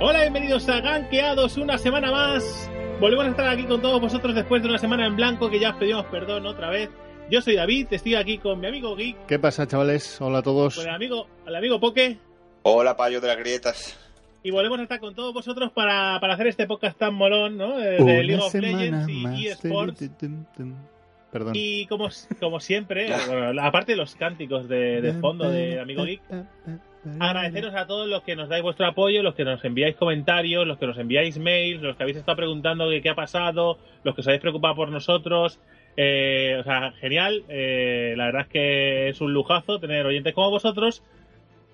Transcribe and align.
Hola, 0.00 0.20
bienvenidos 0.22 0.68
a 0.68 0.80
Gankeados 0.80 1.56
una 1.56 1.78
semana 1.78 2.10
más. 2.10 2.70
Volvemos 3.00 3.26
a 3.26 3.30
estar 3.30 3.48
aquí 3.48 3.64
con 3.64 3.80
todos 3.82 4.00
vosotros 4.00 4.34
después 4.34 4.62
de 4.62 4.68
una 4.68 4.78
semana 4.78 5.06
en 5.06 5.16
blanco 5.16 5.50
que 5.50 5.60
ya 5.60 5.70
os 5.70 5.76
pedimos 5.76 6.06
perdón 6.06 6.46
otra 6.46 6.70
vez. 6.70 6.90
Yo 7.30 7.40
soy 7.42 7.54
David, 7.56 7.88
estoy 7.90 8.14
aquí 8.16 8.38
con 8.38 8.58
mi 8.60 8.66
amigo 8.66 8.96
Geek, 8.96 9.26
¿Qué 9.26 9.38
pasa, 9.38 9.66
chavales? 9.66 10.20
Hola 10.20 10.38
a 10.38 10.42
todos. 10.42 10.76
con 10.76 10.88
el 10.88 10.94
amigo, 10.94 11.26
el 11.46 11.54
amigo 11.54 11.78
Poke 11.78 12.18
Hola, 12.62 12.96
payo 12.96 13.20
de 13.20 13.28
las 13.28 13.38
grietas. 13.38 13.98
y 14.42 14.50
volvemos 14.50 14.78
a 14.80 14.82
estar 14.82 14.98
con 15.00 15.14
todos 15.14 15.32
vosotros 15.32 15.70
para, 15.72 16.18
para 16.20 16.34
hacer 16.34 16.48
este 16.48 16.66
podcast 16.66 16.98
tan 16.98 17.14
molón, 17.14 17.56
¿no? 17.56 17.78
Eh, 17.80 18.02
De, 18.02 18.04
de 18.04 18.24
League 18.24 18.42
of 18.42 18.54
Legends 18.54 19.08
y 19.08 19.46
eSports. 19.46 20.10
Perdón. 21.30 21.52
Y 21.54 21.86
como, 21.86 22.08
como 22.40 22.58
siempre, 22.58 23.08
bueno, 23.28 23.62
aparte 23.62 23.92
de 23.92 23.96
los 23.96 24.16
cánticos 24.16 24.68
de, 24.68 25.00
de 25.00 25.12
fondo 25.14 25.48
de 25.48 25.78
amigo 25.78 26.04
Geek, 26.04 26.22
agradeceros 27.18 27.74
a 27.74 27.86
todos 27.86 28.08
los 28.08 28.22
que 28.22 28.36
nos 28.36 28.48
dais 28.48 28.62
vuestro 28.62 28.86
apoyo, 28.86 29.22
los 29.22 29.34
que 29.34 29.44
nos 29.44 29.64
enviáis 29.64 29.96
comentarios, 29.96 30.66
los 30.66 30.78
que 30.78 30.86
nos 30.86 30.98
enviáis 30.98 31.38
mails, 31.38 31.82
los 31.82 31.96
que 31.96 32.02
habéis 32.02 32.18
estado 32.18 32.36
preguntando 32.36 32.88
qué 33.02 33.08
ha 33.08 33.14
pasado, 33.14 33.78
los 34.04 34.14
que 34.14 34.20
os 34.20 34.26
habéis 34.26 34.42
preocupado 34.42 34.74
por 34.74 34.90
nosotros. 34.90 35.58
Eh, 35.96 36.56
o 36.60 36.64
sea, 36.64 36.92
genial. 36.92 37.44
Eh, 37.48 38.14
la 38.16 38.26
verdad 38.26 38.42
es 38.42 38.48
que 38.48 39.08
es 39.08 39.20
un 39.20 39.32
lujazo 39.32 39.80
tener 39.80 40.06
oyentes 40.06 40.34
como 40.34 40.50
vosotros. 40.50 41.02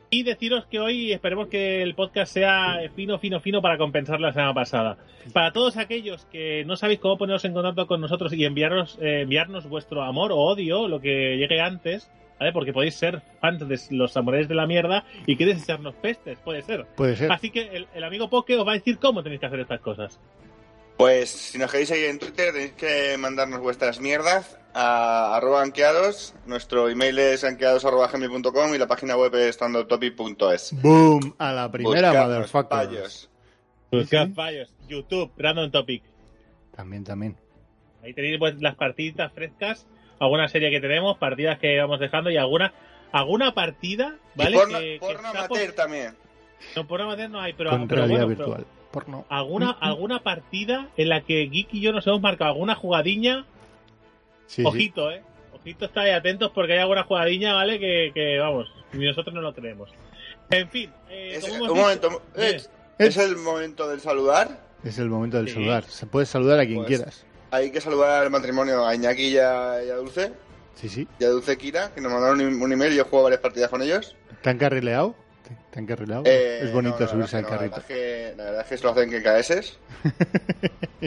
Y 0.09 0.23
deciros 0.23 0.67
que 0.67 0.79
hoy 0.79 1.13
esperemos 1.13 1.49
que 1.49 1.83
el 1.83 1.95
podcast 1.97 2.33
sea 2.33 2.79
fino, 2.95 3.19
fino, 3.19 3.41
fino 3.41 3.61
para 3.61 3.77
compensar 3.77 4.21
la 4.21 4.33
semana 4.33 4.55
pasada. 4.55 4.99
Para 5.33 5.53
todos 5.53 5.77
aquellos 5.77 6.27
que 6.27 6.65
no 6.65 6.77
sabéis 6.77 7.01
cómo 7.01 7.19
poneros 7.19 7.45
en 7.45 7.53
contacto 7.53 7.89
con 7.89 8.01
nosotros 8.01 8.33
y 8.33 8.45
enviarnos, 8.45 8.99
eh, 9.03 9.23
enviarnos 9.23 9.69
vuestro 9.69 10.05
amor 10.05 10.31
o 10.31 10.37
odio, 10.37 10.87
lo 10.87 11.01
que 11.01 11.37
llegue 11.37 11.61
antes, 11.61 12.09
¿vale? 12.39 12.53
Porque 12.53 12.73
podéis 12.73 12.95
ser 12.95 13.23
fans 13.41 13.67
de 13.69 13.81
los 13.91 14.13
samuráis 14.13 14.49
de 14.49 14.55
la 14.55 14.67
mierda 14.67 15.05
y 15.27 15.37
queréis 15.37 15.63
echarnos 15.63 15.95
pestes, 15.97 16.39
puede 16.41 16.63
ser. 16.63 16.87
Puede 16.97 17.17
ser. 17.17 17.31
Así 17.33 17.51
que 17.51 17.63
el, 17.69 17.89
el 17.95 18.05
amigo 18.05 18.29
Poke 18.31 18.57
os 18.57 18.67
va 18.67 18.73
a 18.73 18.77
decir 18.77 18.99
cómo 18.99 19.23
tenéis 19.23 19.41
que 19.41 19.47
hacer 19.47 19.61
estas 19.61 19.81
cosas. 19.81 20.19
Pues 20.97 21.29
si 21.31 21.59
nos 21.59 21.71
queréis 21.71 21.89
seguir 21.91 22.07
en 22.07 22.19
Twitter 22.19 22.53
tenéis 22.53 22.73
que 22.73 23.17
mandarnos 23.19 23.61
vuestras 23.61 24.01
mierdas 24.01 24.59
a 24.73 25.37
arroba 25.37 25.63
anqueados. 25.63 26.35
Nuestro 26.47 26.89
email 26.89 27.19
es 27.19 27.45
anqueados.gmail.com 27.45 28.75
y 28.75 28.79
la 28.79 28.87
página 28.87 29.17
web 29.17 29.35
es 29.35 29.57
standardtopic.es. 29.57 30.73
Boom. 30.81 31.35
A 31.39 31.53
la 31.53 31.71
primera, 31.71 32.09
Buscadnos, 32.09 32.29
motherfucker. 32.37 32.69
payos. 32.69 33.31
Buscad 33.91 34.29
fallos. 34.35 34.75
YouTube, 34.89 35.31
Random 35.37 35.71
Topic. 35.71 36.03
También, 36.75 37.05
también. 37.05 37.37
Ahí 38.03 38.13
tenéis 38.15 38.39
pues, 38.39 38.61
las 38.61 38.75
partiditas 38.77 39.33
frescas, 39.33 39.87
alguna 40.19 40.49
serie 40.49 40.71
que 40.71 40.81
tenemos, 40.81 41.17
partidas 41.19 41.59
que 41.59 41.79
vamos 41.81 42.01
dejando 42.01 42.31
y 42.31 42.37
alguna 42.37 42.73
alguna 43.13 43.55
partida, 43.55 44.17
¿vale? 44.35 44.51
Y 44.57 44.59
porno, 44.59 44.79
que, 44.79 44.85
que 44.95 44.99
porno 45.01 45.17
está 45.29 45.31
amateur 45.45 45.67
por- 45.67 45.75
también. 45.75 46.15
No, 46.75 46.87
porno 46.87 47.05
amateur 47.07 47.31
no 47.31 47.41
hay, 47.41 47.53
pero, 47.53 47.79
virtual. 48.27 48.67
Porno. 48.91 49.27
alguna, 49.29 49.71
alguna 49.81 50.23
partida 50.23 50.89
en 50.97 51.09
la 51.11 51.21
que 51.21 51.47
Geek 51.49 51.75
y 51.75 51.81
yo 51.81 51.93
nos 51.93 52.07
hemos 52.07 52.21
marcado 52.21 52.51
alguna 52.53 52.75
jugadilla, 52.75 53.45
Sí, 54.47 54.63
sí. 54.63 54.65
ojito, 54.67 55.11
eh. 55.11 55.23
Ojito, 55.53 55.85
estáis 55.87 56.15
atentos 56.15 56.51
porque 56.55 56.75
hay 56.75 56.79
alguna 56.81 57.03
jugadilla, 57.05 57.55
¿vale? 57.55 57.79
Que, 57.79 58.11
que, 58.15 58.39
vamos, 58.39 58.73
ni 58.93 59.05
nosotros 59.07 59.35
no 59.35 59.41
lo 59.43 59.53
creemos. 59.55 59.91
En 60.51 60.69
fin, 60.71 60.91
eh, 61.11 61.35
Es- 61.37 61.49
un 61.49 61.67
momento, 61.69 62.23
es 62.99 63.17
el 63.17 63.37
momento 63.37 63.89
del 63.89 64.01
saludar. 64.01 64.61
Es 64.85 64.99
el 64.99 65.09
momento 65.11 65.39
del 65.39 65.49
Sí. 65.49 65.55
saludar. 65.55 65.85
Se 65.85 66.07
puede 66.07 66.27
saludar 66.27 66.61
a 66.61 66.65
quien 66.67 66.79
Pues- 66.79 66.87
quieras. 66.89 67.27
Hay 67.51 67.71
que 67.71 67.81
saludar 67.81 68.23
al 68.25 68.31
matrimonio 68.31 68.87
a 68.87 68.95
Iñaki 68.95 69.29
y 69.29 69.39
a, 69.39 69.83
y 69.85 69.91
a 69.91 69.97
Dulce. 69.97 70.33
Sí, 70.75 70.89
sí. 70.89 71.09
Y 71.19 71.25
a 71.25 71.29
Dulce 71.29 71.57
Kira, 71.57 71.91
que 71.95 72.01
nos 72.01 72.13
mandaron 72.13 72.41
un, 72.41 72.61
un 72.61 72.73
email 72.73 72.93
y 72.93 72.97
yo 72.97 73.05
juego 73.05 73.25
varias 73.25 73.41
partidas 73.41 73.71
con 73.71 73.81
ellos. 73.83 74.15
¿Te 74.43 74.51
han 74.51 74.59
carrileado? 74.59 75.15
¿Te, 75.71 75.79
han 75.79 75.87
carrileado? 75.87 76.23
Eh, 76.27 76.61
es 76.63 76.73
bonito 76.73 76.99
no, 77.01 77.09
subirse 77.09 77.37
al 77.37 77.43
no, 77.45 77.49
carrito. 77.49 77.77
La 77.77 77.83
verdad, 77.83 77.91
es 77.91 77.97
que, 77.97 78.35
la 78.37 78.45
verdad 78.45 78.61
es 78.63 78.67
que 78.69 78.77
se 78.79 78.85
lo 78.85 78.91
hacen 78.91 79.11
que 79.11 79.23
KS. 79.23 79.79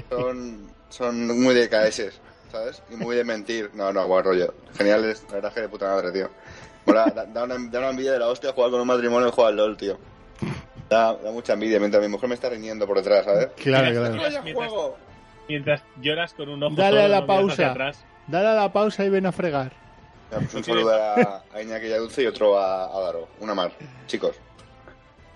son, 0.09 0.69
son 0.89 1.41
muy 1.41 1.53
de 1.53 1.69
KS, 1.69 2.19
¿sabes? 2.51 2.81
Y 2.89 2.95
muy 2.95 3.15
de 3.15 3.23
mentir. 3.23 3.69
No, 3.73 3.91
no, 3.91 4.07
buen 4.07 4.23
rollo. 4.23 4.53
Genial, 4.77 5.05
es, 5.05 5.23
la 5.27 5.35
verdad 5.35 5.49
es 5.49 5.55
que 5.55 5.61
de 5.61 5.69
puta 5.69 5.87
madre, 5.87 6.11
tío. 6.11 6.29
Mola, 6.85 7.05
da, 7.13 7.25
da 7.25 7.43
una, 7.43 7.55
da 7.69 7.79
una 7.79 7.89
envidia 7.89 8.13
de 8.13 8.19
la 8.19 8.27
hostia 8.27 8.53
jugar 8.53 8.71
con 8.71 8.81
un 8.81 8.87
matrimonio 8.87 9.27
y 9.27 9.31
jugar 9.31 9.49
al 9.51 9.57
LOL, 9.57 9.77
tío. 9.77 9.99
Da, 10.89 11.13
da 11.13 11.31
mucha 11.31 11.53
envidia 11.53 11.79
mientras 11.79 12.01
mi 12.01 12.09
mujer 12.09 12.29
me 12.29 12.35
está 12.35 12.49
riñendo 12.49 12.87
por 12.87 12.97
detrás, 12.97 13.25
¿sabes? 13.25 13.49
Claro, 13.57 13.91
claro. 13.91 14.15
¡Vaya 14.17 14.41
Mientras- 14.41 14.69
juego! 14.69 14.97
Mientras 15.49 15.83
lloras 16.01 16.33
con 16.33 16.47
un 16.47 16.63
ojo 16.63 16.75
Dale 16.75 17.01
a 17.03 17.07
la 17.09 17.25
pausa. 17.25 17.71
atrás. 17.71 18.05
Dale 18.27 18.47
a 18.47 18.53
la 18.53 18.71
pausa 18.71 19.03
y 19.03 19.09
ven 19.09 19.25
a 19.25 19.31
fregar. 19.33 19.73
Ya, 20.31 20.37
pues 20.37 20.53
un 20.53 20.63
saludo 20.63 20.93
a, 20.93 21.43
a 21.53 21.61
Iñaki 21.61 21.87
y 21.87 21.91
a 21.91 21.97
Dulce 21.97 22.23
y 22.23 22.27
otro 22.27 22.57
a, 22.57 22.85
a 22.95 22.99
Daro. 23.01 23.27
Una 23.39 23.53
más, 23.55 23.71
chicos. 24.05 24.35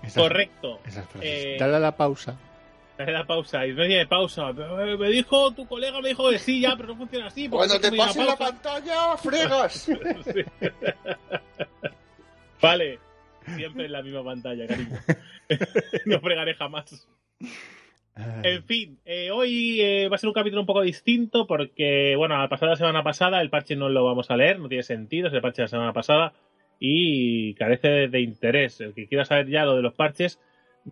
Esas- 0.02 0.22
Correcto. 0.22 0.78
Esas. 0.86 1.04
Eh, 1.20 1.56
Dale 1.58 1.76
a 1.76 1.80
la 1.80 1.96
pausa. 1.96 2.36
Dale 2.96 3.10
la 3.12 3.26
pausa. 3.26 3.66
Y 3.66 3.72
no 3.72 3.84
tiene 3.86 4.06
pausa. 4.06 4.52
Me 4.52 5.08
dijo, 5.08 5.50
tu 5.50 5.66
colega 5.66 6.00
me 6.00 6.10
dijo 6.10 6.30
que 6.30 6.38
sí, 6.38 6.60
ya, 6.60 6.76
pero 6.76 6.90
no 6.90 6.96
funciona 6.96 7.26
así. 7.26 7.48
Cuando 7.48 7.80
te 7.80 7.88
poner 7.90 8.06
pase 8.06 8.24
la 8.24 8.36
pantalla, 8.36 9.16
fregas. 9.16 9.88
Vale. 12.62 12.98
Siempre 13.56 13.86
en 13.86 13.92
la 13.92 14.02
misma 14.02 14.24
pantalla, 14.24 14.66
cariño. 14.66 14.96
no 16.06 16.20
fregaré 16.20 16.54
jamás. 16.54 17.06
En 18.16 18.62
fin, 18.62 19.00
eh, 19.04 19.30
hoy 19.32 19.80
eh, 19.80 20.08
va 20.08 20.14
a 20.14 20.18
ser 20.18 20.28
un 20.28 20.34
capítulo 20.34 20.60
un 20.60 20.66
poco 20.66 20.82
distinto 20.82 21.48
porque, 21.48 22.14
bueno, 22.16 22.40
a 22.40 22.48
pasar 22.48 22.68
la 22.68 22.76
semana 22.76 23.02
pasada 23.02 23.40
el 23.40 23.50
parche 23.50 23.74
no 23.74 23.88
lo 23.88 24.04
vamos 24.04 24.30
a 24.30 24.36
leer, 24.36 24.60
no 24.60 24.68
tiene 24.68 24.84
sentido, 24.84 25.26
es 25.26 25.34
el 25.34 25.40
parche 25.40 25.62
de 25.62 25.64
la 25.64 25.68
semana 25.68 25.92
pasada 25.92 26.32
y 26.78 27.54
carece 27.54 27.88
de, 27.88 28.08
de 28.08 28.20
interés. 28.20 28.80
El 28.80 28.94
que 28.94 29.08
quiera 29.08 29.24
saber 29.24 29.48
ya 29.48 29.64
lo 29.64 29.74
de 29.74 29.82
los 29.82 29.94
parches 29.94 30.40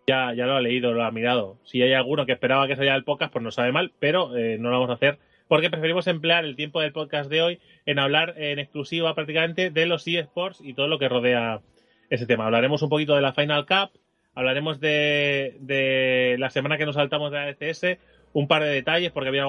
ya, 0.06 0.34
ya 0.34 0.46
lo 0.46 0.54
ha 0.54 0.60
leído, 0.60 0.92
lo 0.92 1.04
ha 1.04 1.12
mirado. 1.12 1.58
Si 1.64 1.80
hay 1.80 1.92
alguno 1.92 2.26
que 2.26 2.32
esperaba 2.32 2.66
que 2.66 2.74
saliera 2.74 2.96
el 2.96 3.04
podcast, 3.04 3.32
pues 3.32 3.44
no 3.44 3.52
sabe 3.52 3.70
mal, 3.70 3.92
pero 4.00 4.36
eh, 4.36 4.58
no 4.58 4.70
lo 4.70 4.80
vamos 4.80 4.90
a 4.90 4.94
hacer 4.94 5.18
porque 5.52 5.68
preferimos 5.68 6.06
emplear 6.06 6.46
el 6.46 6.56
tiempo 6.56 6.80
del 6.80 6.92
podcast 6.92 7.28
de 7.28 7.42
hoy 7.42 7.60
en 7.84 7.98
hablar 7.98 8.36
en 8.38 8.58
exclusiva 8.58 9.14
prácticamente 9.14 9.68
de 9.68 9.84
los 9.84 10.08
eSports 10.08 10.62
y 10.62 10.72
todo 10.72 10.88
lo 10.88 10.98
que 10.98 11.10
rodea 11.10 11.60
ese 12.08 12.26
tema. 12.26 12.46
Hablaremos 12.46 12.80
un 12.80 12.88
poquito 12.88 13.14
de 13.14 13.20
la 13.20 13.34
Final 13.34 13.66
Cup, 13.66 13.90
hablaremos 14.34 14.80
de, 14.80 15.56
de 15.60 16.36
la 16.38 16.50
semana 16.50 16.78
que 16.78 16.86
nos 16.86 16.94
saltamos 16.96 17.30
de 17.32 17.38
la 17.38 17.50
ECS, 17.50 17.98
un 18.32 18.48
par 18.48 18.62
de 18.62 18.70
detalles, 18.70 19.12
porque 19.12 19.28
había, 19.28 19.44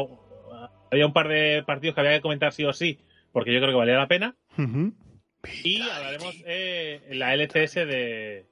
había 0.92 1.06
un 1.06 1.14
par 1.14 1.28
de 1.28 1.64
partidos 1.66 1.96
que 1.96 2.02
había 2.02 2.14
que 2.16 2.22
comentar 2.22 2.52
sí 2.54 2.64
o 2.66 2.74
sí, 2.74 3.00
porque 3.32 3.54
yo 3.54 3.60
creo 3.60 3.72
que 3.72 3.78
valía 3.78 3.96
la 3.98 4.08
pena. 4.08 4.36
Y 5.64 5.82
hablaremos 5.82 6.36
eh, 6.46 7.02
en 7.10 7.20
la 7.20 7.34
LCS 7.36 7.76
de, 7.76 8.46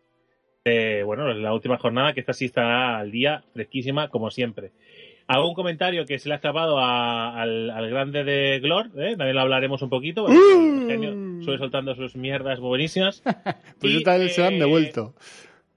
de, 0.65 1.03
bueno, 1.03 1.33
la 1.33 1.53
última 1.53 1.77
jornada, 1.77 2.13
que 2.13 2.19
esta 2.19 2.33
sí 2.33 2.45
estará 2.45 2.97
al 2.99 3.11
día, 3.11 3.43
fresquísima, 3.53 4.09
como 4.09 4.29
siempre. 4.31 4.71
¿Algún 5.27 5.53
comentario 5.53 6.05
que 6.05 6.19
se 6.19 6.27
le 6.27 6.33
ha 6.33 6.37
escapado 6.37 6.77
a- 6.79 7.39
al, 7.41 7.69
al 7.69 7.89
grande 7.89 8.25
de 8.25 8.59
Glor? 8.59 8.87
¿eh? 8.97 9.15
También 9.15 9.35
lo 9.35 9.41
hablaremos 9.41 9.81
un 9.81 9.89
poquito. 9.89 10.27
el 10.27 10.87
genio 10.87 11.43
suele 11.43 11.57
soltando 11.57 11.95
sus 11.95 12.15
mierdas 12.17 12.59
buenísimas. 12.59 13.23
Pues 13.79 13.93
Y, 13.93 13.99
yo 13.99 14.03
tal 14.03 14.19
vez 14.19 14.35
se 14.35 14.43
han 14.45 14.55
eh, 14.55 14.59
devuelto. 14.59 15.15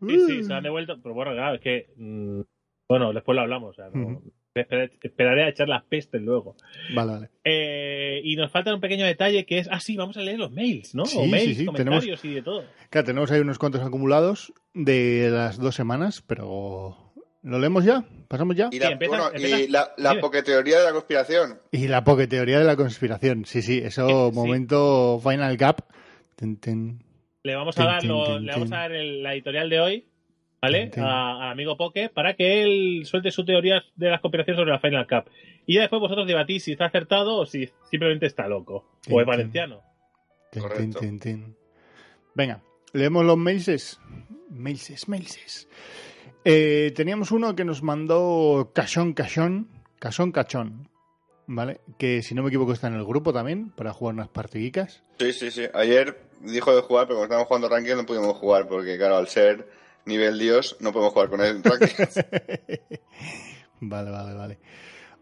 Sí, 0.08 0.20
sí, 0.26 0.42
se 0.44 0.52
han 0.52 0.62
devuelto. 0.62 0.98
Pero 1.02 1.14
bueno, 1.14 1.32
claro, 1.32 1.54
es 1.56 1.60
que. 1.60 1.86
mm, 1.96 2.40
bueno, 2.88 3.12
después 3.12 3.34
lo 3.36 3.42
hablamos. 3.42 3.70
O 3.70 3.74
sea, 3.74 3.88
no- 3.92 4.06
Ujú. 4.18 4.32
esper- 4.54 4.90
esperaré 5.02 5.44
a 5.44 5.48
echar 5.48 5.68
las 5.68 5.82
pestes 5.84 6.20
luego. 6.22 6.56
Vale, 6.94 7.12
vale. 7.12 7.30
Eh, 7.44 8.20
y 8.22 8.36
nos 8.36 8.50
falta 8.50 8.74
un 8.74 8.80
pequeño 8.80 9.04
detalle 9.06 9.44
que 9.46 9.58
es. 9.58 9.68
Ah, 9.70 9.80
sí, 9.80 9.96
vamos 9.96 10.16
a 10.16 10.20
leer 10.20 10.38
los 10.38 10.52
mails, 10.52 10.94
¿no? 10.94 11.04
Sí, 11.06 11.18
o 11.18 11.26
mails, 11.26 11.44
sí, 11.44 11.54
sí, 11.56 11.64
comentarios 11.66 12.24
y 12.24 12.34
de 12.34 12.42
todo. 12.42 12.64
Claro, 12.90 13.04
tenemos 13.06 13.30
ahí 13.32 13.40
unos 13.40 13.58
cuantos 13.58 13.82
acumulados 13.82 14.52
de 14.74 15.28
las 15.30 15.58
dos 15.58 15.74
semanas, 15.74 16.22
pero 16.26 16.96
¿lo 17.42 17.58
leemos 17.58 17.84
ya? 17.84 18.04
¿Pasamos 18.28 18.56
ya? 18.56 18.68
Y 18.72 18.78
la, 18.78 18.86
Sí, 18.88 18.92
empieza- 18.92 19.16
bueno, 19.16 19.30
empieza- 19.34 19.60
y 19.60 19.68
la, 19.68 19.92
la 19.98 20.10
dime. 20.10 20.20
poketeoría 20.22 20.78
de 20.78 20.84
la 20.84 20.92
conspiración. 20.92 21.58
Y 21.72 21.88
la 21.88 22.04
poketeoría 22.04 22.58
de 22.58 22.64
la 22.64 22.76
conspiración. 22.76 23.44
Sí, 23.44 23.60
sí, 23.62 23.78
eso 23.84 24.30
Sí. 24.30 24.34
momento 24.36 25.20
Final. 25.22 25.56
Ten, 26.36 26.56
ten. 26.58 27.03
Le 27.44 27.54
vamos 27.54 27.78
a 27.78 27.84
dar, 27.84 28.04
lo- 28.04 28.38
le 28.38 28.52
vamos 28.52 28.72
a 28.72 28.76
dar 28.78 28.92
el- 28.92 29.22
la 29.22 29.34
editorial 29.34 29.68
de 29.68 29.80
hoy, 29.80 30.04
¿vale? 30.62 30.90
A- 30.96 31.44
Al 31.44 31.52
amigo 31.52 31.76
Poke 31.76 32.08
para 32.08 32.34
que 32.34 32.62
él 32.62 33.02
suelte 33.04 33.30
su 33.30 33.44
teoría 33.44 33.84
de 33.96 34.10
las 34.10 34.20
conspiraciones 34.20 34.58
sobre 34.58 34.72
la 34.72 34.80
Final 34.80 35.06
Cup. 35.06 35.30
Y 35.66 35.74
ya 35.74 35.82
después 35.82 36.00
vosotros 36.00 36.26
debatís 36.26 36.64
si 36.64 36.72
está 36.72 36.86
acertado 36.86 37.36
o 37.36 37.46
si 37.46 37.68
simplemente 37.90 38.26
está 38.26 38.48
loco. 38.48 38.98
Tin, 39.02 39.14
o 39.14 39.20
es 39.20 39.26
valenciano. 39.26 39.82
Tin, 40.50 40.62
Correcto. 40.62 40.98
tin, 41.00 41.20
tin. 41.20 41.56
Venga, 42.34 42.62
leemos 42.94 43.24
los 43.24 43.36
mailses. 43.36 44.00
Mailses, 44.50 45.06
mailses. 45.08 45.68
Eh, 46.46 46.92
teníamos 46.96 47.30
uno 47.30 47.54
que 47.54 47.64
nos 47.64 47.82
mandó 47.82 48.70
Cachón 48.74 49.12
Cachón, 49.12 49.68
Cachón 49.98 50.32
Cachón, 50.32 50.88
¿vale? 51.46 51.80
Que 51.98 52.22
si 52.22 52.34
no 52.34 52.42
me 52.42 52.48
equivoco 52.48 52.72
está 52.72 52.88
en 52.88 52.94
el 52.94 53.04
grupo 53.04 53.32
también 53.32 53.70
para 53.70 53.92
jugar 53.92 54.14
unas 54.14 54.28
partidicas. 54.28 55.02
Sí, 55.18 55.32
sí, 55.32 55.50
sí. 55.50 55.62
Ayer 55.74 56.20
dijo 56.40 56.74
de 56.74 56.82
jugar, 56.82 57.06
pero 57.06 57.16
como 57.16 57.24
estábamos 57.24 57.48
jugando 57.48 57.68
ranking 57.68 57.94
no 57.96 58.06
pudimos 58.06 58.36
jugar, 58.36 58.66
porque 58.68 58.96
claro, 58.96 59.16
al 59.16 59.28
ser 59.28 59.68
nivel 60.04 60.38
Dios, 60.38 60.76
no 60.80 60.92
podemos 60.92 61.12
jugar 61.12 61.28
con 61.30 61.40
él 61.40 61.56
en 61.56 61.62
ranking. 61.64 61.86
Vale, 63.80 64.10
vale, 64.10 64.34
vale. 64.34 64.58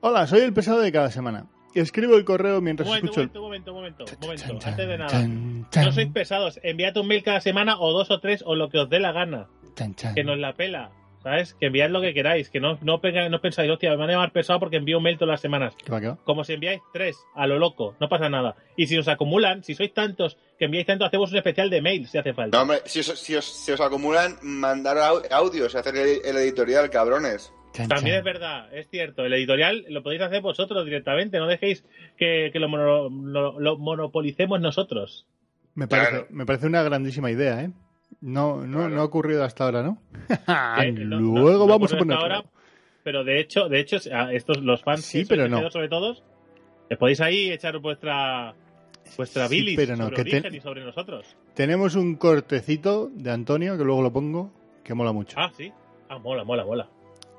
Hola, 0.01 0.27
soy 0.27 0.41
el 0.41 0.53
pesado 0.53 0.81
de 0.81 0.93
cada 0.93 1.11
semana. 1.11 1.47
Escribo 1.75 2.17
el 2.17 2.25
correo 2.25 2.61
mientras 2.61 2.87
momento, 2.87 3.07
un 3.07 3.11
escucho 3.27 3.39
el... 3.39 3.43
momento, 3.43 3.73
un 3.73 3.77
momento, 3.79 4.05
un 4.05 4.09
momento, 4.09 4.15
un 4.21 4.21
momento. 4.21 4.45
Chan, 4.47 4.59
chan, 4.61 4.71
Antes 4.73 4.89
de 4.89 4.99
nada. 4.99 5.11
chan, 5.11 5.67
chan, 5.71 5.85
No 5.87 5.93
sois 5.93 6.09
pesados. 6.13 6.61
Enviad 6.63 6.97
un 6.99 7.09
mail 7.09 7.23
cada 7.25 7.41
semana 7.41 7.79
o 7.81 7.93
dos 7.93 8.11
o 8.11 8.21
tres 8.21 8.43
o 8.47 8.55
lo 8.55 8.69
que 8.69 8.79
os 8.79 8.89
dé 8.91 9.01
la 9.01 9.11
gana. 9.13 9.49
chan, 9.75 9.95
chan. 9.97 10.15
Que 10.15 10.23
nos 10.23 10.39
la 10.39 10.53
pela. 10.55 10.93
¿Sabes? 11.23 11.55
Que 11.55 11.67
enviad 11.67 11.91
lo 11.91 12.01
que 12.01 12.13
queráis. 12.15 12.51
Que 12.51 12.59
no, 12.61 12.79
no, 12.83 13.01
pensáis, 13.01 13.71
hostia, 13.71 13.91
me 13.91 13.97
van 13.97 14.11
a 14.11 14.13
llamar 14.15 14.33
pesado 14.33 14.59
porque 14.59 14.77
envío 14.77 14.99
un 14.99 15.05
mail 15.05 15.17
todas 15.19 15.35
las 15.35 15.41
semanas. 15.41 15.75
¿Qué 15.85 15.93
va, 15.93 16.01
qué 16.01 16.09
va? 16.09 16.19
Como 16.25 16.43
si 16.45 16.55
enviáis 16.55 16.81
tres, 16.93 17.17
a 17.35 17.47
lo 17.47 17.59
loco, 17.59 17.95
no 18.01 18.09
pasa 18.09 18.29
nada. 18.29 18.57
Y 18.77 18.87
si 18.89 18.99
os 18.99 19.07
acumulan, 19.09 19.63
si 19.63 19.75
sois 19.75 19.95
tantos 19.95 20.37
que 20.59 20.65
enviáis 20.65 20.87
tanto, 20.87 21.05
hacemos 21.05 21.31
un 21.31 21.37
especial 21.39 21.71
de 21.71 21.81
mail 21.81 22.07
si 22.09 22.19
hace 22.19 22.35
falta. 22.35 22.57
No, 22.57 22.63
hombre, 22.63 22.79
si 22.87 23.01
os, 23.01 23.07
si 23.07 23.35
os, 23.37 23.45
si 23.45 23.71
os 23.73 23.81
acumulan, 23.81 24.37
mandar 24.43 24.97
au- 24.99 25.23
audios 25.31 25.75
y 25.75 25.79
hacer 25.79 25.97
el, 25.97 26.19
el 26.25 26.37
editorial, 26.39 26.91
cabrones. 26.91 27.53
Chan, 27.73 27.89
También 27.89 28.17
es 28.17 28.25
verdad, 28.25 28.69
es 28.75 28.89
cierto. 28.91 29.25
El 29.25 29.33
editorial 29.33 29.85
lo 29.89 30.03
podéis 30.03 30.21
hacer 30.23 30.43
vosotros 30.43 30.85
directamente. 30.85 31.39
No 31.39 31.47
dejéis 31.47 31.85
que, 32.19 32.51
que 32.53 32.59
lo, 32.59 32.69
mono- 32.69 33.09
lo- 33.09 33.59
lo 33.59 33.79
monopolicemos 33.79 34.61
nosotros. 34.61 35.27
Me 35.75 35.89
parece, 35.89 36.11
Claro. 36.11 36.27
me 36.29 36.45
parece 36.45 36.67
una 36.67 36.83
grandísima 36.83 37.31
idea, 37.31 37.63
¿eh? 37.63 37.71
No, 38.20 38.67
no, 38.67 38.88
no 38.88 39.00
ha 39.00 39.05
ocurrido 39.05 39.44
hasta 39.44 39.64
ahora, 39.64 39.82
¿no? 39.82 39.99
No- 40.93 41.20
Luego 41.20 41.67
no 41.67 41.73
vamos 41.73 41.93
a 41.93 41.97
ahora, 41.97 42.44
pero 43.03 43.25
de 43.25 43.41
hecho, 43.41 43.69
de 43.69 43.81
hecho, 43.81 43.97
estos 44.31 44.59
los 44.62 44.82
fans 44.82 45.05
Sí, 45.05 45.23
que 45.23 45.26
pero 45.29 45.49
no. 45.49 45.70
Sobre 45.70 45.88
todos, 45.88 46.23
les 46.88 46.99
podéis 46.99 47.20
ahí 47.20 47.50
echar 47.50 47.79
vuestra 47.79 48.55
vuestra 49.17 49.49
Sí, 49.49 49.56
bilis 49.56 49.76
pero 49.76 49.97
no, 49.97 50.05
sobre 50.05 50.17
que 50.17 50.25
te- 50.25 50.37
origen 50.37 50.55
y 50.55 50.61
sobre 50.61 50.85
nosotros. 50.85 51.37
Tenemos 51.55 51.97
un 51.97 52.14
cortecito 52.17 53.11
de 53.12 53.31
Antonio, 53.31 53.76
que 53.76 53.85
luego 53.85 54.03
lo 54.03 54.12
pongo, 54.12 54.50
que 54.85 54.94
mola 54.94 55.12
mucho. 55.12 55.37
Ah, 55.38 55.50
sí. 55.56 55.73
Ah, 56.08 56.19
mola, 56.19 56.44
mola, 56.44 56.65
mola. 56.65 56.88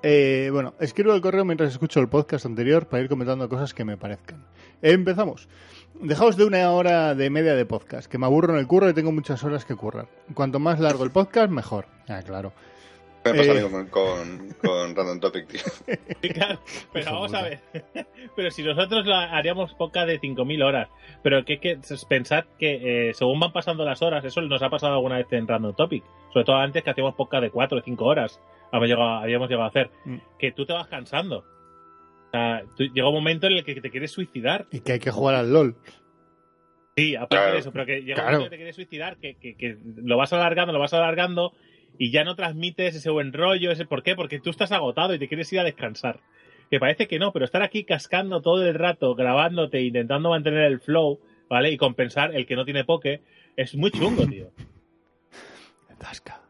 Eh, 0.05 0.49
bueno, 0.51 0.73
escribo 0.81 1.13
el 1.15 1.21
correo 1.21 1.45
mientras 1.45 1.71
escucho 1.71 1.99
el 2.01 2.09
podcast 2.09 2.45
anterior 2.45 2.87
para 2.87 3.01
ir 3.03 3.07
comentando 3.09 3.47
cosas 3.47 3.73
que 3.73 3.85
me 3.85 3.95
parezcan. 3.95 4.45
Empezamos. 4.83 5.47
Dejaos 6.01 6.35
de 6.35 6.43
una 6.45 6.69
hora 6.71 7.15
de 7.15 7.29
media 7.29 7.55
de 7.55 7.65
podcast, 7.65 8.11
que 8.11 8.17
me 8.17 8.25
aburro 8.25 8.53
en 8.53 8.59
el 8.59 8.67
curro 8.67 8.89
y 8.89 8.93
tengo 8.93 9.11
muchas 9.13 9.43
horas 9.43 9.63
que 9.63 9.75
currar. 9.75 10.07
Cuanto 10.33 10.59
más 10.59 10.79
largo 10.79 11.03
el 11.05 11.11
podcast, 11.11 11.49
mejor. 11.49 11.85
Ah, 12.09 12.21
claro. 12.25 12.51
Me 13.23 13.33
pasa 13.33 13.53
Eh. 13.53 13.61
con, 13.71 13.87
con, 13.87 14.49
con 14.61 14.93
Random 14.95 15.19
Topic, 15.21 15.47
tío. 15.47 15.61
Sí, 16.21 16.29
claro, 16.33 16.59
pero 16.91 17.13
vamos 17.13 17.33
a 17.33 17.43
ver. 17.43 17.61
pero 18.35 18.51
si 18.51 18.61
nosotros 18.63 19.05
lo 19.05 19.15
haríamos 19.15 19.73
poca 19.75 20.05
de 20.05 20.19
5.000 20.19 20.61
horas, 20.65 20.89
pero 21.21 21.45
que, 21.45 21.57
que 21.61 21.79
pensad 22.09 22.43
que 22.59 23.09
eh, 23.09 23.13
según 23.13 23.39
van 23.39 23.53
pasando 23.53 23.85
las 23.85 24.01
horas, 24.01 24.25
eso 24.25 24.41
nos 24.41 24.61
ha 24.61 24.69
pasado 24.69 24.95
alguna 24.95 25.15
vez 25.15 25.27
en 25.31 25.47
Random 25.47 25.73
Topic, 25.73 26.03
sobre 26.33 26.43
todo 26.45 26.57
antes 26.57 26.83
que 26.83 26.89
hacíamos 26.89 27.15
poca 27.15 27.39
de 27.39 27.49
4 27.49 27.77
o 27.77 27.81
5 27.81 28.03
horas, 28.03 28.41
habíamos 28.73 28.89
llegado, 28.89 29.09
habíamos 29.23 29.47
llegado 29.47 29.65
a 29.65 29.69
hacer, 29.69 29.89
Mm. 30.03 30.17
que 30.37 30.51
tú 30.51 30.65
te 30.65 30.73
vas 30.73 30.87
cansando. 30.87 31.45
O 32.33 32.37
sea, 32.37 32.63
tú- 32.75 32.83
llega 32.91 33.07
un 33.07 33.13
momento 33.13 33.45
en 33.45 33.53
el 33.53 33.63
que 33.63 33.79
te 33.79 33.91
quieres 33.91 34.11
suicidar. 34.11 34.65
Y 34.71 34.79
que 34.79 34.93
hay 34.93 34.99
que 34.99 35.11
jugar 35.11 35.35
al 35.35 35.53
LOL. 35.53 35.75
Sí, 36.97 37.15
aparte 37.15 37.35
Claro. 37.35 37.53
de 37.53 37.59
eso, 37.59 37.71
pero 37.71 37.85
que 37.85 38.01
llega 38.01 38.15
Claro. 38.15 38.29
un 38.29 38.33
momento 38.33 38.43
en 38.45 38.49
que 38.49 38.49
te 38.49 38.57
quieres 38.57 38.75
suicidar, 38.75 39.17
que, 39.17 39.35
que, 39.35 39.55
que 39.55 39.77
lo 39.97 40.17
vas 40.17 40.33
alargando, 40.33 40.73
lo 40.73 40.79
vas 40.79 40.93
alargando 40.93 41.53
y 41.99 42.11
ya 42.11 42.23
no 42.23 42.35
transmites 42.35 42.95
ese 42.95 43.09
buen 43.11 43.33
rollo, 43.33 43.71
ese 43.71 43.85
¿por 43.85 44.01
qué? 44.03 44.15
Porque 44.15 44.39
tú 44.39 44.49
estás 44.49 44.71
agotado 44.71 45.13
y 45.13 45.19
te 45.19 45.27
quieres 45.27 45.51
ir 45.53 45.59
a 45.59 45.63
descansar. 45.63 46.21
Que 46.71 46.79
parece 46.79 47.07
que 47.07 47.19
no, 47.19 47.31
pero 47.33 47.45
estar 47.45 47.61
aquí 47.61 47.83
cascando 47.83 48.41
todo 48.41 48.65
el 48.65 48.73
rato, 48.73 49.13
grabándote, 49.13 49.81
intentando 49.81 50.29
mantener 50.31 50.63
el 50.63 50.79
flow, 50.79 51.19
¿vale? 51.49 51.69
Y 51.71 51.77
compensar 51.77 52.35
el 52.35 52.47
que 52.47 52.55
no 52.55 52.65
tiene 52.65 52.83
poke, 52.83 53.21
es 53.55 53.75
muy 53.75 53.91
chungo, 53.91 54.25
tío. 54.27 54.49
Zasca. 56.01 56.41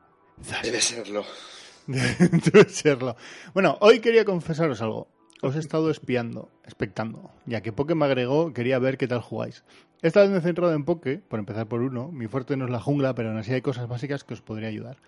Debe 0.63 0.79
serlo. 0.81 1.25
Debe 1.87 2.69
serlo. 2.69 3.15
Bueno, 3.53 3.77
hoy 3.81 3.99
quería 3.99 4.23
confesaros 4.25 4.81
algo. 4.81 5.07
Os 5.43 5.57
he 5.57 5.59
estado 5.59 5.89
espiando, 5.89 6.49
expectando. 6.63 7.29
Ya 7.45 7.59
que 7.59 7.73
Poke 7.73 7.95
me 7.95 8.05
agregó, 8.05 8.53
quería 8.53 8.79
ver 8.79 8.97
qué 8.97 9.09
tal 9.09 9.19
jugáis. 9.19 9.65
Esta 10.01 10.21
vez 10.21 10.29
me 10.29 10.37
he 10.37 10.41
centrado 10.41 10.73
en 10.73 10.85
Poke, 10.85 11.17
por 11.27 11.37
empezar 11.37 11.67
por 11.67 11.81
uno. 11.81 12.13
Mi 12.13 12.27
fuerte 12.27 12.55
no 12.55 12.63
es 12.63 12.71
la 12.71 12.79
jungla, 12.79 13.13
pero 13.13 13.27
aún 13.27 13.37
así 13.37 13.51
hay 13.51 13.61
cosas 13.61 13.89
básicas 13.89 14.23
que 14.23 14.35
os 14.35 14.41
podría 14.41 14.69
ayudar. 14.69 14.99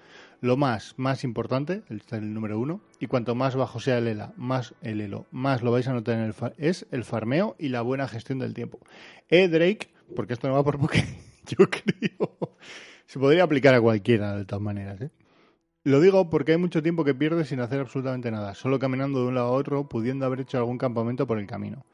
Lo 0.41 0.57
más, 0.57 0.93
más 0.97 1.23
importante, 1.23 1.83
el, 1.87 2.03
el 2.11 2.33
número 2.33 2.59
uno, 2.59 2.81
y 2.99 3.07
cuanto 3.07 3.33
más 3.33 3.55
bajo 3.55 3.79
sea 3.79 3.97
el 3.97 4.09
ELA, 4.09 4.33
más 4.35 4.75
el 4.81 4.99
elo, 4.99 5.25
más 5.31 5.61
lo 5.61 5.71
vais 5.71 5.87
a 5.87 5.93
notar 5.93 6.15
en 6.15 6.25
el 6.25 6.35
es 6.57 6.85
el 6.91 7.05
farmeo 7.05 7.55
y 7.57 7.69
la 7.69 7.81
buena 7.81 8.05
gestión 8.09 8.37
del 8.37 8.53
tiempo. 8.53 8.79
E 9.29 9.47
Drake, 9.47 9.87
porque 10.17 10.33
esto 10.33 10.49
no 10.49 10.55
va 10.55 10.65
por 10.65 10.77
Poke, 10.77 11.01
yo 11.47 11.69
creo, 11.69 12.57
se 13.05 13.19
podría 13.19 13.43
aplicar 13.43 13.73
a 13.73 13.79
cualquiera 13.79 14.35
de 14.35 14.43
todas 14.43 14.61
maneras, 14.61 14.99
¿eh? 14.99 15.11
Lo 15.85 16.01
digo 16.01 16.31
porque 16.31 16.53
hay 16.53 16.57
mucho 16.57 16.81
tiempo 16.81 17.03
que 17.03 17.13
pierdes 17.13 17.49
sin 17.49 17.59
hacer 17.59 17.79
absolutamente 17.79 18.31
nada, 18.31 18.55
solo 18.55 18.79
caminando 18.79 19.19
de 19.19 19.27
un 19.27 19.35
lado 19.35 19.49
a 19.49 19.51
otro, 19.51 19.87
pudiendo 19.87 20.25
haber 20.25 20.39
hecho 20.39 20.57
algún 20.57 20.79
campamento 20.79 21.27
por 21.27 21.37
el 21.37 21.45
camino. 21.45 21.85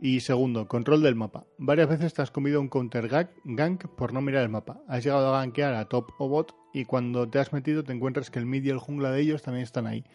Y 0.00 0.20
segundo, 0.20 0.66
control 0.66 1.02
del 1.02 1.14
mapa. 1.14 1.44
Varias 1.58 1.90
veces 1.90 2.14
te 2.14 2.22
has 2.22 2.30
comido 2.30 2.58
un 2.58 2.70
counter 2.70 3.06
gank 3.44 3.86
por 3.88 4.14
no 4.14 4.22
mirar 4.22 4.44
el 4.44 4.48
mapa. 4.48 4.80
Has 4.88 5.04
llegado 5.04 5.34
a 5.34 5.40
gankear 5.40 5.74
a 5.74 5.90
top 5.90 6.12
o 6.16 6.26
bot 6.26 6.54
y 6.72 6.86
cuando 6.86 7.28
te 7.28 7.38
has 7.38 7.52
metido 7.52 7.84
te 7.84 7.92
encuentras 7.92 8.30
que 8.30 8.38
el 8.38 8.46
mid 8.46 8.64
y 8.64 8.70
el 8.70 8.78
jungla 8.78 9.10
de 9.10 9.20
ellos 9.20 9.42
también 9.42 9.64
están 9.64 9.86
ahí. 9.86 10.06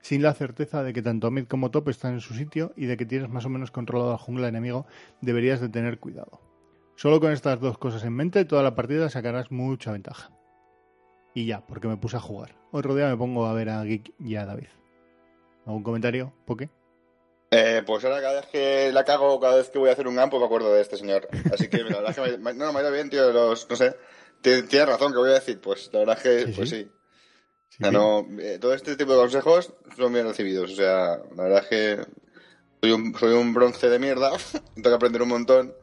Sin 0.00 0.22
la 0.22 0.32
certeza 0.32 0.82
de 0.82 0.94
que 0.94 1.02
tanto 1.02 1.30
mid 1.30 1.44
como 1.44 1.70
top 1.70 1.90
están 1.90 2.14
en 2.14 2.20
su 2.20 2.32
sitio 2.32 2.72
y 2.74 2.86
de 2.86 2.96
que 2.96 3.04
tienes 3.04 3.28
más 3.28 3.44
o 3.44 3.50
menos 3.50 3.70
controlado 3.70 4.12
al 4.12 4.16
jungla 4.16 4.48
enemigo, 4.48 4.86
deberías 5.20 5.60
de 5.60 5.68
tener 5.68 5.98
cuidado. 5.98 6.40
Solo 6.96 7.20
con 7.20 7.32
estas 7.32 7.60
dos 7.60 7.76
cosas 7.76 8.02
en 8.04 8.14
mente, 8.14 8.46
toda 8.46 8.62
la 8.62 8.74
partida 8.74 9.10
sacarás 9.10 9.50
mucha 9.50 9.92
ventaja. 9.92 10.30
Y 11.34 11.46
ya, 11.46 11.64
porque 11.66 11.88
me 11.88 11.96
puse 11.96 12.16
a 12.16 12.20
jugar. 12.20 12.54
Otro 12.72 12.94
día 12.94 13.08
me 13.08 13.16
pongo 13.16 13.46
a 13.46 13.52
ver 13.54 13.68
a 13.70 13.82
Geek 13.84 14.12
y 14.18 14.36
a 14.36 14.44
David. 14.46 14.66
¿Algún 15.66 15.82
comentario? 15.82 16.32
¿Por 16.44 16.56
qué? 16.58 16.68
Eh, 17.50 17.82
pues 17.86 18.02
ahora 18.04 18.20
cada 18.22 18.40
vez 18.40 18.46
que 18.50 18.90
la 18.92 19.04
cago, 19.04 19.38
cada 19.38 19.56
vez 19.56 19.68
que 19.68 19.78
voy 19.78 19.90
a 19.90 19.92
hacer 19.92 20.08
un 20.08 20.14
pues 20.16 20.40
me 20.40 20.44
acuerdo 20.46 20.72
de 20.72 20.80
este 20.80 20.96
señor. 20.96 21.28
Así 21.52 21.68
que 21.68 21.78
la 21.78 22.00
verdad 22.00 22.10
es 22.10 22.16
que 22.16 22.38
me, 22.38 22.54
no, 22.54 22.72
me 22.72 22.78
ha 22.78 22.82
ido 22.82 22.92
bien, 22.92 23.10
tío, 23.10 23.30
los, 23.30 23.68
no 23.68 23.76
sé. 23.76 23.94
Ti- 24.40 24.62
Tienes 24.62 24.88
razón, 24.88 25.12
que 25.12 25.18
voy 25.18 25.30
a 25.30 25.34
decir? 25.34 25.60
Pues 25.60 25.90
la 25.92 26.00
verdad 26.00 26.16
es 26.16 26.22
que, 26.22 26.46
Sí, 26.46 26.52
pues 26.56 26.70
sí. 26.70 26.76
sí. 26.84 26.90
Sí. 27.68 27.90
no, 27.90 28.26
eh, 28.40 28.58
todo 28.58 28.74
este 28.74 28.96
tipo 28.96 29.12
de 29.12 29.18
consejos 29.18 29.74
son 29.96 30.12
bien 30.12 30.26
recibidos. 30.26 30.72
O 30.72 30.74
sea, 30.74 31.18
la 31.36 31.42
verdad 31.42 31.58
es 31.62 31.68
que 31.68 32.06
soy 32.82 32.92
un, 32.92 33.14
soy 33.18 33.34
un 33.34 33.52
bronce 33.54 33.88
de 33.88 33.98
mierda, 33.98 34.30
tengo 34.74 34.88
que 34.88 34.94
aprender 34.94 35.22
un 35.22 35.28
montón. 35.28 35.74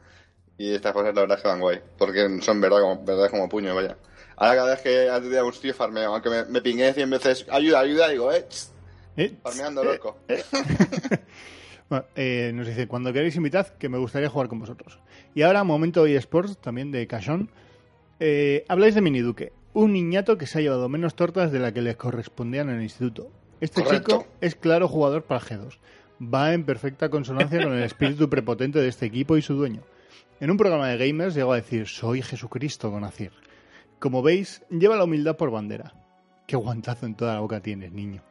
Y 0.58 0.74
estas 0.74 0.92
cosas 0.92 1.14
la 1.14 1.22
verdad 1.22 1.38
es 1.38 1.42
que 1.42 1.48
van 1.48 1.60
guay, 1.60 1.80
porque 1.96 2.38
son 2.42 2.60
verdad 2.60 2.80
como, 2.80 3.04
verdad 3.04 3.30
como 3.30 3.48
puño, 3.48 3.74
vaya. 3.74 3.96
Ahora 4.40 4.56
cada 4.56 4.70
vez 4.70 4.80
que 4.80 5.10
antes 5.10 5.30
de 5.30 5.42
un 5.42 5.52
sitio 5.52 5.74
farmeo, 5.74 6.14
aunque 6.14 6.30
me, 6.30 6.44
me 6.46 6.62
pingué 6.62 6.94
100 6.94 7.10
veces, 7.10 7.46
ayuda, 7.50 7.80
ayuda, 7.80 8.08
digo, 8.08 8.32
eh, 8.32 8.46
tss, 8.48 8.72
¿Eh? 9.16 9.34
farmeando 9.42 9.84
loco. 9.84 10.16
Bueno, 11.90 12.04
eh, 12.14 12.52
nos 12.54 12.68
dice, 12.68 12.86
cuando 12.86 13.12
queréis 13.12 13.34
invitad, 13.34 13.66
que 13.66 13.88
me 13.88 13.98
gustaría 13.98 14.28
jugar 14.28 14.46
con 14.46 14.60
vosotros. 14.60 15.00
Y 15.34 15.42
ahora, 15.42 15.64
momento 15.64 16.06
eSports, 16.06 16.58
también 16.58 16.92
de 16.92 17.04
Cachón. 17.08 17.50
Eh, 18.20 18.64
habláis 18.68 18.94
de 18.94 19.00
Miniduque, 19.00 19.52
un 19.72 19.92
niñato 19.92 20.38
que 20.38 20.46
se 20.46 20.58
ha 20.58 20.62
llevado 20.62 20.88
menos 20.88 21.16
tortas 21.16 21.50
de 21.50 21.58
la 21.58 21.72
que 21.74 21.82
le 21.82 21.96
correspondían 21.96 22.68
en 22.68 22.76
el 22.76 22.82
instituto. 22.84 23.32
Este 23.60 23.82
Correcto. 23.82 24.18
chico 24.18 24.26
es 24.40 24.54
claro 24.54 24.86
jugador 24.86 25.24
para 25.24 25.40
G2. 25.40 25.78
Va 26.22 26.54
en 26.54 26.64
perfecta 26.64 27.08
consonancia 27.08 27.60
con 27.60 27.72
el 27.72 27.82
espíritu 27.82 28.30
prepotente 28.30 28.78
de 28.78 28.86
este 28.86 29.06
equipo 29.06 29.36
y 29.36 29.42
su 29.42 29.54
dueño. 29.54 29.82
En 30.38 30.52
un 30.52 30.58
programa 30.58 30.86
de 30.86 30.96
gamers 30.96 31.34
llegó 31.34 31.54
a 31.54 31.56
decir, 31.56 31.88
soy 31.88 32.22
Jesucristo 32.22 32.92
con 32.92 33.02
Azir. 33.02 33.32
Como 34.00 34.22
veis, 34.22 34.62
lleva 34.70 34.96
la 34.96 35.04
humildad 35.04 35.36
por 35.36 35.50
bandera. 35.50 35.92
Qué 36.46 36.56
guantazo 36.56 37.04
en 37.04 37.14
toda 37.14 37.34
la 37.34 37.40
boca 37.40 37.60
tienes, 37.60 37.92
niño. 37.92 38.22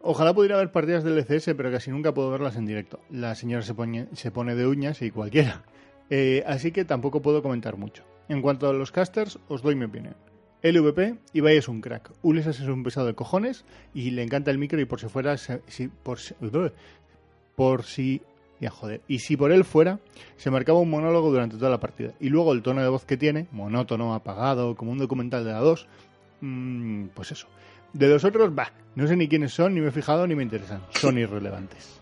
Ojalá 0.00 0.34
pudiera 0.34 0.56
haber 0.56 0.72
partidas 0.72 1.02
del 1.02 1.16
LCS, 1.16 1.54
pero 1.56 1.72
casi 1.72 1.90
nunca 1.90 2.12
puedo 2.12 2.30
verlas 2.30 2.56
en 2.56 2.66
directo. 2.66 3.00
La 3.08 3.34
señora 3.34 3.62
se 3.62 3.72
pone, 3.72 4.54
de 4.54 4.66
uñas 4.66 5.00
y 5.00 5.10
cualquiera. 5.10 5.64
Eh, 6.10 6.44
así 6.46 6.70
que 6.70 6.84
tampoco 6.84 7.22
puedo 7.22 7.42
comentar 7.42 7.78
mucho. 7.78 8.04
En 8.28 8.42
cuanto 8.42 8.68
a 8.68 8.74
los 8.74 8.92
casters, 8.92 9.38
os 9.48 9.62
doy 9.62 9.74
mi 9.74 9.86
opinión. 9.86 10.16
LVP, 10.62 11.16
Ibai 11.32 11.56
es 11.56 11.68
un 11.68 11.80
crack. 11.80 12.10
Ulises 12.20 12.60
es 12.60 12.68
un 12.68 12.82
pesado 12.82 13.06
de 13.06 13.14
cojones 13.14 13.64
y 13.94 14.10
le 14.10 14.22
encanta 14.22 14.50
el 14.50 14.58
micro 14.58 14.78
y 14.78 14.84
por 14.84 15.00
si 15.00 15.08
fuera... 15.08 15.38
Si, 15.38 15.88
por, 15.88 16.18
si, 16.18 16.34
por 17.56 17.84
si 17.84 18.20
Y 18.60 18.66
a 18.66 18.70
joder. 18.70 19.00
Y 19.08 19.18
si 19.18 19.36
por 19.36 19.52
él 19.52 19.64
fuera, 19.64 19.98
se 20.36 20.50
marcaba 20.50 20.78
un 20.78 20.88
monólogo 20.90 21.30
durante 21.30 21.56
toda 21.56 21.70
la 21.70 21.80
partida. 21.80 22.12
Y 22.20 22.28
luego 22.28 22.52
el 22.52 22.62
tono 22.62 22.82
de 22.82 22.88
voz 22.88 23.04
que 23.04 23.16
tiene, 23.16 23.46
monótono, 23.52 24.14
apagado, 24.14 24.74
como 24.76 24.92
un 24.92 24.98
documental 24.98 25.44
de 25.44 25.52
la 25.52 25.58
2, 25.58 25.86
mm, 26.40 27.06
pues 27.14 27.32
eso. 27.32 27.46
De 27.92 28.08
los 28.08 28.24
otros, 28.24 28.54
bah, 28.54 28.72
no 28.94 29.06
sé 29.06 29.16
ni 29.16 29.28
quiénes 29.28 29.52
son, 29.52 29.74
ni 29.74 29.80
me 29.80 29.88
he 29.88 29.92
fijado, 29.92 30.26
ni 30.26 30.34
me 30.34 30.42
interesan. 30.42 30.80
Son 30.90 31.18
irrelevantes. 31.18 32.00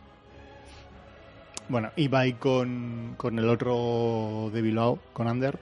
Bueno, 1.68 1.90
y 1.96 2.08
va 2.08 2.20
ahí 2.20 2.34
con, 2.34 3.14
con 3.16 3.38
el 3.38 3.48
otro 3.48 4.50
de 4.52 4.60
Bilbao, 4.62 4.98
con 5.12 5.28
Ander. 5.28 5.58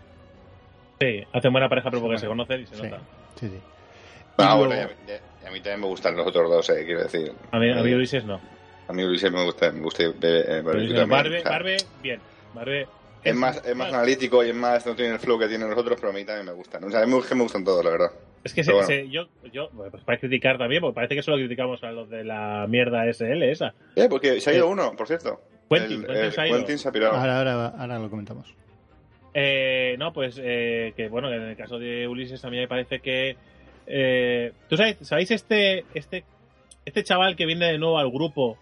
Sí, 1.01 1.23
hacen 1.33 1.53
buena 1.53 1.69
pareja, 1.69 1.91
pero 1.91 2.03
porque 2.03 2.17
Sí, 2.19 2.23
se 2.23 2.27
conocen 2.29 2.63
y 2.63 2.67
se 2.67 2.75
Sí, 2.77 2.83
nota. 2.83 2.99
sí, 3.37 3.49
sí. 3.49 3.59
Ah, 4.39 4.55
Y 4.55 4.59
bueno, 4.59 4.75
luego- 4.75 4.75
y 4.75 4.85
a, 4.85 4.89
mí- 4.89 5.21
y 5.43 5.47
a 5.47 5.51
mí 5.51 5.59
también 5.61 5.81
me 5.81 5.87
gustan 5.87 6.17
los 6.17 6.27
otros 6.27 6.51
dos, 6.51 6.69
eh, 6.71 6.85
quiero 6.85 7.03
decir. 7.03 7.33
A 7.53 7.59
mí, 7.59 7.71
a 7.71 7.83
mí 7.83 7.93
Ulises 7.95 8.25
no. 8.25 8.41
A 8.91 8.93
mí 8.93 9.05
Ulises 9.05 9.31
me 9.31 9.45
gusta, 9.45 9.71
me 9.71 9.83
gusta 9.83 10.03
eh. 10.03 10.63
Barbe, 10.65 11.77
bien. 12.03 12.21
Barbe. 12.53 12.89
es 13.23 13.35
más, 13.37 13.65
es 13.65 13.77
más 13.77 13.93
analítico 13.93 14.45
y 14.45 14.49
es 14.49 14.55
más, 14.55 14.85
no 14.85 14.97
tiene 14.97 15.13
el 15.15 15.21
flow 15.21 15.39
que 15.39 15.47
tienen 15.47 15.71
los 15.71 15.79
otros, 15.79 15.97
pero 16.01 16.11
a 16.11 16.13
mí 16.13 16.25
también 16.25 16.47
me 16.47 16.53
gustan. 16.53 16.83
O 16.83 16.91
sea, 16.91 17.03
a 17.03 17.07
mí 17.07 17.13
me, 17.13 17.43
gustan 17.43 17.63
todos, 17.63 17.85
la 17.85 17.93
verdad. 17.93 18.11
Es 18.43 18.53
que 18.53 18.65
se, 18.65 18.73
Pero 18.73 18.85
bueno. 18.85 18.89
se- 18.89 19.09
yo, 19.09 19.29
yo, 19.53 19.71
pues 19.71 20.03
para 20.03 20.19
criticar 20.19 20.59
también, 20.59 20.81
porque 20.81 20.97
parece 20.97 21.15
que 21.15 21.23
solo 21.23 21.37
criticamos 21.37 21.85
a 21.85 21.93
los 21.93 22.11
de 22.11 22.25
la 22.25 22.67
mierda 22.69 23.07
SL 23.07 23.45
esa. 23.45 23.75
Eh, 23.95 24.09
porque 24.11 24.41
se 24.41 24.51
ha 24.51 24.55
ido 24.55 24.69
uno, 24.69 24.97
por 24.97 25.07
cierto. 25.07 25.41
Quentin, 25.71 26.01
El- 26.01 26.07
Quentin 26.07 26.25
el 26.25 26.33
se 26.33 26.41
ha 26.41 26.49
ido. 26.49 26.57
Quentin 26.57 26.79
se 26.79 26.89
ha 26.89 26.93
pirado. 26.93 27.15
Ahora, 27.15 27.39
ahora, 27.39 27.67
ahora 27.79 27.99
lo 28.01 28.11
comentamos. 28.11 28.53
Eh, 29.35 29.95
no, 30.01 30.13
pues 30.13 30.41
eh, 30.43 30.95
que 30.97 31.09
bueno, 31.09 31.33
en 31.33 31.43
el 31.43 31.57
caso 31.57 31.79
de 31.79 32.09
Ulises 32.09 32.45
a 32.45 32.51
mí 32.51 32.57
me 32.57 32.67
parece 32.67 32.99
que 32.99 33.37
eh, 33.87 34.53
tú 34.69 34.77
sabes, 34.77 34.97
sabéis 35.03 35.31
este 35.31 35.85
este 35.95 36.25
este 36.85 37.05
chaval 37.05 37.37
que 37.37 37.47
viene 37.47 37.67
de 37.73 37.79
nuevo 37.79 37.99
al 37.99 38.11
grupo, 38.11 38.59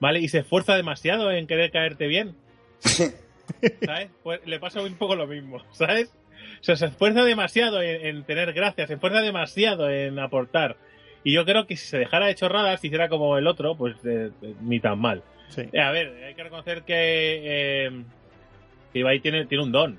¿vale? 0.00 0.20
Y 0.20 0.28
se 0.28 0.38
esfuerza 0.38 0.76
demasiado 0.76 1.30
en 1.30 1.46
querer 1.46 1.70
caerte 1.70 2.06
bien. 2.06 2.34
¿Sabes? 2.80 4.10
Pues 4.22 4.40
le 4.46 4.58
pasa 4.58 4.82
un 4.82 4.94
poco 4.94 5.16
lo 5.16 5.26
mismo, 5.26 5.62
¿sabes? 5.72 6.12
O 6.60 6.64
sea, 6.64 6.76
se 6.76 6.86
esfuerza 6.86 7.24
demasiado 7.24 7.82
en, 7.82 8.06
en 8.06 8.24
tener 8.24 8.52
gracias, 8.52 8.88
se 8.88 8.94
esfuerza 8.94 9.20
demasiado 9.20 9.90
en 9.90 10.18
aportar. 10.18 10.76
Y 11.24 11.32
yo 11.32 11.44
creo 11.44 11.66
que 11.66 11.76
si 11.76 11.86
se 11.86 11.98
dejara 11.98 12.26
de 12.26 12.34
chorradas, 12.34 12.80
si 12.80 12.88
hiciera 12.88 13.08
como 13.08 13.36
el 13.38 13.46
otro, 13.46 13.76
pues 13.76 13.96
eh, 14.04 14.30
eh, 14.42 14.54
ni 14.60 14.80
tan 14.80 14.98
mal. 14.98 15.22
Sí. 15.48 15.62
Eh, 15.72 15.80
a 15.80 15.90
ver, 15.90 16.24
hay 16.24 16.34
que 16.34 16.42
reconocer 16.42 16.82
que, 16.82 16.94
eh, 16.96 18.02
que 18.92 18.98
Ibai 18.98 19.20
tiene, 19.20 19.46
tiene 19.46 19.64
un 19.64 19.72
don 19.72 19.98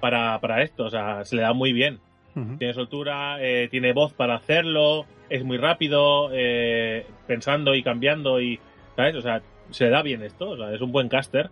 para, 0.00 0.38
para 0.40 0.62
esto, 0.62 0.84
o 0.84 0.90
sea, 0.90 1.24
se 1.24 1.36
le 1.36 1.42
da 1.42 1.52
muy 1.52 1.72
bien. 1.72 2.00
Ujú. 2.34 2.58
Tiene 2.58 2.74
soltura, 2.74 3.38
eh, 3.40 3.68
tiene 3.70 3.92
voz 3.92 4.12
para 4.12 4.34
hacerlo, 4.34 5.06
es 5.30 5.42
muy 5.42 5.56
rápido, 5.56 6.30
eh, 6.32 7.06
pensando 7.26 7.74
y 7.74 7.82
cambiando 7.82 8.40
y, 8.40 8.60
¿sabes? 8.96 9.14
O 9.16 9.22
sea, 9.22 9.42
se 9.70 9.88
da 9.88 10.02
bien 10.02 10.22
esto, 10.22 10.50
o 10.50 10.56
sea, 10.56 10.72
es 10.74 10.80
un 10.80 10.92
buen 10.92 11.08
caster. 11.08 11.50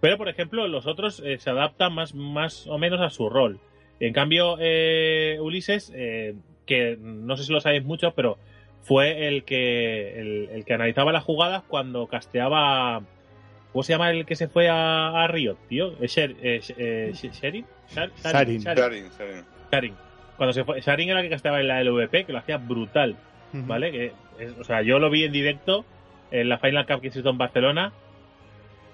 Pero, 0.00 0.16
por 0.18 0.28
ejemplo, 0.28 0.66
los 0.68 0.86
otros 0.86 1.20
eh, 1.24 1.38
se 1.38 1.50
adaptan 1.50 1.92
más, 1.94 2.14
más 2.14 2.66
o 2.66 2.78
menos 2.78 3.00
a 3.00 3.10
su 3.10 3.28
rol. 3.28 3.58
En 4.00 4.12
cambio, 4.14 4.56
eh, 4.58 5.36
Ulises, 5.40 5.92
eh, 5.94 6.34
que 6.66 6.96
no 7.00 7.36
sé 7.36 7.44
si 7.44 7.52
lo 7.52 7.60
sabéis 7.60 7.84
mucho, 7.84 8.12
pero 8.12 8.38
fue 8.82 9.28
el 9.28 9.44
que 9.44 10.18
el, 10.18 10.48
el 10.52 10.64
que 10.64 10.72
analizaba 10.72 11.12
las 11.12 11.22
jugadas 11.24 11.62
cuando 11.68 12.06
casteaba. 12.06 13.02
¿Cómo 13.72 13.82
se 13.82 13.92
llama 13.92 14.10
el 14.10 14.24
que 14.26 14.36
se 14.36 14.48
fue 14.48 14.68
a, 14.68 15.22
a 15.22 15.26
Riot, 15.28 15.56
tío? 15.68 15.92
¿Es 16.00 16.16
Sher- 16.16 16.34
Sherin? 17.12 17.66
Shar- 17.94 18.10
Sharin. 18.32 18.60
Sharin. 19.70 19.94
Cuando 20.38 20.52
se 20.54 20.64
fue, 20.64 20.80
Sharin 20.80 21.10
era 21.10 21.20
el 21.20 21.26
que 21.26 21.30
casteaba 21.30 21.60
en 21.60 21.68
la 21.68 21.84
LVP, 21.84 22.24
que 22.24 22.32
lo 22.32 22.38
hacía 22.38 22.56
brutal. 22.56 23.16
¿vale? 23.52 23.90
Que 23.92 24.12
es- 24.38 24.58
o 24.58 24.64
sea, 24.64 24.80
yo 24.82 24.98
lo 24.98 25.10
vi 25.10 25.24
en 25.24 25.32
directo 25.32 25.84
en 26.30 26.48
la 26.48 26.58
Final 26.58 26.86
Cup 26.86 27.00
que 27.00 27.10
se 27.10 27.20
hizo 27.20 27.30
en 27.30 27.38
Barcelona. 27.38 27.92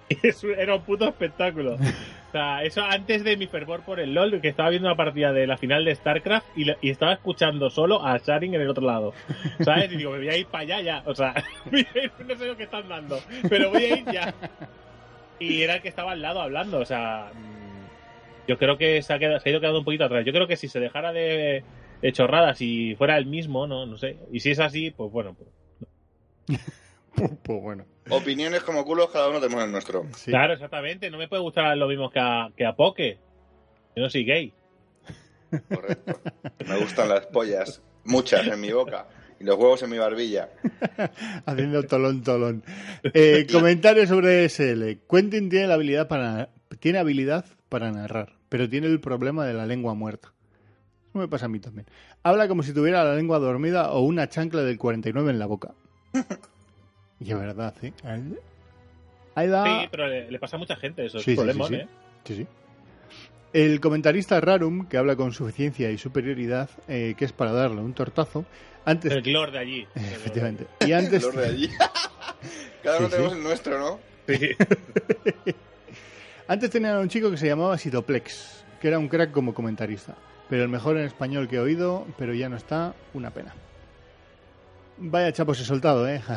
Y 0.09 0.25
eso 0.29 0.49
era 0.51 0.77
un 0.77 0.83
puto 0.83 1.09
espectáculo. 1.09 1.77
O 2.29 2.33
sea, 2.39 2.65
eso 2.65 2.83
antes 2.83 3.25
de 3.25 3.37
mi 3.39 3.47
fervor 3.47 3.83
por 3.83 3.99
el 3.99 4.13
LOL, 4.13 4.43
que 4.43 4.49
estaba 4.49 4.69
viendo 4.69 4.89
una 4.89 4.97
partida 4.97 5.33
de 5.33 5.47
la 5.47 5.57
final 5.57 5.87
de 5.87 5.95
StarCraft 5.95 6.47
y, 6.55 6.91
estaba 6.91 7.15
escuchando 7.15 7.71
solo 7.71 8.05
a 8.05 8.19
Sharin 8.19 8.53
en 8.55 8.61
el 8.61 8.69
otro 8.69 8.85
lado. 8.85 9.15
¿Sabes? 9.61 9.91
Y 9.93 9.97
digo, 9.97 10.11
me 10.11 10.19
voy 10.19 10.29
a 10.29 10.37
ir 10.37 10.47
para 10.47 10.63
allá 10.63 10.81
ya. 10.83 11.03
O 11.07 11.15
sea, 11.15 11.33
no 11.71 12.37
sé 12.37 12.47
lo 12.47 12.57
que 12.57 12.65
están 12.65 12.89
dando, 12.89 13.21
pero 13.49 13.71
voy 13.71 13.85
a 13.85 13.97
ir 13.97 14.05
ya. 14.13 14.35
Y 15.39 15.63
era 15.63 15.77
el 15.77 15.83
que 15.83 15.89
estaba 15.89 16.13
al 16.13 16.21
lado 16.21 16.43
hablando. 16.43 16.79
O 16.79 16.85
sea, 16.85 17.31
mm, 17.33 18.49
yo 18.49 18.59
creo 18.59 18.77
que 18.77 19.01
se 19.01 19.15
ha, 19.15 19.19
quedado- 19.19 19.41
se 19.41 19.49
ha 19.49 19.53
ido 19.53 19.61
quedando 19.61 19.79
un 19.79 19.85
poquito 19.87 20.05
atrás. 20.05 20.25
Yo 20.27 20.33
creo 20.33 20.47
que 20.49 20.57
si 20.57 20.69
se 20.69 20.81
dejara 20.81 21.13
de, 21.13 21.63
de 22.03 22.13
chorradas 22.13 22.61
y 22.61 22.97
fuera 22.97 23.17
el 23.17 23.27
mismo, 23.27 23.67
no, 23.67 23.87
no 23.87 23.97
sé. 23.97 24.19
Y 24.31 24.41
si 24.41 24.51
es 24.51 24.59
así, 24.59 24.91
pues 24.91 25.11
bueno, 25.11 25.35
pues, 25.35 25.49
Pues, 26.47 26.86
pues 27.43 27.63
bueno. 27.63 27.85
Opiniones 28.11 28.63
como 28.63 28.85
culos, 28.85 29.11
cada 29.11 29.29
uno 29.29 29.41
tenemos 29.41 29.65
el 29.65 29.73
nuestro. 29.73 30.07
Sí. 30.17 30.31
Claro, 30.31 30.55
exactamente. 30.55 31.11
No 31.11 31.19
me 31.19 31.29
puede 31.29 31.43
gustar 31.43 31.77
lo 31.77 31.89
mismo 31.89 32.11
que 32.11 32.21
a, 32.21 32.51
que 32.57 32.65
a 32.65 32.75
Poke. 32.75 33.19
Yo 33.97 34.03
no 34.03 34.11
soy 34.11 34.25
gay. 34.25 34.53
Correcto. 35.69 36.21
Me 36.67 36.79
gustan 36.79 37.09
las 37.09 37.27
pollas, 37.27 37.83
muchas 38.05 38.47
en 38.47 38.61
mi 38.61 38.73
boca. 38.73 39.07
Y 39.39 39.45
los 39.45 39.57
huevos 39.57 39.83
en 39.83 39.91
mi 39.91 39.99
barbilla. 39.99 40.51
Haciendo 41.47 41.83
tolón, 41.83 42.23
tolón. 42.23 42.65
Eh, 43.03 43.47
comentarios 43.53 44.09
sobre 44.09 44.49
SL. 44.49 44.99
Quentin 45.09 45.49
tiene 45.51 45.67
la 45.67 45.75
habilidad 45.75 46.09
para 46.09 46.51
tiene 46.81 46.99
habilidad 46.99 47.45
para 47.69 47.91
narrar, 47.91 48.35
pero 48.49 48.69
tiene 48.69 48.87
el 48.87 49.01
problema 49.01 49.47
de 49.47 49.55
la 49.55 49.67
lengua 49.67 49.95
muerta. 49.95 50.33
Eso 51.09 51.19
me 51.19 51.29
pasa 51.29 51.47
a 51.47 51.49
mí 51.49 51.61
también. 51.61 51.87
Habla 52.23 52.49
como 52.49 52.63
si 52.63 52.73
tuviera 52.73 53.05
la 53.05 53.15
lengua 53.15 53.39
dormida 53.39 53.91
o 53.93 54.01
una 54.01 54.29
chancla 54.29 54.63
del 54.63 54.79
49 54.79 55.31
en 55.31 55.39
la 55.39 55.47
boca. 55.47 55.75
Y 57.21 57.31
es 57.31 57.39
verdad, 57.39 57.75
¿eh? 57.83 57.93
Ahí 59.35 59.49
va. 59.49 59.65
Sí, 59.83 59.89
pero 59.91 60.07
le, 60.07 60.31
le 60.31 60.39
pasa 60.39 60.57
a 60.57 60.59
mucha 60.59 60.77
gente 60.77 61.05
eso. 61.07 61.19
Sí, 61.19 61.33
es 61.33 61.41
sí, 61.41 61.63
sí. 61.69 61.75
¿eh? 61.75 61.89
Sí, 62.25 62.37
sí. 62.37 62.47
El 63.53 63.81
comentarista 63.81 64.41
Rarum, 64.41 64.87
que 64.87 64.99
habla 64.99 65.17
con 65.17 65.33
suficiencia 65.33 65.91
y 65.91 65.99
superioridad, 65.99 66.69
eh, 66.89 67.15
que 67.17 67.25
es 67.25 67.33
para 67.33 67.53
darle 67.53 67.81
un 67.81 67.95
tortazo, 67.95 68.45
antes... 68.85 69.13
El 69.13 69.23
glor 69.23 69.51
de 69.51 69.59
allí. 69.59 69.87
Efectivamente. 69.95 70.67
Y 70.87 70.93
antes... 70.93 71.23
Los 71.23 71.35
de 71.35 71.47
allí. 71.47 71.71
Cada 72.83 72.99
uno 72.99 73.09
Sí, 73.09 73.13
sí. 73.13 73.17
tenemos 73.17 73.33
el 73.37 73.43
nuestro, 73.43 73.79
¿no? 73.79 74.01
Sí. 74.29 74.51
Antes 76.49 76.71
tenían 76.71 76.97
a 76.97 77.01
un 77.01 77.09
chico 77.09 77.31
que 77.31 77.37
se 77.37 77.47
llamaba 77.47 77.79
Sidoplex, 77.79 78.65
que 78.81 78.89
era 78.89 78.99
un 78.99 79.09
crack 79.09 79.33
como 79.33 79.55
comentarista. 79.55 80.17
Pero 80.49 80.63
el 80.63 80.69
mejor 80.69 80.97
en 80.97 81.05
español 81.05 81.49
que 81.49 81.57
he 81.57 81.61
oído, 81.61 82.07
pero 82.19 82.35
ya 82.35 82.49
no 82.49 82.57
está, 82.57 82.95
una 83.15 83.31
pena. 83.31 83.55
Vaya 84.99 85.33
chapos 85.33 85.61
he 85.61 85.65
soltado, 85.65 86.09
¿eh? 86.09 86.21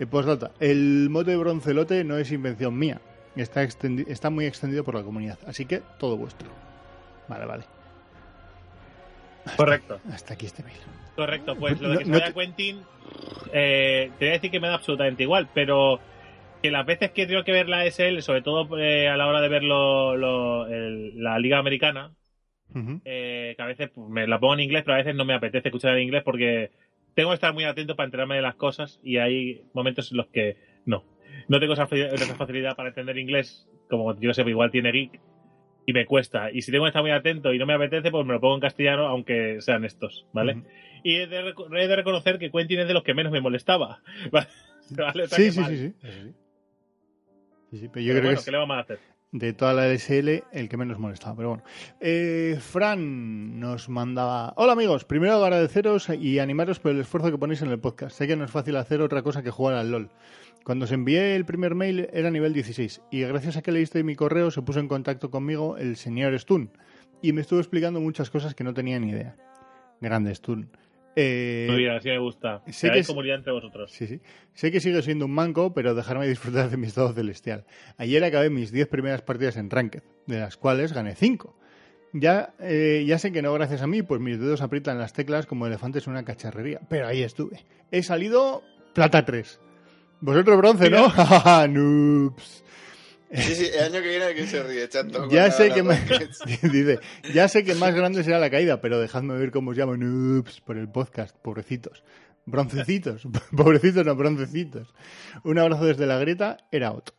Eh, 0.00 0.06
Postdata. 0.06 0.50
El 0.58 1.08
mote 1.10 1.32
de 1.32 1.36
broncelote 1.36 2.02
no 2.02 2.16
es 2.16 2.32
invención 2.32 2.76
mía. 2.76 3.00
Está, 3.36 3.62
está 3.62 4.30
muy 4.30 4.46
extendido 4.46 4.82
por 4.84 4.94
la 4.94 5.02
comunidad. 5.02 5.38
Así 5.46 5.66
que 5.66 5.82
todo 5.98 6.16
vuestro. 6.16 6.48
Vale, 7.28 7.44
vale. 7.44 7.64
Correcto. 9.56 10.00
Hasta 10.12 10.34
aquí 10.34 10.46
este 10.46 10.62
mail. 10.62 10.76
Correcto, 11.14 11.54
pues 11.56 11.80
lo 11.80 11.88
de 11.90 11.94
No- 11.94 11.98
que 12.00 12.04
se 12.06 12.10
no 12.10 12.18
vaya 12.18 12.32
te- 12.32 12.40
Quentin, 12.40 12.80
eh, 13.52 14.10
te 14.18 14.24
voy 14.24 14.28
a 14.30 14.32
decir 14.32 14.50
que 14.50 14.60
me 14.60 14.68
da 14.68 14.74
absolutamente 14.74 15.22
igual, 15.24 15.48
pero 15.54 16.00
que 16.62 16.70
las 16.70 16.86
veces 16.86 17.10
que 17.10 17.26
tengo 17.26 17.44
que 17.44 17.52
ver 17.52 17.68
la 17.68 17.84
SL, 17.84 18.20
sobre 18.22 18.40
todo 18.42 18.78
eh, 18.78 19.08
a 19.08 19.16
la 19.16 19.26
hora 19.26 19.40
de 19.40 19.48
ver 19.48 19.62
lo- 19.62 20.16
lo- 20.16 20.66
el- 20.66 21.22
la 21.22 21.38
Liga 21.38 21.58
Americana, 21.58 22.12
eh, 23.04 23.52
que 23.56 23.62
a 23.62 23.66
veces 23.66 23.90
pues, 23.94 24.08
me 24.08 24.26
la 24.26 24.40
pongo 24.40 24.54
en 24.54 24.60
inglés, 24.60 24.82
pero 24.84 24.94
a 24.94 24.98
veces 24.98 25.14
no 25.14 25.24
me 25.26 25.34
apetece 25.34 25.68
escuchar 25.68 25.92
en 25.96 26.04
inglés 26.04 26.22
porque 26.24 26.70
tengo 27.14 27.30
que 27.30 27.34
estar 27.34 27.52
muy 27.54 27.64
atento 27.64 27.96
para 27.96 28.06
enterarme 28.06 28.36
de 28.36 28.42
las 28.42 28.54
cosas 28.56 29.00
y 29.02 29.16
hay 29.18 29.62
momentos 29.72 30.10
en 30.10 30.16
los 30.18 30.26
que 30.28 30.56
no. 30.86 31.04
No 31.48 31.60
tengo 31.60 31.72
esa, 31.74 31.86
fa- 31.86 31.96
esa 31.96 32.34
facilidad 32.34 32.76
para 32.76 32.90
entender 32.90 33.18
inglés, 33.18 33.68
como 33.88 34.18
yo 34.20 34.32
sé, 34.34 34.42
igual 34.42 34.70
tiene 34.70 34.92
Geek, 34.92 35.20
y 35.86 35.92
me 35.92 36.06
cuesta. 36.06 36.50
Y 36.52 36.62
si 36.62 36.70
tengo 36.70 36.84
que 36.84 36.88
estar 36.90 37.02
muy 37.02 37.10
atento 37.10 37.52
y 37.52 37.58
no 37.58 37.66
me 37.66 37.74
apetece, 37.74 38.10
pues 38.10 38.24
me 38.24 38.32
lo 38.34 38.40
pongo 38.40 38.54
en 38.54 38.60
castellano, 38.60 39.06
aunque 39.08 39.60
sean 39.60 39.84
estos, 39.84 40.26
¿vale? 40.32 40.62
Y 41.02 41.16
he 41.16 41.26
de, 41.26 41.38
he 41.76 41.88
de 41.88 41.96
reconocer 41.96 42.38
que 42.38 42.50
Quentin 42.50 42.80
es 42.80 42.88
de 42.88 42.94
los 42.94 43.02
que 43.02 43.14
menos 43.14 43.32
me 43.32 43.40
molestaba. 43.40 44.00
¿Vale? 44.30 44.46
O 45.24 45.26
sea 45.26 45.38
Sí, 45.38 45.50
sí, 45.50 45.64
sí, 45.64 45.76
sí. 45.76 45.94
Eso 46.02 46.20
sí. 46.22 46.32
Sí, 47.72 47.78
sí, 47.78 47.88
pero 47.88 48.04
yo 48.04 48.12
Pero 48.12 48.20
creo 48.20 48.22
bueno, 48.22 48.28
que 48.30 48.34
es 48.40 48.44
¿qué 48.44 48.50
le 48.52 48.58
vamos 48.58 48.76
a 48.76 48.80
hacer? 48.80 48.98
De 49.32 49.54
toda 49.54 49.72
la 49.72 49.88
LSL 49.88 50.44
el 50.52 50.68
que 50.68 50.76
menos 50.76 50.98
molestaba. 50.98 51.34
Pero 51.34 51.48
bueno. 51.48 51.64
Eh, 52.00 52.58
Fran 52.60 53.58
nos 53.58 53.88
mandaba... 53.88 54.52
Hola 54.56 54.74
amigos, 54.74 55.04
primero 55.04 55.32
agradeceros 55.32 56.08
y 56.10 56.38
animaros 56.38 56.78
por 56.78 56.92
el 56.92 57.00
esfuerzo 57.00 57.30
que 57.30 57.38
ponéis 57.38 57.62
en 57.62 57.70
el 57.70 57.80
podcast. 57.80 58.16
Sé 58.16 58.28
que 58.28 58.36
no 58.36 58.44
es 58.44 58.50
fácil 58.50 58.76
hacer 58.76 59.00
otra 59.00 59.22
cosa 59.22 59.42
que 59.42 59.50
jugar 59.50 59.74
al 59.74 59.90
LOL. 59.90 60.10
Cuando 60.64 60.84
os 60.84 60.92
envié 60.92 61.34
el 61.34 61.44
primer 61.44 61.74
mail 61.74 62.08
era 62.12 62.30
nivel 62.30 62.52
16 62.52 63.00
y 63.10 63.22
gracias 63.22 63.56
a 63.56 63.62
que 63.62 63.72
leíste 63.72 64.04
mi 64.04 64.14
correo 64.14 64.52
se 64.52 64.62
puso 64.62 64.78
en 64.78 64.86
contacto 64.86 65.28
conmigo 65.28 65.76
el 65.76 65.96
señor 65.96 66.38
Stun 66.38 66.70
y 67.20 67.32
me 67.32 67.40
estuvo 67.40 67.58
explicando 67.58 68.00
muchas 68.00 68.30
cosas 68.30 68.54
que 68.54 68.62
no 68.62 68.72
tenía 68.72 69.00
ni 69.00 69.10
idea. 69.10 69.34
Grande 70.00 70.34
Stun. 70.34 70.70
Eh, 71.14 71.66
Muy 71.68 71.78
bien, 71.78 71.92
así 71.92 72.08
me 72.08 72.18
gusta. 72.18 72.62
sé 72.70 72.90
Que 72.90 73.04
comunidad 73.04 73.36
entre 73.38 73.52
vosotros. 73.52 73.90
Sí, 73.92 74.06
sí. 74.06 74.20
Sé 74.54 74.70
que 74.70 74.80
sigue 74.80 75.02
siendo 75.02 75.26
un 75.26 75.32
manco, 75.32 75.74
pero 75.74 75.94
dejarme 75.94 76.26
disfrutar 76.26 76.70
de 76.70 76.76
mi 76.76 76.86
estado 76.86 77.12
celestial. 77.12 77.64
Ayer 77.98 78.24
acabé 78.24 78.50
mis 78.50 78.72
10 78.72 78.88
primeras 78.88 79.22
partidas 79.22 79.56
en 79.56 79.70
Ranked, 79.70 80.02
de 80.26 80.38
las 80.40 80.56
cuales 80.56 80.92
gané 80.92 81.14
5. 81.14 81.54
Ya, 82.14 82.54
eh, 82.60 83.04
ya 83.06 83.18
sé 83.18 83.32
que 83.32 83.40
no 83.40 83.52
gracias 83.54 83.82
a 83.82 83.86
mí, 83.86 84.02
pues 84.02 84.20
mis 84.20 84.38
dedos 84.38 84.60
aprietan 84.60 84.98
las 84.98 85.12
teclas 85.12 85.46
como 85.46 85.66
elefantes 85.66 86.06
en 86.06 86.12
una 86.12 86.24
cacharrería, 86.24 86.80
pero 86.88 87.06
ahí 87.06 87.22
estuve. 87.22 87.64
He 87.90 88.02
salido 88.02 88.62
plata 88.94 89.24
3. 89.24 89.60
Vosotros 90.20 90.58
bronce, 90.58 90.90
¿no? 90.90 91.08
Noobs. 91.68 92.64
Sí, 93.32 93.54
sí, 93.54 93.70
el 93.74 93.84
año 93.84 94.02
que 94.02 94.08
viene 94.08 94.34
que 94.34 94.46
se 94.46 94.62
ríe, 94.62 94.88
chato. 94.88 95.28
Ya 95.30 95.50
sé 95.50 95.68
la- 95.68 95.74
que 95.74 95.82
la- 95.82 95.88
más, 95.88 96.00
dice, 96.62 96.98
ya 97.32 97.48
sé 97.48 97.64
que 97.64 97.74
más 97.74 97.94
grande 97.94 98.22
será 98.24 98.38
la 98.38 98.50
caída, 98.50 98.80
pero 98.80 99.00
dejadme 99.00 99.34
ver 99.38 99.50
cómo 99.50 99.70
os 99.70 99.76
llamo 99.76 99.96
noobs 99.96 100.60
por 100.60 100.76
el 100.76 100.88
podcast, 100.90 101.36
pobrecitos. 101.38 102.04
Broncecitos, 102.44 103.26
pobrecitos 103.56 104.04
no, 104.04 104.16
broncecitos. 104.16 104.92
Un 105.44 105.58
abrazo 105.58 105.84
desde 105.86 106.06
la 106.06 106.18
grieta, 106.18 106.58
era 106.70 106.92
Ot. 106.92 107.14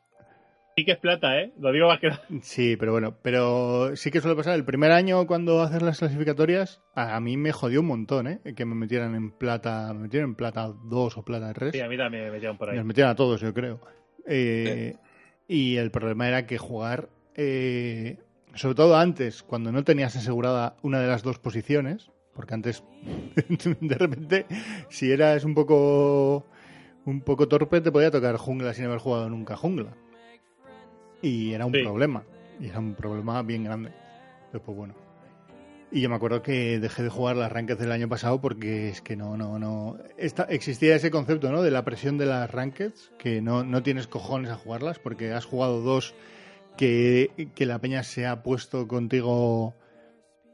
Sí 0.75 0.85
que 0.85 0.93
es 0.93 0.97
plata, 0.97 1.39
¿eh? 1.39 1.53
Lo 1.59 1.71
digo 1.71 1.87
más 1.87 1.99
que 1.99 2.07
nada. 2.09 2.23
Sí, 2.41 2.75
pero 2.77 2.91
bueno, 2.93 3.15
pero 3.21 3.95
sí 3.95 4.09
que 4.09 4.21
suele 4.21 4.35
pasar. 4.35 4.55
El 4.55 4.65
primer 4.65 4.91
año 4.91 5.27
cuando 5.27 5.61
haces 5.61 5.83
las 5.83 5.99
clasificatorias, 5.99 6.81
a, 6.95 7.19
mí 7.19 7.37
me 7.37 7.51
jodió 7.51 7.81
un 7.81 7.85
montón, 7.87 8.25
¿eh? 8.27 8.39
Que 8.55 8.65
me 8.65 8.73
metieran 8.73 9.13
en 9.13 9.29
plata, 9.31 9.93
me 9.93 10.01
metieron 10.01 10.31
en 10.31 10.35
plata 10.35 10.73
2 10.85 11.17
o 11.17 11.23
plata 11.23 11.53
3. 11.53 11.73
Sí, 11.73 11.79
a 11.79 11.87
mí 11.87 11.95
también 11.95 12.23
me 12.25 12.31
metieron 12.31 12.57
por 12.57 12.69
ahí. 12.71 12.75
Nos 12.77 12.85
metieron 12.85 13.11
a 13.11 13.15
todos, 13.15 13.39
yo 13.39 13.53
creo. 13.53 13.81
Eh, 14.25 14.95
Y 15.47 15.77
el 15.77 15.91
problema 15.91 16.27
era 16.27 16.45
que 16.45 16.57
jugar, 16.57 17.09
eh, 17.35 18.17
sobre 18.55 18.75
todo 18.75 18.95
antes, 18.97 19.43
cuando 19.43 19.71
no 19.71 19.83
tenías 19.83 20.15
asegurada 20.15 20.75
una 20.81 20.99
de 20.99 21.07
las 21.07 21.23
dos 21.23 21.39
posiciones, 21.39 22.09
porque 22.33 22.53
antes, 22.53 22.83
de 23.81 23.95
repente, 23.95 24.45
si 24.89 25.11
eras 25.11 25.43
un 25.43 25.53
poco 25.53 26.45
un 27.05 27.19
poco 27.21 27.47
torpe, 27.49 27.81
te 27.81 27.91
podía 27.91 28.09
tocar 28.11 28.37
jungla 28.37 28.73
sin 28.73 28.85
haber 28.85 28.99
jugado 28.99 29.29
nunca 29.29 29.57
jungla. 29.57 29.93
Y 31.21 31.51
era 31.53 31.65
un 31.65 31.73
Sí. 31.73 31.81
problema. 31.83 32.23
Y 32.59 32.67
era 32.69 32.79
un 32.79 32.95
problema 32.95 33.41
bien 33.41 33.63
grande. 33.65 33.91
Pero 34.51 34.63
pues 34.63 34.77
bueno. 34.77 34.93
Y 35.95 36.01
yo 36.01 36.09
me 36.09 36.15
acuerdo 36.15 36.41
que 36.41 36.79
dejé 36.79 37.03
de 37.03 37.09
jugar 37.09 37.35
las 37.35 37.51
rankeds 37.51 37.79
del 37.79 37.91
año 37.91 38.09
pasado 38.09 38.41
porque 38.41 38.89
es 38.89 39.01
que 39.01 39.15
no, 39.15 39.37
no, 39.37 39.59
no. 39.59 39.99
Esta, 40.17 40.41
existía 40.45 40.95
ese 40.95 41.11
concepto, 41.11 41.51
¿no? 41.51 41.61
De 41.61 41.69
la 41.69 41.85
presión 41.85 42.17
de 42.17 42.25
las 42.25 42.49
rankeds, 42.49 43.11
que 43.19 43.43
no, 43.43 43.63
no 43.63 43.83
tienes 43.83 44.07
cojones 44.07 44.49
a 44.49 44.55
jugarlas 44.55 44.97
porque 44.97 45.33
has 45.33 45.45
jugado 45.45 45.81
dos 45.81 46.15
que, 46.77 47.51
que 47.53 47.67
la 47.67 47.77
peña 47.77 48.01
se 48.01 48.25
ha 48.25 48.41
puesto 48.41 48.87
contigo 48.87 49.75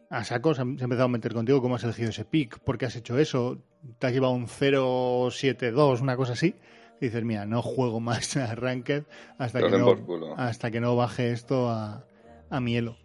a 0.10 0.26
saco, 0.26 0.54
se 0.54 0.62
ha, 0.62 0.66
se 0.66 0.72
ha 0.72 0.84
empezado 0.84 1.06
a 1.06 1.08
meter 1.08 1.34
contigo, 1.34 1.62
cómo 1.62 1.76
has 1.76 1.86
elegido 1.86 2.10
ese 2.10 2.26
pick, 2.26 2.60
por 2.60 2.78
qué 2.78 2.88
has 2.88 2.98
hecho 2.98 3.18
eso, 3.18 3.60
te 3.98 4.08
has 4.08 4.14
llevado 4.14 4.34
un 4.34 4.48
0-7-2, 4.48 6.02
una 6.02 6.18
cosa 6.18 6.34
así. 6.34 6.56
Y 7.00 7.06
dices, 7.06 7.24
mira, 7.24 7.46
no 7.46 7.62
juego 7.62 8.00
más 8.02 8.36
a 8.36 8.54
Ranked 8.56 9.04
hasta 9.38 9.62
que 9.62 9.78
no, 9.78 10.36
hasta 10.36 10.70
que 10.70 10.82
no 10.82 10.98
baje 10.98 11.32
esto 11.32 11.70
a, 11.70 12.06
a 12.50 12.60
mielo. 12.60 12.98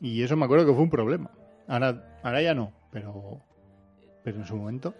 Y 0.00 0.22
eso 0.22 0.34
me 0.36 0.46
acuerdo 0.46 0.64
que 0.64 0.72
fue 0.72 0.82
un 0.82 0.90
problema. 0.90 1.30
Ahora, 1.68 2.18
ahora 2.22 2.42
ya 2.42 2.54
no, 2.54 2.72
pero, 2.92 3.40
pero 4.22 4.38
en 4.38 4.46
su 4.46 4.56
momento. 4.56 4.94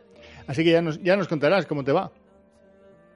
Así 0.46 0.64
que 0.64 0.70
ya 0.72 0.82
nos, 0.82 1.02
ya 1.02 1.16
nos 1.16 1.28
contarás 1.28 1.66
cómo 1.66 1.84
te 1.84 1.92
va. 1.92 2.10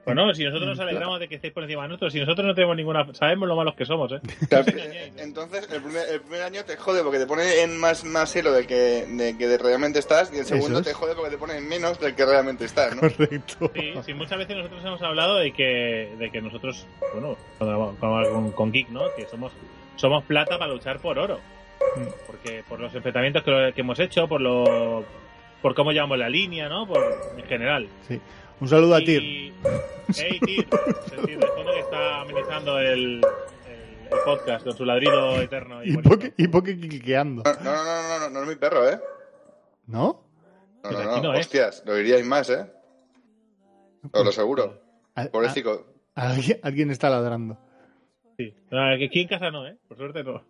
Bueno, 0.05 0.33
si 0.33 0.43
nosotros 0.43 0.67
nos 0.69 0.79
alegramos 0.79 1.19
de 1.19 1.27
que 1.27 1.35
estéis 1.35 1.53
por 1.53 1.61
encima 1.63 1.83
de 1.83 1.89
nosotros, 1.89 2.11
si 2.13 2.19
nosotros 2.19 2.47
no 2.47 2.55
tenemos 2.55 2.75
ninguna. 2.75 3.13
Sabemos 3.13 3.47
lo 3.47 3.55
malos 3.55 3.75
que 3.75 3.85
somos, 3.85 4.11
¿eh? 4.11 4.19
Entonces, 5.17 5.69
el 5.71 5.81
primer, 5.83 6.09
el 6.09 6.21
primer 6.21 6.41
año 6.41 6.63
te 6.65 6.77
jode 6.77 7.03
porque 7.03 7.19
te 7.19 7.27
pone 7.27 7.61
en 7.61 7.77
más, 7.79 8.03
más 8.05 8.31
cero 8.31 8.51
del 8.51 8.65
que, 8.65 9.05
de 9.07 9.37
que 9.37 9.57
realmente 9.57 9.99
estás, 9.99 10.31
y 10.33 10.39
el 10.39 10.45
segundo 10.45 10.79
es. 10.79 10.85
te 10.85 10.93
jode 10.93 11.13
porque 11.13 11.29
te 11.31 11.37
pone 11.37 11.57
en 11.57 11.67
menos 11.67 11.99
del 11.99 12.15
que 12.15 12.25
realmente 12.25 12.65
estás, 12.65 12.95
¿no? 12.95 13.01
Correcto. 13.01 13.71
Sí, 13.75 13.93
sí, 14.05 14.13
muchas 14.15 14.39
veces 14.39 14.55
nosotros 14.57 14.83
hemos 14.83 15.01
hablado 15.03 15.35
de 15.37 15.51
que, 15.53 16.15
de 16.17 16.31
que 16.31 16.41
nosotros, 16.41 16.87
bueno, 17.13 17.37
cuando- 17.59 17.95
cuando- 17.99 18.31
con, 18.31 18.51
con 18.53 18.71
Geek, 18.71 18.89
¿no? 18.89 19.01
Que 19.15 19.27
somos, 19.27 19.51
somos 19.95 20.23
plata 20.23 20.57
para 20.57 20.71
luchar 20.73 20.99
por 20.99 21.19
oro. 21.19 21.39
Porque 22.27 22.63
por 22.67 22.79
los 22.79 22.93
enfrentamientos 22.95 23.43
que, 23.43 23.71
que 23.73 23.81
hemos 23.81 23.99
hecho, 23.99 24.27
por 24.27 24.41
lo 24.41 25.05
por 25.61 25.75
cómo 25.75 25.91
llevamos 25.91 26.17
la 26.17 26.29
línea, 26.29 26.69
¿no? 26.69 26.87
Por, 26.87 27.03
en 27.37 27.45
general. 27.45 27.87
Sí. 28.07 28.19
Un 28.61 28.67
saludo 28.67 28.95
a 28.95 28.99
Tir. 28.99 29.53
Hey, 30.15 30.39
Tir, 30.45 30.67
fondo 30.67 31.73
que 31.73 31.79
está 31.79 32.21
amenizando 32.21 32.79
el, 32.79 32.87
el, 32.87 33.21
el 34.11 34.19
podcast 34.25 34.65
con 34.65 34.75
su 34.75 34.85
ladrido 34.85 35.41
eterno. 35.41 35.83
Y 35.83 35.91
Y 36.37 36.47
poke, 36.47 36.71
y 36.71 36.89
quiqueando. 36.89 37.43
No, 37.43 37.53
no, 37.63 37.83
no, 37.83 37.83
no, 37.83 38.19
no, 38.19 38.29
no 38.29 38.41
es 38.43 38.47
mi 38.49 38.55
perro, 38.55 38.89
¿eh? 38.89 38.99
¿No? 39.87 40.23
No, 40.83 40.89
Pero 40.89 41.03
no, 41.03 41.15
no, 41.17 41.23
no 41.23 41.33
es. 41.33 41.41
hostias, 41.41 41.83
lo 41.85 41.95
diríais 41.95 42.25
más, 42.25 42.49
¿eh? 42.49 42.65
Os 44.13 44.23
lo 44.23 44.29
aseguro. 44.29 44.81
Pobrecito. 45.31 45.85
alguien, 46.15 46.59
alguien 46.63 46.91
está 46.91 47.09
ladrando. 47.09 47.57
Sí. 48.37 48.53
No, 48.71 48.97
que 48.97 49.05
aquí 49.05 49.21
en 49.21 49.27
casa 49.27 49.51
no, 49.51 49.67
¿eh? 49.67 49.77
Por 49.87 49.97
suerte 49.97 50.23
no. 50.23 50.43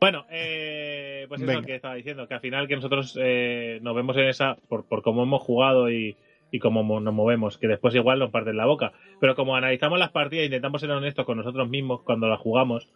Bueno, 0.00 0.26
eh, 0.30 1.24
pues 1.28 1.40
eso 1.40 1.48
Venga. 1.50 1.64
que 1.64 1.74
estaba 1.76 1.94
diciendo, 1.94 2.26
que 2.26 2.34
al 2.34 2.40
final 2.40 2.68
que 2.68 2.76
nosotros 2.76 3.16
eh, 3.20 3.78
nos 3.82 3.94
vemos 3.94 4.16
en 4.16 4.24
esa, 4.28 4.56
por, 4.68 4.86
por 4.86 5.02
cómo 5.02 5.22
hemos 5.22 5.40
jugado 5.40 5.90
y, 5.90 6.16
y 6.50 6.58
cómo 6.58 6.82
mo- 6.82 7.00
nos 7.00 7.14
movemos, 7.14 7.56
que 7.56 7.68
después 7.68 7.94
igual 7.94 8.18
nos 8.18 8.30
parten 8.30 8.56
la 8.56 8.66
boca. 8.66 8.92
Pero 9.20 9.34
como 9.34 9.56
analizamos 9.56 9.98
las 9.98 10.10
partidas 10.10 10.42
e 10.42 10.46
intentamos 10.46 10.80
ser 10.80 10.90
honestos 10.90 11.24
con 11.24 11.38
nosotros 11.38 11.68
mismos 11.68 12.02
cuando 12.02 12.28
las 12.28 12.38
jugamos 12.40 12.86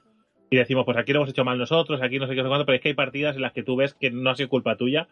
y 0.51 0.57
decimos, 0.57 0.85
pues 0.85 0.97
aquí 0.99 1.13
lo 1.13 1.21
hemos 1.21 1.31
hecho 1.31 1.45
mal 1.45 1.57
nosotros, 1.59 2.03
aquí 2.03 2.19
no 2.19 2.27
sé 2.27 2.35
qué, 2.35 2.39
no 2.43 2.45
sé 2.45 2.49
cuánto, 2.49 2.67
pero 2.67 2.77
es 2.77 2.83
que 2.83 2.89
hay 2.89 2.95
partidas 2.95 3.37
en 3.37 3.43
las 3.43 3.53
que 3.53 3.63
tú 3.63 3.77
ves 3.77 3.95
que 3.95 4.11
no 4.11 4.29
ha 4.31 4.35
sido 4.35 4.49
culpa 4.49 4.77
tuya, 4.77 5.07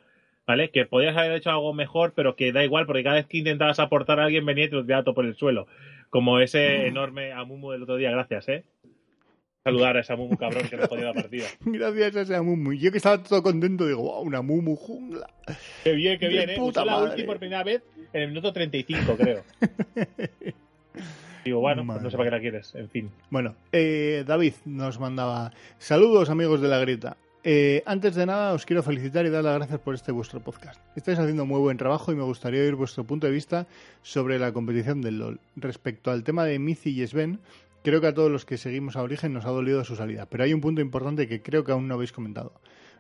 ¿vale? 0.47 0.71
Que 0.71 0.85
podías 0.87 1.17
haber 1.17 1.33
hecho 1.33 1.51
algo 1.51 1.73
mejor, 1.73 2.13
pero 2.15 2.37
que 2.37 2.53
da 2.53 2.63
igual, 2.65 2.85
porque 2.87 3.03
cada 3.03 3.17
vez 3.17 3.27
que 3.27 3.39
intentabas 3.39 3.79
aportar 3.81 4.19
a 4.21 4.25
alguien 4.25 4.45
venía 4.47 4.65
y 4.65 4.69
te 4.71 4.77
lo 4.77 4.85
tiraba 4.85 5.03
todo 5.05 5.15
por 5.15 5.25
el 5.27 5.35
suelo. 5.35 5.67
Como 6.11 6.41
ese 6.41 6.87
enorme 6.87 7.33
Amumu 7.33 7.73
del 7.73 7.83
otro 7.83 7.97
día, 7.97 8.11
gracias, 8.11 8.49
¿eh? 8.49 8.65
Saludar 9.67 9.97
a 9.97 10.01
ese 10.01 10.13
Amumu 10.13 10.37
cabrón 10.37 10.69
que 10.69 10.77
nos 10.77 10.89
jodió 10.89 11.07
la 11.07 11.13
partida. 11.13 11.47
Gracias 11.65 12.15
a 12.15 12.21
esa 12.21 12.41
Mumu. 12.41 12.73
Yo 12.75 12.93
que 12.93 12.99
estaba 12.99 13.21
todo 13.21 13.43
contento, 13.43 13.85
digo, 13.85 14.01
wow, 14.01 14.21
una 14.23 14.41
Mumu 14.41 14.77
jungla. 14.77 15.29
Qué 15.83 15.91
bien, 15.93 16.21
qué 16.21 16.27
De 16.27 16.33
bien, 16.33 16.51
¿eh? 16.51 16.55
puta 16.57 16.85
la 16.85 16.93
madre. 16.93 17.11
ulti 17.11 17.25
por 17.25 17.41
primera 17.41 17.65
vez 17.65 17.83
en 18.13 18.23
el 18.23 18.29
minuto 18.29 18.53
35, 18.53 19.17
creo. 19.17 19.43
Digo, 21.45 21.59
bueno, 21.59 21.85
pues 21.85 22.01
no 22.01 22.11
sé 22.13 22.17
para 22.17 22.31
qué 22.31 22.37
la 22.37 22.41
quieres, 22.41 22.77
en 22.77 22.89
fin. 22.89 23.11
Bueno, 23.29 23.57
eh, 23.73 24.23
David 24.25 24.55
nos 24.67 25.01
mandaba 25.01 25.51
saludos 25.79 26.31
amigos 26.31 26.61
de 26.61 26.69
la 26.69 26.79
grieta. 26.79 27.17
Eh, 27.43 27.83
antes 27.87 28.15
de 28.15 28.27
nada 28.27 28.53
os 28.55 28.67
quiero 28.67 28.85
felicitar 28.85 29.27
y 29.27 29.31
dar 29.31 29.43
las 29.43 29.57
gracias 29.57 29.81
por 29.81 29.95
este 29.95 30.13
vuestro 30.13 30.41
podcast. 30.41 30.81
Estáis 30.97 31.19
haciendo 31.19 31.45
muy 31.45 31.61
buen 31.61 31.77
trabajo 31.77 32.13
y 32.13 32.17
me 32.17 32.25
gustaría 32.25 32.61
oír 32.63 32.75
vuestro 32.77 33.03
punto 33.05 33.27
de 33.29 33.33
vista 33.33 33.67
sobre 34.03 34.39
la 34.39 34.53
competición 34.53 35.01
del 35.01 35.19
LOL. 35.19 35.41
Respecto 35.57 36.13
al 36.13 36.23
tema 36.25 36.45
de 36.45 36.59
Mizi 36.59 37.01
y 37.01 37.07
Sven, 37.07 37.39
creo 37.87 38.01
que 38.01 38.09
a 38.09 38.15
todos 38.15 38.33
los 38.33 38.45
que 38.45 38.59
seguimos 38.59 38.97
a 38.97 39.03
Origen 39.03 39.33
nos 39.33 39.45
ha 39.47 39.51
dolido 39.51 39.85
su 39.85 39.95
salida, 39.95 40.27
pero 40.27 40.43
hay 40.43 40.53
un 40.53 40.61
punto 40.61 40.81
importante 40.81 41.29
que 41.29 41.41
creo 41.41 41.63
que 41.63 41.71
aún 41.71 41.87
no 41.87 41.95
habéis 41.95 42.11
comentado. 42.11 42.53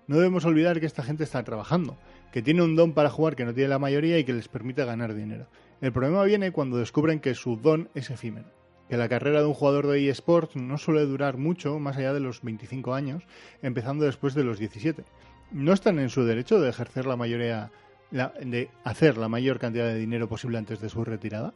No 0.06 0.14
debemos 0.14 0.44
olvidar 0.44 0.78
que 0.78 0.86
esta 0.86 1.02
gente 1.02 1.24
está 1.24 1.42
trabajando, 1.42 1.98
que 2.32 2.40
tiene 2.40 2.62
un 2.62 2.76
don 2.76 2.92
para 2.92 3.10
jugar 3.10 3.34
que 3.34 3.44
no 3.44 3.52
tiene 3.52 3.68
la 3.70 3.80
mayoría 3.80 4.16
y 4.16 4.22
que 4.22 4.32
les 4.32 4.46
permite 4.46 4.84
ganar 4.84 5.12
dinero. 5.12 5.48
El 5.80 5.90
problema 5.90 6.22
viene 6.22 6.52
cuando 6.52 6.76
descubren 6.76 7.18
que 7.18 7.34
su 7.34 7.56
don 7.56 7.88
es 7.96 8.10
efímero 8.10 8.46
que 8.88 8.96
la 8.96 9.08
carrera 9.08 9.40
de 9.40 9.46
un 9.46 9.54
jugador 9.54 9.88
de 9.88 10.08
eSports 10.08 10.54
no 10.54 10.78
suele 10.78 11.00
durar 11.06 11.36
mucho 11.38 11.80
más 11.80 11.96
allá 11.96 12.12
de 12.12 12.20
los 12.20 12.42
25 12.42 12.94
años, 12.94 13.24
empezando 13.60 14.04
después 14.04 14.34
de 14.34 14.44
los 14.44 14.60
17. 14.60 15.02
No 15.50 15.72
están 15.72 15.98
en 15.98 16.08
su 16.08 16.22
derecho 16.24 16.60
de 16.60 16.68
ejercer 16.70 17.04
la 17.04 17.16
mayoría 17.16 17.72
la- 18.12 18.32
de 18.40 18.70
hacer 18.84 19.16
la 19.18 19.28
mayor 19.28 19.58
cantidad 19.58 19.86
de 19.86 19.98
dinero 19.98 20.28
posible 20.28 20.58
antes 20.58 20.80
de 20.80 20.88
su 20.88 21.04
retirada. 21.04 21.52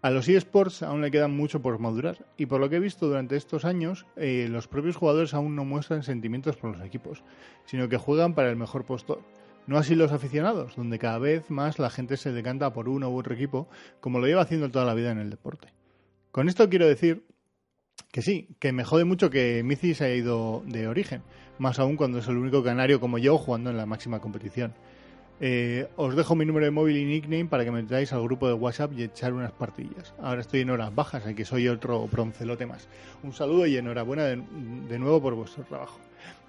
A 0.00 0.10
los 0.10 0.28
eSports 0.28 0.84
aún 0.84 1.02
le 1.02 1.10
quedan 1.10 1.36
mucho 1.36 1.60
por 1.60 1.80
madurar 1.80 2.24
y 2.36 2.46
por 2.46 2.60
lo 2.60 2.70
que 2.70 2.76
he 2.76 2.80
visto 2.80 3.08
durante 3.08 3.34
estos 3.34 3.64
años, 3.64 4.06
eh, 4.14 4.46
los 4.48 4.68
propios 4.68 4.94
jugadores 4.94 5.34
aún 5.34 5.56
no 5.56 5.64
muestran 5.64 6.04
sentimientos 6.04 6.56
por 6.56 6.76
los 6.76 6.86
equipos, 6.86 7.24
sino 7.64 7.88
que 7.88 7.96
juegan 7.96 8.34
para 8.34 8.48
el 8.48 8.54
mejor 8.54 8.84
postor. 8.84 9.22
No 9.66 9.76
así 9.76 9.96
los 9.96 10.12
aficionados, 10.12 10.76
donde 10.76 11.00
cada 11.00 11.18
vez 11.18 11.50
más 11.50 11.80
la 11.80 11.90
gente 11.90 12.16
se 12.16 12.32
decanta 12.32 12.72
por 12.72 12.88
uno 12.88 13.10
u 13.10 13.18
otro 13.18 13.34
equipo, 13.34 13.68
como 14.00 14.20
lo 14.20 14.28
lleva 14.28 14.42
haciendo 14.42 14.70
toda 14.70 14.84
la 14.84 14.94
vida 14.94 15.10
en 15.10 15.18
el 15.18 15.30
deporte. 15.30 15.68
Con 16.30 16.48
esto 16.48 16.68
quiero 16.70 16.86
decir 16.86 17.24
que 18.12 18.22
sí, 18.22 18.54
que 18.60 18.72
me 18.72 18.84
jode 18.84 19.04
mucho 19.04 19.30
que 19.30 19.62
Mizi 19.64 19.94
se 19.94 20.04
haya 20.04 20.14
ido 20.14 20.62
de 20.64 20.86
origen, 20.86 21.22
más 21.58 21.80
aún 21.80 21.96
cuando 21.96 22.18
es 22.18 22.28
el 22.28 22.36
único 22.36 22.62
canario 22.62 23.00
como 23.00 23.18
yo 23.18 23.36
jugando 23.36 23.70
en 23.70 23.76
la 23.76 23.84
máxima 23.84 24.20
competición. 24.20 24.74
Eh, 25.40 25.86
os 25.96 26.16
dejo 26.16 26.34
mi 26.34 26.44
número 26.44 26.64
de 26.64 26.72
móvil 26.72 26.96
y 26.96 27.04
nickname 27.04 27.44
para 27.44 27.64
que 27.64 27.70
me 27.70 27.82
metáis 27.82 28.12
al 28.12 28.22
grupo 28.22 28.48
de 28.48 28.54
WhatsApp 28.54 28.92
y 28.96 29.04
echar 29.04 29.32
unas 29.32 29.52
partidillas. 29.52 30.12
Ahora 30.20 30.40
estoy 30.40 30.60
en 30.62 30.70
horas 30.70 30.92
bajas, 30.94 31.24
así 31.24 31.34
que 31.34 31.44
soy 31.44 31.68
otro 31.68 32.08
broncelote 32.08 32.66
más. 32.66 32.88
Un 33.22 33.32
saludo 33.32 33.66
y 33.66 33.76
enhorabuena 33.76 34.24
de, 34.24 34.36
de 34.88 34.98
nuevo 34.98 35.22
por 35.22 35.34
vuestro 35.34 35.62
trabajo. 35.64 36.00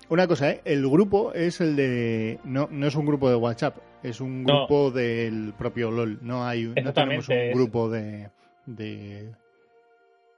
Una 0.09 0.25
cosa, 0.27 0.49
¿eh? 0.49 0.61
el 0.65 0.89
grupo 0.89 1.33
es 1.33 1.61
el 1.61 1.75
de... 1.75 2.39
No, 2.43 2.67
no 2.71 2.87
es 2.87 2.95
un 2.95 3.05
grupo 3.05 3.29
de 3.29 3.35
WhatsApp, 3.35 3.77
es 4.01 4.19
un 4.21 4.43
No. 4.43 4.65
grupo 4.65 4.89
del 4.89 5.53
propio 5.55 5.91
LOL. 5.91 6.17
No, 6.23 6.47
hay, 6.47 6.63
no 6.63 6.91
tenemos 6.93 7.29
un 7.29 7.51
grupo 7.53 7.89
de... 7.91 8.29
de... 8.65 9.29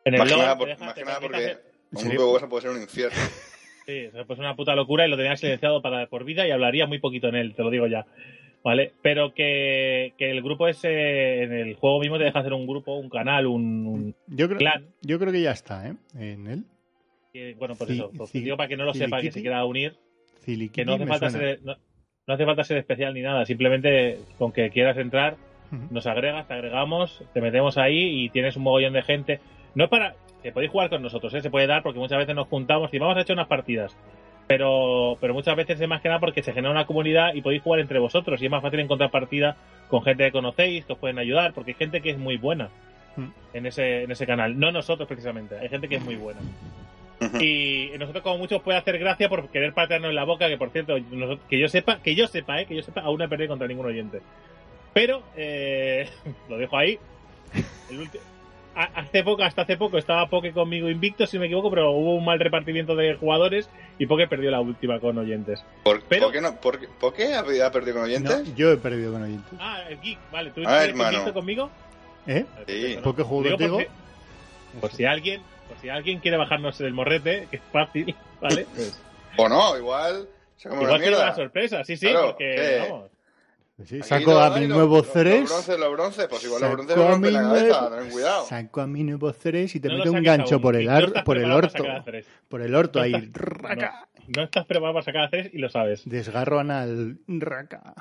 En 0.03 0.13
el 0.15 0.19
Más 0.19 0.27
que 0.27 0.35
LoL 0.35 0.43
nada, 0.43 0.53
te 0.55 0.59
por- 0.59 0.67
deja- 0.67 0.85
más 0.85 0.93
te 0.93 0.99
que 1.01 1.05
nada 1.05 1.19
permite 1.21 1.37
porque 1.37 1.51
hacer- 1.51 1.63
un 1.93 2.09
grupo 2.09 2.25
de 2.27 2.33
WhatsApp 2.33 2.49
puede 2.49 2.61
ser 2.63 2.71
un 2.71 2.81
infierno. 2.81 3.17
Sí, 3.85 4.09
pues 4.27 4.39
una 4.39 4.55
puta 4.57 4.75
locura 4.75 5.07
y 5.07 5.09
lo 5.09 5.15
tenía 5.17 5.37
silenciado 5.37 5.81
para 5.81 6.07
por 6.07 6.25
vida 6.25 6.45
y 6.45 6.51
hablaría 6.51 6.85
muy 6.85 6.99
poquito 6.99 7.29
en 7.29 7.35
él, 7.35 7.55
te 7.55 7.63
lo 7.63 7.69
digo 7.69 7.87
ya. 7.87 8.05
¿Vale? 8.63 8.93
Pero 9.01 9.33
que, 9.33 10.13
que 10.19 10.29
el 10.29 10.43
grupo 10.43 10.67
ese, 10.67 11.41
en 11.43 11.51
el 11.51 11.73
juego 11.75 11.99
mismo 11.99 12.17
te 12.19 12.25
deja 12.25 12.39
hacer 12.39 12.53
un 12.53 12.67
grupo, 12.67 12.95
un 12.95 13.09
canal, 13.09 13.47
un, 13.47 13.87
un 13.87 14.15
Yo 14.27 14.47
creo, 14.47 14.59
clan. 14.59 14.85
yo 15.01 15.17
creo 15.17 15.31
que 15.31 15.41
ya 15.41 15.51
está, 15.51 15.87
¿eh? 15.89 15.95
En 16.15 16.47
él. 16.47 16.63
que, 17.33 17.55
bueno, 17.57 17.75
Ci- 17.75 17.93
eso, 17.95 18.11
pues 18.15 18.31
digo 18.33 18.57
para 18.57 18.69
que 18.69 18.77
no 18.77 18.83
lo 18.85 18.93
sepa, 18.93 19.19
que 19.21 19.31
se 19.31 19.41
quiera 19.41 19.65
unir, 19.65 19.95
que 20.69 20.85
no 20.85 20.93
hace, 20.93 21.05
falta 21.07 21.29
ser, 21.39 21.59
no, 21.63 21.75
no 22.27 22.33
hace 22.35 22.45
falta 22.45 22.63
ser 22.63 22.77
especial 22.77 23.13
ni 23.15 23.21
nada, 23.21 23.45
simplemente 23.45 24.19
con 24.37 24.51
que 24.51 24.69
quieras 24.69 24.97
entrar 24.97 25.37
nos 25.89 26.05
agregas, 26.05 26.47
te 26.49 26.53
agregamos, 26.53 27.23
te 27.33 27.39
metemos 27.39 27.77
ahí 27.77 28.25
y 28.25 28.29
tienes 28.29 28.57
un 28.57 28.63
mogollón 28.63 28.91
de 28.91 29.03
gente. 29.03 29.39
No 29.73 29.85
es 29.85 29.89
para. 29.89 30.15
Que 30.43 30.51
podéis 30.51 30.69
jugar 30.69 30.89
con 30.89 31.01
nosotros, 31.01 31.33
¿eh? 31.33 31.39
se 31.41 31.49
puede 31.49 31.65
dar 31.65 31.81
porque 31.81 31.97
muchas 31.97 32.17
veces 32.17 32.35
nos 32.35 32.47
juntamos 32.49 32.93
y 32.93 32.99
vamos 32.99 33.15
a 33.15 33.21
echar 33.21 33.35
unas 33.37 33.47
partidas. 33.47 33.95
Pero, 34.47 35.17
pero 35.21 35.33
muchas 35.33 35.55
veces 35.55 35.79
es 35.79 35.87
más 35.87 36.01
que 36.01 36.09
nada 36.09 36.19
porque 36.19 36.43
se 36.43 36.51
genera 36.53 36.71
una 36.71 36.85
comunidad 36.85 37.33
y 37.33 37.41
podéis 37.41 37.61
jugar 37.61 37.79
entre 37.79 37.99
vosotros 37.99 38.41
y 38.41 38.45
es 38.45 38.51
más 38.51 38.61
fácil 38.61 38.81
encontrar 38.81 39.09
partidas 39.11 39.55
con 39.89 40.03
gente 40.03 40.25
que 40.25 40.31
conocéis, 40.31 40.85
que 40.85 40.93
os 40.93 40.99
pueden 40.99 41.19
ayudar, 41.19 41.53
porque 41.53 41.71
hay 41.71 41.75
gente 41.75 42.01
que 42.01 42.09
es 42.11 42.17
muy 42.17 42.37
buena 42.37 42.69
Mm. 43.17 43.27
en 43.53 43.65
ese, 43.65 44.03
en 44.03 44.11
ese 44.11 44.25
canal. 44.25 44.57
No 44.57 44.71
nosotros 44.71 45.07
precisamente, 45.07 45.57
hay 45.59 45.67
gente 45.69 45.89
que 45.89 45.95
es 45.97 46.03
muy 46.03 46.15
buena. 46.15 46.39
Y 47.41 47.91
nosotros 47.99 48.23
como 48.23 48.37
muchos 48.39 48.61
puede 48.61 48.77
hacer 48.79 48.97
gracia 48.97 49.29
por 49.29 49.47
querer 49.49 49.73
patearnos 49.73 50.09
en 50.09 50.15
la 50.15 50.23
boca, 50.23 50.47
que 50.47 50.57
por 50.57 50.69
cierto, 50.71 50.97
nosotros- 50.97 51.39
que 51.49 51.59
yo 51.59 51.67
sepa, 51.67 51.97
que 52.01 52.15
yo 52.15 52.25
sepa, 52.27 52.61
eh, 52.61 52.65
que 52.65 52.75
yo 52.75 52.81
sepa, 52.81 53.01
aún 53.01 53.19
no 53.19 53.25
he 53.25 53.27
perdido 53.29 53.49
contra 53.49 53.67
ningún 53.67 53.85
oyente. 53.85 54.21
Pero, 54.93 55.21
eh, 55.35 56.09
lo 56.49 56.57
dejo 56.57 56.77
ahí. 56.77 56.97
El 57.89 58.01
a- 58.01 58.09
hace 58.75 59.23
poco, 59.23 59.43
hasta 59.43 59.63
hace 59.63 59.77
poco 59.77 59.97
estaba 59.97 60.27
Poke 60.27 60.53
conmigo 60.53 60.89
invicto, 60.89 61.25
si 61.27 61.37
no 61.37 61.41
me 61.41 61.47
equivoco, 61.47 61.69
pero 61.69 61.91
hubo 61.91 62.15
un 62.15 62.25
mal 62.25 62.39
repartimiento 62.39 62.95
de 62.95 63.15
jugadores 63.15 63.69
y 63.97 64.05
Poke 64.05 64.27
perdió 64.27 64.51
la 64.51 64.61
última 64.61 64.99
con 64.99 65.17
oyentes. 65.17 65.63
¿Por, 65.83 66.01
Pero- 66.03 66.23
por 66.25 66.31
qué 66.33 66.41
no? 66.41 66.55
¿Por, 66.55 66.79
qué- 66.79 66.87
por 66.99 67.13
qué 67.13 67.33
ha 67.33 67.39
ha 67.41 67.71
perdido 67.71 67.95
con 67.95 68.03
oyentes? 68.03 68.47
No, 68.49 68.55
yo 68.55 68.71
he 68.71 68.77
perdido 68.77 69.11
con 69.13 69.23
oyentes. 69.23 69.53
Ah, 69.59 69.81
el 69.89 69.99
geek, 70.01 70.19
vale, 70.31 70.51
¿tú 70.51 70.61
Ah, 70.65 70.85
invicto 70.85 71.33
conmigo? 71.33 71.69
¿Eh? 72.27 72.45
Sí. 72.67 72.97
¿Por 73.03 73.15
qué 73.15 73.23
juego 73.23 73.43
Digo, 73.43 73.57
contigo? 73.57 73.77
Por 73.77 73.83
si, 73.85 74.79
por 74.79 74.91
si 74.93 75.05
alguien, 75.05 75.41
por 75.67 75.77
si 75.79 75.89
alguien 75.89 76.19
quiere 76.19 76.37
bajarnos 76.37 76.79
el 76.81 76.93
morrete, 76.93 77.47
que 77.51 77.57
es 77.57 77.63
fácil, 77.71 78.15
¿vale? 78.41 78.65
Pues, 78.75 79.01
O 79.37 79.49
no, 79.49 79.77
igual 79.77 80.27
se 80.57 80.69
come 80.69 80.83
igual 80.83 80.95
una 80.97 81.03
tiene 81.03 81.17
una 81.17 81.35
sorpresa, 81.35 81.83
sí, 81.83 81.97
sí, 81.97 82.07
Claro, 82.07 82.27
porque, 82.27 82.55
¿qué? 82.55 82.87
vamos. 82.89 83.11
Sí, 83.85 84.01
saco 84.03 84.37
a 84.39 84.57
mi 84.59 84.67
nuevo 84.67 84.97
lo- 84.97 85.03
Ceres. 85.03 85.41
Los 85.41 85.49
bronces, 85.49 85.79
los 85.79 85.91
bronces, 85.91 86.27
pues 86.29 86.43
igual 86.43 86.61
los 86.61 86.69
Saco 86.69 86.75
bronces 86.83 86.97
me 86.97 87.03
a 87.03 87.07
rompen 87.09 87.29
mi 87.29 87.33
la 87.33 87.41
nuevo- 87.43 87.69
cabeza, 87.73 87.97
ten 88.01 88.11
cuidado. 88.11 88.45
Saco 88.45 88.81
a 88.81 88.87
mi 88.87 89.03
nuevo 89.03 89.33
Ceres 89.33 89.75
y 89.75 89.79
te 89.79 89.87
No 89.89 89.97
meto 89.97 90.11
un 90.11 90.23
gancho 90.23 90.55
aún, 90.55 90.61
por 90.61 90.75
el, 90.75 90.83
y 90.83 90.85
no 90.85 90.91
ar- 90.93 91.23
por 91.23 91.37
el 91.37 91.51
orto. 91.51 91.83
Por 92.49 92.61
el 92.61 92.75
orto 92.75 92.99
No 92.99 93.05
ahí. 93.05 93.13
estás- 93.15 93.31
Raca. 93.41 94.07
No 94.35 94.43
estás 94.43 94.65
preparado 94.65 94.93
para 94.93 95.03
sacar 95.05 95.23
a 95.25 95.29
Ceres 95.29 95.49
y 95.53 95.57
lo 95.57 95.69
sabes. 95.69 96.03
Desgarro 96.07 96.59
anal. 96.59 97.17
Raca. 97.27 97.93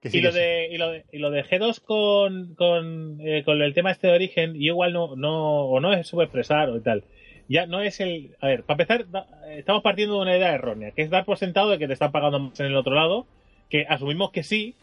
Que 0.00 0.10
sí, 0.10 0.18
y, 0.18 0.20
lo 0.20 0.28
que 0.28 0.32
sí. 0.34 0.38
de, 0.38 0.68
y, 0.72 0.76
lo 0.78 0.90
de, 0.90 1.04
y 1.10 1.18
lo 1.18 1.30
de 1.30 1.42
G2 1.44 1.80
con, 1.80 2.54
con, 2.54 3.18
eh, 3.20 3.42
con 3.44 3.60
el 3.62 3.72
tema 3.74 3.90
este 3.90 4.08
de 4.08 4.12
origen, 4.14 4.52
yo 4.54 4.60
igual 4.72 4.92
no, 4.92 5.16
no, 5.16 5.62
o 5.64 5.80
no 5.80 5.92
es 5.94 6.06
subexpresar 6.06 6.68
o 6.68 6.80
tal. 6.82 7.04
Ya 7.48 7.66
no 7.66 7.80
es 7.80 8.00
el. 8.00 8.36
A 8.40 8.48
ver, 8.48 8.64
para 8.64 8.82
empezar, 8.82 9.10
da- 9.10 9.26
estamos 9.56 9.82
partiendo 9.82 10.16
de 10.16 10.20
una 10.22 10.36
idea 10.36 10.52
errónea, 10.52 10.90
que 10.90 11.02
es 11.02 11.10
dar 11.10 11.24
por 11.24 11.38
sentado 11.38 11.70
de 11.70 11.78
que 11.78 11.86
te 11.86 11.92
están 11.94 12.12
pagando 12.12 12.38
más 12.40 12.60
en 12.60 12.66
el 12.66 12.76
otro 12.76 12.94
lado, 12.94 13.26
que 13.70 13.86
asumimos 13.88 14.30
que 14.32 14.42
sí, 14.42 14.74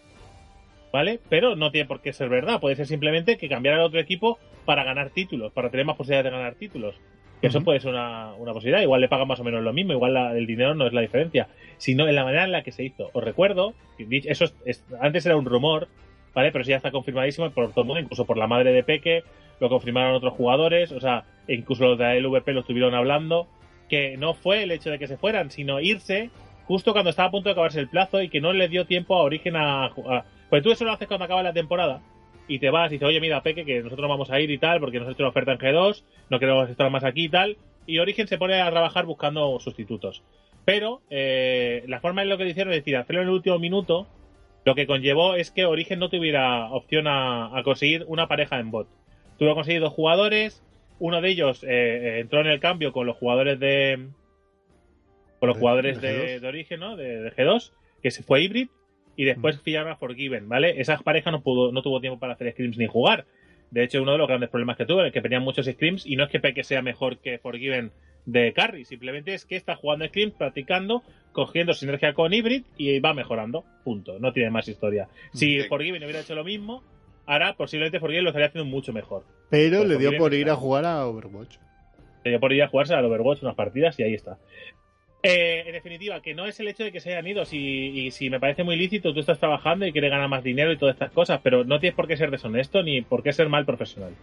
¿vale? 0.93 1.19
Pero 1.27 1.57
no 1.57 1.71
tiene 1.71 1.87
por 1.87 1.99
qué 2.01 2.13
ser 2.13 2.29
verdad. 2.29 2.61
Puede 2.61 2.77
ser 2.77 2.85
simplemente 2.87 3.37
que 3.37 3.49
cambiar 3.49 3.75
al 3.75 3.81
otro 3.81 3.99
equipo 3.99 4.39
para 4.63 4.85
ganar 4.85 5.09
títulos, 5.09 5.51
para 5.51 5.69
tener 5.69 5.85
más 5.85 5.97
posibilidades 5.97 6.31
de 6.31 6.37
ganar 6.37 6.55
títulos. 6.55 6.95
Que 7.41 7.47
Eso 7.47 7.61
puede 7.61 7.81
ser 7.81 7.91
una, 7.91 8.33
una 8.35 8.53
posibilidad. 8.53 8.81
Igual 8.81 9.01
le 9.01 9.09
pagan 9.09 9.27
más 9.27 9.39
o 9.41 9.43
menos 9.43 9.61
lo 9.63 9.73
mismo, 9.73 9.91
igual 9.91 10.13
la- 10.13 10.37
el 10.37 10.47
dinero 10.47 10.75
no 10.75 10.87
es 10.87 10.93
la 10.93 11.01
diferencia, 11.01 11.49
sino 11.77 12.07
en 12.07 12.15
la 12.15 12.23
manera 12.23 12.45
en 12.45 12.53
la 12.53 12.63
que 12.63 12.71
se 12.71 12.85
hizo. 12.85 13.09
Os 13.11 13.21
recuerdo, 13.23 13.73
eso 13.97 14.45
es- 14.45 14.55
es- 14.65 14.85
antes 15.01 15.25
era 15.25 15.35
un 15.35 15.43
rumor, 15.45 15.89
¿vale? 16.33 16.51
Pero 16.53 16.61
eso 16.61 16.69
ya 16.69 16.77
está 16.77 16.91
confirmadísimo 16.91 17.49
por 17.49 17.71
todo 17.71 17.81
el 17.81 17.87
mundo, 17.87 18.01
incluso 18.01 18.25
por 18.25 18.37
la 18.37 18.47
madre 18.47 18.71
de 18.71 18.83
Peque, 18.83 19.23
lo 19.59 19.67
confirmaron 19.67 20.15
otros 20.15 20.33
jugadores, 20.33 20.91
o 20.93 21.01
sea, 21.01 21.25
incluso 21.49 21.83
los 21.85 21.97
de 21.97 22.03
la 22.05 22.15
LVP 22.15 22.53
lo 22.53 22.61
estuvieron 22.61 22.93
hablando, 22.93 23.47
que 23.89 24.15
no 24.15 24.35
fue 24.35 24.63
el 24.63 24.71
hecho 24.71 24.89
de 24.91 24.99
que 24.99 25.07
se 25.07 25.17
fueran, 25.17 25.51
sino 25.51 25.81
irse 25.81 26.29
justo 26.65 26.93
cuando 26.93 27.09
estaba 27.09 27.29
a 27.29 27.31
punto 27.31 27.49
de 27.49 27.53
acabarse 27.53 27.79
el 27.79 27.89
plazo 27.89 28.21
y 28.21 28.29
que 28.29 28.41
no 28.41 28.53
le 28.53 28.67
dio 28.67 28.85
tiempo 28.85 29.15
a 29.15 29.23
Origen 29.23 29.55
a 29.55 29.89
jugar. 29.89 30.25
Pues 30.49 30.63
tú 30.63 30.71
eso 30.71 30.85
lo 30.85 30.91
haces 30.91 31.07
cuando 31.07 31.25
acaba 31.25 31.43
la 31.43 31.53
temporada 31.53 32.01
y 32.47 32.59
te 32.59 32.69
vas 32.69 32.91
y 32.91 32.95
dices, 32.95 33.07
oye, 33.07 33.21
mira, 33.21 33.41
Peque, 33.41 33.65
que 33.65 33.81
nosotros 33.81 34.09
vamos 34.09 34.29
a 34.29 34.39
ir 34.39 34.51
y 34.51 34.57
tal, 34.57 34.79
porque 34.79 34.99
nos 34.99 35.07
ha 35.07 35.11
hecho 35.11 35.23
una 35.23 35.29
oferta 35.29 35.51
en 35.53 35.59
G2, 35.59 36.03
no 36.29 36.39
queremos 36.39 36.69
estar 36.69 36.89
más 36.89 37.03
aquí 37.03 37.25
y 37.25 37.29
tal. 37.29 37.57
Y 37.85 37.99
Origen 37.99 38.27
se 38.27 38.37
pone 38.37 38.61
a 38.61 38.71
trabajar 38.71 39.05
buscando 39.05 39.59
sustitutos. 39.59 40.23
Pero 40.65 41.01
eh, 41.09 41.83
la 41.87 41.99
forma 41.99 42.21
en 42.21 42.29
lo 42.29 42.37
que 42.37 42.45
le 42.45 42.51
hicieron 42.51 42.73
es 42.73 42.79
decir, 42.79 42.95
hacerlo 42.95 43.21
en 43.21 43.27
el 43.27 43.33
último 43.33 43.59
minuto, 43.59 44.07
lo 44.65 44.75
que 44.75 44.87
conllevó 44.87 45.35
es 45.35 45.51
que 45.51 45.65
Origen 45.65 45.99
no 45.99 46.09
tuviera 46.09 46.71
opción 46.71 47.07
a, 47.07 47.57
a 47.57 47.63
conseguir 47.63 48.05
una 48.07 48.27
pareja 48.27 48.59
en 48.59 48.71
bot. 48.71 48.87
Tuvo 49.37 49.49
que 49.49 49.55
conseguir 49.55 49.81
dos 49.81 49.93
jugadores, 49.93 50.63
uno 50.99 51.21
de 51.21 51.29
ellos 51.29 51.63
eh, 51.63 51.67
eh, 51.67 52.19
entró 52.19 52.39
en 52.41 52.47
el 52.47 52.59
cambio 52.59 52.93
con 52.93 53.05
los 53.05 53.17
jugadores 53.17 53.59
de. 53.59 54.07
Con 55.43 55.49
los 55.49 55.57
jugadores 55.57 55.99
de 55.99 56.13
de, 56.13 56.37
G2. 56.37 56.39
de 56.39 56.47
origen, 56.47 56.79
¿no? 56.79 56.95
De, 56.95 57.19
de 57.19 57.31
G2, 57.33 57.73
que 58.01 58.11
se 58.11 58.23
fue 58.23 58.43
hybrid, 58.43 58.69
y 59.17 59.25
después 59.25 59.59
fillaron 59.59 59.91
a 59.91 59.97
Forgiven, 59.97 60.47
¿vale? 60.47 60.79
Esa 60.79 60.97
pareja 60.99 61.31
no 61.31 61.41
pudo, 61.41 61.73
no 61.73 61.81
tuvo 61.81 61.99
tiempo 61.99 62.17
para 62.17 62.31
hacer 62.31 62.49
scrims 62.53 62.77
ni 62.77 62.87
jugar. 62.87 63.25
De 63.69 63.83
hecho, 63.83 64.01
uno 64.01 64.13
de 64.13 64.19
los 64.19 64.27
grandes 64.29 64.49
problemas 64.49 64.77
que 64.77 64.85
tuve 64.85 65.05
es 65.05 65.11
que 65.11 65.19
tenían 65.19 65.43
muchos 65.43 65.65
scrims, 65.65 66.05
y 66.05 66.15
no 66.15 66.23
es 66.23 66.29
que 66.29 66.39
Peque 66.39 66.63
sea 66.63 66.81
mejor 66.81 67.17
que 67.17 67.39
Forgiven 67.39 67.91
de 68.25 68.53
carry, 68.53 68.85
simplemente 68.85 69.33
es 69.33 69.43
que 69.45 69.57
está 69.57 69.75
jugando 69.75 70.07
scrims, 70.07 70.33
practicando, 70.33 71.03
cogiendo 71.33 71.73
sinergia 71.73 72.13
con 72.13 72.31
hybrid 72.33 72.63
y 72.77 73.01
va 73.01 73.13
mejorando. 73.13 73.65
Punto. 73.83 74.19
No 74.19 74.31
tiene 74.31 74.49
más 74.49 74.69
historia. 74.69 75.09
Si 75.33 75.59
Sí. 75.59 75.67
Forgiven 75.67 76.01
hubiera 76.03 76.21
hecho 76.21 76.35
lo 76.35 76.45
mismo, 76.45 76.83
ahora 77.25 77.53
posiblemente 77.57 77.99
Forgiven 77.99 78.23
lo 78.23 78.29
estaría 78.29 78.47
haciendo 78.47 78.69
mucho 78.71 78.93
mejor. 78.93 79.25
Pero 79.49 79.79
Pues 79.79 79.89
le 79.89 79.97
dio 79.97 80.17
por 80.17 80.33
ir 80.33 80.49
a 80.49 80.55
jugar 80.55 80.85
a 80.85 81.05
Overwatch. 81.05 81.57
Se 82.23 82.29
dio 82.29 82.39
por 82.39 82.53
ir 82.53 82.63
a 82.63 82.69
jugarse 82.69 82.93
al 82.93 83.03
Overwatch 83.03 83.43
unas 83.43 83.55
partidas 83.55 83.99
y 83.99 84.03
ahí 84.03 84.13
está. 84.13 84.37
Eh, 85.25 85.63
en 85.65 85.71
definitiva, 85.71 86.21
que 86.21 86.33
no 86.33 86.45
es 86.45 86.59
el 86.59 86.67
hecho 86.67 86.83
de 86.83 86.91
que 86.91 86.99
se 86.99 87.11
hayan 87.11 87.25
ido. 87.25 87.45
Si, 87.45 87.57
y 87.57 88.11
si 88.11 88.29
me 88.29 88.41
parece 88.41 88.63
muy 88.63 88.75
lícito, 88.75 89.13
tú 89.13 89.21
estás 89.21 89.39
trabajando 89.39 89.85
y 89.85 89.93
quieres 89.93 90.11
ganar 90.11 90.27
más 90.27 90.43
dinero 90.43 90.73
y 90.73 90.77
todas 90.77 90.95
estas 90.95 91.11
cosas, 91.11 91.39
pero 91.41 91.63
no 91.63 91.79
tienes 91.79 91.95
por 91.95 92.07
qué 92.07 92.17
ser 92.17 92.29
deshonesto 92.29 92.83
ni 92.83 93.01
por 93.01 93.23
qué 93.23 93.31
ser 93.31 93.47
mal 93.47 93.65
profesional. 93.65 94.13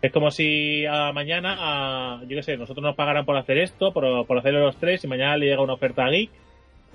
Es 0.00 0.12
como 0.12 0.30
si 0.30 0.86
a 0.86 1.12
mañana, 1.12 2.20
yo 2.28 2.36
qué 2.36 2.42
sé, 2.42 2.56
nosotros 2.56 2.84
nos 2.84 2.94
pagaran 2.94 3.24
por 3.24 3.36
hacer 3.36 3.58
esto, 3.58 3.92
por, 3.92 4.26
por 4.26 4.38
hacerlo 4.38 4.60
los 4.60 4.76
tres, 4.76 5.02
y 5.02 5.08
mañana 5.08 5.36
le 5.36 5.46
llega 5.46 5.62
una 5.62 5.72
oferta 5.72 6.04
a 6.04 6.10
Geek, 6.10 6.30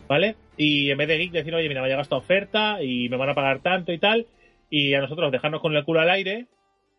¿vale? 0.08 0.36
Y 0.56 0.92
en 0.92 0.98
vez 0.98 1.08
de 1.10 1.18
Geek 1.18 1.32
decir, 1.32 1.54
oye, 1.54 1.68
mira, 1.68 1.82
me 1.82 1.88
ha 1.88 1.90
llegado 1.90 2.04
esta 2.04 2.16
oferta 2.16 2.82
y 2.82 3.10
me 3.10 3.18
van 3.18 3.30
a 3.30 3.36
pagar 3.36 3.60
tanto 3.60 3.92
y 3.92 3.98
tal, 3.98 4.28
y 4.70 4.94
a 4.94 5.02
nosotros 5.02 5.32
dejarnos 5.32 5.60
con 5.60 5.76
el 5.76 5.84
culo 5.84 6.00
al 6.00 6.12
aire, 6.12 6.46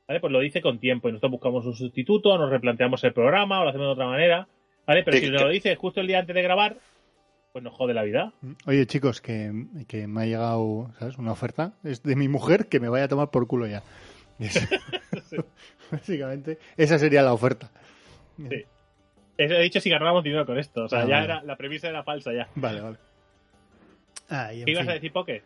¿vale? 0.06 0.20
Pues 0.20 0.32
lo 0.32 0.40
dice 0.40 0.60
con 0.60 0.78
tiempo 0.78 1.08
y 1.08 1.12
nosotros 1.12 1.30
buscamos 1.30 1.64
un 1.64 1.74
sustituto, 1.74 2.36
nos 2.36 2.50
replanteamos 2.50 3.02
el 3.04 3.12
programa 3.12 3.60
o 3.60 3.64
lo 3.64 3.70
hacemos 3.70 3.86
de 3.86 3.92
otra 3.92 4.06
manera, 4.06 4.48
¿vale? 4.90 5.02
Pero 5.04 5.16
si 5.16 5.22
que- 5.24 5.30
nos 5.30 5.42
lo 5.42 5.48
dice 5.48 5.74
justo 5.76 6.00
el 6.00 6.06
día 6.06 6.18
antes 6.20 6.34
de 6.34 6.42
grabar, 6.42 6.76
pues 7.52 7.64
nos 7.64 7.74
jode 7.74 7.94
la 7.94 8.02
vida. 8.02 8.32
Oye, 8.66 8.86
chicos, 8.86 9.20
que, 9.20 9.52
que 9.88 10.06
me 10.06 10.22
ha 10.22 10.26
llegado, 10.26 10.90
¿sabes? 10.98 11.18
Una 11.18 11.32
oferta. 11.32 11.72
Es 11.82 12.02
de 12.02 12.14
mi 12.16 12.28
mujer 12.28 12.66
que 12.68 12.78
me 12.80 12.88
vaya 12.88 13.04
a 13.04 13.08
tomar 13.08 13.30
por 13.30 13.46
culo 13.46 13.66
ya. 13.66 13.82
Básicamente, 15.90 16.58
esa 16.76 16.98
sería 16.98 17.22
la 17.22 17.32
oferta. 17.32 17.70
Sí. 18.36 18.64
He 19.36 19.62
dicho 19.62 19.80
si 19.80 19.90
ganábamos 19.90 20.22
dinero 20.22 20.44
con 20.46 20.58
esto, 20.58 20.84
o 20.84 20.88
sea, 20.88 21.00
Ah, 21.00 21.06
ya 21.06 21.14
vale. 21.16 21.24
era, 21.24 21.42
la 21.42 21.56
premisa 21.56 21.88
era 21.88 22.02
falsa 22.02 22.32
ya. 22.32 22.48
Vale, 22.54 22.80
vale. 22.80 22.96
Ah, 24.28 24.52
y 24.54 24.64
¿Qué 24.64 24.70
ibas 24.70 24.82
fin. 24.82 24.90
a 24.90 24.94
decir, 24.94 25.12
Poke? 25.12 25.42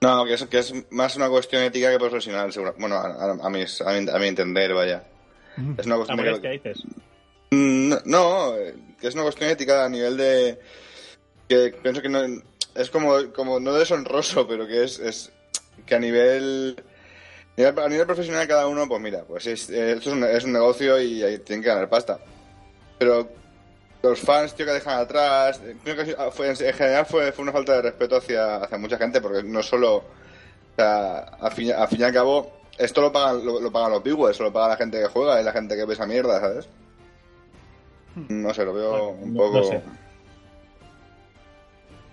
No, 0.00 0.24
que 0.24 0.34
es, 0.34 0.44
que 0.46 0.58
es 0.58 0.74
más 0.90 1.16
una 1.16 1.28
cuestión 1.28 1.62
ética 1.62 1.90
que 1.92 1.98
profesional, 1.98 2.52
seguro. 2.52 2.74
Bueno, 2.78 2.96
a, 2.96 3.06
a- 3.06 3.46
a 3.46 3.50
mis- 3.50 3.80
a 3.82 3.92
mi, 3.92 4.08
a 4.10 4.18
mi 4.18 4.26
entender, 4.26 4.74
vaya. 4.74 5.04
Mm. 5.56 5.74
Es 5.78 5.86
una 5.86 5.96
cuestión 5.96 6.16
de 6.18 6.24
molestia, 6.24 6.50
dices. 6.50 6.82
Mm, 7.54 7.94
No, 8.06 8.56
eh, 8.56 8.74
que 9.00 9.08
es 9.08 9.14
una 9.14 9.22
cuestión 9.24 9.50
ética 9.50 9.84
a 9.84 9.88
nivel 9.88 10.16
de. 10.16 10.58
que 11.48 11.74
pienso 11.82 12.02
que 12.02 12.08
no. 12.08 12.20
Es 12.74 12.90
como, 12.90 13.32
como 13.32 13.60
no 13.60 13.72
deshonroso, 13.74 14.46
pero 14.48 14.66
que 14.66 14.84
es, 14.84 14.98
es 14.98 15.30
que 15.86 15.94
a 15.94 15.98
nivel. 15.98 16.76
A 17.56 17.88
nivel 17.88 18.04
profesional, 18.06 18.48
cada 18.48 18.66
uno, 18.66 18.88
pues 18.88 19.00
mira, 19.00 19.22
pues 19.22 19.46
es, 19.46 19.70
eh, 19.70 19.92
esto 19.92 20.10
es 20.10 20.16
un, 20.16 20.24
es 20.24 20.42
un 20.42 20.52
negocio 20.52 21.00
y 21.00 21.20
tienen 21.38 21.62
que 21.62 21.68
ganar 21.68 21.88
pasta. 21.88 22.18
Pero 22.98 23.28
los 24.02 24.18
fans, 24.18 24.54
tío, 24.54 24.66
que 24.66 24.72
dejan 24.72 24.98
atrás. 24.98 25.60
eh, 25.64 25.76
creo 25.84 25.96
que 25.96 26.16
fue- 26.32 26.48
en 26.48 26.56
general 26.56 27.06
fue, 27.06 27.30
fue 27.30 27.44
una 27.44 27.52
falta 27.52 27.74
de 27.76 27.82
respeto 27.82 28.16
hacia, 28.16 28.56
hacia 28.56 28.76
mucha 28.78 28.98
gente, 28.98 29.20
porque 29.20 29.44
no 29.44 29.62
solo. 29.62 29.96
O 29.98 30.04
sea, 30.76 31.18
a 31.18 31.50
fin, 31.52 31.72
a 31.72 31.86
fin 31.86 32.00
y 32.00 32.02
al 32.04 32.12
cabo, 32.12 32.50
esto 32.76 33.00
lo 33.00 33.12
pagan, 33.12 33.46
lo, 33.46 33.60
lo 33.60 33.70
pagan 33.70 33.92
los 33.92 34.02
viewers, 34.02 34.40
lo 34.40 34.52
paga 34.52 34.70
la 34.70 34.76
gente 34.76 34.98
que 34.98 35.06
juega 35.06 35.40
y 35.40 35.44
la 35.44 35.52
gente 35.52 35.76
que 35.76 35.84
ve 35.84 35.94
esa 35.94 36.06
mierda, 36.06 36.40
¿sabes? 36.40 36.66
No 38.28 38.54
sé, 38.54 38.64
lo 38.64 38.72
veo 38.74 38.90
Bueno, 38.90 39.08
un 39.22 39.34
poco. 39.34 39.56
no 39.58 39.64
sé. 39.64 39.80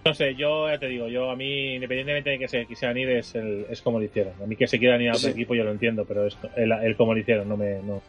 No 0.03 0.15
sé, 0.15 0.33
yo 0.35 0.67
ya 0.67 0.79
te 0.79 0.87
digo, 0.87 1.07
yo 1.07 1.29
a 1.29 1.35
mí, 1.35 1.75
independientemente 1.75 2.31
de 2.31 2.39
que 2.39 2.47
se 2.47 2.65
quisieran 2.65 2.97
ir, 2.97 3.09
es, 3.09 3.35
el, 3.35 3.67
es 3.69 3.81
como 3.83 3.99
lo 3.99 4.05
hicieron. 4.05 4.33
A 4.41 4.47
mí 4.47 4.55
que 4.55 4.65
se 4.67 4.79
quieran 4.79 4.99
ir 5.01 5.09
a 5.09 5.11
otro 5.11 5.27
Sí. 5.27 5.31
equipo, 5.31 5.53
yo 5.53 5.63
lo 5.63 5.71
entiendo, 5.71 6.05
pero 6.05 6.25
esto, 6.25 6.49
el, 6.55 6.71
el 6.71 6.95
cómo 6.95 7.13
lo 7.13 7.19
hicieron, 7.19 7.47
no 7.47 7.55
me. 7.55 7.81
No. 7.83 8.01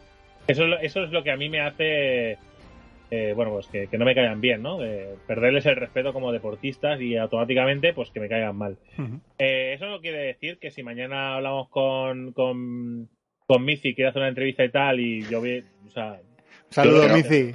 Eso, 0.47 0.63
es 0.63 0.69
lo- 0.69 0.79
eso 0.79 1.03
es 1.03 1.11
lo 1.11 1.23
que 1.23 1.31
a 1.31 1.37
mí 1.37 1.49
me 1.49 1.61
hace. 1.61 2.37
eh, 3.11 3.33
bueno, 3.35 3.51
pues 3.51 3.67
que, 3.67 3.85
que 3.87 3.97
no 3.99 4.05
me 4.05 4.15
caigan 4.15 4.41
bien, 4.41 4.63
¿no? 4.63 4.79
De 4.79 5.13
perderles 5.27 5.67
el 5.67 5.75
respeto 5.75 6.13
como 6.13 6.31
deportistas 6.31 6.99
y 6.99 7.15
automáticamente, 7.15 7.93
pues 7.93 8.09
que 8.09 8.19
me 8.19 8.27
caigan 8.27 8.55
mal. 8.55 8.75
Eh, 9.37 9.73
eso 9.75 9.85
no 9.85 10.01
quiere 10.01 10.17
decir 10.17 10.57
que 10.57 10.71
si 10.71 10.81
mañana 10.81 11.35
hablamos 11.35 11.69
con, 11.69 12.31
con, 12.33 13.07
con 13.45 13.63
Mizi 13.63 13.93
quiere 13.93 14.09
hacer 14.09 14.21
una 14.21 14.29
entrevista 14.29 14.63
y 14.65 14.69
tal, 14.71 14.99
y 14.99 15.21
yo 15.29 15.41
vi. 15.41 15.59
O 15.85 15.89
sea, 15.91 16.19
Saludos, 16.69 17.11
Mici. 17.13 17.53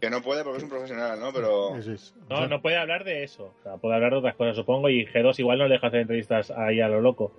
Que 0.00 0.10
no 0.10 0.20
puede 0.20 0.44
porque 0.44 0.58
es 0.58 0.62
un 0.64 0.68
profesional, 0.70 1.18
¿no? 1.18 1.32
Pero. 1.32 1.76
Es. 1.76 2.14
No, 2.28 2.46
no 2.46 2.60
puede 2.60 2.76
hablar 2.76 3.04
de 3.04 3.22
eso. 3.24 3.54
O 3.58 3.62
sea, 3.62 3.76
puede 3.78 3.94
hablar 3.94 4.12
de 4.12 4.18
otras 4.18 4.34
cosas, 4.36 4.54
supongo, 4.56 4.88
y 4.90 5.06
G2 5.06 5.38
igual 5.38 5.58
no 5.58 5.66
le 5.66 5.74
deja 5.74 5.86
hacer 5.86 6.00
entrevistas 6.00 6.50
ahí 6.50 6.80
a 6.80 6.88
lo 6.88 7.00
loco. 7.00 7.32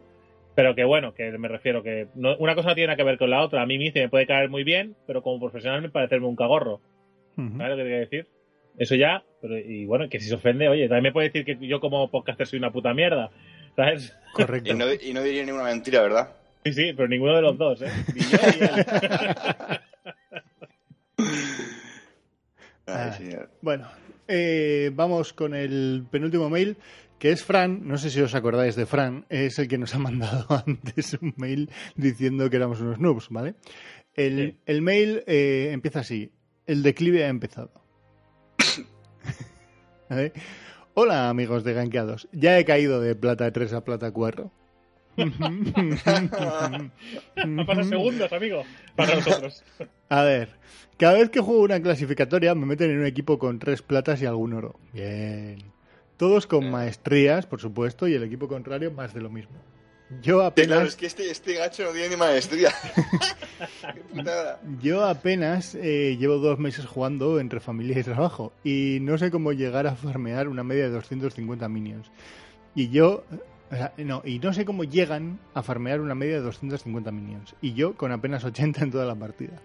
Pero 0.55 0.73
que 0.75 0.83
bueno, 0.83 1.13
que 1.13 1.31
me 1.37 1.47
refiero 1.47 1.83
que 1.83 2.07
no- 2.15 2.35
una 2.37 2.55
cosa 2.55 2.69
no 2.69 2.75
tiene 2.75 2.87
nada 2.87 2.97
que 2.97 3.03
ver 3.03 3.17
con 3.17 3.29
la 3.29 3.41
otra. 3.43 3.61
A 3.61 3.65
mí 3.65 3.77
Mice 3.77 3.99
me 4.01 4.09
puede 4.09 4.25
caer 4.25 4.49
muy 4.49 4.63
bien, 4.63 4.95
pero 5.05 5.21
como 5.21 5.39
profesional 5.39 5.81
me 5.81 5.89
parecerme 5.89 6.25
un 6.27 6.35
cagorro. 6.35 6.81
¿Sabes 7.35 7.69
lo 7.69 7.75
que 7.77 7.83
te 7.83 7.87
quiero 7.89 7.99
decir? 7.99 8.27
Eso 8.77 8.95
ya, 8.95 9.23
pero, 9.41 9.57
y 9.57 9.85
bueno, 9.85 10.09
que 10.09 10.19
si 10.19 10.27
se 10.27 10.35
ofende, 10.35 10.67
oye, 10.67 10.87
también 10.87 11.03
me 11.03 11.11
puede 11.11 11.29
decir 11.29 11.45
que 11.45 11.57
yo 11.67 11.79
como 11.79 12.09
podcaster 12.09 12.47
soy 12.47 12.59
una 12.59 12.71
puta 12.71 12.93
mierda. 12.93 13.29
¿Sabes? 13.75 14.13
Correcto. 14.33 14.71
Y 14.71 14.73
no, 14.75 14.85
y 14.93 15.13
no 15.13 15.21
diría 15.21 15.45
ninguna 15.45 15.63
mentira, 15.65 16.01
¿verdad? 16.01 16.29
Sí, 16.65 16.73
sí, 16.73 16.93
pero 16.93 17.07
ninguno 17.07 17.35
de 17.35 17.41
los 17.41 17.57
dos, 17.57 17.81
¿eh? 17.81 17.89
Ni 18.13 18.21
yo 18.21 18.37
ni 18.37 18.65
él. 18.65 19.79
Ay, 22.95 23.13
señor. 23.13 23.49
Bueno, 23.61 23.87
eh, 24.27 24.91
vamos 24.93 25.33
con 25.33 25.53
el 25.55 26.05
penúltimo 26.09 26.49
mail, 26.49 26.77
que 27.17 27.31
es 27.31 27.43
Fran. 27.43 27.87
No 27.87 27.97
sé 27.97 28.09
si 28.09 28.21
os 28.21 28.33
acordáis 28.35 28.75
de 28.75 28.85
Fran. 28.85 29.25
Es 29.29 29.59
el 29.59 29.67
que 29.67 29.77
nos 29.77 29.93
ha 29.95 29.99
mandado 29.99 30.45
antes 30.67 31.17
un 31.21 31.33
mail 31.37 31.69
diciendo 31.95 32.49
que 32.49 32.55
éramos 32.57 32.79
unos 32.81 32.99
noobs, 32.99 33.29
¿vale? 33.29 33.55
El, 34.15 34.51
Sí. 34.51 34.57
el 34.65 34.81
mail 34.81 35.23
eh, 35.27 35.69
empieza 35.71 35.99
así. 36.01 36.31
El 36.65 36.83
declive 36.83 37.25
ha 37.25 37.29
empezado. 37.29 37.71
¿Vale? 40.09 40.33
Hola, 40.95 41.29
amigos 41.29 41.63
de 41.63 41.73
Gankeados. 41.73 42.27
Ya 42.31 42.57
he 42.59 42.65
caído 42.65 42.99
de 42.99 43.15
plata 43.15 43.51
3 43.51 43.73
a 43.73 43.83
plata 43.85 44.11
4. 44.11 44.51
Han 45.17 45.55
pasado 47.65 47.83
segundos, 47.83 48.31
amigo, 48.33 48.63
para 48.95 49.15
nosotros. 49.15 49.63
A 50.09 50.23
ver, 50.23 50.49
cada 50.97 51.13
vez 51.13 51.29
que 51.29 51.39
juego 51.39 51.61
una 51.61 51.81
clasificatoria 51.81 52.55
me 52.55 52.65
meten 52.65 52.91
en 52.91 52.99
un 52.99 53.05
equipo 53.05 53.39
con 53.39 53.59
tres 53.59 53.81
platas 53.81 54.21
y 54.21 54.25
algún 54.25 54.53
oro. 54.53 54.79
Bien. 54.91 55.63
Todos 56.17 56.47
con 56.47 56.69
maestrías, 56.69 57.45
por 57.45 57.61
supuesto, 57.61 58.07
y 58.07 58.15
el 58.15 58.23
equipo 58.23 58.47
contrario 58.47 58.91
más 58.91 59.13
de 59.13 59.21
lo 59.21 59.29
mismo. 59.29 59.55
Yo 60.09 60.17
Sí, 60.19 60.23
claro, 60.23 60.45
apenas, 60.47 60.87
es 60.87 60.95
que 60.95 61.05
este, 61.05 61.29
este 61.29 61.53
gacho 61.53 61.83
no 61.83 61.91
tiene 61.91 62.09
ni 62.09 62.15
maestría. 62.17 62.71
Yo 64.81 65.05
apenas 65.05 65.75
eh, 65.75 66.17
llevo 66.19 66.37
dos 66.37 66.57
meses 66.57 66.85
jugando 66.85 67.39
entre 67.39 67.59
familia 67.59 67.99
y 67.99 68.03
trabajo 68.03 68.51
y 68.63 68.97
no 69.01 69.17
sé 69.17 69.29
cómo 69.29 69.53
llegar 69.53 69.85
a 69.85 69.95
farmear 69.95 70.47
una 70.47 70.63
media 70.63 70.85
de 70.85 70.89
250 70.89 71.69
minions. 71.69 72.11
Y 72.75 72.89
yo, 72.89 73.23
o 73.71 73.75
sea, 73.75 73.93
no, 73.97 74.21
y 74.25 74.39
no 74.39 74.53
sé 74.53 74.65
cómo 74.65 74.83
llegan 74.83 75.39
a 75.53 75.61
farmear 75.63 76.01
una 76.01 76.15
media 76.15 76.35
de 76.35 76.41
250 76.41 77.11
minions. 77.11 77.55
Y 77.61 77.73
yo 77.73 77.95
con 77.95 78.11
apenas 78.11 78.43
80 78.43 78.83
en 78.83 78.91
toda 78.91 79.05
la 79.05 79.15
partida. 79.15 79.61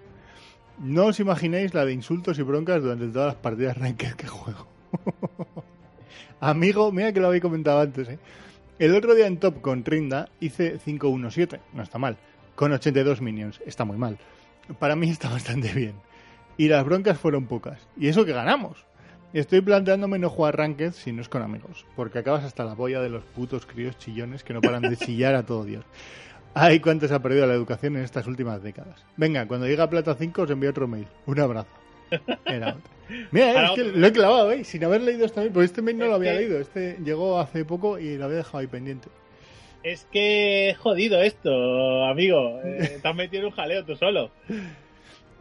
No 0.79 1.07
os 1.07 1.21
imagináis 1.21 1.73
la 1.75 1.85
de 1.85 1.93
insultos 1.93 2.39
y 2.39 2.43
broncas 2.43 2.83
durante 2.83 3.09
todas 3.09 3.35
las 3.35 3.37
partidas 3.37 3.79
ranked 3.79 4.15
que 4.15 4.27
juego. 4.27 4.67
Amigo, 6.41 6.91
mira 6.93 7.13
que 7.13 7.21
lo 7.21 7.29
habéis 7.29 7.43
comentado 7.43 7.81
antes, 7.81 8.09
¿eh? 8.09 8.19
El 8.79 8.95
otro 8.97 9.15
día 9.15 9.29
en 9.29 9.39
top 9.39 9.61
con 9.61 9.85
Trinda 9.85 10.29
hice 10.41 10.81
5-1-7, 10.81 11.61
no 11.75 11.83
está 11.83 11.99
mal. 11.99 12.17
Con 12.57 12.73
82 12.73 13.21
minions, 13.21 13.61
está 13.65 13.85
muy 13.85 13.97
mal. 13.97 14.19
Para 14.81 14.97
mí 14.97 15.09
está 15.09 15.29
bastante 15.31 15.73
bien. 15.73 15.95
Y 16.57 16.69
las 16.69 16.85
broncas 16.85 17.19
fueron 17.19 17.47
pocas. 17.47 17.87
Y 17.97 18.09
eso 18.09 18.25
que 18.25 18.33
ganamos. 18.33 18.85
Estoy 19.33 19.61
planteándome 19.61 20.19
no 20.19 20.31
jugar 20.31 20.57
ranked 20.57 20.93
si 20.93 21.13
no 21.13 21.21
es 21.21 21.29
con 21.29 21.43
amigos, 21.43 21.87
porque 21.97 22.21
acabas 22.21 22.45
hasta 22.45 22.65
la 22.65 22.77
polla 22.77 23.01
de 23.01 23.09
los 23.09 23.25
putos 23.25 23.67
críos 23.67 23.99
chillones 23.99 24.45
que 24.45 24.55
no 24.55 24.61
paran 24.61 24.83
de 24.83 24.97
chillar 24.99 25.35
a 25.35 25.45
todo 25.45 25.65
Dios. 25.65 25.85
Ay, 26.55 26.81
cuánto 26.81 27.09
se 27.09 27.15
ha 27.15 27.19
perdido 27.21 27.47
la 27.47 27.55
educación 27.55 27.97
en 27.97 28.05
estas 28.05 28.27
últimas 28.27 28.63
décadas. 28.63 29.05
Venga, 29.17 29.47
cuando 29.47 29.67
llegue 29.67 29.83
a 29.83 29.91
Plata 29.91 30.15
5 30.19 30.43
os 30.43 30.51
envío 30.51 30.71
otro 30.71 30.87
mail. 30.87 31.07
Un 31.27 31.41
abrazo. 31.41 31.69
Era 32.47 32.69
otro. 32.69 32.91
Mira, 33.33 33.53
eh, 33.53 33.65
es 33.67 33.71
que 33.73 33.85
lo 33.85 34.07
he 34.07 34.13
clavado, 34.13 34.53
¿eh? 34.53 34.65
Sin 34.65 34.85
haber 34.85 35.01
leído 35.03 35.27
esta 35.27 35.41
mail, 35.41 35.53
porque 35.53 35.67
este 35.67 35.83
mail 35.83 35.99
no 35.99 36.05
Es 36.05 36.11
lo 36.11 36.17
había 36.17 36.33
que- 36.33 36.39
leído. 36.39 36.61
Este 36.61 36.97
llegó 37.05 37.39
hace 37.41 37.65
poco 37.65 37.99
y 37.99 38.17
lo 38.17 38.27
había 38.27 38.39
dejado 38.39 38.59
ahí 38.59 38.67
pendiente. 38.67 39.09
Es 39.83 40.07
que 40.13 40.71
es 40.71 40.79
jodido 40.79 41.21
esto, 41.21 41.51
amigo. 42.05 42.61
Eh, 42.65 42.99
te 43.03 43.09
has 43.09 43.15
metido 43.15 43.41
en 43.43 43.47
un 43.49 43.53
jaleo 43.53 43.85
tú 43.85 43.97
solo. 43.97 44.31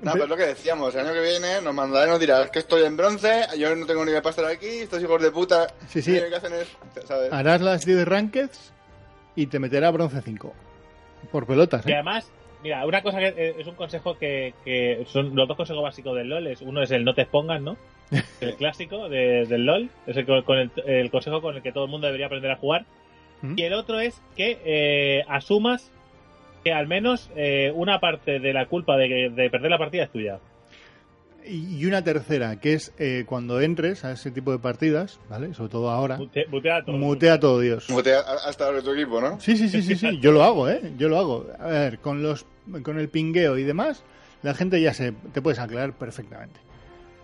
No, 0.02 0.12
pero 0.12 0.24
es 0.26 0.30
lo 0.30 0.36
que 0.36 0.48
decíamos, 0.48 0.94
el 0.96 1.02
año 1.06 1.14
que 1.14 1.22
viene 1.22 1.62
nos 1.64 1.74
mandará 1.74 2.08
y 2.08 2.10
nos 2.10 2.20
dirá, 2.20 2.42
es 2.44 2.50
que 2.52 2.60
estoy 2.60 2.84
en 2.84 2.98
bronce, 2.98 3.44
yo 3.58 3.74
no 3.74 3.86
tengo 3.86 4.04
ni 4.04 4.12
para 4.12 4.32
estar 4.32 4.44
aquí, 4.46 4.68
estos 4.68 5.02
hijos 5.02 5.22
de 5.22 5.32
puta, 5.32 5.68
Sí, 5.88 6.02
sí. 6.02 6.20
lo 6.20 6.28
que 6.28 6.36
hacen 6.36 6.52
es, 6.56 6.68
¿sabes? 7.08 7.32
Harás 7.32 7.62
las 7.62 7.86
10 7.86 8.06
rankeds 8.06 8.74
y 9.38 9.46
te 9.48 9.60
meterá 9.60 9.92
bronce 9.92 10.22
5. 10.22 10.54
Por 11.32 11.46
pelotas, 11.48 11.86
Y 11.86 11.92
¿eh? 11.92 11.96
además, 11.96 12.32
mira, 12.64 12.86
una 12.86 13.02
cosa 13.02 13.20
que 13.20 13.28
eh, 13.28 13.56
es 13.60 13.68
un 13.68 13.76
consejo 13.76 14.18
que, 14.18 14.54
que 14.66 15.06
son 15.08 15.36
los 15.36 15.48
dos 15.48 15.58
consejos 15.58 15.84
básicos 15.84 16.16
del 16.16 16.30
LOL. 16.30 16.48
Es, 16.48 16.62
uno 16.62 16.82
es 16.82 16.92
el 16.92 17.04
no 17.06 17.14
te 17.14 17.22
expongas, 17.24 17.62
¿no? 17.62 17.78
El 18.42 18.56
clásico 18.56 19.10
de- 19.10 19.46
del 19.46 19.66
LOL. 19.66 19.90
Es 20.06 20.18
el, 20.18 20.26
con- 20.44 20.58
el, 20.60 20.72
el 20.86 21.10
consejo 21.12 21.42
con 21.42 21.56
el 21.56 21.62
que 21.62 21.72
todo 21.72 21.86
el 21.86 21.90
mundo 21.92 22.08
debería 22.08 22.28
aprender 22.28 22.52
a 22.52 22.58
jugar. 22.58 22.86
¿Mm? 23.42 23.54
Y 23.58 23.64
el 23.64 23.74
otro 23.74 24.00
es 24.00 24.22
que 24.36 24.60
eh, 24.66 25.24
asumas 25.28 25.92
que 26.64 26.72
al 26.72 26.88
menos 26.88 27.30
eh, 27.36 27.72
una 27.76 28.00
parte 28.00 28.40
de 28.40 28.54
la 28.54 28.68
culpa 28.68 28.96
de, 28.98 29.30
de 29.30 29.50
perder 29.50 29.72
la 29.72 29.78
partida 29.78 30.04
es 30.04 30.12
tuya. 30.12 30.40
Y 31.46 31.86
una 31.86 32.04
tercera, 32.04 32.60
que 32.60 32.74
es 32.74 32.92
eh, 32.98 33.24
cuando 33.28 33.60
entres 33.62 34.06
a 34.06 34.12
ese 34.14 34.32
tipo 34.32 34.52
de 34.52 34.60
partidas, 34.60 35.20
¿vale? 35.30 35.54
Sobre 35.54 35.70
todo 35.72 35.90
ahora, 35.90 36.18
Mute- 36.18 36.48
mutea 36.50 36.78
a 36.78 36.86
todo. 36.86 36.98
mutea 36.98 37.34
a 37.34 37.40
todo 37.40 37.60
Dios. 37.60 37.90
Mutea 37.90 38.20
a- 38.20 38.48
hasta 38.50 38.72
de 38.72 38.82
tu 38.82 38.92
equipo, 38.94 39.20
¿no? 39.20 39.40
Sí, 39.40 39.58
sí, 39.58 39.68
sí, 39.70 39.82
sí, 39.82 39.96
sí, 39.96 40.20
yo 40.22 40.32
lo 40.32 40.44
hago, 40.44 40.70
¿eh? 40.70 40.94
Yo 40.98 41.10
lo 41.10 41.18
hago. 41.20 41.48
A 41.60 41.68
ver, 41.68 42.00
con 42.00 42.24
los 42.24 42.46
con 42.84 42.98
el 42.98 43.10
pingueo 43.10 43.58
y 43.58 43.64
demás, 43.64 44.04
la 44.42 44.54
gente 44.54 44.80
ya 44.82 44.94
se 44.94 45.12
te 45.34 45.42
puedes 45.42 45.60
aclarar 45.60 45.94
perfectamente. 45.94 46.60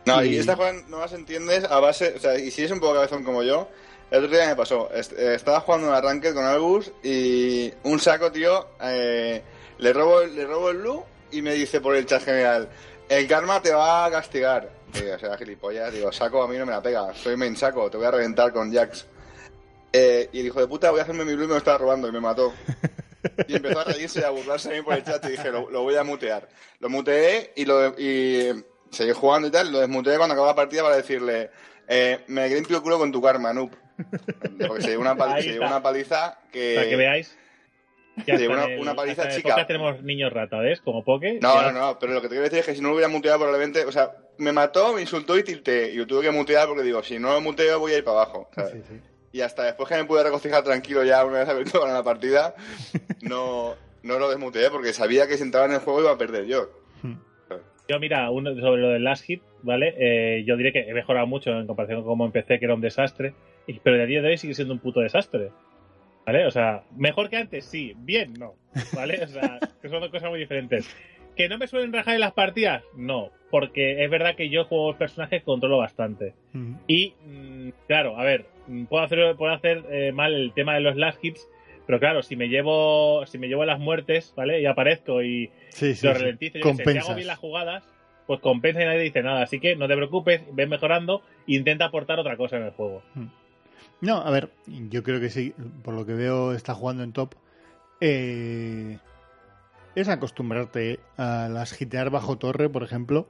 No, 0.06 0.24
Y- 0.24 0.30
y 0.30 0.38
esta 0.38 0.56
cosa 0.56 0.74
no 0.90 1.00
las 1.00 1.14
entiendes 1.14 1.64
a 1.64 1.80
base, 1.80 2.14
o 2.16 2.20
sea, 2.20 2.38
y 2.38 2.52
si 2.52 2.64
es 2.64 2.72
un 2.72 2.80
poco 2.80 2.96
cabezón 2.96 3.24
como 3.24 3.44
yo, 3.44 3.70
el 4.12 4.24
otro 4.26 4.36
día 4.36 4.48
me 4.48 4.56
pasó, 4.56 4.90
eh, 4.94 5.34
estaba 5.36 5.60
jugando 5.62 5.88
un 5.88 5.94
arranque 5.94 6.34
con 6.34 6.44
Albus 6.44 6.92
y 7.04 7.72
un 7.84 8.00
saco, 8.00 8.32
tío, 8.32 8.68
eh, 8.82 9.42
le 9.78 9.94
robo 9.94 10.22
le 10.24 10.46
robo 10.46 10.72
el 10.72 10.78
blue 10.80 11.04
y 11.32 11.42
me 11.42 11.54
dice 11.54 11.80
por 11.80 11.96
el 11.96 12.06
chat 12.06 12.24
general, 12.24 12.68
el 13.10 13.28
karma 13.28 13.62
te 13.62 13.72
va 13.74 14.06
a 14.06 14.12
castigar. 14.12 14.70
Digo, 14.94 15.14
o 15.16 15.20
sea, 15.20 15.38
gilipollas, 15.38 15.92
digo, 15.94 16.12
saco 16.12 16.42
a 16.42 16.48
mí 16.48 16.58
no 16.58 16.66
me 16.66 16.72
la 16.72 16.82
pega, 16.82 17.14
soy 17.14 17.36
main 17.38 17.56
saco, 17.56 17.90
te 17.92 17.98
voy 17.98 18.06
a 18.08 18.12
reventar 18.12 18.52
con 18.54 18.74
Jax. 18.74 19.06
Eh, 19.92 20.30
y 20.32 20.40
el 20.40 20.48
hijo 20.48 20.60
de 20.60 20.68
puta, 20.68 20.92
voy 20.92 21.00
a 21.00 21.04
hacerme 21.04 21.26
mi 21.26 21.34
blue 21.36 21.44
y 21.46 21.48
me 21.48 21.54
lo 21.54 21.58
estaba 21.58 21.78
robando 21.78 22.08
y 22.08 22.12
me 22.12 22.20
mató. 22.20 22.54
Y 23.48 23.56
empezó 23.56 23.80
a 23.80 23.84
reírse 23.84 24.22
y 24.22 24.24
a 24.24 24.30
burlarse 24.30 24.70
de 24.70 24.78
mí 24.78 24.82
por 24.84 24.94
el 24.94 25.04
chat 25.04 25.24
y 25.26 25.32
dije, 25.32 25.52
lo, 25.52 25.70
lo 25.70 25.82
voy 25.84 25.96
a 25.96 26.04
mutear. 26.04 26.48
Lo 26.80 26.90
muteé 26.90 27.52
y, 27.56 27.66
lo, 27.66 27.90
y 28.00 28.64
seguí 28.92 29.12
jugando 29.12 29.48
y 29.48 29.52
tal, 29.52 29.72
lo 29.72 29.80
desmuteé 29.80 30.18
cuando 30.18 30.34
acabó 30.34 30.48
la 30.48 30.56
partida 30.56 30.84
para 30.84 30.96
decirle, 30.96 31.50
eh, 31.88 32.24
me 32.28 32.48
limpio 32.50 32.78
el 32.78 32.84
culo 32.84 32.98
con 32.98 33.12
tu 33.12 33.22
karma, 33.22 33.52
noob. 33.54 33.72
Porque 34.68 34.82
se 34.84 34.88
llevó 34.90 35.02
una, 35.02 35.16
pal- 35.16 35.34
Ahí 35.34 35.44
se 35.44 35.60
una 35.60 35.84
paliza 35.84 36.40
que... 36.52 36.76
Para 36.76 36.88
que 36.90 36.96
veáis. 36.96 37.36
Sí, 38.26 38.48
una- 38.48 38.66
en 38.66 38.72
el- 38.72 38.80
una 38.80 38.96
paliza 38.96 39.24
hasta 39.24 39.36
chica. 39.36 39.66
tenemos 39.68 40.02
niños 40.04 40.32
rata, 40.34 40.60
¿ves? 40.60 40.82
Como 40.82 41.04
Poke. 41.04 41.40
No, 41.42 41.54
Ya- 41.56 41.72
no, 41.72 41.80
no, 41.80 42.00
pero 42.00 42.14
lo 42.14 42.22
que 42.22 42.28
te 42.28 42.32
quiero 42.36 42.44
decir 42.44 42.60
es 42.60 42.66
que 42.66 42.76
si 42.76 42.82
no 42.82 42.90
lo 42.90 42.96
hubiera 42.96 43.10
muteado 43.10 43.40
probablemente, 43.40 43.86
o 43.86 43.92
sea, 43.92 44.12
me 44.38 44.52
mató, 44.52 44.94
me 44.94 45.02
insultó 45.02 45.38
y 45.38 45.44
tilté. 45.44 45.92
Y 45.92 45.96
lo 45.98 46.08
tuve 46.08 46.22
que 46.24 46.32
mutear 46.32 46.68
porque 46.68 46.84
digo, 46.84 47.02
si 47.04 47.20
no 47.20 47.34
lo 47.34 47.42
muteo 47.42 47.80
voy 47.80 47.94
a 47.94 47.98
ir 47.98 48.04
para 48.04 48.18
abajo. 48.22 48.50
¿sabes? 48.56 48.72
Sí, 48.74 48.82
sí. 48.88 49.00
Y 49.32 49.42
hasta 49.42 49.64
después 49.64 49.88
que 49.90 49.96
me 49.96 50.06
pude 50.06 50.24
regocijar 50.24 50.64
tranquilo 50.64 51.04
ya 51.04 51.24
una 51.26 51.40
vez 51.40 51.50
abierto 51.80 51.86
la 51.88 52.04
partida, 52.04 52.56
no, 53.22 53.76
no 54.04 54.20
lo 54.20 54.30
desmuteé 54.30 54.70
porque 54.72 54.94
sabía 54.94 55.28
que 55.28 55.38
si 55.38 55.44
entraba 55.44 55.66
en 55.68 55.74
el 55.74 55.80
juego 55.80 56.02
iba 56.02 56.12
a 56.12 56.18
perder 56.18 56.46
yo. 56.46 56.70
Yo, 57.88 58.00
mira, 58.00 58.30
uno 58.30 58.56
sobre 58.60 58.82
lo 58.82 58.90
del 58.90 59.04
last 59.04 59.24
hit, 59.26 59.42
¿vale? 59.64 59.96
Eh, 59.98 60.44
yo 60.46 60.56
diré 60.58 60.72
que 60.72 60.82
he 60.82 60.94
mejorado 60.94 61.26
mucho 61.26 61.50
en 61.50 61.66
comparación 61.66 62.02
con 62.02 62.08
cómo 62.12 62.26
empecé, 62.26 62.60
que 62.60 62.66
era 62.66 62.76
un 62.76 62.82
desastre. 62.82 63.34
y- 63.66 63.80
Pero 63.80 63.98
de 63.98 64.06
día 64.06 64.22
de 64.22 64.30
hoy 64.30 64.38
sigue 64.38 64.54
siendo 64.54 64.74
un 64.76 64.80
puto 64.80 65.00
desastre. 65.00 65.50
¿Vale? 66.26 66.46
O 66.46 66.52
sea, 66.52 66.84
mejor 66.96 67.30
que 67.30 67.38
antes, 67.38 67.66
sí. 67.66 67.94
Bien, 67.98 68.34
no. 68.34 68.54
¿Vale? 68.94 69.24
O 69.24 69.28
sea, 69.28 69.60
que 69.82 69.90
son 69.90 70.02
dos 70.02 70.12
cosas 70.12 70.30
muy 70.30 70.40
diferentes. 70.40 70.88
¿Que 71.36 71.50
no 71.50 71.58
me 71.58 71.68
suelen 71.68 71.94
rajar 71.94 72.16
en 72.16 72.20
las 72.22 72.34
partidas? 72.34 72.84
No. 72.96 73.30
Porque 73.50 74.04
es 74.04 74.10
verdad 74.12 74.36
que 74.36 74.50
yo 74.50 74.66
juego 74.66 74.96
personajes 74.96 75.40
que 75.42 75.46
controlo 75.46 75.78
bastante. 75.78 76.34
Mm. 76.54 76.74
Y, 76.88 77.14
mm, 77.26 77.70
claro, 77.88 78.18
a 78.20 78.24
ver, 78.24 78.46
mm, 78.68 78.86
puedo 78.86 79.04
hacer, 79.04 79.36
puedo 79.38 79.54
hacer 79.54 79.84
eh, 79.90 80.12
mal 80.12 80.34
el 80.34 80.54
tema 80.54 80.76
de 80.76 80.82
los 80.82 80.96
last 80.98 81.24
hits, 81.24 81.48
pero 81.88 82.00
claro, 82.00 82.22
si 82.22 82.36
me 82.36 82.50
llevo 82.50 83.26
si 83.26 83.40
me 83.40 83.48
llevo 83.48 83.66
las 83.66 83.80
muertes, 83.80 84.34
¿vale? 84.36 84.62
Y 84.62 84.68
aparezco 84.68 85.24
y 85.24 85.50
Sí, 85.70 85.96
sí, 85.96 86.06
lo 86.06 86.14
sí. 86.14 86.20
ralentizo, 86.20 86.60
sé, 86.76 86.84
si 86.92 86.98
hago 87.00 87.16
bien 87.16 87.28
las 87.28 87.40
jugadas, 87.40 87.90
pues 88.28 88.40
compensa 88.42 88.84
y 88.84 88.86
nadie 88.86 89.00
dice 89.00 89.24
nada. 89.24 89.42
Así 89.42 89.60
que 89.60 89.76
no 89.76 89.88
te 89.88 89.96
preocupes, 89.96 90.42
ven 90.54 90.70
mejorando 90.70 91.24
e 91.48 91.56
intenta 91.56 91.86
aportar 91.86 92.20
otra 92.20 92.38
cosa 92.38 92.58
en 92.58 92.64
el 92.66 92.72
juego. 92.72 93.02
No, 94.02 94.18
a 94.18 94.32
ver, 94.32 94.52
yo 94.66 95.04
creo 95.04 95.20
que 95.20 95.30
sí, 95.30 95.54
por 95.84 95.94
lo 95.94 96.06
que 96.06 96.14
veo 96.14 96.54
está 96.54 96.74
jugando 96.74 97.04
en 97.04 97.12
top. 97.14 97.36
Eh, 98.00 98.98
es 99.96 100.08
acostumbrarte 100.08 101.00
a 101.18 101.50
las 101.50 101.74
gitear 101.74 102.10
bajo 102.10 102.38
torre, 102.38 102.70
por 102.70 102.84
ejemplo. 102.84 103.28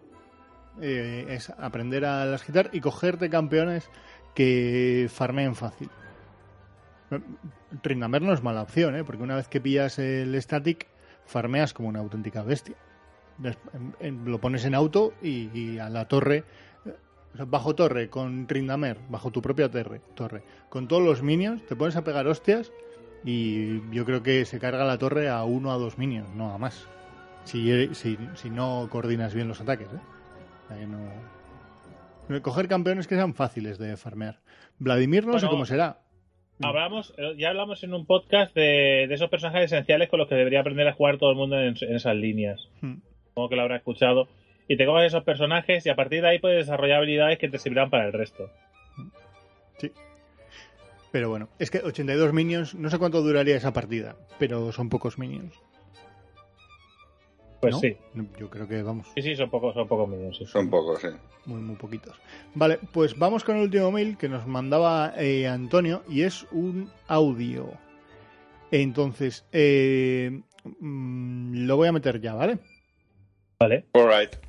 Eh, 0.81 1.25
es 1.29 1.49
aprender 1.49 2.05
a 2.05 2.25
las 2.25 2.43
gitar 2.43 2.69
y 2.71 2.81
cogerte 2.81 3.29
campeones 3.29 3.89
que 4.35 5.09
farmeen 5.11 5.55
fácil. 5.55 5.89
Trindamer 7.81 8.21
no 8.21 8.33
es 8.33 8.43
mala 8.43 8.61
opción, 8.61 8.95
¿eh? 8.95 9.03
porque 9.03 9.23
una 9.23 9.35
vez 9.35 9.47
que 9.47 9.59
pillas 9.59 9.97
el 9.97 10.39
static, 10.41 10.87
farmeas 11.25 11.73
como 11.73 11.89
una 11.89 11.99
auténtica 11.99 12.43
bestia. 12.43 12.75
En- 13.73 13.95
en- 13.99 14.25
lo 14.31 14.39
pones 14.39 14.65
en 14.65 14.75
auto 14.75 15.13
y 15.23 15.79
a 15.79 15.89
la 15.89 16.07
torre 16.07 16.43
o 17.33 17.37
sea, 17.37 17.45
bajo 17.45 17.75
torre, 17.75 18.09
con 18.09 18.47
Trindamer, 18.47 18.97
bajo 19.09 19.31
tu 19.31 19.41
propia 19.41 19.69
torre, 19.69 20.01
torre, 20.15 20.43
con 20.69 20.87
todos 20.87 21.03
los 21.03 21.21
minions, 21.21 21.65
te 21.65 21.75
pones 21.75 21.95
a 21.95 22.03
pegar 22.03 22.27
hostias 22.27 22.71
Y 23.23 23.81
yo 23.91 24.05
creo 24.05 24.23
que 24.23 24.45
se 24.45 24.59
carga 24.59 24.85
la 24.85 24.97
torre 24.97 25.29
a 25.29 25.43
uno 25.43 25.71
a 25.71 25.77
dos 25.77 25.97
minions, 25.97 26.33
no 26.35 26.53
a 26.53 26.57
más. 26.57 26.87
Si, 27.43 27.93
si, 27.93 28.17
si 28.35 28.49
no 28.49 28.87
coordinas 28.89 29.33
bien 29.33 29.47
los 29.47 29.59
ataques, 29.61 29.87
¿eh? 29.87 29.99
Que 30.69 30.85
no... 30.85 30.99
Coger 32.41 32.67
campeones 32.67 33.07
que 33.07 33.15
sean 33.15 33.33
fáciles 33.33 33.79
de 33.79 33.97
farmear. 33.97 34.39
Vladimir 34.77 35.25
no 35.25 35.39
sé 35.39 35.47
cómo 35.47 35.65
será. 35.65 35.99
Hablamos, 36.61 37.13
ya 37.37 37.49
hablamos 37.49 37.83
en 37.83 37.93
un 37.93 38.05
podcast 38.05 38.53
de, 38.53 39.05
de 39.07 39.13
esos 39.13 39.29
personajes 39.29 39.71
esenciales 39.71 40.09
con 40.09 40.19
los 40.19 40.27
que 40.27 40.35
debería 40.35 40.59
aprender 40.59 40.87
a 40.87 40.93
jugar 40.93 41.17
todo 41.17 41.31
el 41.31 41.37
mundo 41.37 41.59
en, 41.59 41.75
en 41.79 41.95
esas 41.95 42.15
líneas. 42.15 42.69
Hmm. 42.81 42.97
Supongo 43.29 43.49
que 43.49 43.55
lo 43.55 43.61
habrá 43.63 43.77
escuchado. 43.77 44.27
Y 44.71 44.77
te 44.77 44.85
coges 44.85 45.07
esos 45.07 45.23
personajes 45.23 45.83
y 45.85 45.89
a 45.89 45.95
partir 45.95 46.21
de 46.21 46.29
ahí 46.29 46.39
puedes 46.39 46.65
desarrollar 46.67 46.99
habilidades 46.99 47.39
que 47.39 47.49
te 47.49 47.57
servirán 47.57 47.89
para 47.89 48.05
el 48.05 48.13
resto. 48.13 48.51
Sí. 49.79 49.91
Pero 51.11 51.27
bueno, 51.29 51.49
es 51.57 51.71
que 51.71 51.79
82 51.79 52.33
minions, 52.33 52.75
no 52.75 52.91
sé 52.91 52.99
cuánto 52.99 53.23
duraría 53.23 53.55
esa 53.57 53.73
partida, 53.73 54.15
pero 54.37 54.71
son 54.71 54.89
pocos 54.89 55.17
minions. 55.17 55.59
Pues 57.61 57.73
¿no? 57.73 57.79
sí. 57.79 57.97
Yo 58.39 58.49
creo 58.51 58.67
que 58.67 58.83
vamos, 58.83 59.07
Sí, 59.15 59.23
sí, 59.23 59.35
son 59.35 59.49
pocos, 59.49 59.73
son 59.73 59.87
pocos 59.87 60.07
minions. 60.07 60.37
sí. 60.37 60.45
Son 60.45 60.69
pocos, 60.69 61.01
sí. 61.01 61.07
muy, 61.45 61.61
muy 61.61 61.75
poquitos. 61.75 62.15
Vale, 62.53 62.77
pues 62.93 63.17
vamos 63.17 63.43
con 63.43 63.57
el 63.57 63.63
último 63.63 63.91
mail 63.91 64.17
que 64.17 64.29
nos 64.29 64.45
mandaba 64.45 65.13
eh, 65.17 65.47
Antonio 65.47 66.03
y 66.07 66.21
es 66.21 66.45
un 66.51 66.91
audio. 67.07 67.71
Entonces, 68.69 69.45
eh, 69.51 70.41
mm, 70.79 71.65
lo 71.65 71.75
voy 71.75 71.87
a 71.87 71.91
meter 71.91 72.21
ya, 72.21 72.35
¿vale? 72.35 72.59
Vale. 73.59 73.85
Alright. 73.93 74.48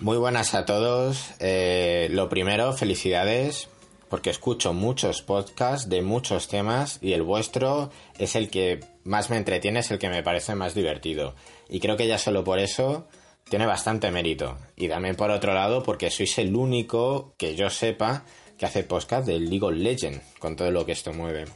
Muy 0.00 0.16
buenas 0.16 0.54
a 0.54 0.64
todos. 0.64 1.32
Eh, 1.40 2.06
lo 2.12 2.28
primero, 2.28 2.72
felicidades, 2.72 3.68
porque 4.08 4.30
escucho 4.30 4.72
muchos 4.72 5.22
podcasts 5.22 5.88
de 5.88 6.02
muchos 6.02 6.46
temas 6.46 7.00
y 7.02 7.14
el 7.14 7.24
vuestro 7.24 7.90
es 8.16 8.36
el 8.36 8.48
que 8.48 8.78
más 9.02 9.28
me 9.28 9.36
entretiene, 9.36 9.80
es 9.80 9.90
el 9.90 9.98
que 9.98 10.08
me 10.08 10.22
parece 10.22 10.54
más 10.54 10.72
divertido. 10.76 11.34
Y 11.68 11.80
creo 11.80 11.96
que 11.96 12.06
ya 12.06 12.16
solo 12.16 12.44
por 12.44 12.60
eso 12.60 13.08
tiene 13.50 13.66
bastante 13.66 14.12
mérito. 14.12 14.56
Y 14.76 14.88
también 14.88 15.16
por 15.16 15.32
otro 15.32 15.52
lado, 15.52 15.82
porque 15.82 16.12
sois 16.12 16.38
el 16.38 16.54
único 16.54 17.34
que 17.36 17.56
yo 17.56 17.68
sepa 17.68 18.24
que 18.56 18.66
hace 18.66 18.84
podcast 18.84 19.26
del 19.26 19.50
League 19.50 19.66
of 19.66 19.74
Legends, 19.74 20.22
con 20.38 20.54
todo 20.54 20.70
lo 20.70 20.86
que 20.86 20.92
esto 20.92 21.12
mueve. 21.12 21.46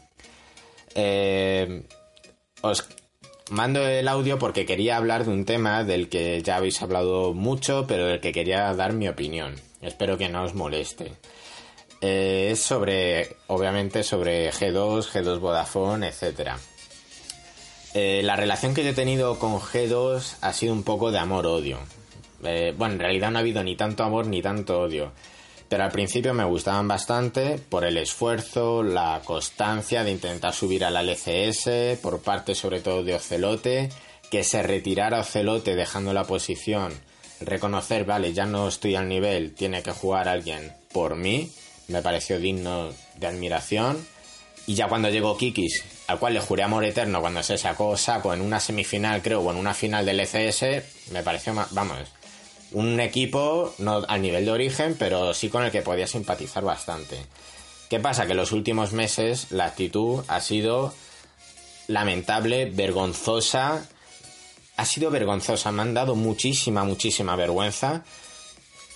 Eh, 0.96 1.84
os 2.60 2.88
mando 3.52 3.86
el 3.86 4.08
audio 4.08 4.38
porque 4.38 4.64
quería 4.64 4.96
hablar 4.96 5.26
de 5.26 5.30
un 5.30 5.44
tema 5.44 5.84
del 5.84 6.08
que 6.08 6.42
ya 6.42 6.56
habéis 6.56 6.80
hablado 6.80 7.34
mucho, 7.34 7.84
pero 7.86 8.06
del 8.06 8.20
que 8.20 8.32
quería 8.32 8.74
dar 8.74 8.94
mi 8.94 9.08
opinión. 9.08 9.54
Espero 9.82 10.16
que 10.16 10.30
no 10.30 10.42
os 10.44 10.54
moleste. 10.54 11.12
Eh, 12.00 12.48
es 12.50 12.60
sobre, 12.60 13.36
obviamente, 13.48 14.02
sobre 14.02 14.50
G2, 14.50 15.06
G2 15.06 15.38
Vodafone, 15.38 16.08
etcétera. 16.08 16.58
Eh, 17.94 18.22
la 18.24 18.36
relación 18.36 18.72
que 18.72 18.84
yo 18.84 18.90
he 18.90 18.94
tenido 18.94 19.38
con 19.38 19.60
G2 19.60 20.36
ha 20.40 20.52
sido 20.54 20.72
un 20.72 20.82
poco 20.82 21.12
de 21.12 21.18
amor-odio. 21.18 21.78
Eh, 22.42 22.74
bueno, 22.76 22.94
en 22.94 23.00
realidad 23.00 23.30
no 23.30 23.38
ha 23.38 23.40
habido 23.40 23.62
ni 23.62 23.76
tanto 23.76 24.02
amor 24.02 24.26
ni 24.26 24.40
tanto 24.40 24.80
odio. 24.80 25.12
Pero 25.72 25.84
al 25.84 25.90
principio 25.90 26.34
me 26.34 26.44
gustaban 26.44 26.86
bastante 26.86 27.56
por 27.56 27.86
el 27.86 27.96
esfuerzo, 27.96 28.82
la 28.82 29.22
constancia 29.24 30.04
de 30.04 30.10
intentar 30.10 30.52
subir 30.52 30.84
al 30.84 30.96
LCS, 30.98 31.98
por 32.02 32.20
parte 32.20 32.54
sobre 32.54 32.80
todo 32.80 33.02
de 33.02 33.14
Ocelote, 33.14 33.88
que 34.30 34.44
se 34.44 34.62
retirara 34.62 35.20
Ocelote 35.20 35.74
dejando 35.74 36.12
la 36.12 36.24
posición, 36.24 36.92
reconocer, 37.40 38.04
vale, 38.04 38.34
ya 38.34 38.44
no 38.44 38.68
estoy 38.68 38.96
al 38.96 39.08
nivel, 39.08 39.54
tiene 39.54 39.82
que 39.82 39.92
jugar 39.92 40.28
alguien 40.28 40.74
por 40.92 41.16
mí, 41.16 41.50
me 41.88 42.02
pareció 42.02 42.38
digno 42.38 42.90
de 43.16 43.26
admiración. 43.28 44.06
Y 44.66 44.74
ya 44.74 44.88
cuando 44.88 45.08
llegó 45.08 45.38
Kikis, 45.38 45.84
al 46.06 46.18
cual 46.18 46.34
le 46.34 46.40
juré 46.40 46.64
amor 46.64 46.84
eterno 46.84 47.22
cuando 47.22 47.42
se 47.42 47.56
sacó 47.56 47.96
saco 47.96 48.34
en 48.34 48.42
una 48.42 48.60
semifinal, 48.60 49.22
creo, 49.22 49.40
o 49.40 49.50
en 49.50 49.56
una 49.56 49.72
final 49.72 50.04
del 50.04 50.20
LCS, 50.20 51.10
me 51.12 51.22
pareció, 51.22 51.54
ma- 51.54 51.66
vamos, 51.70 51.96
un 52.72 53.00
equipo 53.00 53.74
no 53.78 54.04
al 54.06 54.22
nivel 54.22 54.44
de 54.44 54.52
origen, 54.52 54.96
pero 54.98 55.34
sí 55.34 55.48
con 55.48 55.64
el 55.64 55.70
que 55.70 55.82
podía 55.82 56.06
simpatizar 56.06 56.64
bastante. 56.64 57.18
¿Qué 57.88 58.00
pasa? 58.00 58.26
Que 58.26 58.34
los 58.34 58.52
últimos 58.52 58.92
meses 58.92 59.48
la 59.50 59.66
actitud 59.66 60.24
ha 60.28 60.40
sido 60.40 60.94
lamentable, 61.88 62.66
vergonzosa. 62.66 63.86
Ha 64.76 64.84
sido 64.86 65.10
vergonzosa, 65.10 65.70
me 65.72 65.82
han 65.82 65.94
dado 65.94 66.14
muchísima, 66.14 66.84
muchísima 66.84 67.36
vergüenza. 67.36 68.04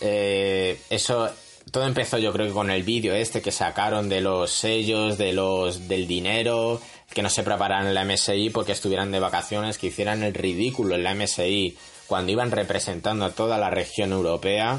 Eh, 0.01 0.81
eso, 0.91 1.31
todo 1.71 1.85
empezó 1.85 2.19
yo 2.19 2.33
creo 2.33 2.47
que 2.47 2.53
con 2.53 2.71
el 2.71 2.83
vídeo 2.83 3.15
este 3.15 3.43
que 3.43 3.53
sacaron 3.53 4.09
de 4.09 4.21
los 4.21 4.51
sellos, 4.51 5.19
de 5.19 5.33
los, 5.33 5.89
del 5.89 6.07
dinero, 6.07 6.81
que 7.13 7.23
no 7.23 7.31
se 7.31 7.43
prepararan 7.43 7.87
en 7.87 7.95
la 7.95 8.05
MSI 8.05 8.51
porque 8.51 8.73
estuvieran 8.73 9.11
de 9.11 9.21
vacaciones, 9.21 9.79
que 9.79 9.89
hicieran 9.89 10.23
el 10.23 10.35
ridículo 10.35 10.95
en 10.95 11.03
la 11.03 11.15
MSI 11.15 11.77
cuando 12.07 12.33
iban 12.33 12.51
representando 12.51 13.25
a 13.25 13.31
toda 13.31 13.59
la 13.59 13.71
región 13.71 14.13
europea. 14.13 14.79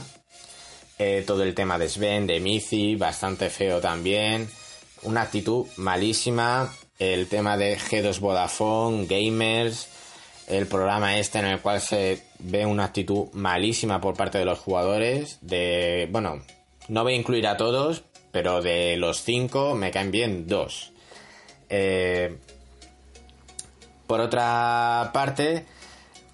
Eh, 1.00 1.24
todo 1.28 1.44
el 1.44 1.54
tema 1.54 1.78
de 1.78 1.90
Sven, 1.90 2.26
de 2.26 2.40
Mizi, 2.40 2.96
bastante 2.96 3.50
feo 3.50 3.80
también. 3.80 4.50
Una 5.04 5.22
actitud 5.22 5.68
malísima. 5.78 6.74
El 6.98 7.28
tema 7.28 7.58
de 7.58 7.78
G2 7.78 8.20
Vodafone, 8.20 9.06
Gamers. 9.06 9.88
El 10.48 10.66
programa 10.66 11.20
este 11.20 11.40
en 11.40 11.46
el 11.46 11.60
cual 11.60 11.82
se 11.82 12.24
ve 12.40 12.66
una 12.66 12.86
actitud 12.86 13.28
malísima 13.34 14.00
por 14.02 14.16
parte 14.16 14.38
de 14.38 14.46
los 14.46 14.60
jugadores. 14.60 15.38
De. 15.42 16.08
Bueno, 16.10 16.42
no 16.88 17.04
voy 17.04 17.14
a 17.14 17.18
incluir 17.18 17.48
a 17.48 17.58
todos, 17.58 18.04
pero 18.32 18.62
de 18.62 18.96
los 18.98 19.22
cinco 19.22 19.76
me 19.76 19.92
caen 19.92 20.10
bien 20.10 20.48
dos. 20.48 20.94
Eh, 21.70 22.38
por 24.08 24.22
otra 24.22 25.12
parte, 25.14 25.66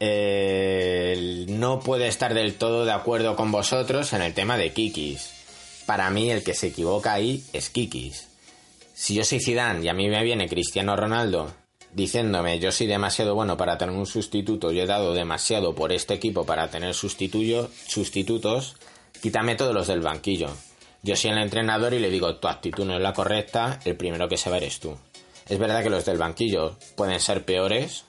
eh, 0.05 1.45
no 1.47 1.79
puedo 1.79 2.03
estar 2.03 2.33
del 2.33 2.55
todo 2.55 2.83
de 2.83 2.91
acuerdo 2.91 3.37
con 3.37 3.53
vosotros 3.53 4.11
en 4.11 4.21
el 4.21 4.33
tema 4.33 4.57
de 4.57 4.73
Kikis. 4.73 5.31
Para 5.85 6.09
mí 6.09 6.29
el 6.29 6.43
que 6.43 6.53
se 6.53 6.67
equivoca 6.67 7.13
ahí 7.13 7.41
es 7.53 7.69
Kikis. 7.69 8.27
Si 8.93 9.15
yo 9.15 9.23
soy 9.23 9.39
Zidane 9.39 9.85
y 9.85 9.87
a 9.87 9.93
mí 9.93 10.09
me 10.09 10.21
viene 10.21 10.49
Cristiano 10.49 10.97
Ronaldo 10.97 11.53
diciéndome 11.93 12.59
yo 12.59 12.73
soy 12.73 12.87
demasiado 12.87 13.33
bueno 13.33 13.55
para 13.55 13.77
tener 13.77 13.95
un 13.95 14.05
sustituto, 14.05 14.73
yo 14.73 14.83
he 14.83 14.87
dado 14.87 15.13
demasiado 15.13 15.73
por 15.73 15.93
este 15.93 16.15
equipo 16.15 16.45
para 16.45 16.69
tener 16.69 16.93
sustitutos, 16.93 18.75
quítame 19.21 19.55
todos 19.55 19.73
los 19.73 19.87
del 19.87 20.01
banquillo. 20.01 20.49
Yo 21.01 21.15
soy 21.15 21.31
el 21.31 21.37
entrenador 21.37 21.93
y 21.93 21.99
le 21.99 22.09
digo 22.09 22.35
tu 22.37 22.49
actitud 22.49 22.83
no 22.83 22.95
es 22.95 23.01
la 23.01 23.13
correcta, 23.13 23.79
el 23.85 23.95
primero 23.95 24.27
que 24.27 24.35
se 24.35 24.49
va 24.49 24.57
eres 24.57 24.81
tú. 24.81 24.97
Es 25.47 25.59
verdad 25.59 25.81
que 25.81 25.89
los 25.89 26.03
del 26.03 26.17
banquillo 26.17 26.77
pueden 26.97 27.21
ser 27.21 27.45
peores, 27.45 28.03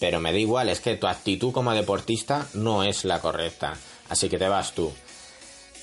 pero 0.00 0.18
me 0.18 0.32
da 0.32 0.38
igual, 0.38 0.70
es 0.70 0.80
que 0.80 0.96
tu 0.96 1.06
actitud 1.06 1.52
como 1.52 1.72
deportista 1.72 2.48
no 2.54 2.82
es 2.82 3.04
la 3.04 3.20
correcta. 3.20 3.76
Así 4.08 4.28
que 4.28 4.38
te 4.38 4.48
vas 4.48 4.72
tú. 4.72 4.90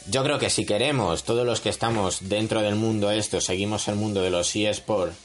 Yo 0.10 0.24
creo 0.24 0.40
que 0.40 0.50
si 0.50 0.66
queremos, 0.66 1.24
todos 1.24 1.46
los 1.46 1.62
que 1.62 1.70
estamos 1.70 2.28
dentro 2.28 2.62
del 2.62 2.76
mundo 2.76 3.12
esto, 3.12 3.40
seguimos 3.40 3.88
el 3.88 3.96
mundo 3.96 4.22
de 4.22 4.32
los 4.32 4.56
eSports, 4.56 5.16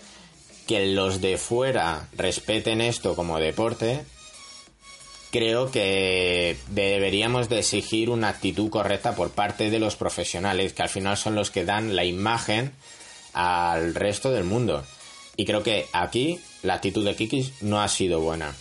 que 0.67 0.87
los 0.87 1.21
de 1.21 1.39
fuera 1.39 2.09
respeten 2.17 2.81
esto 2.81 3.17
como 3.17 3.39
deporte, 3.39 4.05
creo 5.31 5.71
que 5.71 6.57
deberíamos 6.69 7.49
de 7.49 7.61
exigir 7.61 8.11
una 8.11 8.29
actitud 8.29 8.71
correcta 8.71 9.15
por 9.15 9.31
parte 9.31 9.71
de 9.71 9.79
los 9.79 9.97
profesionales, 9.97 10.75
que 10.75 10.83
al 10.83 10.89
final 10.89 11.17
son 11.17 11.35
los 11.35 11.51
que 11.51 11.65
dan 11.65 11.97
la 11.97 12.05
imagen 12.05 12.73
al 13.33 13.95
resto 13.95 14.31
del 14.31 14.45
mundo. 14.45 14.85
Y 15.37 15.47
creo 15.47 15.63
que 15.63 15.87
aquí 15.93 16.41
la 16.63 16.75
actitud 16.75 17.05
de 17.05 17.17
Kikis 17.17 17.63
no 17.63 17.81
ha 17.81 17.89
sido 17.89 18.21
buena. 18.21 18.55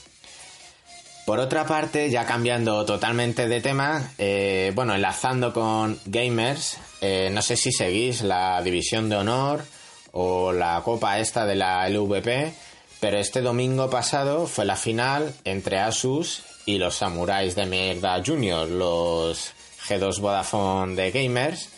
Por 1.26 1.40
otra 1.40 1.66
parte, 1.66 2.10
ya 2.10 2.26
cambiando 2.26 2.84
totalmente 2.86 3.48
de 3.48 3.62
tema, 3.62 4.12
eh, 4.18 4.72
bueno, 4.76 4.96
enlazando 4.96 5.54
con 5.54 6.00
gamers, 6.06 6.78
eh, 7.00 7.30
no 7.32 7.42
sé 7.42 7.56
si 7.56 7.72
seguís 7.72 8.22
la 8.22 8.62
división 8.64 9.08
de 9.08 9.18
honor 9.18 9.64
o 10.12 10.52
la 10.52 10.82
copa 10.84 11.20
esta 11.20 11.46
de 11.46 11.56
la 11.56 11.88
LVP, 11.88 12.54
pero 13.00 13.18
este 13.18 13.42
domingo 13.42 13.90
pasado 13.90 14.48
fue 14.48 14.66
la 14.66 14.76
final 14.76 15.34
entre 15.46 15.80
Asus 15.80 16.44
y 16.66 16.80
los 16.80 16.96
Samuráis 16.96 17.56
de 17.56 17.66
Mierda 17.66 18.22
Junior, 18.26 18.68
los 18.68 19.54
G2 19.88 20.20
Vodafone 20.20 20.96
de 20.96 21.12
gamers, 21.12 21.70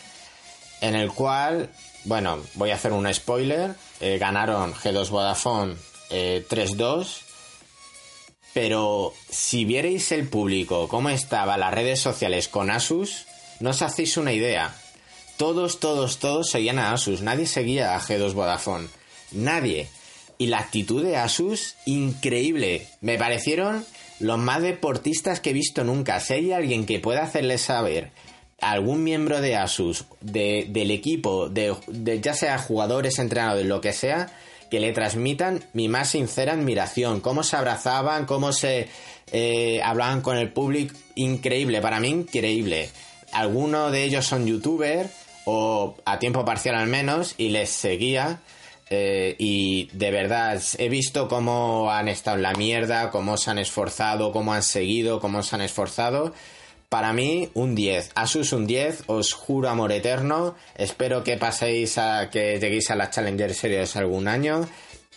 en 0.82 0.95
el 0.95 1.12
cual, 1.12 1.70
bueno, 2.05 2.39
voy 2.55 2.72
a 2.72 2.76
hacer 2.76 2.93
un 2.93 3.13
spoiler, 3.13 3.76
eh, 3.99 4.18
ganaron 4.18 4.74
G2 4.74 5.09
Vodafone 5.09 5.76
eh, 6.09 6.45
3-2 6.49 7.32
pero 8.54 9.14
si 9.30 9.66
vierais 9.66 10.12
el 10.12 10.28
público, 10.28 10.88
cómo 10.88 11.10
estaba 11.10 11.58
las 11.58 11.74
redes 11.74 11.99
sociales 11.99 12.47
con 12.47 12.70
Asus, 12.70 13.26
no 13.60 13.72
os 13.72 13.82
hacéis 13.82 14.18
una 14.18 14.34
idea. 14.34 14.76
Todos, 15.38 15.80
todos, 15.80 16.20
todos 16.20 16.49
seguían 16.49 16.78
a 16.78 16.93
Asus. 16.93 17.22
Nadie 17.22 17.47
seguía 17.47 17.95
a 17.95 17.99
G2 17.99 18.34
Vodafone. 18.34 18.88
Nadie. 19.32 19.89
Y 20.38 20.47
la 20.47 20.60
actitud 20.60 21.04
de 21.04 21.18
Asus, 21.18 21.76
increíble. 21.86 22.88
Me 23.01 23.18
parecieron 23.18 23.86
los 24.20 24.38
más 24.38 24.62
deportistas 24.62 25.39
que 25.39 25.49
he 25.49 25.54
visto 25.54 25.84
nunca. 25.84 26.20
Si 26.20 26.34
hay 26.34 26.51
alguien 26.51 26.86
que 26.86 26.99
pueda 26.99 27.24
hacerles 27.24 27.62
saber 27.62 28.12
a 28.62 28.72
algún 28.72 29.04
miembro 29.04 29.41
de 29.41 29.56
Asus, 29.56 30.06
de, 30.22 30.68
del 30.70 30.91
equipo, 30.91 31.49
de, 31.49 31.76
de 31.88 32.22
ya 32.22 32.36
sea 32.36 32.60
jugadores, 32.60 33.18
entrenadores, 33.18 33.66
lo 33.66 33.82
que 33.82 33.93
sea, 33.93 34.32
que 34.74 34.80
le 34.80 34.91
transmitan 34.91 35.63
mi 35.74 35.88
más 35.88 36.09
sincera 36.09 36.53
admiración. 36.53 37.21
Cómo 37.21 37.43
se 37.43 37.55
abrazaban, 37.55 38.26
cómo 38.26 38.51
se 38.51 38.88
eh, 39.32 39.80
hablaban 39.84 40.21
con 40.21 40.36
el 40.36 40.51
público. 40.51 40.95
Increíble, 41.13 41.80
para 41.80 41.99
mí 41.99 42.07
increíble. 42.07 42.89
Algunos 43.34 43.91
de 43.91 44.03
ellos 44.03 44.26
son 44.26 44.47
youtubers 44.47 45.11
o 45.45 45.95
a 46.05 46.17
tiempo 46.17 46.43
parcial 46.43 46.74
al 46.74 46.88
menos 46.88 47.36
y 47.38 47.49
les 47.49 47.69
seguía. 47.69 48.39
Eh, 48.89 49.36
y 49.38 49.89
de 49.93 50.09
verdad, 50.09 50.59
he 50.80 50.89
visto 50.89 51.28
cómo 51.28 51.91
han 51.91 52.07
estado 52.07 52.38
en 52.38 52.41
la 52.41 52.53
mierda, 52.53 53.11
cómo 53.11 53.38
se 53.38 53.51
han 53.51 53.59
esforzado, 53.59 54.32
cómo 54.32 54.55
han 54.55 54.63
seguido, 54.63 55.19
cómo 55.19 55.43
se 55.43 55.53
han 55.55 55.61
esforzado. 55.61 56.34
Para 56.94 57.12
mí, 57.12 57.50
un 57.56 57.74
10. 57.74 58.12
Asus 58.14 58.54
un 58.54 58.68
10, 58.68 59.06
os 59.08 59.34
juro 59.34 59.68
amor 59.68 59.91
eterno. 59.91 60.54
Espero 60.78 61.24
que 61.24 61.38
paséis 61.38 61.98
a 61.98 62.30
que 62.30 62.60
lleguéis 62.60 62.91
a 62.91 62.96
la 62.96 63.10
Challenger 63.10 63.56
Series 63.56 63.96
algún 63.96 64.28
año 64.28 64.70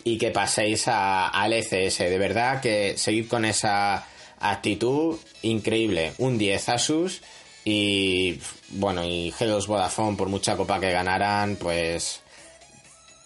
y 0.02 0.16
que 0.16 0.30
paséis 0.30 0.88
a, 0.88 1.28
al 1.28 1.52
ECS. 1.52 1.98
De 1.98 2.16
verdad 2.16 2.62
que 2.62 2.96
seguid 2.96 3.28
con 3.28 3.44
esa 3.44 4.06
actitud 4.40 5.18
increíble. 5.42 6.14
Un 6.16 6.38
10 6.38 6.66
Asus 6.70 7.20
y 7.62 8.40
bueno, 8.70 9.04
y 9.04 9.30
G2 9.38 9.66
Vodafone 9.66 10.16
por 10.16 10.30
mucha 10.30 10.56
copa 10.56 10.80
que 10.80 10.92
ganaran, 10.92 11.56
pues 11.56 12.22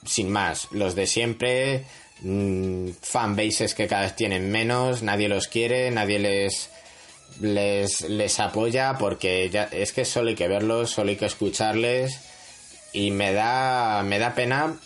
sin 0.05 0.29
más, 0.29 0.67
los 0.73 0.97
de 0.97 1.07
siempre, 1.07 1.85
mmm, 2.23 2.89
fanbases 3.01 3.77
que 3.77 3.87
cada 3.87 4.03
vez 4.03 4.17
tienen 4.17 4.51
menos, 4.51 5.05
nadie 5.05 5.29
los 5.29 5.47
quiere, 5.47 5.93
nadie 5.93 6.19
les 6.19 6.69
les, 7.41 8.03
les 8.03 8.41
apoya 8.41 8.97
porque 8.99 9.51
ya, 9.51 9.65
es 9.65 9.93
que 9.93 10.05
solo 10.05 10.29
hay 10.29 10.35
que 10.35 10.49
verlos, 10.49 10.91
solo 10.91 11.11
hay 11.11 11.17
que 11.17 11.27
escucharles 11.27 12.21
y 12.93 13.11
me 13.11 13.33
da, 13.33 14.03
me 14.05 14.19
da 14.19 14.35
pena, 14.35 14.77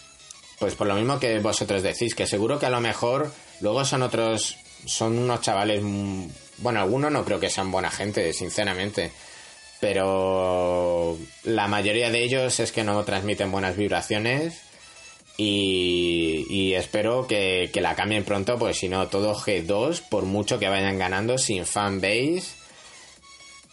pues 0.59 0.75
por 0.75 0.87
lo 0.87 0.95
mismo 0.95 1.19
que 1.19 1.39
vosotros 1.41 1.83
decís, 1.83 2.15
que 2.15 2.27
seguro 2.27 2.59
que 2.59 2.67
a 2.67 2.71
lo 2.71 2.81
mejor 2.81 3.33
luego 3.61 3.85
son 3.85 4.03
otros, 4.03 4.57
son 4.87 5.19
unos 5.19 5.41
chavales, 5.41 5.83
bueno, 6.59 6.81
algunos 6.81 7.11
no 7.11 7.25
creo 7.25 7.41
que 7.41 7.51
sean 7.51 7.71
buena 7.71 7.91
gente, 7.91 8.33
sinceramente, 8.33 9.11
pero 9.81 11.19
la 11.43 11.67
mayoría 11.69 12.11
de 12.11 12.23
ellos 12.23 12.61
es 12.61 12.73
que 12.73 12.85
no 12.85 13.03
transmiten 13.05 13.51
buenas 13.51 13.77
vibraciones 13.77 14.64
y, 15.37 16.73
espero 16.75 17.27
que, 17.27 17.71
que, 17.73 17.81
la 17.81 17.95
cambien 17.95 18.25
pronto, 18.25 18.59
pues 18.59 18.79
si 18.79 18.89
no, 18.89 19.09
todo 19.09 19.35
G2, 19.35 20.03
por 20.09 20.25
mucho 20.25 20.59
que 20.59 20.69
vayan 20.69 20.99
ganando 20.99 21.39
sin 21.39 21.67
fanbase. 21.67 22.45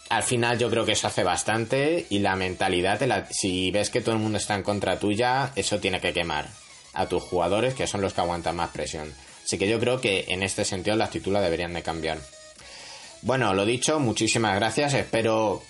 Al 0.09 0.24
final 0.24 0.57
yo 0.57 0.70
creo 0.70 0.86
que 0.86 0.91
eso 0.91 1.07
hace 1.07 1.24
bastante 1.24 2.05
y 2.09 2.20
la 2.20 2.36
mentalidad, 2.36 3.01
la, 3.03 3.28
si 3.32 3.72
ves 3.72 3.89
que 3.89 4.01
todo 4.01 4.16
el 4.16 4.22
mundo 4.22 4.38
está 4.38 4.55
en 4.55 4.64
contra 4.64 4.99
tuya, 4.99 5.51
eso 5.55 5.80
tiene 5.80 6.01
que 6.01 6.14
quemar 6.14 6.49
a 6.93 7.07
tus 7.07 7.24
jugadores, 7.24 7.74
que 7.74 7.88
son 7.88 8.01
los 8.01 8.14
que 8.14 8.22
aguantan 8.22 8.57
más 8.57 8.72
presión. 8.72 9.14
Así 9.43 9.57
que 9.57 9.70
yo 9.70 9.80
creo 9.80 10.01
que 10.01 10.26
en 10.28 10.43
este 10.43 10.66
sentido 10.66 10.95
la 10.95 11.05
actitud 11.05 11.32
la 11.32 11.41
deberían 11.41 11.74
de 11.74 11.82
cambiar. 11.84 12.18
Bueno, 13.22 13.53
lo 13.53 13.66
dicho, 13.66 13.99
muchísimas 13.99 14.55
gracias. 14.55 14.93
Espero 14.93 15.62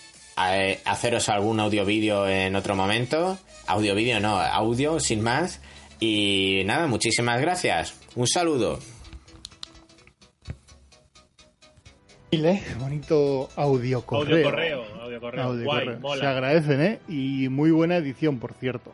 eh, 0.50 0.80
haceros 0.86 1.30
algún 1.30 1.60
audio 1.60 1.86
vídeo 1.86 2.28
en 2.28 2.56
otro 2.56 2.76
momento. 2.76 3.38
Audio 3.68 3.94
vídeo 3.94 4.20
no, 4.20 4.39
audio 4.39 5.00
sin 5.00 5.22
más. 5.22 5.60
Y 6.04 6.64
nada, 6.66 6.88
muchísimas 6.88 7.39
gracias. 7.39 8.02
Un 8.16 8.26
saludo. 8.28 8.80
Bonito 12.80 13.49
audio 13.56 14.02
correo. 14.06 14.34
Audio 14.34 14.43
correo, 14.49 14.84
audio 15.02 15.20
correo. 15.20 15.43
Audio 15.43 15.64
Guay, 15.66 15.86
correo. 15.86 15.99
mola. 15.99 16.22
Se 16.22 16.28
agradecen, 16.28 16.82
¿eh? 16.82 16.99
Y 17.08 17.49
muy 17.49 17.72
buena 17.72 17.97
edición, 17.97 18.39
por 18.39 18.54
cierto. 18.54 18.93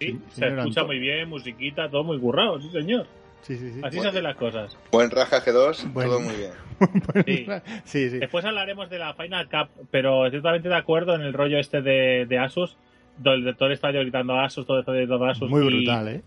Sí, 0.00 0.08
Sí, 0.10 0.40
se 0.40 0.48
escucha 0.48 0.84
muy 0.84 0.98
bien, 0.98 1.28
musiquita, 1.28 1.88
todo 1.88 2.04
muy 2.04 2.18
currado, 2.20 2.60
sí 2.60 2.68
señor. 2.70 3.06
Sí, 3.42 3.56
sí, 3.56 3.70
sí. 3.72 3.80
Así 3.82 4.00
se 4.00 4.08
hacen 4.08 4.24
las 4.24 4.36
cosas. 4.36 4.76
Buen 4.90 5.10
raja 5.10 5.40
G2, 5.42 5.92
Bueno. 5.92 6.10
todo 6.10 6.20
muy 6.20 6.34
bien. 6.36 6.52
Sí. 7.26 7.46
sí, 7.84 8.10
sí. 8.10 8.18
Después 8.18 8.44
hablaremos 8.44 8.90
de 8.90 8.98
la 8.98 9.14
Final 9.14 9.48
Cup, 9.48 9.68
pero 9.90 10.26
estoy 10.26 10.40
totalmente 10.40 10.68
de 10.68 10.76
acuerdo 10.76 11.14
en 11.14 11.22
el 11.22 11.32
rollo 11.32 11.58
este 11.58 11.80
de, 11.80 12.26
de 12.28 12.38
Asus, 12.38 12.76
donde 13.16 13.54
todo 13.54 13.68
el 13.68 13.74
estadio 13.74 14.00
gritando 14.00 14.38
Asus, 14.38 14.66
todo 14.66 14.78
el 14.78 14.80
estadio 14.80 15.00
gritando 15.00 15.26
Asus. 15.26 15.48
Muy 15.48 15.62
y- 15.62 15.66
brutal, 15.84 16.08
¿eh? 16.08 16.22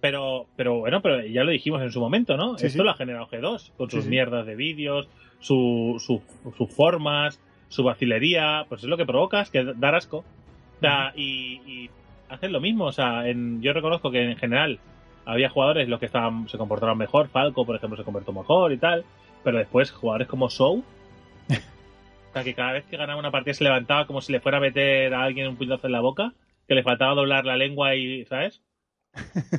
Pero, 0.00 0.46
pero 0.56 0.78
bueno, 0.78 1.02
pero 1.02 1.24
ya 1.26 1.42
lo 1.42 1.50
dijimos 1.50 1.82
en 1.82 1.90
su 1.90 2.00
momento, 2.00 2.36
¿no? 2.36 2.56
Sí, 2.56 2.66
Esto 2.66 2.78
sí. 2.78 2.84
lo 2.84 2.90
ha 2.90 2.94
generado 2.94 3.26
G2, 3.28 3.72
con 3.76 3.90
sus 3.90 4.04
sí. 4.04 4.10
mierdas 4.10 4.46
de 4.46 4.54
vídeos, 4.54 5.08
su, 5.40 5.96
su, 5.98 6.22
sus 6.56 6.70
formas, 6.72 7.40
su 7.68 7.82
vacilería, 7.82 8.64
pues 8.68 8.82
es 8.82 8.88
lo 8.88 8.96
que 8.96 9.06
provocas, 9.06 9.50
que 9.50 9.60
es 9.60 9.80
dar 9.80 9.94
asco. 9.94 10.18
O 10.18 10.80
sea, 10.80 11.12
y, 11.16 11.60
y 11.66 11.90
hacen 12.28 12.52
lo 12.52 12.60
mismo, 12.60 12.84
o 12.84 12.92
sea, 12.92 13.28
en, 13.28 13.60
yo 13.62 13.72
reconozco 13.72 14.10
que 14.10 14.22
en 14.22 14.36
general 14.36 14.78
había 15.24 15.50
jugadores 15.50 15.88
los 15.88 16.00
que 16.00 16.06
estaban, 16.06 16.48
se 16.48 16.58
comportaron 16.58 16.96
mejor, 16.96 17.28
Falco, 17.28 17.66
por 17.66 17.76
ejemplo, 17.76 17.96
se 17.96 18.04
comportó 18.04 18.32
mejor 18.32 18.72
y 18.72 18.78
tal, 18.78 19.04
pero 19.44 19.58
después 19.58 19.90
jugadores 19.90 20.28
como 20.28 20.48
Show, 20.48 20.82
o 21.48 22.32
sea, 22.32 22.44
que 22.44 22.54
cada 22.54 22.72
vez 22.72 22.86
que 22.86 22.96
ganaba 22.96 23.18
una 23.18 23.30
partida 23.30 23.54
se 23.54 23.64
levantaba 23.64 24.06
como 24.06 24.20
si 24.20 24.32
le 24.32 24.40
fuera 24.40 24.58
a 24.58 24.60
meter 24.60 25.12
a 25.14 25.22
alguien 25.22 25.48
un 25.48 25.56
puñetazo 25.56 25.86
en 25.86 25.92
la 25.92 26.00
boca, 26.00 26.32
que 26.66 26.74
le 26.74 26.82
faltaba 26.82 27.14
doblar 27.14 27.44
la 27.44 27.56
lengua 27.56 27.94
y, 27.94 28.24
¿sabes? 28.26 28.62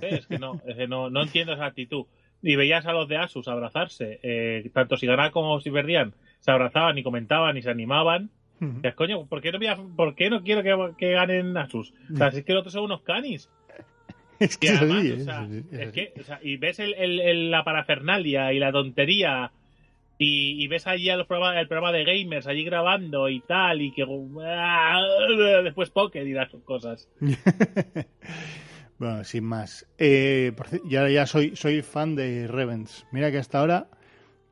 Es 0.02 0.28
que 0.28 0.38
no, 0.40 0.62
es 0.68 0.76
que 0.78 0.88
no, 0.88 1.10
no 1.10 1.24
entiendo 1.24 1.54
esa 1.54 1.66
actitud. 1.66 2.06
Y 2.42 2.56
veías 2.56 2.86
a 2.86 2.94
los 2.94 3.08
de 3.10 3.18
Asus 3.18 3.48
abrazarse, 3.48 4.20
eh, 4.24 4.70
tanto 4.74 4.96
si 4.98 5.06
ganaban 5.08 5.32
como 5.32 5.60
si 5.60 5.72
perdían, 5.72 6.14
se 6.40 6.52
abrazaban 6.52 6.98
y 6.98 7.04
comentaban 7.04 7.58
y 7.58 7.62
se 7.62 7.70
animaban. 7.70 8.30
Ujú. 8.62 8.74
Dices, 8.76 8.96
coño, 8.96 9.26
¿por 9.26 9.42
qué 9.42 9.52
no, 9.52 9.60
a- 9.70 9.96
por 9.96 10.16
qué 10.16 10.30
no 10.30 10.42
quiero 10.44 10.64
que, 10.64 10.96
que 10.98 11.12
ganen 11.14 11.56
Asus? 11.58 11.94
O 12.14 12.18
sea, 12.18 12.32
si 12.32 12.38
es 12.40 12.46
que 12.46 12.54
los 12.54 12.62
otros 12.62 12.74
son 12.74 12.84
unos 12.86 13.02
canis. 13.02 13.50
Es 14.40 14.58
que 14.58 14.68
Y 14.68 14.70
es 14.70 14.78
además, 14.82 15.00
así, 15.00 15.12
o 15.12 15.16
es 15.16 15.24
sea, 15.26 15.40
así, 15.42 15.58
es 15.58 15.66
es 15.74 15.88
así. 15.88 15.92
que, 15.92 16.14
o 16.20 16.24
sea, 16.24 16.40
y 16.42 16.56
ves 16.58 16.80
el, 16.80 16.94
el- 16.94 17.20
el- 17.20 17.52
la 17.52 17.64
parafernalia 17.66 18.54
y 18.54 18.60
la 18.60 18.72
tontería 18.72 19.52
y, 20.18 20.64
y 20.64 20.68
ves 20.70 20.88
allí 20.88 21.10
los 21.18 21.28
programa- 21.28 21.60
el 21.60 21.68
programa 21.68 21.92
de 21.92 22.06
gamers 22.06 22.48
allí 22.48 22.64
grabando 22.64 23.28
y 23.28 23.42
tal 23.42 23.82
y 23.82 23.92
que 23.92 24.06
después 25.64 25.90
Poker 25.90 26.26
y 26.26 26.32
las 26.34 26.50
cosas. 26.64 27.10
bueno, 29.00 29.24
sin 29.24 29.44
más. 29.46 29.86
Eh, 29.98 30.52
por 30.56 30.68
ci- 30.68 30.82
ya, 30.88 31.10
ya 31.10 31.26
soy, 31.26 31.56
soy 31.56 31.82
fan 31.82 32.16
de 32.16 32.48
Revens. 32.48 33.06
Mira 33.12 33.32
que 33.32 33.38
hasta 33.40 33.60
ahora, 33.60 33.88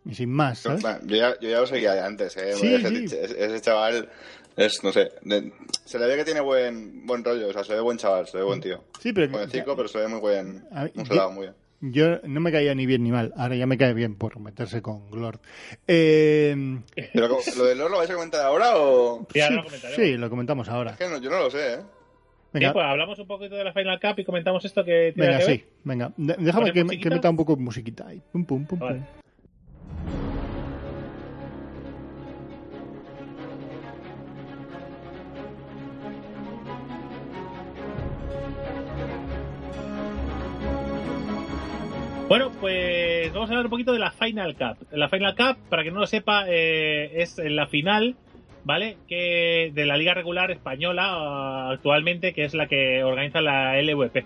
y 0.06 0.16
sin 0.16 0.32
más, 0.32 0.64
yo, 0.64 0.76
ya, 1.16 1.40
yo 1.40 1.50
ya 1.50 1.60
lo 1.60 1.68
seguía 1.68 1.94
de 1.94 2.00
antes, 2.02 2.36
¿eh? 2.38 2.54
Sí, 2.56 2.74
ese, 2.74 2.90
sí. 2.90 3.06
ese- 3.18 3.46
ese 3.46 3.62
chaval 3.62 4.10
es, 4.56 4.84
no 4.84 4.92
sé, 4.92 5.12
de- 5.22 5.52
se 5.86 6.00
le 6.00 6.08
ve 6.08 6.16
que 6.16 6.26
tiene 6.26 6.40
buen 6.42 7.06
buen 7.06 7.24
rollo, 7.24 7.50
o 7.50 7.54
sea, 7.54 7.64
se 7.64 7.74
ve 7.74 7.82
buen 7.82 7.98
chaval, 7.98 8.26
se 8.28 8.38
ve 8.38 8.44
buen 8.44 8.60
tío. 8.62 8.84
Sí, 9.02 9.14
pero 9.14 9.30
Jovencico, 9.32 9.76
pero 9.76 9.88
se 9.88 10.00
ve 10.00 10.08
muy 10.08 10.20
buen, 10.20 10.56
mí- 10.56 10.92
un 10.96 11.06
salado 11.06 11.32
muy 11.32 11.42
bien. 11.48 11.56
yo 11.80 12.20
no 12.24 12.40
me 12.40 12.52
caía 12.52 12.74
ni 12.74 12.86
bien 12.88 13.04
ni 13.04 13.12
mal. 13.12 13.34
Ahora 13.38 13.56
ya 13.56 13.68
me 13.68 13.78
cae 13.78 13.94
bien 13.94 14.16
por 14.16 14.40
meterse 14.40 14.82
con 14.82 15.12
Glord. 15.12 15.40
Eh, 15.88 16.56
Pero 17.14 17.30
como- 17.30 17.42
¿lo 17.58 17.66
del 17.66 17.78
LoL 17.78 17.92
lo 17.92 17.98
vais 18.00 18.10
a 18.10 18.14
comentar 18.16 18.42
ahora 18.46 18.78
o...? 18.78 19.28
Ahora 19.42 19.64
sí, 19.70 19.88
sí, 19.96 20.18
lo 20.18 20.30
comentamos 20.30 20.68
ahora. 20.70 20.92
Es 20.92 20.98
que 20.98 21.08
no, 21.08 21.18
yo 21.20 21.30
no 21.30 21.38
lo 21.40 21.52
sé, 21.52 21.74
¿eh? 21.76 21.80
Venga, 22.60 22.70
Sí, 22.70 22.74
pues 22.74 22.86
hablamos 22.86 23.20
un 23.20 23.28
poquito 23.28 23.56
de 23.56 23.64
la 23.64 23.74
Final 23.74 24.00
Cup 24.00 24.20
y 24.20 24.24
comentamos 24.26 24.66
esto 24.66 24.84
que 24.84 25.12
tiene 25.14 25.28
venga 25.30 25.40
que 25.40 25.46
ver. 25.46 25.58
sí. 25.60 25.66
Venga, 25.84 26.12
déjame 26.18 26.52
¿Pones 26.52 26.72
que, 26.74 26.80
me- 26.80 26.84
musiquita? 26.86 27.10
que 27.10 27.16
meta 27.16 27.30
un 27.30 27.38
poco 27.38 27.56
de 27.56 27.62
musiquita 27.62 28.08
ahí. 28.08 28.22
Pum, 28.32 28.46
pum, 28.46 28.66
pum, 28.66 28.80
Vale. 28.80 29.00
pum. 29.00 29.06
Bueno, 42.28 42.52
pues 42.60 43.32
vamos 43.32 43.50
a 43.50 43.54
hablar 43.54 43.66
un 43.68 43.70
poquito 43.70 43.94
de 43.94 44.00
la 44.00 44.12
Final 44.12 44.56
Cup. 44.56 44.86
La 44.92 45.08
Final 45.08 45.34
Cup, 45.36 45.58
para 45.70 45.84
que 45.84 45.92
no 45.92 46.00
lo 46.02 46.08
sepa, 46.08 46.44
eh, 46.50 47.22
es 47.22 47.38
la 47.38 47.68
final, 47.68 48.18
¿vale? 48.68 48.98
Que 49.08 49.72
de 49.74 49.86
la 49.86 49.96
liga 49.96 50.14
regular 50.14 50.52
española 50.52 51.04
ah, 51.08 51.70
actualmente, 51.72 52.34
que 52.34 52.44
es 52.44 52.54
la 52.54 52.68
que 52.68 53.02
organiza 53.02 53.40
la 53.40 53.82
LVP, 53.82 54.26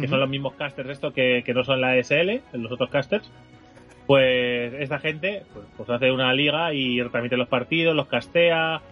que 0.00 0.08
son 0.08 0.18
los 0.18 0.28
mismos 0.28 0.54
casters 0.54 0.90
esto 0.90 1.12
que, 1.12 1.44
que 1.46 1.54
no 1.54 1.62
son 1.62 1.80
la 1.80 1.96
SL, 1.96 2.40
los 2.54 2.72
otros 2.72 2.90
casters. 2.90 3.30
Pues 4.08 4.74
esta 4.74 4.98
gente 4.98 5.44
pues, 5.52 5.66
pues 5.76 5.88
hace 5.88 6.10
una 6.10 6.34
liga 6.34 6.74
y 6.74 7.00
transmite 7.10 7.36
los 7.36 7.46
partidos, 7.46 7.94
los 7.94 8.08
castea, 8.08 8.82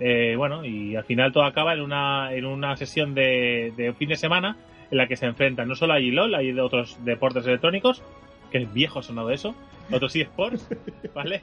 eh, 0.00 0.34
bueno, 0.36 0.64
y 0.64 0.96
al 0.96 1.04
final 1.04 1.32
todo 1.32 1.44
acaba 1.44 1.72
en 1.72 1.80
una, 1.80 2.34
en 2.34 2.44
una 2.44 2.76
sesión 2.76 3.14
de, 3.14 3.72
de 3.76 3.92
fin 3.94 4.08
de 4.08 4.16
semana 4.16 4.56
en 4.90 4.98
la 4.98 5.06
que 5.06 5.16
se 5.16 5.26
enfrentan 5.26 5.68
no 5.68 5.76
solo 5.76 5.92
hay 5.92 6.10
LOL, 6.10 6.34
hay 6.34 6.50
de 6.50 6.60
otros 6.60 6.98
deportes 7.04 7.46
electrónicos, 7.46 8.02
que 8.50 8.58
es 8.58 8.72
viejo 8.72 9.00
sonado 9.00 9.30
eso, 9.30 9.54
otros 9.92 10.16
eSports, 10.16 10.68
¿vale? 11.14 11.42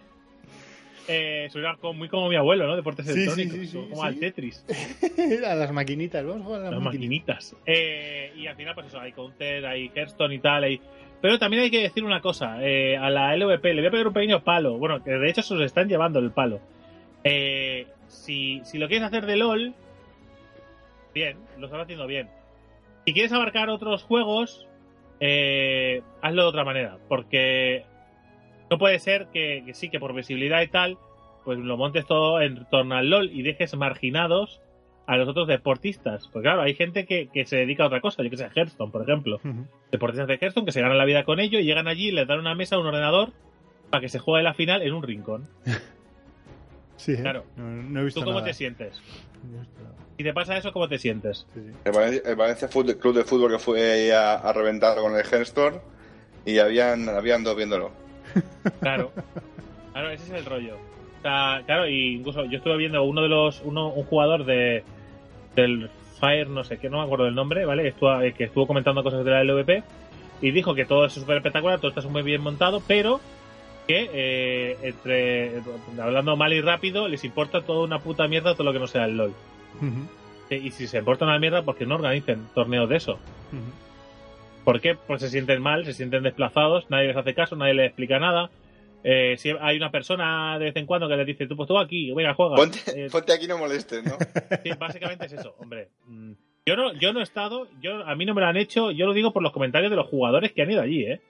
Eh, 1.07 1.49
como- 1.79 1.93
muy 1.93 2.09
como 2.09 2.27
mi 2.29 2.35
abuelo, 2.35 2.67
¿no? 2.67 2.75
Deportes 2.75 3.05
sí, 3.05 3.11
electrónicos, 3.13 3.57
sí, 3.59 3.67
sí, 3.67 3.87
como 3.89 4.03
al 4.03 4.19
Tetris, 4.19 4.65
a 5.47 5.55
las 5.55 5.71
maquinitas, 5.71 6.25
vamos 6.25 6.41
a 6.41 6.45
jugar 6.45 6.59
a 6.61 6.63
las, 6.65 6.73
las 6.73 6.81
maquinitas. 6.81 7.53
maquinitas. 7.53 7.55
Eh, 7.65 8.33
y 8.35 8.47
al 8.47 8.55
final, 8.55 8.73
pues 8.75 8.87
eso, 8.87 8.99
hay 8.99 9.11
Counter, 9.13 9.65
hay 9.65 9.89
Hearthstone 9.93 10.33
y 10.35 10.39
tal, 10.39 10.63
hay... 10.65 10.81
Pero 11.21 11.39
también 11.39 11.63
hay 11.63 11.71
que 11.71 11.81
decir 11.81 12.03
una 12.03 12.21
cosa, 12.21 12.57
eh, 12.61 12.95
a 12.97 13.09
la 13.09 13.35
LVP 13.35 13.73
le 13.73 13.81
voy 13.81 13.87
a 13.87 13.91
pegar 13.91 14.07
un 14.07 14.13
pequeño 14.13 14.43
palo, 14.43 14.77
bueno, 14.77 15.03
que 15.03 15.11
de 15.11 15.29
hecho 15.29 15.41
se 15.41 15.53
os 15.55 15.61
están 15.61 15.87
llevando 15.87 16.19
el 16.19 16.31
palo. 16.31 16.59
Eh, 17.23 17.87
si, 18.07 18.61
si 18.65 18.77
lo 18.77 18.87
quieres 18.87 19.07
hacer 19.07 19.25
de 19.25 19.35
LOL, 19.37 19.73
bien, 21.13 21.37
lo 21.57 21.65
están 21.65 21.81
haciendo 21.81 22.05
bien. 22.05 22.29
Si 23.05 23.13
quieres 23.13 23.31
abarcar 23.31 23.69
otros 23.69 24.03
juegos, 24.03 24.67
eh, 25.19 26.01
hazlo 26.21 26.43
de 26.43 26.47
otra 26.49 26.63
manera, 26.63 26.97
porque 27.07 27.83
no 28.69 28.77
puede 28.77 28.99
ser 28.99 29.27
que, 29.33 29.63
que 29.65 29.73
sí, 29.73 29.89
que 29.89 29.99
por 29.99 30.13
visibilidad 30.13 30.61
y 30.61 30.67
tal, 30.67 30.97
pues 31.45 31.57
lo 31.59 31.77
montes 31.77 32.05
todo 32.05 32.41
en 32.41 32.65
torno 32.69 32.95
al 32.95 33.09
LOL 33.09 33.31
y 33.31 33.41
dejes 33.41 33.75
marginados 33.75 34.61
a 35.05 35.15
los 35.15 35.29
otros 35.29 35.47
deportistas. 35.47 36.27
Porque 36.27 36.47
claro, 36.47 36.61
hay 36.61 36.73
gente 36.75 37.05
que, 37.05 37.29
que 37.29 37.45
se 37.45 37.55
dedica 37.57 37.83
a 37.83 37.87
otra 37.87 38.01
cosa, 38.01 38.23
yo 38.23 38.29
que 38.29 38.37
sé, 38.37 38.49
Hearthstone, 38.53 38.91
por 38.91 39.03
ejemplo. 39.03 39.39
Deportistas 39.91 40.27
de 40.27 40.33
Hearthstone 40.35 40.65
que 40.65 40.73
se 40.73 40.81
ganan 40.81 40.97
la 40.97 41.05
vida 41.05 41.23
con 41.23 41.39
ello 41.39 41.59
y 41.59 41.63
llegan 41.63 41.87
allí 41.87 42.09
y 42.09 42.11
les 42.11 42.27
dan 42.27 42.39
una 42.39 42.55
mesa, 42.55 42.77
un 42.77 42.85
ordenador, 42.87 43.31
para 43.89 44.01
que 44.01 44.09
se 44.09 44.19
juegue 44.19 44.43
la 44.43 44.53
final 44.53 44.81
en 44.81 44.93
un 44.93 45.03
rincón. 45.03 45.47
Sí, 46.97 47.13
¿eh? 47.13 47.21
Claro. 47.21 47.45
No, 47.55 47.63
no 47.63 48.01
he 48.01 48.05
visto 48.05 48.21
¿Tú 48.21 48.25
cómo 48.25 48.39
nada. 48.39 48.47
te 48.47 48.55
sientes? 48.55 48.99
No 49.43 49.57
he 49.57 49.59
visto 49.61 49.83
nada. 49.83 49.95
Si 50.17 50.23
te 50.23 50.33
pasa 50.33 50.57
eso, 50.57 50.73
¿cómo 50.73 50.87
te 50.89 50.97
sientes? 50.97 51.45
Sí, 51.53 51.61
sí. 51.63 51.71
El 51.85 51.91
Valencia, 51.91 52.21
el 52.25 52.35
Valencia 52.35 52.67
Club 52.69 53.13
de 53.13 53.23
Fútbol 53.23 53.51
que 53.51 53.59
fue 53.59 53.91
ahí 53.91 54.09
a, 54.09 54.33
a 54.33 54.51
reventar 54.51 54.97
con 54.97 55.13
el 55.15 55.23
Hearthstone 55.23 55.79
y 56.43 56.57
habían, 56.57 57.07
habían 57.07 57.43
dos 57.43 57.55
viéndolo. 57.55 57.91
Claro. 58.79 59.11
Claro, 59.93 60.09
ese 60.11 60.25
es 60.25 60.39
el 60.39 60.45
rollo. 60.45 60.75
O 60.75 61.21
sea, 61.21 61.63
claro, 61.65 61.87
y 61.87 62.15
incluso 62.15 62.45
yo 62.45 62.57
estuve 62.57 62.77
viendo 62.77 63.01
uno 63.03 63.21
de 63.21 63.29
los, 63.29 63.61
uno, 63.65 63.87
un 63.89 64.03
jugador 64.05 64.45
de 64.45 64.83
del 65.55 65.89
Fire, 66.19 66.47
no 66.49 66.63
sé 66.63 66.77
qué, 66.77 66.89
no 66.89 66.97
me 66.99 67.03
acuerdo 67.03 67.25
del 67.25 67.35
nombre, 67.35 67.65
¿vale? 67.65 67.87
Estuvo, 67.87 68.21
eh, 68.21 68.33
que 68.33 68.45
estuvo 68.45 68.67
comentando 68.67 69.03
cosas 69.03 69.25
de 69.25 69.31
la 69.31 69.43
LVP 69.43 69.83
y 70.41 70.51
dijo 70.51 70.75
que 70.75 70.85
todo 70.85 71.05
es 71.05 71.13
súper 71.13 71.37
espectacular, 71.37 71.79
todo 71.79 71.89
está 71.89 72.07
muy 72.07 72.21
bien 72.21 72.41
montado, 72.41 72.81
pero 72.87 73.19
que 73.87 74.09
eh, 74.13 74.77
entre 74.83 75.61
hablando 75.99 76.35
mal 76.35 76.53
y 76.53 76.61
rápido 76.61 77.07
les 77.07 77.23
importa 77.23 77.61
toda 77.61 77.85
una 77.85 77.99
puta 77.99 78.27
mierda 78.27 78.53
todo 78.53 78.65
lo 78.65 78.73
que 78.73 78.79
no 78.79 78.87
sea 78.87 79.05
el 79.05 79.17
LOL. 79.17 79.33
Eh, 80.49 80.57
Y 80.63 80.71
si 80.71 80.87
se 80.87 80.99
importa 80.99 81.25
una 81.25 81.39
mierda, 81.39 81.61
¿por 81.63 81.75
qué 81.75 81.85
no 81.85 81.95
organicen 81.95 82.47
torneos 82.53 82.87
de 82.89 82.97
eso? 82.97 83.19
¿Por 84.67 84.81
qué? 84.81 84.95
Pues 84.95 85.21
se 85.21 85.29
sienten 85.29 85.61
mal, 85.61 85.85
se 85.85 85.93
sienten 85.93 86.23
desplazados, 86.23 86.89
nadie 86.89 87.07
les 87.07 87.15
hace 87.15 87.33
caso, 87.33 87.55
nadie 87.55 87.73
les 87.73 87.85
explica 87.85 88.19
nada. 88.19 88.49
Eh, 89.01 89.35
si 89.37 89.51
hay 89.61 89.77
una 89.77 89.91
persona 89.91 90.59
de 90.59 90.65
vez 90.65 90.75
en 90.75 90.85
cuando 90.85 91.07
que 91.07 91.15
les 91.15 91.25
dice, 91.25 91.47
tú 91.47 91.55
pues 91.55 91.69
tú 91.69 91.77
aquí, 91.79 92.11
venga, 92.11 92.33
juega. 92.33 92.57
Ponte, 92.57 92.79
Eh, 92.93 93.07
ponte 93.09 93.31
aquí 93.31 93.47
no 93.47 93.57
molestes, 93.57 94.03
¿no? 94.03 94.17
sí, 94.63 94.71
básicamente 94.77 95.27
es 95.27 95.31
eso, 95.31 95.55
hombre. 95.59 95.87
Mm, 96.05 96.33
Yo 96.65 96.75
no, 96.75 96.91
yo 96.95 97.13
no 97.13 97.21
he 97.21 97.23
estado, 97.23 97.69
yo 97.79 98.05
a 98.05 98.13
mí 98.15 98.25
no 98.25 98.33
me 98.33 98.41
lo 98.41 98.47
han 98.47 98.57
hecho, 98.57 98.91
yo 98.91 99.05
lo 99.05 99.13
digo 99.13 99.31
por 99.31 99.41
los 99.41 99.53
comentarios 99.53 99.89
de 99.89 99.95
los 99.95 100.07
jugadores 100.07 100.51
que 100.51 100.63
han 100.63 100.71
ido 100.71 100.81
allí, 100.81 101.05
¿eh? 101.05 101.21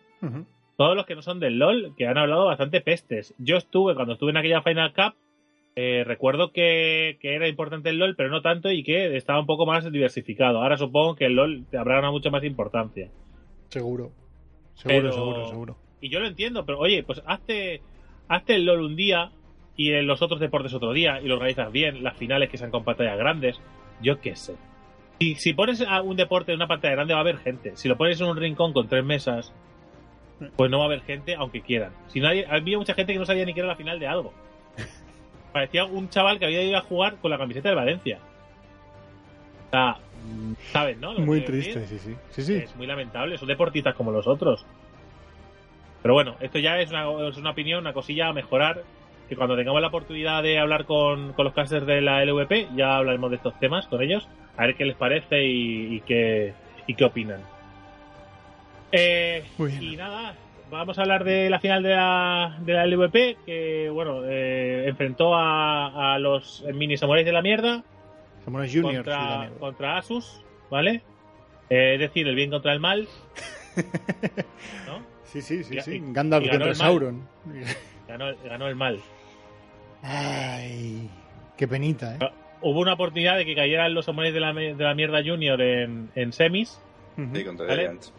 Todos 0.76 0.96
los 0.96 1.06
que 1.06 1.14
no 1.14 1.22
son 1.22 1.40
del 1.40 1.60
LOL, 1.60 1.94
que 1.96 2.08
han 2.08 2.18
hablado 2.18 2.46
bastante 2.48 2.82
pestes. 2.82 3.36
Yo 3.38 3.58
estuve, 3.58 3.94
cuando 3.94 4.14
estuve 4.14 4.32
en 4.32 4.38
aquella 4.38 4.64
Final 4.64 4.94
Cup, 4.94 5.14
eh, 5.76 6.04
recuerdo 6.08 6.52
que, 6.52 7.20
que 7.22 7.36
era 7.36 7.48
importante 7.48 7.90
el 7.90 8.00
LOL, 8.00 8.16
pero 8.16 8.30
no 8.30 8.42
tanto 8.42 8.72
y 8.72 8.84
que 8.84 9.16
estaba 9.16 9.40
un 9.40 9.46
poco 9.46 9.68
más 9.68 9.92
diversificado. 9.92 10.60
Ahora 10.64 10.76
supongo 10.78 11.16
que 11.16 11.28
el 11.28 11.34
LOL 11.36 11.68
te 11.70 11.78
habrá 11.78 11.96
ganado 11.98 12.14
mucho 12.14 12.32
más 12.32 12.44
importancia. 12.44 13.12
Seguro. 13.70 14.12
Seguro, 14.76 15.02
Pero- 15.02 15.12
seguro, 15.14 15.48
seguro. 15.50 15.78
Y 16.02 16.10
yo 16.10 16.20
lo 16.20 16.28
entiendo, 16.28 16.66
pero 16.66 16.80
oye, 16.80 17.04
pues 17.04 17.22
hazte, 17.26 17.82
hazte 18.28 18.56
el 18.56 18.66
LOL 18.66 18.82
un 18.82 18.96
día 18.96 19.32
y 19.76 19.94
en 19.94 20.06
los 20.06 20.22
otros 20.22 20.40
deportes 20.40 20.74
otro 20.74 20.94
día 20.94 21.20
y 21.22 21.28
lo 21.28 21.36
organizas 21.36 21.72
bien, 21.72 22.04
las 22.04 22.16
finales 22.18 22.50
que 22.50 22.58
sean 22.58 22.70
con 22.72 22.84
pantallas 22.84 23.18
grandes, 23.18 23.60
yo 24.02 24.20
qué 24.22 24.36
sé. 24.36 24.56
Si, 25.20 25.34
si 25.36 25.54
pones 25.54 25.82
a 25.82 26.02
un 26.04 26.16
deporte 26.16 26.52
en 26.52 26.58
una 26.58 26.68
pantalla 26.68 26.94
grande 26.94 27.14
va 27.16 27.20
a 27.20 27.24
haber 27.24 27.38
gente. 27.40 27.76
Si 27.76 27.88
lo 27.88 27.98
pones 27.98 28.22
en 28.22 28.28
un 28.28 28.38
rincón 28.38 28.74
con 28.74 28.88
tres 28.88 29.04
mesas, 29.04 29.52
pues 30.56 30.70
no 30.70 30.78
va 30.78 30.84
a 30.84 30.88
haber 30.88 31.02
gente 31.02 31.34
aunque 31.34 31.62
quieran. 31.62 31.92
Si 32.10 32.20
no 32.20 32.28
hay, 32.28 32.44
había 32.44 32.78
mucha 32.78 32.94
gente 32.94 33.14
que 33.14 33.20
no 33.20 33.26
sabía 33.26 33.46
ni 33.46 33.56
que 33.56 33.62
era 33.62 33.70
la 33.70 33.76
final 33.76 34.00
de 34.00 34.06
algo. 34.08 34.32
Parecía 35.52 35.86
un 35.86 36.10
chaval 36.10 36.38
que 36.38 36.46
había 36.46 36.62
ido 36.62 36.78
a 36.78 36.82
jugar 36.82 37.16
con 37.18 37.32
la 37.32 37.40
camiseta 37.40 37.70
del 37.70 37.76
Valencia. 37.78 38.20
O 39.68 39.70
sea, 39.72 39.98
¿sabes, 40.72 40.98
no? 40.98 41.14
Lo 41.14 41.20
Muy 41.22 41.40
decir? 41.42 41.74
triste, 41.74 41.88
sí, 41.88 42.00
sí. 42.00 42.16
Sí, 42.32 42.42
sí. 42.44 42.56
Es 42.56 42.76
muy 42.76 42.88
lamentable, 42.88 43.38
son 43.38 43.48
deportistas 43.48 43.96
como 43.96 44.12
los 44.12 44.28
otros. 44.28 44.66
Pero 46.02 46.14
bueno, 46.14 46.36
esto 46.40 46.60
ya 46.60 46.80
es 46.80 46.90
una, 46.92 47.28
es 47.28 47.38
una 47.38 47.52
opinión, 47.52 47.80
una 47.82 47.94
cosilla 47.94 48.28
a 48.28 48.34
mejorar. 48.34 48.84
Que 49.28 49.36
cuando 49.36 49.58
tengamos 49.58 49.82
la 49.82 49.90
oportunidad 49.90 50.42
de 50.42 50.58
hablar 50.58 50.86
con, 50.86 51.34
con 51.34 51.44
los 51.44 51.54
casters 51.54 51.86
de 51.86 52.00
la 52.00 52.24
LVP, 52.24 52.70
ya 52.78 52.96
hablaremos 52.96 53.30
de 53.30 53.36
estos 53.36 53.60
temas 53.60 53.86
con 53.88 54.02
ellos, 54.02 54.26
a 54.56 54.66
ver 54.66 54.76
qué 54.76 54.86
les 54.86 54.96
parece 54.96 55.44
y, 55.46 55.96
y 55.98 56.00
qué, 56.02 56.54
y 56.88 56.94
qué 56.94 57.04
opinan. 57.04 57.42
Eh, 58.94 59.44
y 59.82 59.98
nada, 59.98 60.34
vamos 60.72 60.98
a 60.98 61.02
hablar 61.02 61.26
de 61.26 61.50
la 61.50 61.60
final 61.60 61.84
de 61.84 61.90
la, 61.90 62.56
de 62.62 62.74
la 62.74 62.86
LVP, 62.86 63.38
que 63.46 63.90
bueno, 63.92 64.22
eh, 64.26 64.86
enfrentó 64.88 65.36
a, 65.36 66.14
a 66.14 66.20
los 66.20 66.64
mini 66.74 66.96
samuráis 66.96 67.26
de 67.26 67.34
la 67.34 67.42
mierda 67.42 67.84
Sí, 68.68 68.82
contra, 68.82 69.50
contra 69.60 69.98
Asus, 69.98 70.42
¿vale? 70.70 71.02
Eh, 71.70 71.96
es 71.96 72.00
decir, 72.00 72.28
el 72.28 72.36
bien 72.36 72.50
contra 72.50 72.72
el 72.74 72.80
mal. 72.80 73.08
¿No? 74.88 75.00
Sí, 75.26 75.42
sí, 75.42 75.64
sí. 75.64 75.78
Y- 75.78 75.82
sí. 75.82 75.92
y- 75.96 76.14
Gandalf 76.14 76.46
y 76.46 76.50
contra. 76.50 76.74
Sauron. 76.76 77.28
Ganó, 78.08 78.26
ganó 78.46 78.68
el 78.68 78.76
mal. 78.76 79.00
Ay, 80.02 81.10
qué 81.58 81.68
penita, 81.68 82.16
¿eh? 82.16 82.20
Hubo 82.62 82.80
una 82.80 82.94
oportunidad 82.94 83.38
de 83.38 83.46
que 83.46 83.56
cayeran 83.56 83.94
los 83.94 84.08
hombres 84.08 84.34
de 84.34 84.40
la, 84.40 84.54
de 84.54 84.74
la 84.76 84.96
mierda 84.96 85.22
junior 85.24 85.62
en, 85.62 86.10
en 86.16 86.34
semis. 86.34 86.80
Sí, 87.34 87.44
contra 87.44 87.66
Vale. 87.68 87.82
Giants. 87.84 88.14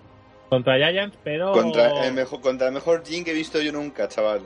contra 0.49 0.76
Giants, 0.76 1.16
pero. 1.24 1.53
Contra 1.53 2.05
el 2.07 2.12
mejor, 2.14 2.41
contra 2.41 2.68
el 2.68 2.74
mejor 2.74 3.05
Jin 3.05 3.24
que 3.24 3.31
he 3.31 3.35
visto 3.35 3.61
yo 3.61 3.72
nunca, 3.72 4.09
chaval. 4.09 4.43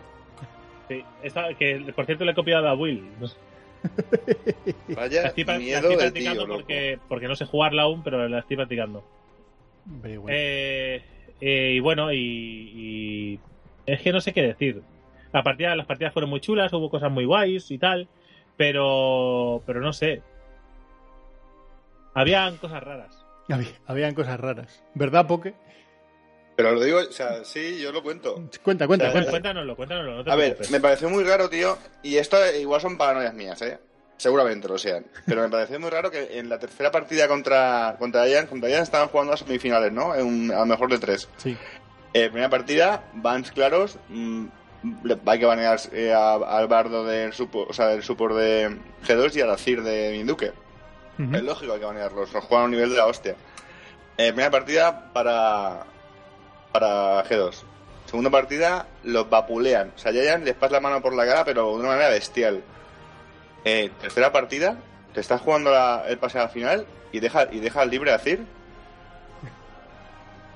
Sí, 0.88 1.04
esta- 1.22 1.52
que 1.54 1.92
por 1.94 2.06
cierto 2.06 2.24
le 2.24 2.32
he 2.32 2.34
copiado 2.34 2.68
a 2.68 2.74
Will. 2.74 3.04
Vaya 4.96 5.22
estoy, 5.28 5.44
la 5.44 5.58
miedo 5.58 5.78
estoy 5.78 5.96
practicando 5.96 6.44
tío, 6.46 6.54
porque, 6.54 6.98
porque 7.08 7.28
no 7.28 7.36
sé 7.36 7.44
jugarla 7.46 7.82
aún, 7.82 8.02
pero 8.02 8.28
la 8.28 8.38
estoy 8.40 8.56
practicando. 8.56 9.02
Eh, 10.34 11.02
eh, 11.40 11.72
y 11.74 11.80
bueno, 11.80 12.12
y, 12.12 12.18
y 12.18 13.40
es 13.86 14.00
que 14.02 14.12
no 14.12 14.20
sé 14.20 14.32
qué 14.32 14.42
decir. 14.42 14.82
La 15.32 15.42
partida, 15.42 15.74
las 15.74 15.86
partidas 15.86 16.12
fueron 16.12 16.30
muy 16.30 16.40
chulas, 16.40 16.72
hubo 16.72 16.90
cosas 16.90 17.10
muy 17.10 17.24
guays 17.24 17.70
y 17.70 17.78
tal, 17.78 18.06
pero, 18.56 19.62
pero 19.66 19.80
no 19.80 19.92
sé. 19.92 20.22
Habían 22.14 22.56
cosas 22.58 22.82
raras. 22.82 23.24
Había- 23.48 23.68
habían 23.86 24.14
cosas 24.14 24.38
raras. 24.38 24.84
¿Verdad, 24.94 25.26
Poke? 25.26 25.54
Pero 26.56 26.72
lo 26.72 26.80
digo, 26.82 26.98
o 26.98 27.12
sea, 27.12 27.44
sí, 27.44 27.78
yo 27.80 27.92
lo 27.92 28.02
cuento. 28.02 28.34
Cuenta, 28.62 28.86
cuenta, 28.86 29.06
O 29.06 29.08
sea, 29.08 29.12
cuenta. 29.12 29.30
Cuéntanoslo, 29.30 29.74
cuéntanoslo. 29.76 30.16
No 30.16 30.24
te 30.24 30.30
A 30.30 30.36
ver, 30.36 30.58
me 30.70 30.80
pareció 30.80 31.08
muy 31.08 31.24
raro, 31.24 31.48
tío, 31.48 31.78
y 32.02 32.16
esto 32.16 32.36
igual 32.56 32.80
son 32.80 32.98
paranoias 32.98 33.32
mías, 33.34 33.60
¿eh? 33.62 33.78
Seguramente 34.18 34.68
lo 34.68 34.78
sean. 34.78 35.04
Pero 35.26 35.42
me 35.42 35.48
pareció 35.48 35.80
muy 35.80 35.90
raro 35.90 36.10
que 36.10 36.38
en 36.38 36.48
la 36.48 36.58
tercera 36.58 36.90
partida 36.90 37.26
contra, 37.26 37.96
contra 37.98 38.26
Giants, 38.26 38.50
contra 38.50 38.68
Giants 38.68 38.88
estaban 38.88 39.08
jugando 39.08 39.32
a 39.32 39.36
semifinales, 39.36 39.92
¿no? 39.92 40.14
En 40.14 40.26
un- 40.26 40.52
a 40.52 40.60
lo 40.60 40.66
mejor 40.66 40.90
de 40.90 40.98
tres. 40.98 41.28
Sí. 41.38 41.56
Eh, 42.14 42.28
primera 42.28 42.50
partida, 42.50 43.02
bans 43.14 43.50
claros. 43.50 43.98
mm, 44.10 44.46
le- 45.04 45.18
hay 45.26 45.38
que 45.38 45.46
banear 45.46 45.78
eh, 45.92 46.12
a- 46.12 46.34
al 46.34 46.68
bardo 46.68 47.04
del 47.04 47.32
support, 47.32 47.70
o 47.70 47.72
sea, 47.72 47.86
del 47.88 48.02
support 48.02 48.36
de 48.36 48.76
G2 49.06 49.34
y 49.36 49.40
al 49.40 49.50
Azir 49.50 49.82
de 49.82 50.10
Minduque. 50.12 50.52
Es 51.32 51.42
lógico, 51.42 51.72
hay 51.74 51.78
que 51.80 51.84
banearlos. 51.86 52.32
Nos 52.32 52.44
juegan 52.44 52.62
a 52.62 52.64
un 52.66 52.70
nivel 52.72 52.90
de 52.90 52.96
la 52.96 53.06
hostia. 53.06 53.36
Eh, 54.18 54.28
primera 54.32 54.50
partida 54.50 55.12
para, 55.12 55.84
para 56.72 57.24
G2. 57.24 57.62
Segunda 58.06 58.30
partida, 58.30 58.86
los 59.04 59.28
vapulean. 59.30 59.92
O 59.94 59.98
sea, 59.98 60.12
Giants 60.12 60.44
les 60.44 60.54
pasa 60.54 60.74
la 60.74 60.80
mano 60.80 61.00
por 61.00 61.14
la 61.14 61.24
cara, 61.26 61.44
pero 61.44 61.70
de 61.70 61.76
una 61.80 61.88
manera 61.88 62.08
bestial. 62.08 62.62
Eh, 63.64 63.90
tercera 64.00 64.32
partida, 64.32 64.76
te 65.14 65.20
estás 65.20 65.40
jugando 65.40 65.70
la- 65.70 66.04
el 66.08 66.18
pase 66.18 66.38
a 66.38 66.42
la 66.42 66.48
final 66.48 66.86
y 67.12 67.20
deja, 67.20 67.46
y 67.50 67.60
deja 67.60 67.84
libre 67.84 68.12
a 68.12 68.16
Azir. 68.16 68.44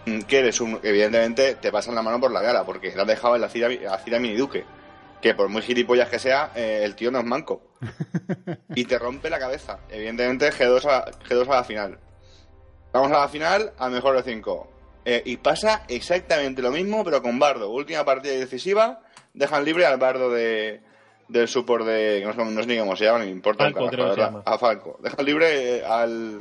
Mm, 0.07 0.21
Que 0.23 0.39
eres 0.41 0.61
un. 0.61 0.79
Evidentemente, 0.83 1.55
te 1.57 1.73
pasan 1.73 1.95
la 1.95 2.03
mano 2.03 2.21
por 2.21 2.31
la 2.31 2.43
cara, 2.43 2.65
porque 2.65 2.95
le 2.95 3.01
has 3.01 3.07
dejado 3.09 3.37
el 3.37 3.45
Azir 3.45 3.65
a, 3.89 3.95
Azir 3.95 4.15
a 4.15 4.19
Miniduque. 4.21 4.65
Que 5.21 5.35
por 5.35 5.49
muy 5.49 5.63
gilipollas 5.63 6.09
que 6.09 6.19
sea, 6.19 6.51
eh, 6.55 6.83
el 6.85 6.95
tío 6.95 7.11
no 7.11 7.19
es 7.21 7.25
manco 7.25 7.63
y 8.75 8.85
te 8.85 8.99
rompe 8.99 9.31
la 9.31 9.39
cabeza. 9.39 9.79
Evidentemente, 9.89 10.51
G2 10.53 10.85
a, 10.85 11.07
G2 11.29 11.49
a 11.49 11.57
la 11.57 11.65
final. 11.65 11.99
Vamos 12.93 13.11
a 13.13 13.21
la 13.21 13.29
final 13.29 13.73
a 13.79 13.89
mejor 13.89 14.17
de 14.17 14.23
5. 14.23 14.69
Y 15.25 15.37
pasa 15.37 15.85
exactamente 15.89 16.61
lo 16.63 16.71
mismo, 16.73 17.05
pero 17.05 17.23
con 17.23 17.39
Bardo. 17.39 17.71
Última 17.71 18.05
partida 18.05 18.33
decisiva, 18.35 19.01
dejan 19.35 19.65
libre 19.65 19.87
al 19.87 19.99
Bardo 19.99 20.31
de, 20.31 20.81
del 21.29 21.47
support 21.49 21.85
de. 21.87 22.23
No 22.25 22.33
sé, 22.33 22.45
no 22.45 22.61
sé 22.63 22.67
ni 22.69 22.79
cómo 22.79 22.97
se 22.97 23.05
llama, 23.05 23.21
ni 23.21 23.27
me 23.27 23.31
importa. 23.33 23.67
un 23.67 23.73
Falco, 23.73 23.87
carajo, 23.91 23.95
creo 23.97 24.09
que 24.09 24.15
se 24.15 24.21
la 24.21 24.27
verdad. 24.27 24.43
llama. 24.45 24.55
A 24.55 24.59
Falco. 24.59 24.99
Dejan 25.03 25.25
libre 25.27 25.77
eh, 25.79 25.85
al. 25.85 26.41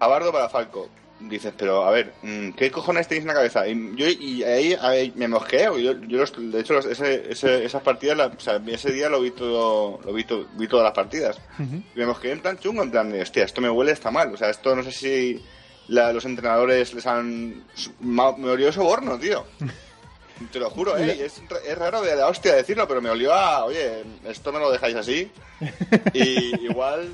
A 0.00 0.06
Bardo 0.06 0.32
para 0.32 0.48
Falco. 0.48 0.88
Dices, 1.20 1.52
pero 1.58 1.84
a 1.84 1.90
ver, 1.90 2.12
mm, 2.22 2.50
¿qué 2.52 2.70
cojones 2.70 3.08
tenéis 3.08 3.22
en 3.24 3.28
la 3.28 3.34
cabeza? 3.34 3.66
Y, 3.66 3.96
yo, 3.96 4.06
y 4.06 4.44
ahí, 4.44 4.76
ahí 4.80 5.12
me 5.16 5.26
mosqueo. 5.26 5.76
Yo, 5.76 5.94
yo 6.06 6.18
los- 6.18 6.32
de 6.52 6.60
hecho, 6.60 6.74
los- 6.74 6.86
ese, 6.86 7.32
ese- 7.32 7.64
esas 7.64 7.82
partidas, 7.82 8.16
la- 8.16 8.26
o 8.28 8.38
sea, 8.38 8.62
ese 8.68 8.92
día 8.92 9.08
lo 9.08 9.20
vi 9.20 9.32
todo, 9.32 9.98
lo 10.04 10.12
vi, 10.12 10.22
to- 10.22 10.46
vi 10.54 10.68
todas 10.68 10.84
las 10.84 10.92
partidas. 10.92 11.40
Y 11.58 11.98
me 11.98 12.06
mosqué 12.06 12.30
en 12.30 12.38
plan 12.40 12.56
chungo, 12.58 12.84
en 12.84 12.92
plan 12.92 13.10
de, 13.10 13.20
hostia, 13.22 13.42
esto 13.42 13.60
me 13.60 13.68
huele, 13.68 13.90
está 13.90 14.12
mal. 14.12 14.32
O 14.32 14.36
sea, 14.36 14.48
esto 14.50 14.76
no 14.76 14.84
sé 14.84 14.92
si 14.92 15.44
la- 15.88 16.12
los 16.12 16.24
entrenadores 16.24 16.94
les 16.94 17.06
han... 17.06 17.64
ma- 18.00 18.36
Me 18.36 18.50
olió 18.50 18.72
soborno, 18.72 19.18
tío. 19.18 19.44
Te 20.52 20.60
lo 20.60 20.70
juro, 20.70 20.96
¿eh? 20.96 21.24
Es, 21.24 21.42
es 21.66 21.76
raro 21.78 22.00
de 22.00 22.14
la 22.14 22.28
hostia 22.28 22.54
decirlo, 22.54 22.86
pero 22.86 23.02
me 23.02 23.10
olió 23.10 23.34
a, 23.34 23.64
oye, 23.64 24.04
esto 24.24 24.52
me 24.52 24.60
lo 24.60 24.70
dejáis 24.70 24.94
así. 24.96 25.30
Y 26.14 26.64
igual, 26.64 27.08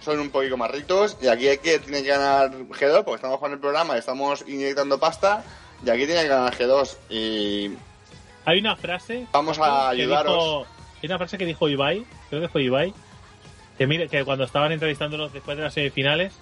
son 0.00 0.18
un 0.18 0.30
poquito 0.30 0.56
más 0.56 0.70
ricos 0.70 1.18
y 1.20 1.26
aquí 1.28 1.46
hay 1.48 1.58
que, 1.58 1.78
tiene 1.78 2.02
que 2.02 2.08
ganar 2.08 2.50
G2 2.50 3.04
porque 3.04 3.16
estamos 3.16 3.36
jugando 3.36 3.56
el 3.56 3.60
programa 3.60 3.96
y 3.96 3.98
estamos 3.98 4.42
inyectando 4.48 4.98
pasta 4.98 5.44
y 5.84 5.90
aquí 5.90 6.06
tiene 6.06 6.22
que 6.22 6.28
ganar 6.28 6.56
G2 6.56 6.96
y 7.10 7.70
Hay 8.46 8.60
una 8.60 8.76
frase. 8.76 9.26
Vamos 9.32 9.58
a 9.58 9.90
ayudaros. 9.90 10.32
dijo- 10.32 10.66
hay 11.02 11.06
una 11.06 11.18
frase 11.18 11.36
que 11.36 11.44
dijo 11.44 11.68
Ibai, 11.68 12.06
creo 12.30 12.40
que 12.40 12.48
fue 12.48 12.62
Ibai, 12.62 12.94
que 13.76 13.86
mire, 13.86 14.08
que 14.08 14.24
cuando 14.24 14.44
estaban 14.44 14.72
entrevistándolos 14.72 15.34
después 15.34 15.58
de 15.58 15.64
las 15.64 15.74
semifinales, 15.74 16.32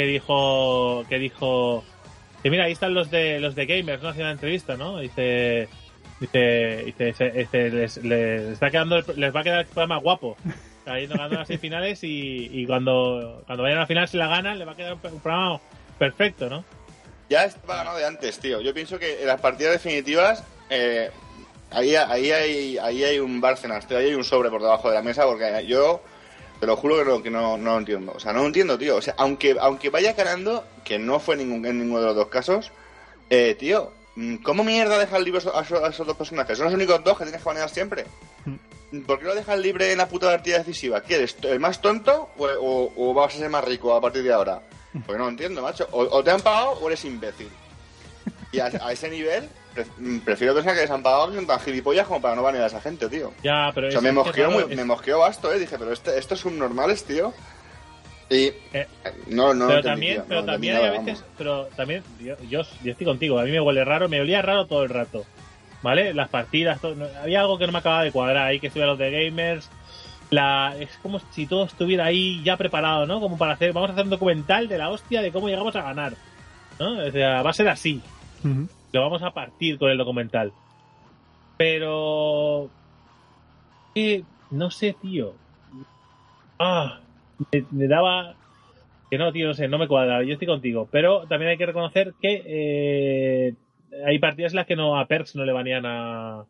que 0.00 0.06
dijo, 0.06 1.04
que 1.10 1.18
dijo, 1.18 1.84
que 2.42 2.50
mira, 2.50 2.64
ahí 2.64 2.72
están 2.72 2.94
los 2.94 3.10
de 3.10 3.38
los 3.38 3.54
de 3.54 3.66
gamers, 3.66 4.02
¿no? 4.02 4.08
Haciendo 4.08 4.28
la 4.28 4.32
entrevista, 4.32 4.76
¿no? 4.78 4.98
Dice, 4.98 5.68
dice, 6.20 6.84
dice, 6.86 7.32
este, 7.34 7.70
les, 7.70 7.98
les 7.98 8.42
está 8.52 8.70
quedando, 8.70 9.00
les 9.16 9.36
va 9.36 9.40
a 9.40 9.44
quedar 9.44 9.60
el 9.60 9.66
programa 9.66 9.98
guapo. 9.98 10.36
Ahí 10.86 11.06
ganando 11.06 11.36
las 11.36 11.46
semifinales 11.46 12.02
y, 12.02 12.48
y 12.50 12.66
cuando, 12.66 13.42
cuando 13.46 13.62
vayan 13.62 13.78
a 13.78 13.82
la 13.82 13.86
final 13.86 14.08
si 14.08 14.16
la 14.16 14.28
ganan, 14.28 14.58
le 14.58 14.64
va 14.64 14.72
a 14.72 14.76
quedar 14.76 14.94
un, 14.94 15.00
un 15.12 15.20
programa 15.20 15.60
perfecto, 15.98 16.48
¿no? 16.48 16.64
ya 17.30 17.44
estaba 17.44 17.76
ganado 17.76 17.96
de 17.96 18.06
antes, 18.06 18.38
tío. 18.40 18.60
Yo 18.60 18.74
pienso 18.74 18.98
que 18.98 19.20
en 19.20 19.28
las 19.28 19.40
partidas 19.40 19.74
definitivas 19.74 20.42
eh, 20.68 21.10
ahí, 21.70 21.94
ahí, 21.94 22.32
hay, 22.32 22.78
ahí 22.78 23.04
hay 23.04 23.18
un 23.20 23.40
Bárcenas, 23.40 23.86
tío, 23.86 23.98
ahí 23.98 24.06
hay 24.06 24.14
un 24.14 24.24
sobre 24.24 24.50
por 24.50 24.60
debajo 24.60 24.88
de 24.88 24.96
la 24.96 25.02
mesa 25.02 25.24
porque 25.24 25.64
yo 25.66 26.02
te 26.60 26.66
lo 26.66 26.76
juro 26.76 26.96
que 26.98 27.04
no, 27.04 27.22
que 27.22 27.30
no, 27.30 27.56
no 27.56 27.72
lo 27.72 27.78
entiendo. 27.78 28.12
O 28.14 28.20
sea, 28.20 28.32
no 28.32 28.40
lo 28.40 28.46
entiendo, 28.46 28.78
tío. 28.78 28.96
O 28.96 29.02
sea, 29.02 29.14
aunque, 29.18 29.56
aunque 29.58 29.88
vaya 29.90 30.12
ganando, 30.12 30.64
que 30.84 30.98
no 30.98 31.18
fue 31.18 31.36
ningún, 31.36 31.64
en 31.66 31.78
ninguno 31.78 32.00
de 32.00 32.06
los 32.08 32.16
dos 32.16 32.28
casos, 32.28 32.70
eh, 33.30 33.56
tío, 33.58 33.92
mm, 34.16 34.36
¿cómo 34.36 34.62
mierda 34.62 34.98
dejas 34.98 35.20
libres 35.22 35.46
a, 35.46 35.62
esos- 35.62 35.82
a 35.82 35.88
esos 35.88 36.06
dos 36.06 36.16
personajes? 36.16 36.58
Son 36.58 36.66
los 36.66 36.74
únicos 36.74 37.02
dos 37.02 37.16
que 37.16 37.24
tienes 37.24 37.40
que 37.42 37.48
banear 37.48 37.70
siempre. 37.70 38.04
¿Por 39.06 39.20
qué 39.20 39.24
lo 39.26 39.34
dejas 39.36 39.58
libre 39.58 39.92
en 39.92 39.98
la 39.98 40.08
puta 40.08 40.26
partida 40.26 40.58
decisiva? 40.58 41.00
¿Quieres 41.00 41.36
el 41.42 41.60
más 41.60 41.80
tonto 41.80 42.30
o, 42.36 42.44
o- 42.46 42.92
o 42.96 43.14
vas 43.14 43.34
a 43.34 43.38
ser 43.38 43.48
más 43.48 43.64
rico 43.64 43.94
a 43.94 44.00
partir 44.00 44.22
de 44.24 44.32
ahora? 44.32 44.60
Porque 45.06 45.16
no 45.18 45.24
lo 45.24 45.30
entiendo, 45.30 45.62
macho. 45.62 45.86
O, 45.92 46.00
o 46.02 46.24
te 46.24 46.32
han 46.32 46.40
pagado 46.40 46.72
o 46.72 46.86
eres 46.88 47.04
imbécil. 47.04 47.48
Y 48.50 48.58
a, 48.58 48.66
a 48.82 48.90
ese 48.92 49.08
nivel, 49.08 49.44
mm, 49.44 49.48
prefiero 50.24 50.54
pensar 50.54 50.74
que 50.74 50.80
les 50.82 50.90
han 50.90 51.02
pagado 51.02 51.28
que 51.30 51.36
son 51.36 51.46
tan 51.46 51.60
gilipollas 51.60 52.06
como 52.06 52.20
para 52.20 52.34
no 52.34 52.42
banear 52.42 52.64
a 52.64 52.66
esa 52.66 52.80
gente, 52.80 53.08
tío. 53.08 53.32
Ya, 53.42 53.70
pero 53.74 53.88
O 53.88 53.90
sea, 53.90 53.98
es- 53.98 54.04
me 54.04 54.12
mosqueó, 54.12 54.48
claro, 54.48 54.50
muy- 54.50 54.72
es- 54.72 54.76
me 54.76 54.84
mosqueó 54.84 55.18
basto, 55.20 55.52
eh. 55.52 55.58
Dije, 55.58 55.76
pero 55.78 55.92
este, 55.92 56.18
estos 56.18 56.40
son 56.40 56.58
normales, 56.58 57.04
tío. 57.04 57.32
Y 58.28 58.52
Eh, 58.72 58.86
no, 59.26 59.52
no 59.54 59.66
pero 59.68 59.82
también, 59.82 60.14
tío, 60.16 60.24
pero 60.28 60.40
no 60.42 60.46
también 60.52 60.76
hay 60.76 60.82
a 60.82 60.86
nada, 60.86 60.98
veces, 61.00 61.20
vamos. 61.20 61.34
pero 61.36 61.64
también, 61.76 62.02
yo, 62.20 62.36
yo, 62.48 62.62
yo 62.82 62.90
estoy 62.92 63.04
contigo, 63.04 63.38
a 63.40 63.44
mí 63.44 63.50
me 63.50 63.60
huele 63.60 63.84
raro, 63.84 64.08
me 64.08 64.20
olía 64.20 64.40
raro 64.40 64.66
todo 64.66 64.84
el 64.84 64.88
rato, 64.90 65.24
¿vale? 65.82 66.14
Las 66.14 66.28
partidas, 66.28 66.80
todo- 66.80 66.94
no- 66.94 67.08
había 67.22 67.40
algo 67.40 67.58
que 67.58 67.66
no 67.66 67.72
me 67.72 67.78
acababa 67.78 68.04
de 68.04 68.12
cuadrar 68.12 68.46
ahí, 68.46 68.60
que 68.60 68.68
estuvieran 68.68 68.90
los 68.90 68.98
de 69.00 69.10
gamers, 69.10 69.68
la, 70.30 70.76
es 70.78 70.90
como 71.02 71.20
si 71.32 71.46
todo 71.48 71.64
estuviera 71.64 72.04
ahí 72.04 72.40
ya 72.44 72.56
preparado, 72.56 73.04
¿no? 73.04 73.18
Como 73.18 73.36
para 73.36 73.54
hacer, 73.54 73.72
vamos 73.72 73.90
a 73.90 73.92
hacer 73.94 74.04
un 74.04 74.10
documental 74.10 74.68
de 74.68 74.78
la 74.78 74.90
hostia 74.90 75.22
de 75.22 75.32
cómo 75.32 75.48
llegamos 75.48 75.74
a 75.74 75.82
ganar, 75.82 76.12
¿no? 76.78 77.00
O 77.04 77.10
sea, 77.10 77.42
va 77.42 77.50
a 77.50 77.54
ser 77.54 77.68
así. 77.68 78.00
Lo 78.92 79.00
vamos 79.02 79.22
a 79.22 79.30
partir 79.32 79.78
con 79.78 79.90
el 79.90 79.98
documental. 79.98 80.52
Pero... 81.56 82.70
eh, 83.94 84.22
no 84.50 84.70
sé, 84.70 84.94
tío. 85.00 85.34
Ah, 86.58 87.00
me, 87.52 87.64
me 87.70 87.86
daba... 87.88 88.34
Que 89.10 89.18
no, 89.18 89.32
tío, 89.32 89.48
no 89.48 89.54
sé, 89.54 89.66
no 89.68 89.78
me 89.78 89.88
cuadra. 89.88 90.22
Yo 90.22 90.32
estoy 90.34 90.46
contigo. 90.46 90.88
Pero 90.90 91.26
también 91.26 91.50
hay 91.50 91.58
que 91.58 91.66
reconocer 91.66 92.14
que 92.20 92.42
eh, 92.46 93.54
hay 94.06 94.18
partidas 94.20 94.52
en 94.52 94.56
las 94.56 94.66
que 94.66 94.76
no 94.76 94.98
a 94.98 95.06
Perks 95.06 95.34
no 95.36 95.44
le 95.44 95.52
banean 95.52 95.84
a... 95.84 96.44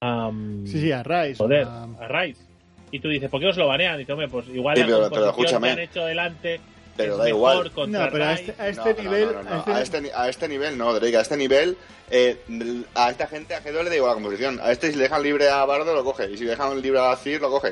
a, 0.00 0.30
mm, 0.30 0.66
Sí, 0.66 0.80
sí, 0.80 0.92
a 0.92 1.02
Rise. 1.02 1.36
Joder, 1.42 1.66
a- 1.66 1.84
a 1.84 2.08
Rice. 2.08 2.44
Y 2.92 3.00
tú 3.00 3.08
dices, 3.08 3.28
¿por 3.28 3.40
qué 3.40 3.48
os 3.48 3.56
lo 3.56 3.66
banean? 3.66 4.00
Y 4.00 4.04
tú, 4.04 4.12
hombre, 4.12 4.28
pues 4.28 4.46
igual 4.48 4.76
Sí, 4.76 4.82
la 4.82 4.86
pero- 4.86 4.98
pero 5.10 5.10
composición 5.26 5.30
escúchame. 5.46 5.66
que 5.66 5.72
han 5.72 5.78
hecho 5.80 6.04
delante 6.06 6.60
Pero 6.96 7.12
es 7.12 7.18
da 7.18 7.24
mejor 7.24 7.66
igual. 7.66 7.90
No, 7.92 8.08
pero 8.12 8.24
a 8.24 8.32
este, 8.34 8.54
a 8.58 8.68
este 8.68 8.94
No, 8.94 9.02
nivel. 9.02 9.26
no, 9.32 9.42
no, 9.42 9.50
a 9.50 9.52
no. 9.52 9.58
este- 9.58 9.72
A, 9.72 9.80
este, 9.82 10.00
ni- 10.00 10.10
a 10.14 10.28
este 10.28 10.48
nivel 10.48 10.78
no, 10.78 10.92
Drake. 10.94 11.16
A 11.16 11.20
este 11.22 11.36
nivel, 11.36 11.76
eh, 12.10 12.84
a 12.94 13.10
esta 13.10 13.26
gente, 13.26 13.54
a 13.54 13.62
G2 13.62 13.82
le 13.84 13.90
digo 13.90 14.06
la 14.06 14.14
composición. 14.14 14.60
A 14.62 14.70
este, 14.72 14.90
si 14.90 14.96
le 14.96 15.04
dejan 15.04 15.22
libre 15.22 15.48
a 15.48 15.64
Bardo, 15.64 15.92
lo 15.94 16.04
coge. 16.04 16.30
Y 16.30 16.36
si 16.38 16.44
le 16.44 16.50
dejan 16.50 16.80
libre 16.80 17.00
a 17.00 17.16
Cir, 17.16 17.40
lo 17.40 17.50
coge. 17.50 17.70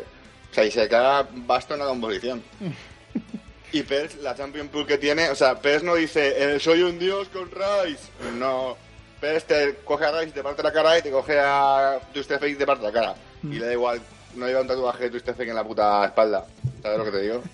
O 0.50 0.54
sea, 0.54 0.64
y 0.64 0.70
se 0.70 0.88
queda 0.88 1.26
basto 1.32 1.74
en 1.74 1.80
la 1.80 1.86
composición. 1.86 2.42
y 3.72 3.82
Pers, 3.82 4.16
la 4.16 4.34
Champion 4.34 4.68
Pool 4.68 4.86
que 4.86 4.98
tiene, 4.98 5.30
o 5.30 5.34
sea, 5.34 5.58
Pers 5.60 5.82
no 5.82 5.94
dice, 5.94 6.54
eh, 6.56 6.60
soy 6.60 6.82
un 6.82 6.98
dios 6.98 7.28
con 7.28 7.50
Rice. 7.50 8.08
No. 8.38 8.76
Pers 9.20 9.44
te 9.44 9.76
coge 9.84 10.04
a 10.04 10.10
Rice 10.12 10.30
y 10.30 10.32
te 10.32 10.42
parte 10.42 10.62
la 10.64 10.72
cara 10.72 10.98
y 10.98 11.02
te 11.02 11.10
coge 11.10 11.38
a 11.38 12.00
Twisted 12.12 12.40
Fake 12.40 12.54
y 12.54 12.56
te 12.56 12.66
parte 12.66 12.82
la 12.84 12.92
cara. 12.92 13.14
Y 13.44 13.54
le 13.58 13.66
da 13.66 13.72
igual, 13.72 14.00
no 14.36 14.46
lleva 14.46 14.60
un 14.62 14.66
tatuaje 14.68 15.04
de 15.04 15.10
Twisted 15.10 15.34
Fake 15.34 15.48
en 15.50 15.54
la 15.54 15.64
puta 15.64 16.04
espalda. 16.06 16.46
¿Sabes 16.82 16.98
lo 16.98 17.04
que 17.04 17.10
te 17.10 17.20
digo? 17.22 17.42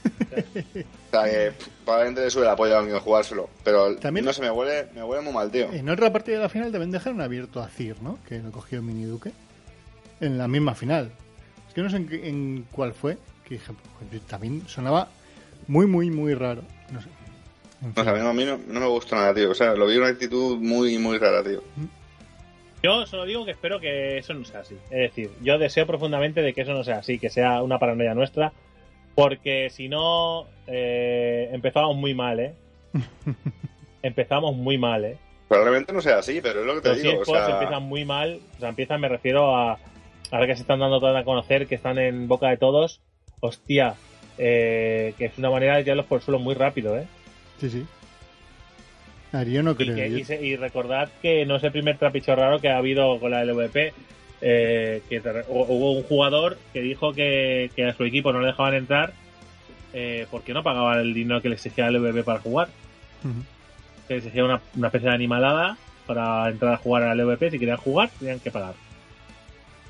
O 1.08 1.10
sea, 1.10 1.24
que 1.24 1.52
pff, 1.52 1.68
probablemente 1.86 2.20
le 2.20 2.30
sube 2.30 2.44
la 2.44 2.54
polla 2.54 2.78
a 2.78 2.82
mí 2.82 2.92
jugárselo. 3.02 3.48
Pero 3.64 3.96
También- 3.96 4.26
no 4.26 4.32
sé, 4.32 4.42
me 4.42 4.50
huele, 4.50 4.88
me 4.94 5.02
huele 5.02 5.22
muy 5.22 5.32
mal, 5.32 5.50
tío. 5.50 5.72
En 5.72 5.88
otra 5.88 6.12
partida 6.12 6.36
de 6.36 6.42
la 6.42 6.48
final 6.50 6.70
también 6.70 6.90
dejaron 6.90 7.20
abierto 7.22 7.60
a 7.62 7.68
Cir, 7.68 7.96
¿no? 8.02 8.18
Que 8.28 8.38
lo 8.40 8.52
cogió 8.52 8.82
Mini 8.82 9.04
Duque. 9.04 9.32
En 10.20 10.36
la 10.36 10.48
misma 10.48 10.74
final. 10.74 11.10
Es 11.66 11.72
que 11.74 11.80
no 11.80 11.88
sé 11.88 11.96
en, 11.96 12.08
en 12.12 12.66
cuál 12.70 12.92
fue. 12.92 13.16
Que 13.46 13.54
dije, 13.54 13.72
pues, 14.10 14.20
también 14.26 14.68
sonaba 14.68 15.08
muy, 15.66 15.86
muy, 15.86 16.10
muy 16.10 16.34
raro. 16.34 16.62
No 16.92 17.00
sé. 17.00 17.08
En 17.80 17.88
No 17.88 17.94
fin. 17.94 18.04
sé, 18.04 18.10
a 18.10 18.12
mí, 18.12 18.18
no- 18.20 18.28
a 18.28 18.32
mí 18.34 18.44
no, 18.44 18.58
no 18.74 18.80
me 18.80 18.86
gustó 18.88 19.16
nada, 19.16 19.32
tío. 19.32 19.50
O 19.50 19.54
sea, 19.54 19.72
lo 19.74 19.86
vi 19.86 19.96
una 19.96 20.08
actitud 20.08 20.58
muy, 20.58 20.98
muy 20.98 21.16
rara, 21.16 21.42
tío. 21.42 21.62
Yo 22.82 23.06
solo 23.06 23.24
digo 23.24 23.44
que 23.44 23.52
espero 23.52 23.80
que 23.80 24.18
eso 24.18 24.34
no 24.34 24.44
sea 24.44 24.60
así. 24.60 24.76
Es 24.90 24.98
decir, 24.98 25.30
yo 25.42 25.58
deseo 25.58 25.86
profundamente 25.86 26.42
de 26.42 26.52
que 26.52 26.62
eso 26.62 26.72
no 26.72 26.84
sea 26.84 26.98
así, 26.98 27.18
que 27.18 27.30
sea 27.30 27.62
una 27.62 27.78
paranoia 27.78 28.14
nuestra, 28.14 28.52
porque 29.14 29.68
si 29.70 29.88
no, 29.88 30.46
eh, 30.68 31.48
empezamos 31.52 31.96
muy 31.96 32.14
mal, 32.14 32.38
¿eh? 32.38 32.54
empezamos 34.02 34.54
muy 34.54 34.78
mal, 34.78 35.04
¿eh? 35.04 35.16
Probablemente 35.48 35.92
no 35.92 36.00
sea 36.00 36.18
así, 36.18 36.40
pero 36.40 36.60
es 36.60 36.66
lo 36.66 36.74
que 36.76 36.80
te 36.82 36.88
Los 36.90 37.02
digo. 37.02 37.18
O 37.18 37.22
eSports 37.22 37.46
sea, 37.46 37.54
empiezan 37.54 37.82
muy 37.82 38.04
mal, 38.04 38.40
o 38.56 38.60
sea, 38.60 38.68
empiezan, 38.68 39.00
me 39.00 39.08
refiero 39.08 39.56
a, 39.56 39.78
ahora 40.30 40.46
que 40.46 40.54
se 40.54 40.62
están 40.62 40.78
dando 40.78 41.00
todo 41.00 41.16
a 41.16 41.24
conocer, 41.24 41.66
que 41.66 41.74
están 41.74 41.98
en 41.98 42.28
boca 42.28 42.48
de 42.48 42.58
todos, 42.58 43.00
hostia, 43.40 43.94
eh, 44.36 45.14
que 45.18 45.24
es 45.24 45.38
una 45.38 45.50
manera 45.50 45.76
de 45.76 45.84
tirarlos 45.84 46.06
por 46.06 46.18
el 46.18 46.24
suelo 46.24 46.38
muy 46.38 46.54
rápido, 46.54 46.96
¿eh? 46.96 47.06
Sí, 47.58 47.70
sí. 47.70 47.86
A 49.32 49.38
ver, 49.38 49.48
yo 49.50 49.62
no 49.62 49.72
Y, 49.72 49.74
creo. 49.74 49.94
que- 49.94 50.10
yo- 50.10 50.18
y 50.18 50.24
se- 50.24 50.44
y 50.44 50.56
recordad 50.56 51.10
que 51.20 51.44
no 51.46 51.56
es 51.56 51.64
el 51.64 51.72
primer 51.72 51.98
trapicho 51.98 52.34
raro 52.34 52.60
que 52.60 52.68
ha 52.70 52.78
habido 52.78 53.18
con 53.20 53.30
la 53.30 53.42
LVP. 53.44 53.92
eh, 54.40 55.02
que 55.08 55.20
hubo 55.48 55.92
un 55.94 56.04
jugador 56.04 56.58
que 56.72 56.80
dijo 56.80 57.12
que, 57.12 57.72
que 57.74 57.86
a 57.86 57.92
su 57.94 58.04
equipo 58.04 58.32
no 58.32 58.40
le 58.40 58.46
dejaban 58.46 58.74
entrar 58.74 59.12
eh, 59.92 60.26
porque 60.30 60.52
no 60.54 60.62
pagaban 60.62 61.00
el 61.00 61.12
dinero 61.12 61.42
que 61.42 61.48
le 61.48 61.56
exigía 61.56 61.90
la 61.90 61.98
LVP 61.98 62.22
para 62.22 62.38
jugar. 62.38 62.68
Que 64.06 64.14
les 64.14 64.22
exigía 64.24 64.44
una, 64.44 64.60
una 64.76 64.86
especie 64.88 65.08
de 65.08 65.14
animalada 65.16 65.76
para 66.06 66.48
entrar 66.50 66.74
a 66.74 66.76
jugar 66.76 67.02
a 67.02 67.14
la 67.16 67.24
LVP. 67.24 67.50
Si 67.50 67.58
querían 67.58 67.78
jugar, 67.78 68.10
tenían 68.16 68.38
que 68.38 68.52
pagar. 68.52 68.74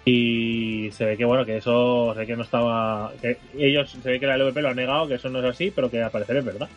Y 0.06 0.90
se 0.92 1.04
ve 1.04 1.16
que 1.18 1.24
bueno, 1.26 1.44
que 1.44 1.58
eso 1.58 2.14
que 2.26 2.34
no 2.36 2.42
estaba. 2.42 3.12
Que 3.20 3.36
ellos 3.58 3.90
se 4.02 4.10
ve 4.10 4.18
que 4.18 4.26
la 4.26 4.36
LVP 4.38 4.62
lo 4.62 4.70
ha 4.70 4.74
negado, 4.74 5.06
que 5.08 5.14
eso 5.16 5.28
no 5.28 5.40
es 5.40 5.44
así, 5.44 5.70
pero 5.70 5.90
que 5.90 6.02
al 6.02 6.10
parecer 6.10 6.38
es 6.38 6.44
verdad. 6.46 6.68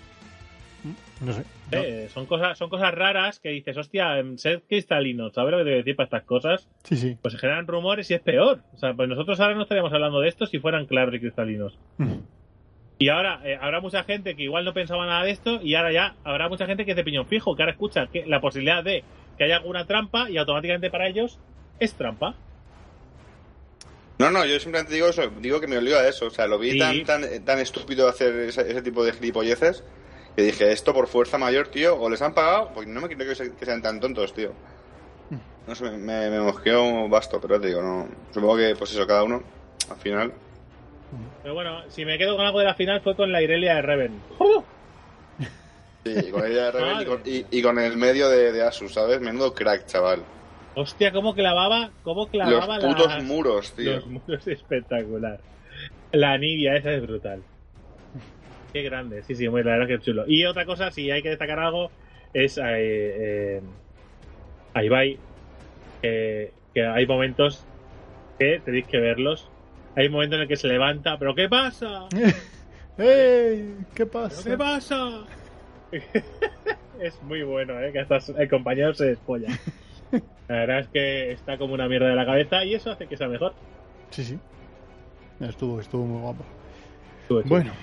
No 1.21 1.31
sé. 1.33 1.43
No. 1.71 1.77
Eh, 1.83 2.09
son 2.09 2.25
cosas 2.25 2.57
son 2.57 2.69
cosas 2.69 2.93
raras 2.93 3.39
que 3.39 3.49
dices, 3.49 3.77
hostia, 3.77 4.17
em, 4.19 4.37
sed 4.37 4.61
cristalino, 4.67 5.29
¿sabes 5.31 5.51
lo 5.51 5.57
que 5.59 5.63
te 5.63 5.69
voy 5.69 5.73
a 5.75 5.77
decir 5.77 5.95
para 5.95 6.05
estas 6.05 6.23
cosas? 6.23 6.67
Sí, 6.83 6.95
sí. 6.97 7.17
Pues 7.21 7.33
se 7.33 7.39
generan 7.39 7.67
rumores 7.67 8.09
y 8.11 8.13
es 8.13 8.21
peor. 8.21 8.59
O 8.73 8.77
sea, 8.77 8.93
pues 8.93 9.07
nosotros 9.07 9.39
ahora 9.39 9.55
no 9.55 9.63
estaríamos 9.63 9.93
hablando 9.93 10.19
de 10.19 10.27
esto 10.29 10.45
si 10.45 10.59
fueran 10.59 10.85
claros 10.85 11.13
y 11.15 11.19
cristalinos. 11.19 11.77
Ujú. 11.99 12.21
Y 12.99 13.09
ahora 13.09 13.41
eh, 13.43 13.57
habrá 13.59 13.81
mucha 13.81 14.03
gente 14.03 14.35
que 14.35 14.43
igual 14.43 14.63
no 14.65 14.73
pensaba 14.73 15.05
nada 15.07 15.23
de 15.23 15.31
esto 15.31 15.59
y 15.63 15.73
ahora 15.75 15.91
ya 15.91 16.15
habrá 16.23 16.49
mucha 16.49 16.65
gente 16.67 16.85
que 16.85 16.91
es 16.91 16.97
de 16.97 17.03
piñón 17.03 17.25
fijo, 17.25 17.55
que 17.55 17.63
ahora 17.63 17.71
escucha 17.71 18.07
que 18.07 18.25
la 18.27 18.39
posibilidad 18.41 18.83
de 18.83 19.03
que 19.37 19.43
haya 19.45 19.57
alguna 19.57 19.85
trampa 19.87 20.29
y 20.29 20.37
automáticamente 20.37 20.91
para 20.91 21.07
ellos 21.07 21.39
es 21.79 21.93
trampa. 21.95 22.35
No, 24.19 24.29
no, 24.29 24.45
yo 24.45 24.59
simplemente 24.59 24.93
digo 24.93 25.07
eso. 25.07 25.31
Digo 25.39 25.59
que 25.59 25.65
me 25.65 25.77
olvido 25.79 25.97
a 25.97 26.07
eso. 26.07 26.27
O 26.27 26.29
sea, 26.29 26.45
lo 26.45 26.59
vi 26.59 26.73
Sí. 26.73 26.79
tan, 26.79 27.03
tan, 27.05 27.43
tan 27.43 27.57
estúpido 27.59 28.07
hacer 28.07 28.35
ese, 28.41 28.61
ese 28.69 28.83
tipo 28.83 29.03
de 29.03 29.13
gilipolleces 29.13 29.83
que 30.35 30.43
dije, 30.43 30.71
esto 30.71 30.93
por 30.93 31.07
fuerza 31.07 31.37
mayor, 31.37 31.67
tío, 31.67 31.95
o 31.99 32.09
les 32.09 32.21
han 32.21 32.33
pagado, 32.33 32.71
porque 32.73 32.89
no 32.89 33.01
me 33.01 33.07
creo 33.07 33.27
que, 33.29 33.35
se- 33.35 33.53
que 33.55 33.65
sean 33.65 33.81
tan 33.81 33.99
tontos, 33.99 34.33
tío. 34.33 34.53
No 35.67 35.75
sé, 35.75 35.91
me, 35.91 36.29
me 36.29 36.39
mosqueó 36.39 37.07
basto, 37.07 37.39
pero 37.39 37.59
te 37.61 37.67
digo, 37.67 37.81
no. 37.81 38.07
Supongo 38.33 38.57
que, 38.57 38.75
pues 38.77 38.91
eso, 38.91 39.05
cada 39.05 39.23
uno, 39.23 39.43
al 39.89 39.97
final. 39.97 40.33
Pero 41.43 41.53
bueno, 41.53 41.81
si 41.89 42.03
me 42.05 42.17
quedo 42.17 42.35
con 42.37 42.45
algo 42.45 42.59
de 42.59 42.65
la 42.65 42.73
final 42.75 43.01
fue 43.01 43.15
con 43.15 43.31
la 43.31 43.41
Irelia 43.41 43.75
de 43.75 43.81
Reven. 43.81 44.21
Sí, 46.03 46.15
y 46.27 46.31
con 46.31 46.45
ella 46.45 46.65
de 46.65 46.71
Rebel 46.71 47.01
y, 47.01 47.05
con, 47.05 47.21
y- 47.25 47.45
y 47.51 47.61
con 47.61 47.77
el 47.77 47.95
medio 47.97 48.27
de, 48.29 48.51
de 48.51 48.63
Asus, 48.63 48.93
¿sabes? 48.93 49.21
Menudo 49.21 49.53
crack, 49.53 49.85
chaval. 49.85 50.23
Hostia, 50.73 51.11
cómo 51.11 51.35
clavaba, 51.35 51.91
cómo 52.03 52.21
Los 52.21 52.29
clavaba 52.31 52.79
putos 52.79 53.07
las- 53.07 53.23
muros, 53.23 53.71
tío. 53.73 53.95
Los 53.97 54.07
muros 54.07 54.47
espectacular. 54.47 55.39
La 56.11 56.37
Nibia, 56.37 56.75
esa 56.75 56.91
es 56.91 57.01
brutal. 57.03 57.43
Qué 58.73 58.83
grande, 58.83 59.21
sí, 59.23 59.35
sí, 59.35 59.49
muy, 59.49 59.63
la 59.63 59.71
verdad 59.71 59.87
que 59.87 59.93
es 59.95 60.01
chulo. 60.01 60.23
Y 60.27 60.45
otra 60.45 60.65
cosa, 60.65 60.91
si 60.91 61.11
hay 61.11 61.21
que 61.21 61.29
destacar 61.29 61.59
algo, 61.59 61.91
es 62.33 62.57
eh, 62.57 62.63
eh, 62.67 63.61
a 64.73 64.83
Ibai, 64.83 65.19
que, 66.01 66.53
que 66.73 66.85
hay 66.85 67.05
momentos 67.05 67.65
que 68.39 68.61
tenéis 68.63 68.87
que 68.87 68.99
verlos. 68.99 69.49
Hay 69.95 70.07
un 70.07 70.13
momento 70.13 70.35
en 70.35 70.43
el 70.43 70.47
que 70.47 70.55
se 70.55 70.67
levanta, 70.67 71.17
¿pero 71.19 71.35
qué 71.35 71.49
pasa? 71.49 72.07
¡Ey! 72.97 73.77
¿Qué 73.93 74.05
pasa? 74.05 74.49
¿Qué 74.49 74.57
pasa? 74.57 75.25
es 77.01 77.21
muy 77.23 77.43
bueno, 77.43 77.79
¿eh? 77.81 77.91
Que 77.91 77.99
hasta 77.99 78.19
el 78.41 78.49
compañero 78.49 78.93
se 78.93 79.05
despolla. 79.05 79.49
La 80.47 80.55
verdad 80.57 80.79
es 80.79 80.87
que 80.89 81.31
está 81.31 81.57
como 81.57 81.73
una 81.73 81.87
mierda 81.87 82.07
de 82.07 82.15
la 82.15 82.25
cabeza 82.25 82.63
y 82.63 82.73
eso 82.73 82.91
hace 82.91 83.07
que 83.07 83.17
sea 83.17 83.27
mejor. 83.27 83.53
Sí, 84.11 84.23
sí. 84.23 84.39
Estuvo, 85.39 85.79
estuvo 85.79 86.05
muy 86.05 86.21
guapo. 86.21 86.45
Estuvo 87.21 87.41
chulo. 87.41 87.55
Bueno, 87.55 87.73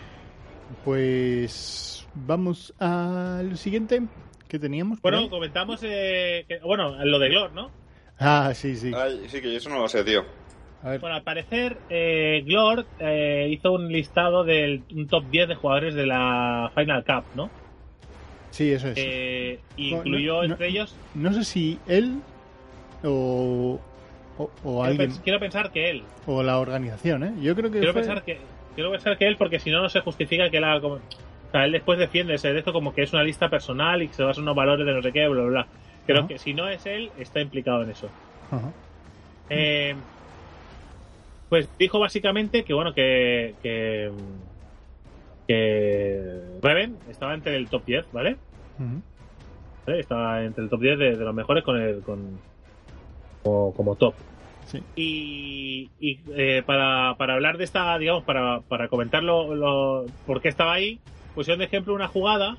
pues 0.85 2.07
vamos 2.15 2.73
al 2.79 3.57
siguiente 3.59 4.03
que 4.49 4.59
teníamos. 4.59 5.01
Bueno, 5.03 5.19
ahí. 5.19 5.29
comentamos, 5.29 5.81
eh, 5.83 6.45
que- 6.49 6.59
bueno, 6.61 7.05
lo 7.05 7.19
de 7.19 7.29
Glor, 7.29 7.53
¿no? 7.53 7.71
Ah, 8.19 8.53
sí, 8.55 8.77
sí. 8.77 8.93
Ay, 8.95 9.27
sí, 9.29 9.41
que 9.41 9.51
yo 9.53 9.59
eso 9.59 9.71
no 9.71 9.79
lo 9.79 9.89
sé, 9.89 10.03
tío. 10.05 10.25
A 10.83 10.91
ver. 10.91 11.01
Bueno, 11.01 11.17
al 11.17 11.23
parecer, 11.23 11.77
eh, 11.91 12.43
Glor 12.47 12.87
eh, 13.01 13.49
hizo 13.51 13.73
un 13.73 13.89
listado 13.93 14.45
del 14.45 14.83
un 14.95 15.09
top 15.09 15.25
10 15.31 15.49
de 15.49 15.55
jugadores 15.55 15.95
de 15.95 16.07
la 16.07 16.71
Final 16.75 17.05
Cup, 17.05 17.25
¿no? 17.35 17.51
Sí, 18.51 18.73
eso 18.73 18.89
es. 18.89 18.95
Eh, 18.99 19.61
incluyó 19.77 20.43
no, 20.43 20.49
no. 20.49 20.55
entre 20.55 20.69
ellos, 20.69 20.95
No 21.15 21.33
sé 21.33 21.45
si 21.45 21.79
él 21.87 22.21
o, 23.05 23.79
o, 24.39 24.43
o 24.43 24.51
quiero, 24.63 24.83
alguien 24.83 25.11
pens- 25.11 25.21
quiero 25.23 25.39
pensar 25.41 25.71
que 25.71 25.91
él, 25.91 26.03
o 26.27 26.43
la 26.43 26.59
organización, 26.59 27.25
¿eh? 27.25 27.33
Yo 27.41 27.55
creo 27.55 27.71
que 27.71 27.79
quiero 27.79 27.93
fue- 27.93 28.03
pensar 28.03 28.25
que 28.25 28.39
quiero 28.79 28.93
pensar 28.93 29.19
que 29.19 29.27
él, 29.27 29.37
porque 29.37 29.59
si 29.59 29.73
no, 29.73 29.83
no 29.83 29.89
se 29.89 29.99
justifica 30.03 30.51
que 30.51 30.59
él 30.59 30.63
haga 30.63 30.81
como... 30.81 30.95
O 30.95 31.51
sea, 31.51 31.65
él 31.65 31.73
después 31.73 31.99
defiende 31.99 32.35
ese 32.35 32.53
de 32.53 32.61
esto 32.61 32.73
como 32.73 32.95
que 32.95 33.03
es 33.03 33.13
una 33.13 33.25
lista 33.25 33.49
personal 33.49 34.01
y 34.01 34.07
que 34.07 34.15
se 34.15 34.23
basa 34.23 34.39
en 34.39 34.45
unos 34.45 34.55
valores 34.55 34.87
de 34.87 34.95
no 34.95 35.03
sé 35.03 35.11
qué, 35.11 35.27
bla, 35.27 35.43
bla. 35.43 35.67
Creo 36.07 36.29
que 36.29 36.39
si 36.39 36.55
no 36.55 36.69
es 36.69 36.87
él, 36.87 37.11
está 37.19 37.41
implicado 37.41 37.83
en 37.83 37.91
eso. 37.91 38.09
Eh, 39.51 39.97
pues 41.49 41.69
dijo 41.77 41.99
básicamente 41.99 42.63
que 42.63 42.73
bueno 42.73 42.95
que 42.95 43.57
que, 43.65 44.13
que 45.49 46.41
Reven 46.63 46.97
estaba 47.11 47.35
entre 47.35 47.57
el 47.57 47.67
top 47.67 47.85
10, 47.85 48.13
¿vale? 48.13 48.37
¿Vale? 49.87 49.99
Estaba 49.99 50.45
entre 50.45 50.63
el 50.63 50.71
top 50.71 50.81
10 50.83 50.99
de, 51.01 51.17
de 51.17 51.25
los 51.25 51.35
mejores 51.35 51.65
con 51.65 51.83
el 51.83 52.01
con 52.03 52.39
como, 53.43 53.75
como 53.75 53.97
top. 53.97 54.15
Sí. 54.69 54.83
Y, 54.97 55.91
y, 55.99 56.21
eh, 56.37 56.63
para, 56.65 57.15
para 57.17 57.35
hablar 57.35 57.57
de 57.59 57.65
esta, 57.65 57.97
digamos, 57.99 58.25
para, 58.25 58.61
para 58.61 58.89
comentar 58.89 59.23
lo, 59.23 59.55
lo- 59.55 60.05
por 60.27 60.41
qué 60.43 60.49
estaba 60.49 60.75
ahí, 60.75 61.01
pusieron 61.35 61.59
de 61.61 61.65
ejemplo 61.65 61.95
una 61.95 62.07
jugada, 62.09 62.57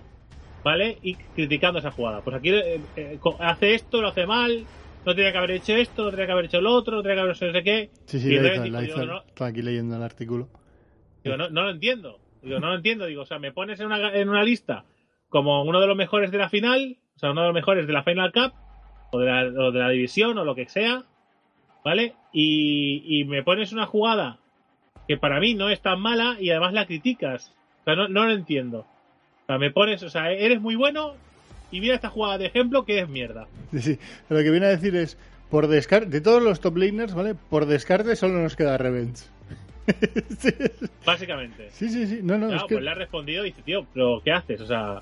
¿vale? 0.64 0.98
Y 1.04 1.16
criticando 1.16 1.80
esa 1.80 1.92
jugada. 1.92 2.22
Pues 2.22 2.36
aquí 2.36 2.50
eh, 2.50 2.82
eh, 2.96 3.20
hace 3.40 3.76
esto, 3.76 4.02
lo 4.02 4.08
hace 4.08 4.26
mal, 4.26 4.66
no 5.06 5.14
tenía 5.14 5.32
que 5.32 5.38
haber 5.38 5.52
hecho 5.52 5.76
esto, 5.76 6.04
no 6.04 6.10
tenía 6.12 6.26
que 6.26 6.32
haber 6.32 6.46
hecho 6.46 6.62
lo 6.62 6.74
otro, 6.74 6.96
no 6.98 7.02
tenía 7.04 7.16
que 7.18 7.22
haber 7.22 7.36
hecho 7.36 7.46
no 7.46 7.54
sé 7.54 7.64
qué. 7.64 7.90
Sí, 8.06 8.20
sí, 8.20 8.34
Y 8.34 8.40
la 8.40 8.84
hizo, 8.84 9.06
la 9.06 9.24
no, 9.40 9.46
aquí 9.46 9.62
leyendo 9.62 9.96
el 9.96 10.04
artículo. 10.04 10.50
Digo, 11.24 11.38
no, 11.38 11.50
no 11.50 11.64
lo 11.64 11.70
entiendo. 11.70 12.20
Digo, 12.42 12.60
no 12.60 12.70
lo 12.70 12.76
entiendo. 12.76 13.06
Digo, 13.06 13.22
o 13.22 13.26
sea, 13.26 13.38
me 13.38 13.52
pones 13.52 13.80
en 13.80 13.86
una, 13.86 14.14
en 14.16 14.30
una 14.30 14.44
lista 14.44 14.86
como 15.30 15.64
uno 15.64 15.80
de 15.80 15.86
los 15.88 15.96
mejores 15.96 16.32
de 16.32 16.40
la 16.40 16.50
final, 16.50 16.98
o 17.16 17.20
sea, 17.20 17.30
uno 17.32 17.42
de 17.42 17.48
los 17.50 17.54
mejores 17.54 17.86
de 17.86 17.94
la 17.94 18.02
Final 18.04 18.32
Cup, 18.32 18.54
o 19.12 19.20
de 19.20 19.26
la, 19.28 19.42
o 19.64 19.72
de 19.72 19.80
la 19.80 19.90
división, 19.90 20.38
o 20.40 20.44
lo 20.46 20.56
que 20.56 20.68
sea, 20.70 21.04
¿vale? 21.84 22.14
Y, 22.32 23.04
y 23.06 23.24
me 23.26 23.44
pones 23.44 23.72
una 23.72 23.86
jugada 23.86 24.38
que 25.08 25.18
para 25.18 25.40
mí 25.40 25.56
no 25.56 25.70
es 25.70 25.82
tan 25.82 26.00
mala 26.00 26.38
y 26.40 26.52
además 26.52 26.74
la 26.74 26.86
criticas. 26.86 27.52
O 27.82 27.84
sea, 27.86 27.96
no, 27.96 28.08
no 28.08 28.26
lo 28.26 28.34
entiendo. 28.34 28.80
O 28.80 29.46
sea, 29.48 29.58
me 29.58 29.72
pones, 29.72 30.04
o 30.04 30.10
sea, 30.10 30.32
eres 30.32 30.62
muy 30.62 30.76
bueno 30.76 31.16
y 31.72 31.82
mira 31.82 31.96
esta 31.96 32.10
jugada 32.10 32.38
de 32.38 32.46
ejemplo 32.48 32.86
que 32.86 33.00
es 33.00 33.10
mierda. 33.10 33.48
Sí, 33.72 33.80
sí. 33.80 34.00
Lo 34.30 34.38
que 34.38 34.52
viene 34.52 34.68
a 34.68 34.70
decir 34.70 34.96
es, 34.96 35.18
por 35.50 35.68
descarte, 35.68 36.10
de 36.10 36.22
todos 36.22 36.42
los 36.42 36.60
top 36.60 36.78
laners, 36.78 37.14
¿vale? 37.14 37.36
Por 37.36 37.66
descarte 37.66 38.16
solo 38.16 38.40
nos 38.40 38.56
queda 38.56 38.78
Revenge. 38.78 39.26
sí, 40.40 40.50
Básicamente. 41.04 41.70
sí, 41.72 41.90
sí, 41.90 42.06
sí. 42.06 42.20
No, 42.22 42.38
no, 42.38 42.48
Claro, 42.48 42.62
es 42.62 42.68
que... 42.68 42.76
pues 42.76 42.84
le 42.84 42.92
ha 42.92 42.96
respondido 42.96 43.44
y 43.44 43.50
dice, 43.50 43.64
tío, 43.64 43.88
pero 43.94 44.22
¿qué 44.24 44.32
haces? 44.32 44.62
O 44.62 44.68
sea, 44.68 45.02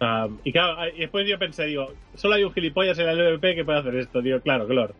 sea, 0.00 0.28
y 0.44 0.52
claro, 0.52 0.88
y 0.96 1.00
después 1.00 1.28
yo 1.28 1.38
pensé, 1.38 1.66
digo, 1.66 1.92
solo 2.14 2.34
hay 2.34 2.44
un 2.44 2.52
gilipollas 2.52 2.98
en 2.98 3.08
el 3.08 3.34
LVP 3.34 3.54
que 3.54 3.64
puede 3.64 3.78
hacer 3.80 3.94
esto, 3.96 4.22
digo, 4.22 4.40
claro, 4.40 4.66
Glor. 4.66 4.94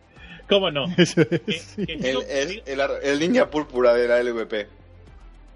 ¿Cómo 0.49 0.69
no? 0.71 0.85
Eso 0.97 1.21
es, 1.47 1.61
sí. 1.75 1.85
es 1.87 2.61
el, 2.65 2.81
ar- 2.81 2.99
el 3.03 3.19
ninja 3.19 3.49
púrpura 3.49 3.93
de 3.93 4.07
la 4.07 4.21
LVP. 4.21 4.67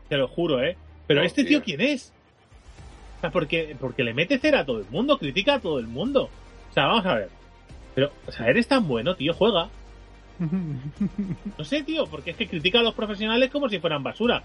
Te 0.10 0.18
lo 0.18 0.28
juro, 0.28 0.64
¿eh? 0.64 0.78
Pero 1.08 1.22
Oh, 1.22 1.24
este 1.24 1.44
tío, 1.44 1.62
tío. 1.62 1.64
¿quién 1.78 1.82
es? 1.82 2.12
O 3.18 3.22
sea, 3.22 3.32
porque, 3.32 3.76
porque 3.80 4.04
le 4.04 4.14
mete 4.14 4.38
cera 4.40 4.62
a 4.62 4.66
todo 4.66 4.80
el 4.80 4.86
mundo, 4.90 5.18
critica 5.18 5.56
a 5.56 5.60
todo 5.60 5.80
el 5.80 5.88
mundo. 5.88 6.30
O 6.72 6.74
sea, 6.74 6.86
vamos 6.86 7.06
a 7.06 7.16
ver. 7.16 7.30
Pero, 7.96 8.12
o 8.28 8.32
sea, 8.32 8.48
eres 8.48 8.68
tan 8.68 8.88
bueno, 8.88 9.16
tío, 9.16 9.34
juega. 9.34 9.70
No 11.58 11.64
sé, 11.64 11.84
tío, 11.84 12.06
porque 12.08 12.32
es 12.32 12.38
que 12.38 12.48
critica 12.48 12.80
a 12.80 12.84
los 12.84 12.94
profesionales 12.94 13.50
como 13.52 13.70
si 13.70 13.80
fueran 13.80 14.04
basura. 14.04 14.44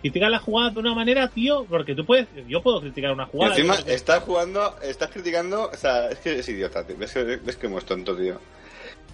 Critica 0.00 0.28
la 0.28 0.38
jugada 0.38 0.70
de 0.70 0.78
una 0.80 0.94
manera, 0.94 1.28
tío, 1.28 1.64
porque 1.68 1.94
tú 1.94 2.04
puedes, 2.04 2.26
yo 2.46 2.62
puedo 2.62 2.80
criticar 2.80 3.12
una 3.12 3.24
Y 3.24 3.30
jugada. 3.30 3.54
encima 3.56 3.74
creo 3.74 3.86
que- 3.86 3.94
estás 3.94 4.22
jugando, 4.22 4.76
estás 4.82 5.10
criticando, 5.10 5.70
o 5.72 5.76
sea, 5.76 6.08
es 6.10 6.18
que 6.20 6.38
es 6.38 6.48
idiota, 6.48 6.86
tío. 6.86 6.96
Ves 6.96 7.12
que, 7.12 7.24
ves 7.24 7.56
que 7.56 7.66
es 7.66 7.84
tonto, 7.84 8.16
tío. 8.16 8.40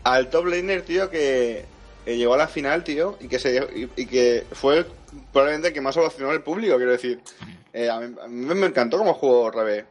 Al 0.02 0.28
top 0.28 0.46
laner, 0.46 0.82
tío, 0.82 1.08
que, 1.10 1.64
llegó 2.06 2.34
a 2.34 2.38
la 2.38 2.48
final, 2.48 2.84
tío, 2.84 3.16
y 3.20 3.28
que 3.28 3.38
se 3.38 3.56
y, 3.74 3.88
y 4.02 4.06
que 4.06 4.44
fue 4.52 4.86
probablemente 5.32 5.68
el 5.68 5.74
que 5.74 5.80
más 5.80 5.96
ovacionó 5.96 6.32
el 6.32 6.42
público, 6.42 6.76
quiero 6.76 6.92
decir. 6.92 7.20
Eh, 7.72 7.88
a, 7.88 8.00
mí, 8.00 8.14
a 8.22 8.26
mí 8.28 8.54
me 8.54 8.66
encantó 8.66 8.98
cómo 8.98 9.14
jugó 9.14 9.50
Rebe. 9.50 9.84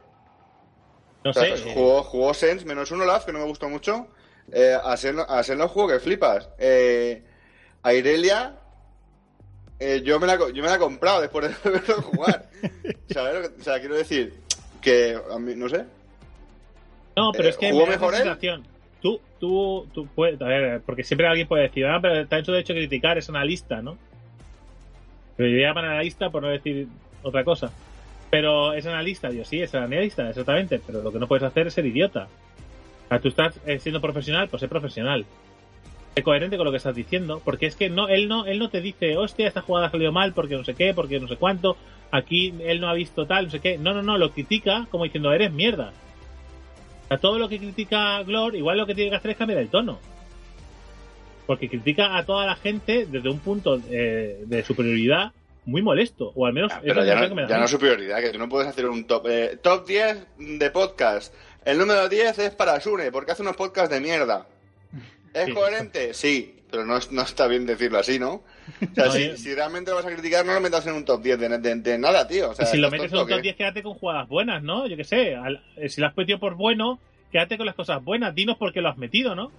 no 1.23 1.31
O 1.31 1.33
sea, 1.33 1.43
sé. 1.43 1.53
eh, 1.69 1.73
jugó, 1.73 2.03
jugó 2.03 2.33
Sense 2.33 2.65
menos 2.65 2.91
uno 2.91 3.03
Olaf, 3.03 3.25
que 3.25 3.33
no 3.33 3.39
me 3.39 3.45
gustó 3.45 3.69
mucho. 3.69 4.07
Eh, 4.51 4.77
a 4.81 4.95
Sen 4.97 5.17
a 5.27 5.41
Sen 5.43 5.57
lo 5.57 5.67
jugó 5.67 5.87
que 5.87 5.99
flipas. 5.99 6.49
Eh, 6.59 7.23
a 7.81 7.93
Irelia, 7.93 8.55
eh, 9.79 10.01
yo, 10.03 10.19
me 10.19 10.27
la, 10.27 10.37
yo 10.37 10.61
me 10.61 10.69
la 10.69 10.75
he 10.75 10.79
comprado 10.79 11.21
después 11.21 11.49
de 11.63 11.69
verlo 11.71 12.01
jugar. 12.01 12.49
¿Sabes? 13.11 13.51
O 13.59 13.63
sea, 13.63 13.79
quiero 13.79 13.95
decir 13.95 14.33
que, 14.81 15.19
a 15.31 15.39
mí, 15.39 15.55
no 15.55 15.67
sé. 15.69 15.85
No, 17.15 17.31
pero 17.31 17.49
es 17.49 17.57
que 17.57 17.71
¿jugó 17.71 17.85
me 17.85 17.91
da 17.91 17.97
mejor 17.97 18.15
sensación. 18.15 18.67
Tú, 19.43 19.85
tú 19.93 20.07
puedes, 20.07 20.41
a 20.41 20.45
ver, 20.45 20.81
porque 20.85 21.03
siempre 21.03 21.27
alguien 21.27 21.49
puede 21.49 21.63
decir, 21.63 21.85
ah, 21.85 21.99
pero 22.01 22.25
te 22.25 22.33
ha 22.33 22.39
hecho 22.39 22.53
de 22.53 22.61
hecho 22.61 22.73
criticar, 22.73 23.17
es 23.17 23.27
analista, 23.27 23.81
¿no? 23.81 23.97
Pero 25.35 25.49
yo 25.49 25.57
llaman 25.57 25.83
analista 25.83 26.29
por 26.29 26.43
no 26.43 26.47
decir 26.47 26.87
otra 27.23 27.43
cosa. 27.43 27.69
Pero 28.31 28.71
es 28.71 28.85
analista, 28.85 29.31
yo 29.31 29.43
sí, 29.43 29.61
es 29.61 29.75
analista, 29.75 30.29
exactamente, 30.29 30.79
pero 30.87 31.03
lo 31.03 31.11
que 31.11 31.19
no 31.19 31.27
puedes 31.27 31.43
hacer 31.43 31.67
es 31.67 31.73
ser 31.73 31.85
idiota. 31.85 32.29
O 33.03 33.07
sea, 33.09 33.19
tú 33.19 33.27
estás 33.27 33.59
eh, 33.65 33.79
siendo 33.79 33.99
profesional, 33.99 34.47
pues 34.47 34.61
sé 34.61 34.69
profesional. 34.69 35.25
Sé 36.15 36.23
coherente 36.23 36.55
con 36.55 36.63
lo 36.63 36.71
que 36.71 36.77
estás 36.77 36.95
diciendo, 36.95 37.41
porque 37.43 37.65
es 37.65 37.75
que 37.75 37.89
no, 37.89 38.07
él 38.07 38.29
no, 38.29 38.45
él 38.45 38.59
no 38.59 38.69
te 38.69 38.79
dice, 38.79 39.17
hostia, 39.17 39.49
esta 39.49 39.59
jugada 39.59 39.87
ha 39.87 39.91
salido 39.91 40.13
mal 40.13 40.31
porque 40.31 40.55
no 40.55 40.63
sé 40.63 40.73
qué, 40.73 40.93
porque 40.93 41.19
no 41.19 41.27
sé 41.27 41.35
cuánto, 41.35 41.75
aquí 42.11 42.53
él 42.61 42.79
no 42.79 42.87
ha 42.87 42.93
visto 42.93 43.25
tal, 43.25 43.45
no 43.45 43.51
sé 43.51 43.59
qué. 43.59 43.77
No, 43.77 43.93
no, 43.93 44.03
no, 44.03 44.17
lo 44.17 44.31
critica 44.31 44.87
como 44.89 45.03
diciendo, 45.03 45.33
eres 45.33 45.51
mierda. 45.51 45.91
Sea, 47.13 47.19
todo 47.21 47.39
lo 47.39 47.49
que 47.49 47.57
critica 47.59 48.21
Glor, 48.23 48.55
igual 48.55 48.77
lo 48.77 48.85
que 48.85 48.95
tiene 48.95 49.09
que 49.09 49.17
hacer 49.17 49.31
es 49.31 49.37
cambiar 49.37 49.59
el 49.59 49.69
tono. 49.69 49.99
Porque 51.45 51.67
critica 51.69 52.17
a 52.17 52.25
toda 52.25 52.45
la 52.45 52.55
gente 52.55 53.05
desde 53.05 53.29
un 53.29 53.39
punto 53.39 53.79
eh, 53.89 54.43
de 54.45 54.63
superioridad 54.63 55.31
muy 55.65 55.81
molesto. 55.81 56.31
O 56.35 56.45
al 56.45 56.53
menos 56.53 56.71
Ah, 56.73 56.81
Pero 56.83 57.03
ya 57.05 57.15
no, 57.15 57.27
que 57.29 57.35
me 57.35 57.41
da 57.43 57.47
ya 57.49 57.55
a 57.55 57.57
mí. 57.57 57.59
no 57.61 57.65
es 57.65 57.71
su 57.71 57.79
prioridad, 57.79 58.21
que 58.21 58.29
tú 58.29 58.39
no 58.39 58.47
puedes 58.49 58.67
hacer 58.67 58.87
un 58.87 59.05
top. 59.05 59.27
eh, 59.27 59.57
top 59.61 59.85
10 59.85 60.27
de 60.37 60.69
podcast. 60.71 61.33
El 61.65 61.77
número 61.77 62.07
10 62.09 62.39
es 62.39 62.51
para 62.55 62.79
Sune, 62.79 63.11
porque 63.11 63.31
hace 63.33 63.41
unos 63.41 63.55
podcasts 63.55 63.89
de 63.93 63.99
mierda. 64.01 64.47
¿Es 65.33 65.45
Sí. 65.45 65.51
coherente? 65.53 66.13
Sí, 66.13 66.59
pero 66.71 66.85
no, 66.85 66.97
no 67.11 67.21
está 67.23 67.47
bien 67.47 67.65
decirlo 67.65 67.99
así, 67.99 68.19
¿no? 68.19 68.43
O 68.91 68.95
sea, 68.95 69.05
No, 69.05 69.11
si, 69.11 69.27
yo- 69.27 69.37
si 69.37 69.53
realmente 69.55 69.91
lo 69.91 69.97
vas 69.97 70.05
a 70.05 70.11
criticar, 70.13 70.45
no 70.45 70.53
lo 70.53 70.61
metas 70.61 70.85
en 70.87 70.93
un 70.93 71.05
top 71.05 71.21
10 71.21 71.39
de, 71.39 71.57
de- 71.57 71.75
de 71.75 71.97
nada, 71.97 72.27
tío. 72.27 72.51
O 72.51 72.55
sea, 72.55 72.65
y 72.65 72.71
si 72.71 72.77
lo 72.77 72.87
¿estás 72.87 72.99
metes 73.01 73.11
en 73.13 73.17
un 73.19 73.27
top 73.27 73.35
qué? 73.37 73.41
10, 73.41 73.55
quédate 73.55 73.83
con 73.83 73.93
jugadas 73.95 74.27
buenas, 74.27 74.63
¿no? 74.63 74.87
Yo 74.87 74.95
qué 74.97 75.03
sé. 75.03 75.35
al- 75.35 75.61
eh, 75.77 75.89
si 75.89 75.99
lo 76.01 76.07
has 76.07 76.15
metido 76.17 76.39
por 76.39 76.55
bueno, 76.55 76.99
quédate 77.31 77.57
con 77.57 77.65
las 77.65 77.75
cosas 77.75 78.03
buenas. 78.03 78.33
Dinos 78.35 78.57
por 78.57 78.71
qué 78.73 78.81
lo 78.81 78.89
has 78.89 78.97
metido, 78.97 79.35
¿no? 79.35 79.51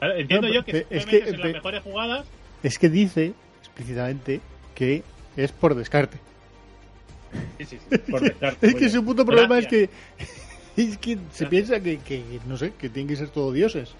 Entiendo 0.00 0.48
No, 0.48 0.54
yo 0.54 0.64
que 0.64 0.86
es 0.90 1.04
que- 1.06 1.16
metes 1.18 1.34
en 1.34 1.40
las 1.40 1.52
mejores 1.52 1.82
jugadas, 1.82 2.26
Es 2.62 2.78
que 2.78 2.88
dice 2.88 3.34
explícitamente 3.60 4.40
que 4.74 5.02
es 5.36 5.52
por 5.52 5.74
descarte. 5.74 6.18
sí, 7.58 7.64
sí, 7.66 7.78
sí, 7.90 7.98
por 8.10 8.20
descarte, 8.22 8.66
Es 8.66 8.74
que 8.74 8.88
su 8.88 9.04
puto 9.04 9.24
problema 9.26 9.58
es 9.58 9.66
que 9.66 9.90
es 10.76 10.96
que 10.98 11.18
se 11.32 11.46
piensa 11.46 11.80
que, 11.80 11.98
que, 11.98 12.22
no 12.46 12.56
sé, 12.56 12.72
que 12.78 12.88
tienen 12.88 13.08
que 13.08 13.16
ser 13.16 13.28
todos 13.28 13.52
dioses. 13.54 13.92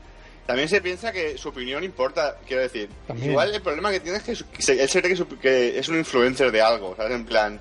También 0.50 0.68
se 0.68 0.80
piensa 0.80 1.12
que 1.12 1.36
su 1.38 1.48
opinión 1.50 1.82
importa, 1.84 2.36
quiero 2.46 2.62
decir. 2.62 2.88
También. 3.06 3.30
Igual 3.30 3.54
el 3.54 3.62
problema 3.62 3.90
que 3.90 4.00
tiene 4.00 4.18
es 4.18 4.24
que, 4.24 4.32
él 4.32 4.88
se 4.88 5.00
cree 5.00 5.12
que, 5.12 5.16
su- 5.16 5.38
que 5.38 5.78
es 5.78 5.88
un 5.88 5.96
influencer 5.98 6.50
de 6.52 6.60
algo, 6.62 6.94
¿sabes? 6.96 7.12
En 7.12 7.24
plan, 7.24 7.60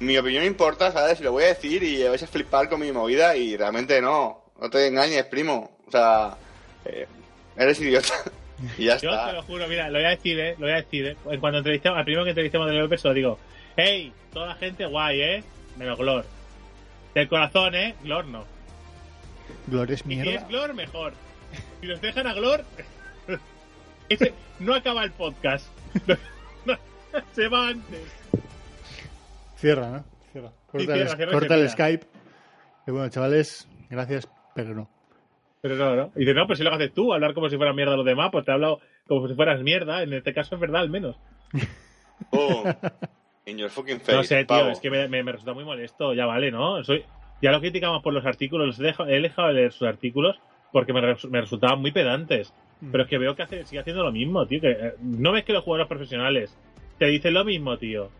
mi 0.00 0.16
opinión 0.18 0.44
importa, 0.44 0.92
¿sabes? 0.92 1.20
Y 1.20 1.24
lo 1.24 1.32
voy 1.32 1.44
a 1.44 1.48
decir 1.48 1.82
y 1.82 2.02
vais 2.04 2.22
a 2.22 2.26
flipar 2.26 2.68
con 2.68 2.80
mi 2.80 2.92
movida 2.92 3.36
y 3.36 3.56
realmente 3.56 4.00
no. 4.00 4.44
No 4.60 4.70
te 4.70 4.86
engañes, 4.86 5.24
primo. 5.26 5.76
O 5.86 5.90
sea, 5.90 6.36
eh, 6.84 7.06
eres 7.56 7.80
idiota. 7.80 8.12
y 8.78 8.84
ya 8.86 8.94
Yo 8.98 9.10
te 9.10 9.16
está. 9.16 9.32
lo 9.32 9.42
juro, 9.42 9.66
mira, 9.68 9.88
lo 9.88 9.98
voy 9.98 10.06
a 10.06 10.10
decir, 10.10 10.38
¿eh? 10.38 10.52
Lo 10.58 10.66
voy 10.66 10.72
a 10.72 10.76
decir, 10.82 11.06
¿eh? 11.06 11.16
En 11.30 11.40
cuanto 11.40 11.58
entrevistemos, 11.58 11.98
al 11.98 12.04
primero 12.04 12.24
que 12.24 12.30
entrevistemos 12.30 12.68
de 12.68 12.74
López, 12.76 13.04
lo 13.04 13.14
digo. 13.14 13.38
Hey, 13.76 14.12
toda 14.32 14.48
la 14.48 14.54
gente 14.56 14.84
guay, 14.86 15.20
¿eh? 15.20 15.44
Menos 15.76 15.98
Glor. 15.98 16.24
Del 17.14 17.28
corazón, 17.28 17.74
¿eh? 17.74 17.94
Glor 18.02 18.26
no. 18.26 18.44
Glor 19.66 19.90
es 19.90 20.00
Y 20.00 20.02
si 20.02 20.08
mierda. 20.08 20.30
es 20.32 20.48
Glor, 20.48 20.74
mejor. 20.74 21.12
Si 21.80 21.86
nos 21.86 22.00
dejan 22.00 22.26
a 22.26 22.34
Glor, 22.34 22.64
ese 24.08 24.32
no 24.58 24.74
acaba 24.74 25.04
el 25.04 25.12
podcast. 25.12 25.66
No, 26.64 26.74
se 27.32 27.48
va 27.48 27.68
antes. 27.68 28.00
Cierra, 29.56 29.90
¿no? 29.90 30.04
Cierra. 30.32 30.50
Corta, 30.70 30.94
cierra, 30.94 31.10
el, 31.10 31.16
cierra 31.16 31.32
corta. 31.32 31.68
Skype. 31.68 32.06
Y 32.86 32.90
bueno, 32.90 33.08
chavales, 33.08 33.68
gracias, 33.90 34.28
pero 34.54 34.74
no. 34.74 34.88
Pero 35.60 35.76
no, 35.76 35.96
¿no? 35.96 36.12
Y 36.14 36.20
dice, 36.20 36.34
no, 36.34 36.46
pues 36.46 36.58
si 36.58 36.64
lo 36.64 36.72
haces 36.72 36.92
tú, 36.94 37.12
hablar 37.12 37.34
como 37.34 37.48
si 37.48 37.56
fuera 37.56 37.72
mierda 37.72 37.96
los 37.96 38.04
demás, 38.06 38.30
pues 38.30 38.44
te 38.44 38.50
he 38.50 38.54
hablado 38.54 38.80
como 39.06 39.26
si 39.28 39.34
fueras 39.34 39.60
mierda. 39.62 40.02
En 40.02 40.12
este 40.12 40.32
caso 40.32 40.54
es 40.54 40.60
verdad, 40.60 40.82
al 40.82 40.90
menos. 40.90 41.16
Boom. 42.30 42.74
In 43.46 43.56
your 43.56 43.70
fucking 43.70 43.98
face. 44.00 44.12
no 44.14 44.22
sé, 44.24 44.36
tío, 44.44 44.46
pavo. 44.46 44.68
es 44.70 44.78
que 44.80 44.90
me, 44.90 45.08
me- 45.08 45.22
me 45.22 45.32
resulta 45.32 45.54
muy 45.54 45.64
molesto. 45.64 46.12
Ya 46.14 46.26
vale, 46.26 46.50
¿no? 46.52 46.84
Soy, 46.84 47.04
ya 47.40 47.50
lo 47.50 47.60
criticamos 47.60 48.02
por 48.02 48.12
los 48.12 48.24
artículos, 48.26 48.66
los 48.66 48.78
he 48.80 48.82
dejado, 48.84 49.08
he 49.08 49.20
dejado 49.20 49.48
de 49.48 49.54
leer 49.54 49.72
sus 49.72 49.88
artículos 49.88 50.38
porque 50.72 50.92
me, 50.92 51.00
res- 51.00 51.24
me 51.26 51.40
resultaban 51.40 51.80
muy 51.80 51.92
pedantes. 51.92 52.52
Mm. 52.80 52.90
Pero 52.92 53.02
es 53.04 53.08
que 53.10 53.18
veo 53.18 53.34
que 53.36 53.42
hace, 53.42 53.64
sigue 53.64 53.80
haciendo 53.80 54.02
lo 54.04 54.12
mismo, 54.12 54.46
tío. 54.46 54.60
Que, 54.60 54.70
eh, 54.70 54.94
no 55.00 55.32
ves 55.32 55.44
que 55.44 55.52
los 55.52 55.64
jugadores 55.64 55.88
profesionales 55.88 56.54
te 56.98 57.06
dicen 57.06 57.34
lo 57.34 57.44
mismo, 57.44 57.76
tío. 57.78 58.10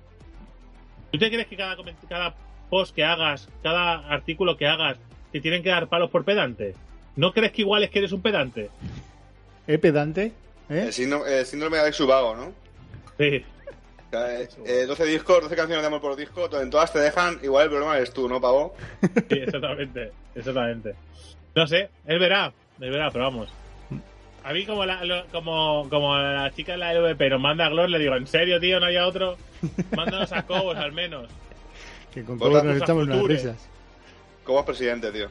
¿Tú 1.10 1.18
te 1.18 1.28
crees 1.30 1.46
que 1.46 1.56
cada, 1.56 1.76
cada 2.08 2.34
post 2.68 2.94
que 2.94 3.04
hagas, 3.04 3.48
cada 3.62 4.06
artículo 4.08 4.56
que 4.56 4.66
hagas, 4.66 4.98
te 5.32 5.40
tienen 5.40 5.62
que 5.62 5.70
dar 5.70 5.88
palos 5.88 6.10
por 6.10 6.24
pedante? 6.24 6.74
¿No 7.16 7.32
crees 7.32 7.52
que 7.52 7.62
igual 7.62 7.82
es 7.82 7.90
que 7.90 7.98
eres 8.00 8.12
un 8.12 8.20
pedante? 8.22 8.70
¿Eh, 9.66 9.78
pedante? 9.78 10.32
¿Eh? 10.68 10.84
El 10.86 10.92
síndrome, 10.92 11.38
el 11.38 11.46
síndrome 11.46 11.76
de 11.76 11.82
Alex 11.84 11.96
Subago, 11.96 12.36
¿no? 12.36 12.52
Sí. 13.18 13.42
O 14.06 14.10
sea, 14.10 14.40
eh, 14.40 14.48
eh, 14.64 14.84
12 14.86 15.04
discos, 15.06 15.42
12 15.42 15.56
canciones 15.56 15.82
de 15.82 15.86
amor 15.86 16.00
por 16.00 16.16
disco, 16.16 16.48
en 16.60 16.70
todas 16.70 16.92
te 16.92 16.98
dejan, 16.98 17.38
igual 17.42 17.64
el 17.64 17.70
problema 17.70 17.96
eres 17.96 18.12
tú, 18.12 18.28
¿no, 18.28 18.40
pavo? 18.40 18.74
Sí, 19.28 19.38
exactamente, 19.38 20.12
exactamente. 20.34 20.94
No 21.58 21.66
sé, 21.66 21.90
él 22.06 22.20
verá, 22.20 22.52
él 22.80 22.90
verá, 22.92 23.10
pero 23.10 23.24
vamos. 23.24 23.48
A 24.44 24.52
mí 24.52 24.64
como 24.64 24.84
la, 24.84 25.04
lo- 25.04 25.26
como, 25.32 25.88
como 25.90 26.16
la 26.16 26.52
chica 26.52 26.70
de 26.72 26.78
la 26.78 26.94
LVP 26.94 27.30
nos 27.30 27.40
manda 27.40 27.66
a 27.66 27.68
Glor, 27.68 27.90
le 27.90 27.98
digo, 27.98 28.14
¿en 28.14 28.28
serio, 28.28 28.60
tío? 28.60 28.78
¿No 28.78 28.86
había 28.86 29.04
otro? 29.08 29.36
Mándanos 29.96 30.30
a 30.30 30.42
Cobos 30.46 30.76
al 30.76 30.92
menos. 30.92 31.26
Que 32.14 32.22
con 32.22 32.38
Cobos 32.38 32.62
nos 32.62 32.76
echamos 32.80 33.02
unas 33.08 33.16
risas. 33.24 33.68
Como 34.44 34.64
presidente, 34.64 35.10
tío. 35.10 35.28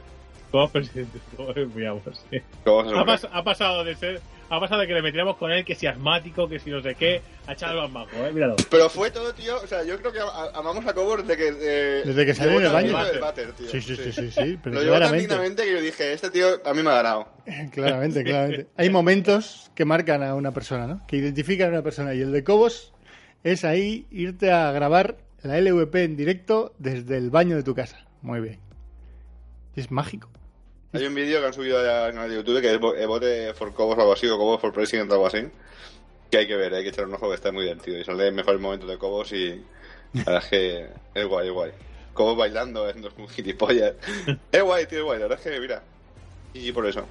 Como 0.52 0.68
presidente, 0.70 1.18
como 1.38 1.52
enviamos, 1.56 2.04
sí. 2.30 2.42
Como 2.66 2.84
se 2.90 2.96
ha, 2.98 3.06
pas- 3.06 3.30
ha 3.32 3.44
pasado 3.44 3.86
de 3.86 3.96
ser, 3.96 4.22
ha 4.50 4.60
pasado 4.60 4.82
de 4.82 4.88
que 4.88 4.94
le 4.94 5.02
metiéramos 5.02 5.38
con 5.38 5.52
él 5.52 5.66
que 5.66 5.76
si 5.76 5.88
asmático, 5.88 6.48
que 6.48 6.60
si 6.60 6.70
no 6.70 6.82
sé 6.82 6.96
qué, 6.96 7.22
a 7.48 7.54
echar 7.54 7.70
al 7.78 7.92
bajo, 7.92 8.08
eh, 8.16 8.32
míralo. 8.34 8.56
Pero 8.70 8.90
fue 8.90 9.12
todo, 9.12 9.34
tío. 9.34 9.58
O 9.62 9.68
sea, 9.68 9.84
yo 9.84 9.98
creo 10.00 10.12
que 10.14 10.20
amamos 10.54 10.86
a 10.86 10.94
Cobor 10.94 11.24
desde 11.24 11.38
que. 11.38 11.48
eh, 11.60 12.02
Desde 12.06 12.26
que 12.26 12.34
salió 12.34 12.72
baño. 12.72 12.98
del 13.06 13.20
váter, 13.20 13.52
tío. 13.54 13.68
Sí, 13.70 13.82
sí, 13.82 13.96
sí, 13.96 14.12
sí, 14.12 14.32
sí, 14.32 14.60
pero 14.64 14.76
Lo 14.76 14.84
llevó 14.84 15.00
tan 15.00 15.18
dignamente 15.18 15.64
que 15.64 15.72
yo 15.74 15.82
dije, 15.82 16.14
este 16.14 16.30
tío 16.32 16.48
a 16.66 16.74
mí 16.74 16.82
me 16.84 16.90
ha 16.92 16.96
ganado. 16.96 17.28
Claramente, 17.72 18.24
claramente. 18.24 18.68
Hay 18.78 18.90
momentos 18.90 19.72
que 19.76 19.86
marcan 19.86 20.24
a 20.24 20.36
una 20.36 20.52
persona, 20.52 20.88
¿no? 20.88 21.06
Que 21.08 21.18
identifican 21.18 21.68
a 21.70 21.74
una 21.74 21.82
persona. 21.84 22.14
Y 22.14 22.22
el 22.22 22.32
de 22.32 22.44
Cobos 22.44 22.94
es 23.44 23.64
ahí 23.64 24.06
irte 24.12 24.52
a 24.52 24.72
grabar 24.72 25.18
la 25.44 25.60
LVP 25.62 26.04
en 26.04 26.18
directo 26.18 26.74
desde 26.78 27.18
el 27.18 27.30
baño 27.30 27.56
de 27.56 27.64
tu 27.64 27.74
casa. 27.76 28.06
Muy 28.22 28.42
bien. 28.42 28.60
Es 29.76 29.92
mágico. 29.92 30.30
Hay 31.02 31.08
un 31.08 31.16
vídeo 31.16 31.40
que 31.40 31.46
han 31.48 31.54
subido 31.54 31.80
al 31.80 32.12
canal 32.14 32.30
de 32.30 32.36
YouTube 32.36 32.62
que 32.62 32.74
es 32.74 32.80
vo- 32.80 32.96
eh, 32.98 33.06
vote 33.06 33.54
for 33.54 33.74
Cobos 33.74 33.98
o 33.98 34.02
algo 34.02 34.14
así, 34.14 34.28
o 34.28 34.38
Cobos 34.38 34.60
for 34.62 34.74
President 34.74 35.10
o 35.12 35.14
algo 35.16 35.28
así. 35.28 35.40
Que 36.32 36.40
hay 36.40 36.48
que 36.48 36.56
ver, 36.56 36.74
hay 36.74 36.84
que 36.84 36.90
echar 36.90 37.06
un 37.06 37.14
ojo 37.14 37.30
que 37.30 37.36
está 37.36 37.52
muy 37.52 37.64
divertido. 37.64 37.98
Y 38.00 38.04
son 38.04 38.18
los 38.18 38.34
mejores 38.34 38.60
momentos 38.60 38.90
de 38.90 38.98
Cobos 38.98 39.32
y. 39.34 39.64
La 40.14 40.24
verdad 40.24 40.44
es 40.44 40.50
que 40.50 40.88
es 41.16 41.26
guay, 41.28 41.48
es 41.48 41.54
guay. 41.54 41.72
Cobos 42.14 42.36
bailando, 42.38 42.86
haciendo 42.86 43.12
como 43.12 43.28
gilipollas. 43.28 43.94
es 44.52 44.62
guay, 44.64 44.86
tío, 44.88 45.00
es 45.00 45.04
guay. 45.06 45.20
La 45.20 45.28
verdad 45.28 45.46
es 45.46 45.52
que, 45.54 45.60
mira. 45.60 45.82
Y 46.54 46.72
por 46.72 46.86
eso. 46.88 47.06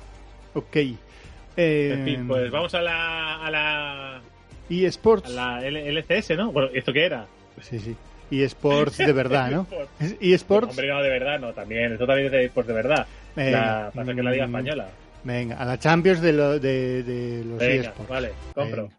Ok. 0.55 0.76
Eh, 0.76 1.91
En 1.93 2.05
fin, 2.05 2.28
pues 2.28 2.51
vamos 2.51 2.74
a 2.74 2.82
la, 2.82 3.37
a 3.47 3.51
la, 3.51 4.22
eSports. 4.68 5.26
a 5.26 5.30
la 5.30 5.66
L- 5.66 5.89
LCS, 6.01 6.30
¿no? 6.37 6.53
Bueno, 6.53 6.68
¿esto 6.74 6.93
qué 6.93 7.05
era? 7.07 7.26
Sí, 7.62 7.78
sí. 7.78 7.97
eSports 8.31 8.99
de 8.99 9.12
verdad, 9.12 9.51
¿no? 9.51 9.62
eSports. 9.62 9.91
Es 10.01 10.16
eSports. 10.20 10.68
Hombre, 10.70 10.89
no, 10.89 11.03
de 11.03 11.09
verdad, 11.11 11.39
no, 11.39 11.53
también. 11.53 11.93
Esto 11.93 12.07
también 12.07 12.27
es 12.27 12.33
de 12.33 12.45
esports 12.47 12.68
de 12.68 12.74
verdad. 12.74 13.07
La, 13.37 13.91
pasa 13.95 14.12
que 14.14 14.18
es 14.18 14.24
la 14.24 14.31
Liga 14.31 14.47
Mm, 14.47 14.57
Española. 14.57 14.89
Venga, 15.24 15.57
a 15.57 15.64
la 15.64 15.79
Champions 15.79 16.20
de, 16.20 16.33
lo- 16.33 16.59
de, 16.59 17.03
de 17.03 17.45
los 17.45 17.59
Venga, 17.59 17.89
eSports. 17.89 18.09
vale, 18.11 18.33
compro. 18.55 18.83
Venga. 18.85 18.97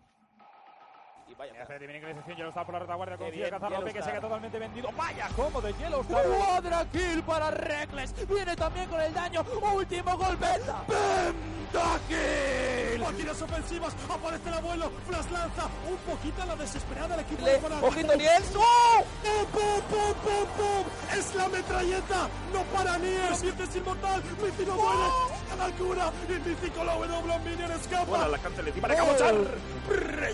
Viene 1.79 1.97
ingresación, 1.97 2.37
Yellowstar 2.37 2.65
por 2.65 2.73
la 2.73 2.79
retaguardia, 2.79 3.17
confía 3.17 3.49
Cazarlo, 3.51 3.85
que 3.85 4.01
se 4.01 4.09
queda 4.09 4.19
totalmente 4.21 4.57
vendido. 4.57 4.89
Vaya, 4.97 5.27
como 5.35 5.61
de 5.61 5.71
Yellowstar. 5.73 6.23
Cuadra 6.25 6.85
kill 6.91 7.21
para 7.21 7.51
Reckless. 7.51 8.15
Viene 8.27 8.55
también 8.55 8.89
con 8.89 8.99
el 8.99 9.13
daño. 9.13 9.45
Último 9.75 10.17
golpe. 10.17 10.47
Pentakill. 11.71 12.99
Máquinas 12.99 13.41
ofensivas, 13.43 13.95
aparece 14.09 14.49
el 14.49 14.55
abuelo, 14.55 14.91
Flash 15.07 15.29
lanza 15.31 15.65
un 15.87 15.97
poquito 16.11 16.41
a 16.41 16.45
la 16.47 16.55
desesperada 16.55 17.13
el 17.15 17.21
equipo 17.21 17.45
Le- 17.45 17.59
de 17.59 17.85
ojito, 17.85 18.15
Niels. 18.15 18.53
¡Oh! 18.55 19.03
¡Pum, 20.23 20.45
pum! 20.57 21.17
¡Es 21.17 21.35
la 21.35 21.47
metralleta! 21.47 22.29
¡No 22.53 22.61
para 22.75 22.97
Niers! 22.97 23.39
¡Siete 23.39 23.63
es 23.63 23.75
inmortal! 23.75 24.23
¡Mici 24.23 24.65
no 24.65 24.75
muere! 24.75 25.03
¡A 25.51 25.55
la 25.55 25.65
altura! 25.65 26.11
¡Y 26.27 26.49
Mici 26.49 26.69
con 26.71 26.85
la 26.85 26.93
W 26.93 27.39
Minion 27.45 27.71
escapa! 27.71 28.05
Buena 28.05 28.27
la 28.27 28.37
cancel 28.37 28.67
encima 28.67 28.87
de 28.87 28.95
Cabochar. 28.95 29.35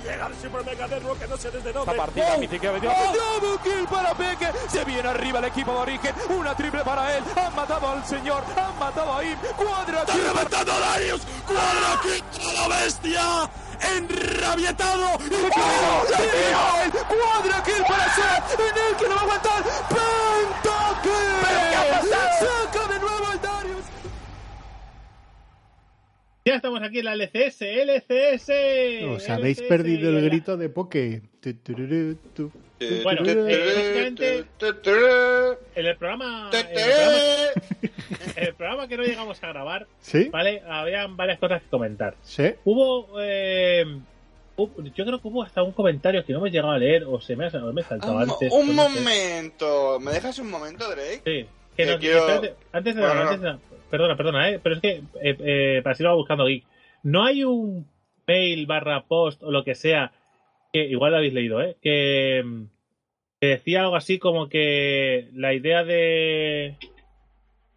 Llega 0.03 0.27
el 0.27 0.35
Super 0.41 0.65
Mega 0.65 0.87
que 0.87 1.27
no 1.27 1.37
sé 1.37 1.51
desde 1.51 1.71
dónde. 1.73 1.91
Esta 1.91 2.05
partida, 2.05 2.37
Mici 2.37 2.59
que 2.59 2.67
ha 2.67 2.71
metido. 2.71 2.93
Double 2.93 3.59
kill 3.63 3.87
para 3.87 4.13
Peque. 4.13 4.51
Se 4.67 4.83
viene 4.85 5.09
arriba 5.09 5.39
el 5.39 5.45
equipo 5.45 5.71
de 5.71 5.77
origen. 5.77 6.15
Una 6.29 6.55
triple 6.55 6.83
para 6.83 7.17
él. 7.17 7.23
Han 7.35 7.55
matado 7.55 7.87
al 7.89 8.05
señor. 8.05 8.43
Han 8.57 8.79
matado 8.79 9.13
a 9.13 9.23
Im. 9.23 9.37
Cuadra 9.55 9.99
¡Está 10.01 10.13
reventando 10.13 10.71
a 10.71 10.79
Darius! 10.79 11.21
¡Cuadra 11.45 12.01
kill 12.01 12.23
la 12.53 12.67
bestia! 12.67 13.49
¡Enrabietado! 13.97 15.17
¡Y 15.19 15.33
¡Oh! 15.33 16.03
¡Genial! 16.15 16.91
¡Cuadra 17.07 17.63
kill 17.63 17.83
para 17.87 18.07
Seth! 18.15 18.59
¡En 18.59 18.77
el 18.91 18.97
que 18.97 19.05
no 19.09 19.15
va 19.15 19.21
a 19.21 19.23
aguantar! 19.23 19.63
¡Pentakill! 19.89 21.33
¿Pero 21.43 21.61
qué 21.69 21.75
ha 21.75 21.99
pasado? 21.99 22.29
¡Saca 22.39 22.93
de 22.93 22.99
nuevo 22.99 23.31
el 23.33 23.41
Darius! 23.41 23.85
Ya 26.45 26.55
estamos 26.55 26.81
aquí 26.83 26.99
en 26.99 27.05
la 27.05 27.13
LCS, 27.15 27.61
LCS. 27.61 28.49
Os 29.15 29.29
habéis 29.29 29.59
LCS, 29.59 29.67
perdido 29.69 30.09
el 30.09 30.15
la- 30.15 30.21
grito 30.21 30.57
de 30.57 30.69
Poke. 30.69 31.21
Tu, 31.41 31.53
tururú, 31.55 32.15
tu. 32.35 32.51
Bueno, 33.03 33.21
eh, 33.25 34.05
básicamente- 34.05 34.45
En 35.75 35.85
el 35.85 35.97
programa, 35.97 36.49
en 36.53 36.59
el 36.59 36.75
programa, 36.77 37.17
en 38.37 38.43
el 38.47 38.53
programa 38.55 38.87
que 38.87 38.97
no 38.97 39.03
llegamos 39.03 39.43
a 39.43 39.47
grabar, 39.47 39.87
¿Sí? 39.99 40.29
¿vale? 40.29 40.61
Habían 40.67 41.15
varias 41.17 41.39
cosas 41.39 41.61
que 41.61 41.69
comentar. 41.69 42.15
¿Sí? 42.23 42.51
Hubo, 42.63 43.07
eh, 43.21 43.85
yo 44.57 45.05
creo 45.05 45.19
que 45.21 45.27
hubo 45.27 45.43
hasta 45.43 45.63
un 45.63 45.71
comentario 45.71 46.23
que 46.25 46.33
no 46.33 46.41
me 46.41 46.49
he 46.49 46.51
llegado 46.51 46.71
a 46.73 46.77
leer 46.77 47.03
o 47.05 47.19
se 47.19 47.35
me 47.35 47.47
ha, 47.47 47.49
me 47.49 47.83
saltado 47.83 48.19
antes. 48.19 48.51
un 48.51 48.67
sé. 48.67 48.73
momento. 48.73 49.99
¿Me 49.99 50.11
dejas 50.11 50.37
un 50.39 50.49
momento, 50.49 50.87
Drake? 50.89 51.21
Sí. 51.25 51.45
Que 51.75 51.85
nos- 51.87 51.97
quiero- 51.97 52.19
espérate, 52.19 52.55
antes 52.71 52.95
de 52.95 53.01
Bueno, 53.01 53.21
antes 53.21 53.41
de 53.41 53.55
perdona, 53.89 54.15
perdona, 54.15 54.49
eh, 54.51 54.59
pero 54.61 54.75
es 54.75 54.81
que 54.81 54.89
eh, 55.21 55.37
eh, 55.39 55.81
para 55.83 55.95
si 55.95 56.03
lo 56.03 56.09
va 56.09 56.15
buscando 56.15 56.45
Geek, 56.45 56.63
no 57.03 57.25
hay 57.25 57.43
un 57.43 57.87
mail 58.27 58.65
barra 58.67 59.03
post 59.05 59.41
o 59.43 59.51
lo 59.51 59.63
que 59.63 59.73
sea 59.75 60.11
que 60.71 60.85
igual 60.85 61.11
lo 61.11 61.17
habéis 61.17 61.33
leído, 61.33 61.61
eh, 61.61 61.75
que, 61.81 62.43
que 63.43 63.49
decía 63.49 63.81
algo 63.81 63.97
así 63.97 64.19
como 64.19 64.47
que 64.47 65.27
la 65.33 65.53
idea 65.53 65.83
de 65.83 66.77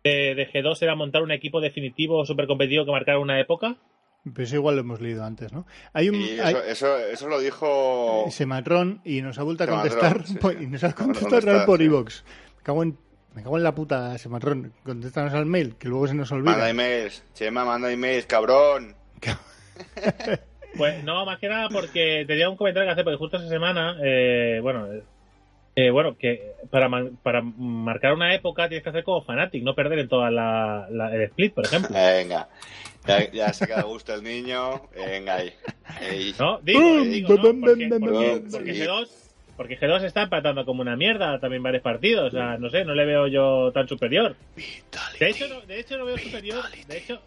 de, 0.05 0.35
de 0.37 0.49
G2 0.53 0.81
era 0.81 0.95
montar 0.95 1.23
un 1.23 1.33
equipo 1.33 1.61
definitivo 1.61 2.25
super 2.25 2.47
competitivo 2.47 2.85
que 2.85 2.93
marcara 2.93 3.19
una 3.19 3.41
época. 3.41 3.75
Pero 4.23 4.45
eso 4.45 4.55
igual 4.55 4.77
lo 4.77 4.83
hemos 4.83 5.01
leído 5.01 5.25
antes, 5.25 5.53
¿no? 5.53 5.67
Hay 5.93 6.09
un. 6.09 6.14
Y 6.14 6.39
hay- 6.39 6.55
eso, 6.55 6.62
eso, 6.62 6.99
eso 6.99 7.29
lo 7.29 7.41
dijo. 7.41 8.27
Sematrón 8.31 9.01
y 9.05 9.23
nos 9.23 9.41
ha 9.41 9.43
vuelto 9.43 9.64
a 9.64 9.67
contestar 9.67 10.25
sí, 10.25 10.35
por- 10.37 10.57
sí. 10.57 10.62
y 10.62 10.67
nos 10.69 10.85
ha 10.85 10.91
¿Dónde 10.91 11.19
contestado 11.19 11.67
por 11.67 11.79
sí? 11.81 11.85
iVoox. 11.87 12.23
Me 12.59 12.62
cago 12.62 12.83
en 12.85 12.99
me 13.35 13.43
cago 13.43 13.57
en 13.57 13.64
la 13.64 13.75
puta 13.75 14.17
Sematrón. 14.19 14.73
Contéstanos 14.85 15.35
al 15.35 15.47
mail, 15.47 15.75
que 15.75 15.89
luego 15.89 16.07
se 16.07 16.14
nos 16.14 16.31
olvida. 16.31 16.53
Manda 16.53 16.71
emails. 16.71 17.25
Chema, 17.35 17.64
manda 17.64 17.91
emails, 17.91 18.27
cabrón. 18.27 18.95
Pues 20.77 21.03
no, 21.05 21.25
más 21.25 21.39
que 21.39 21.49
nada 21.49 21.69
porque 21.71 22.25
tenía 22.27 22.51
un 22.51 22.57
comentario 22.57 22.87
que 22.87 22.93
hacer, 22.93 23.05
porque 23.05 23.17
justo 23.17 23.39
esa 23.39 23.49
semana, 23.49 23.97
eh, 24.05 24.61
bueno, 24.62 24.87
eh, 25.77 25.87
eh, 25.87 25.91
bueno, 25.91 26.16
que 26.18 26.53
para, 26.70 26.89
man- 26.89 27.18
para 27.22 27.43
marcar 27.43 28.12
una 28.14 28.35
época 28.35 28.68
tienes 28.68 28.83
que 28.83 28.89
hacer 28.91 29.05
como 29.05 29.22
Fanatic, 29.22 29.62
no 29.62 29.74
perder 29.74 29.99
en 30.01 30.09
toda 30.09 30.31
la, 30.31 30.87
la- 30.91 31.14
el 31.14 31.22
split, 31.22 31.55
por 31.55 31.64
ejemplo. 31.66 31.91
Venga. 31.95 32.49
Ya, 33.07 33.31
ya 33.31 33.53
se 33.53 33.66
queda 33.68 33.81
a 33.81 33.85
gusto 33.85 34.14
el 34.14 34.22
niño. 34.24 34.83
Venga 34.97 35.37
ahí. 35.37 35.53
¿No? 36.39 36.59
Digo, 36.62 36.81
Mm, 36.81 37.03
digo, 37.11 37.35
¿no? 37.35 37.43
Porque, 37.61 37.89
porque- 38.01 38.43
porque 38.51 38.72
G2, 38.74 39.09
porque 39.57 39.79
G2 39.79 40.03
está 40.05 40.22
empatando 40.22 40.64
como 40.64 40.83
una 40.83 40.97
mierda 40.97 41.39
también 41.39 41.62
varios 41.62 41.83
partidos, 41.83 42.29
o 42.35 42.37
sea, 42.37 42.59
no 42.59 42.68
sé, 42.68 42.85
no 42.85 42.95
le 42.95 43.05
veo 43.07 43.27
yo 43.29 43.70
tan 43.72 43.87
superior. 43.89 44.35
De 45.20 45.29
hecho, 45.29 45.47
no, 45.49 45.61
de 45.62 45.79
hecho 45.81 45.97
no 45.99 46.05
veo 46.05 46.18
superior, 46.18 46.64
de 46.89 46.99
hecho, 46.99 47.20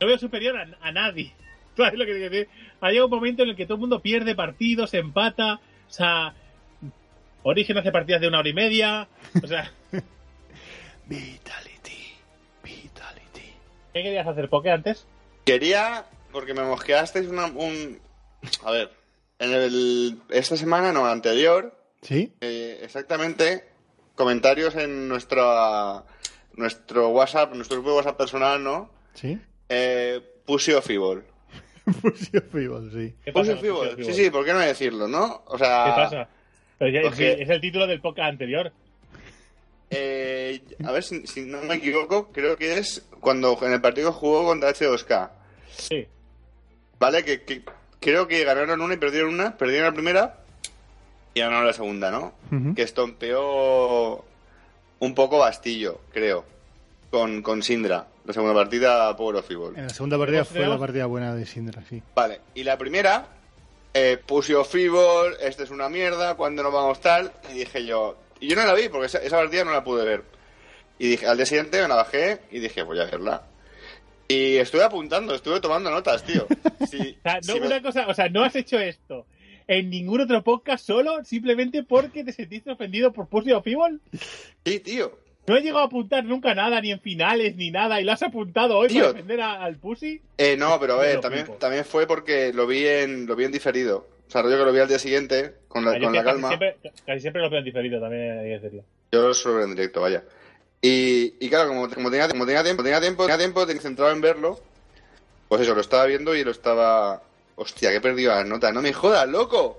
no 0.00 0.06
veo 0.06 0.18
superior 0.18 0.56
a, 0.58 0.66
a 0.80 0.90
nadie. 0.92 1.32
¿Sabes 1.76 1.94
lo 1.94 2.04
que 2.06 2.12
quiero 2.12 2.30
decir? 2.30 2.48
Ha 2.80 2.88
llegado 2.90 3.06
un 3.06 3.12
momento 3.14 3.42
en 3.44 3.50
el 3.50 3.56
que 3.56 3.64
todo 3.66 3.74
el 3.76 3.80
mundo 3.80 4.00
pierde 4.00 4.34
partidos, 4.34 4.94
empata, 4.94 5.54
o 5.54 5.90
sea, 5.90 6.34
Origen 7.44 7.76
hace 7.78 7.92
partidas 7.92 8.20
de 8.20 8.28
una 8.28 8.38
hora 8.40 8.48
y 8.48 8.54
media, 8.54 9.08
o 9.42 9.46
sea, 9.46 9.70
Vitality. 11.06 12.14
Vitality. 12.62 13.54
¿qué 13.92 14.02
querías 14.02 14.26
hacer, 14.26 14.48
Poké, 14.48 14.70
antes? 14.70 15.06
Quería, 15.44 16.06
porque 16.32 16.54
me 16.54 16.62
mosqueasteis 16.62 17.28
una, 17.28 17.46
un... 17.46 18.00
A 18.64 18.70
ver, 18.70 18.90
en 19.38 19.52
el, 19.52 20.18
esta 20.30 20.56
semana, 20.56 20.92
no, 20.92 21.06
anterior, 21.06 21.78
¿Sí? 22.00 22.32
eh, 22.40 22.80
exactamente, 22.82 23.64
comentarios 24.14 24.74
en 24.76 25.06
nuestra, 25.06 26.02
nuestro 26.54 27.10
WhatsApp, 27.10 27.54
nuestro 27.54 27.76
grupo 27.76 27.90
de 27.90 27.96
WhatsApp 27.96 28.16
personal, 28.16 28.64
¿no? 28.64 28.90
¿Sí? 29.12 29.38
Eh, 29.68 30.20
Pussy 30.46 30.72
of 30.72 30.88
Evil. 30.88 31.24
Pusio 32.00 32.40
Fibol, 32.50 32.90
sí. 32.90 33.14
¿Qué 33.22 33.32
Pussy 33.32 33.52
pasa? 33.52 33.96
Sí, 34.02 34.14
sí, 34.14 34.30
¿por 34.30 34.44
qué 34.44 34.54
no 34.54 34.58
decirlo, 34.60 35.06
no? 35.06 35.42
O 35.46 35.58
sea, 35.58 35.84
¿Qué 35.84 35.90
pasa? 35.90 36.28
Pero 36.78 36.90
ya- 36.90 37.00
es 37.02 37.48
el 37.48 37.60
título 37.60 37.86
del 37.86 38.00
podcast 38.00 38.30
anterior. 38.30 38.72
eh, 39.90 40.60
a 40.84 40.92
ver 40.92 41.02
si, 41.02 41.26
si 41.26 41.42
no 41.42 41.60
me 41.62 41.74
equivoco, 41.74 42.32
creo 42.32 42.56
que 42.56 42.78
es 42.78 43.04
cuando 43.20 43.56
en 43.62 43.72
el 43.72 43.80
partido 43.80 44.12
jugó 44.12 44.44
contra 44.44 44.70
H2K. 44.70 45.30
Sí. 45.76 46.06
¿Vale? 46.98 47.24
Que, 47.24 47.42
que 47.42 47.62
creo 48.00 48.26
que 48.26 48.44
ganaron 48.44 48.80
una 48.80 48.94
y 48.94 48.98
perdieron 48.98 49.34
una. 49.34 49.56
Perdieron 49.56 49.86
la 49.88 49.92
primera 49.94 50.38
y 51.34 51.40
ganaron 51.40 51.66
la 51.66 51.72
segunda, 51.72 52.10
¿no? 52.10 52.34
Que 52.74 52.82
estompeó 52.82 54.24
un 55.00 55.14
poco 55.14 55.38
Bastillo, 55.38 56.00
creo. 56.12 56.44
Con, 57.10 57.42
con 57.42 57.62
Sindra. 57.62 58.06
La 58.24 58.32
segunda 58.32 58.54
partida, 58.54 59.14
Power 59.16 59.36
of 59.36 59.50
Evil. 59.50 59.76
En 59.76 59.84
la 59.84 59.88
segunda 59.90 60.16
partida 60.18 60.44
¿Tenemos- 60.44 60.48
fue 60.66 60.66
la 60.74 60.78
partida 60.78 61.06
buena 61.06 61.34
de 61.34 61.46
Sindra, 61.46 61.82
sí. 61.88 62.02
Vale, 62.14 62.40
y 62.54 62.64
la 62.64 62.78
primera, 62.78 63.26
eh, 63.94 64.18
Pussy 64.24 64.52
of 64.54 64.74
Evil, 64.74 65.34
este 65.40 65.62
es 65.62 65.70
una 65.70 65.88
mierda, 65.88 66.34
cuando 66.34 66.62
nos 66.62 66.72
vamos 66.72 67.00
tal? 67.00 67.32
Y 67.50 67.58
dije 67.58 67.84
yo, 67.86 68.16
y 68.40 68.48
yo 68.48 68.56
no 68.56 68.64
la 68.66 68.74
vi 68.74 68.88
porque 68.88 69.06
esa, 69.06 69.18
esa 69.18 69.36
partida 69.36 69.64
no 69.64 69.72
la 69.72 69.84
pude 69.84 70.04
ver. 70.04 70.22
Y 70.98 71.08
dije, 71.08 71.26
al 71.26 71.36
día 71.36 71.46
siguiente 71.46 71.80
me 71.82 71.88
la 71.88 71.96
bajé 71.96 72.40
y 72.50 72.58
dije, 72.60 72.82
voy 72.82 72.98
a 73.00 73.04
verla. 73.06 73.42
Y 74.28 74.56
estuve 74.56 74.82
apuntando, 74.82 75.34
estuve 75.34 75.60
tomando 75.60 75.90
notas, 75.90 76.24
tío. 76.24 76.46
O 76.80 76.86
sea, 76.86 77.40
no, 77.46 77.54
me- 77.60 77.66
una 77.66 77.82
cosa, 77.82 78.06
o 78.08 78.14
sea, 78.14 78.28
no 78.28 78.44
has 78.44 78.54
hecho 78.56 78.78
esto 78.78 79.26
en 79.66 79.88
ningún 79.90 80.20
otro 80.20 80.44
podcast 80.44 80.84
solo 80.86 81.24
simplemente 81.24 81.82
porque 81.82 82.22
te 82.22 82.32
sentiste 82.32 82.70
ofendido 82.70 83.12
por 83.12 83.28
Pussy 83.28 83.52
of 83.52 83.66
Evil. 83.66 84.00
sí, 84.64 84.78
tío. 84.80 85.18
No 85.46 85.56
he 85.56 85.60
llegado 85.60 85.80
a 85.80 85.84
apuntar 85.86 86.24
nunca 86.24 86.54
nada, 86.54 86.80
ni 86.80 86.90
en 86.90 87.00
finales, 87.00 87.54
ni 87.56 87.70
nada, 87.70 88.00
y 88.00 88.04
lo 88.04 88.12
has 88.12 88.22
apuntado 88.22 88.78
hoy 88.78 88.88
Tío. 88.88 89.00
para 89.02 89.12
defender 89.12 89.40
a- 89.42 89.62
al 89.64 89.76
Pussy. 89.76 90.20
Eh, 90.38 90.56
no, 90.56 90.78
pero 90.80 90.94
a 90.94 90.98
ver, 91.02 91.20
también, 91.20 91.44
flipo. 91.44 91.58
también 91.58 91.84
fue 91.84 92.06
porque 92.06 92.52
lo 92.54 92.66
vi 92.66 92.86
en 92.86 93.26
lo 93.26 93.36
vi 93.36 93.44
en 93.44 93.52
diferido. 93.52 94.06
O 94.26 94.30
sea, 94.30 94.40
rollo 94.42 94.56
que 94.58 94.64
lo 94.64 94.72
vi 94.72 94.78
al 94.80 94.88
día 94.88 94.98
siguiente, 94.98 95.54
con 95.68 95.84
la, 95.84 95.92
Ah, 95.92 95.98
yo 95.98 96.04
con 96.04 96.14
la 96.14 96.22
casi 96.24 96.32
calma. 96.34 96.48
Siempre, 96.48 96.76
casi 97.06 97.20
siempre 97.20 97.42
lo 97.42 97.50
veo 97.50 97.58
en 97.58 97.64
diferido, 97.66 98.00
también 98.00 98.38
hay 98.38 98.44
que 98.46 98.58
decirlo. 98.58 98.84
Yo 99.12 99.28
lo 99.28 99.34
suelo 99.34 99.58
ver 99.58 99.68
en 99.68 99.74
directo, 99.76 100.00
vaya. 100.00 100.22
Y, 100.80 101.34
y 101.40 101.48
claro, 101.50 101.68
como, 101.68 101.88
como 101.90 102.10
tenía, 102.10 102.28
como 102.28 102.46
tenía 102.46 102.62
tiempo, 102.64 102.82
tenía 102.82 103.00
tiempo, 103.00 103.24
tenía 103.24 103.38
tiempo, 103.38 103.66
tenía 103.66 103.82
centrado 103.82 104.12
en 104.12 104.20
verlo, 104.22 104.58
pues 105.48 105.60
eso, 105.60 105.74
lo 105.74 105.80
estaba 105.82 106.06
viendo 106.06 106.34
y 106.34 106.42
lo 106.44 106.50
estaba... 106.50 107.22
Hostia, 107.56 107.90
que 107.90 107.96
he 107.96 108.00
perdido 108.00 108.32
las 108.34 108.46
notas. 108.46 108.74
No 108.74 108.82
me 108.82 108.92
jodas, 108.92 109.28
loco. 109.28 109.78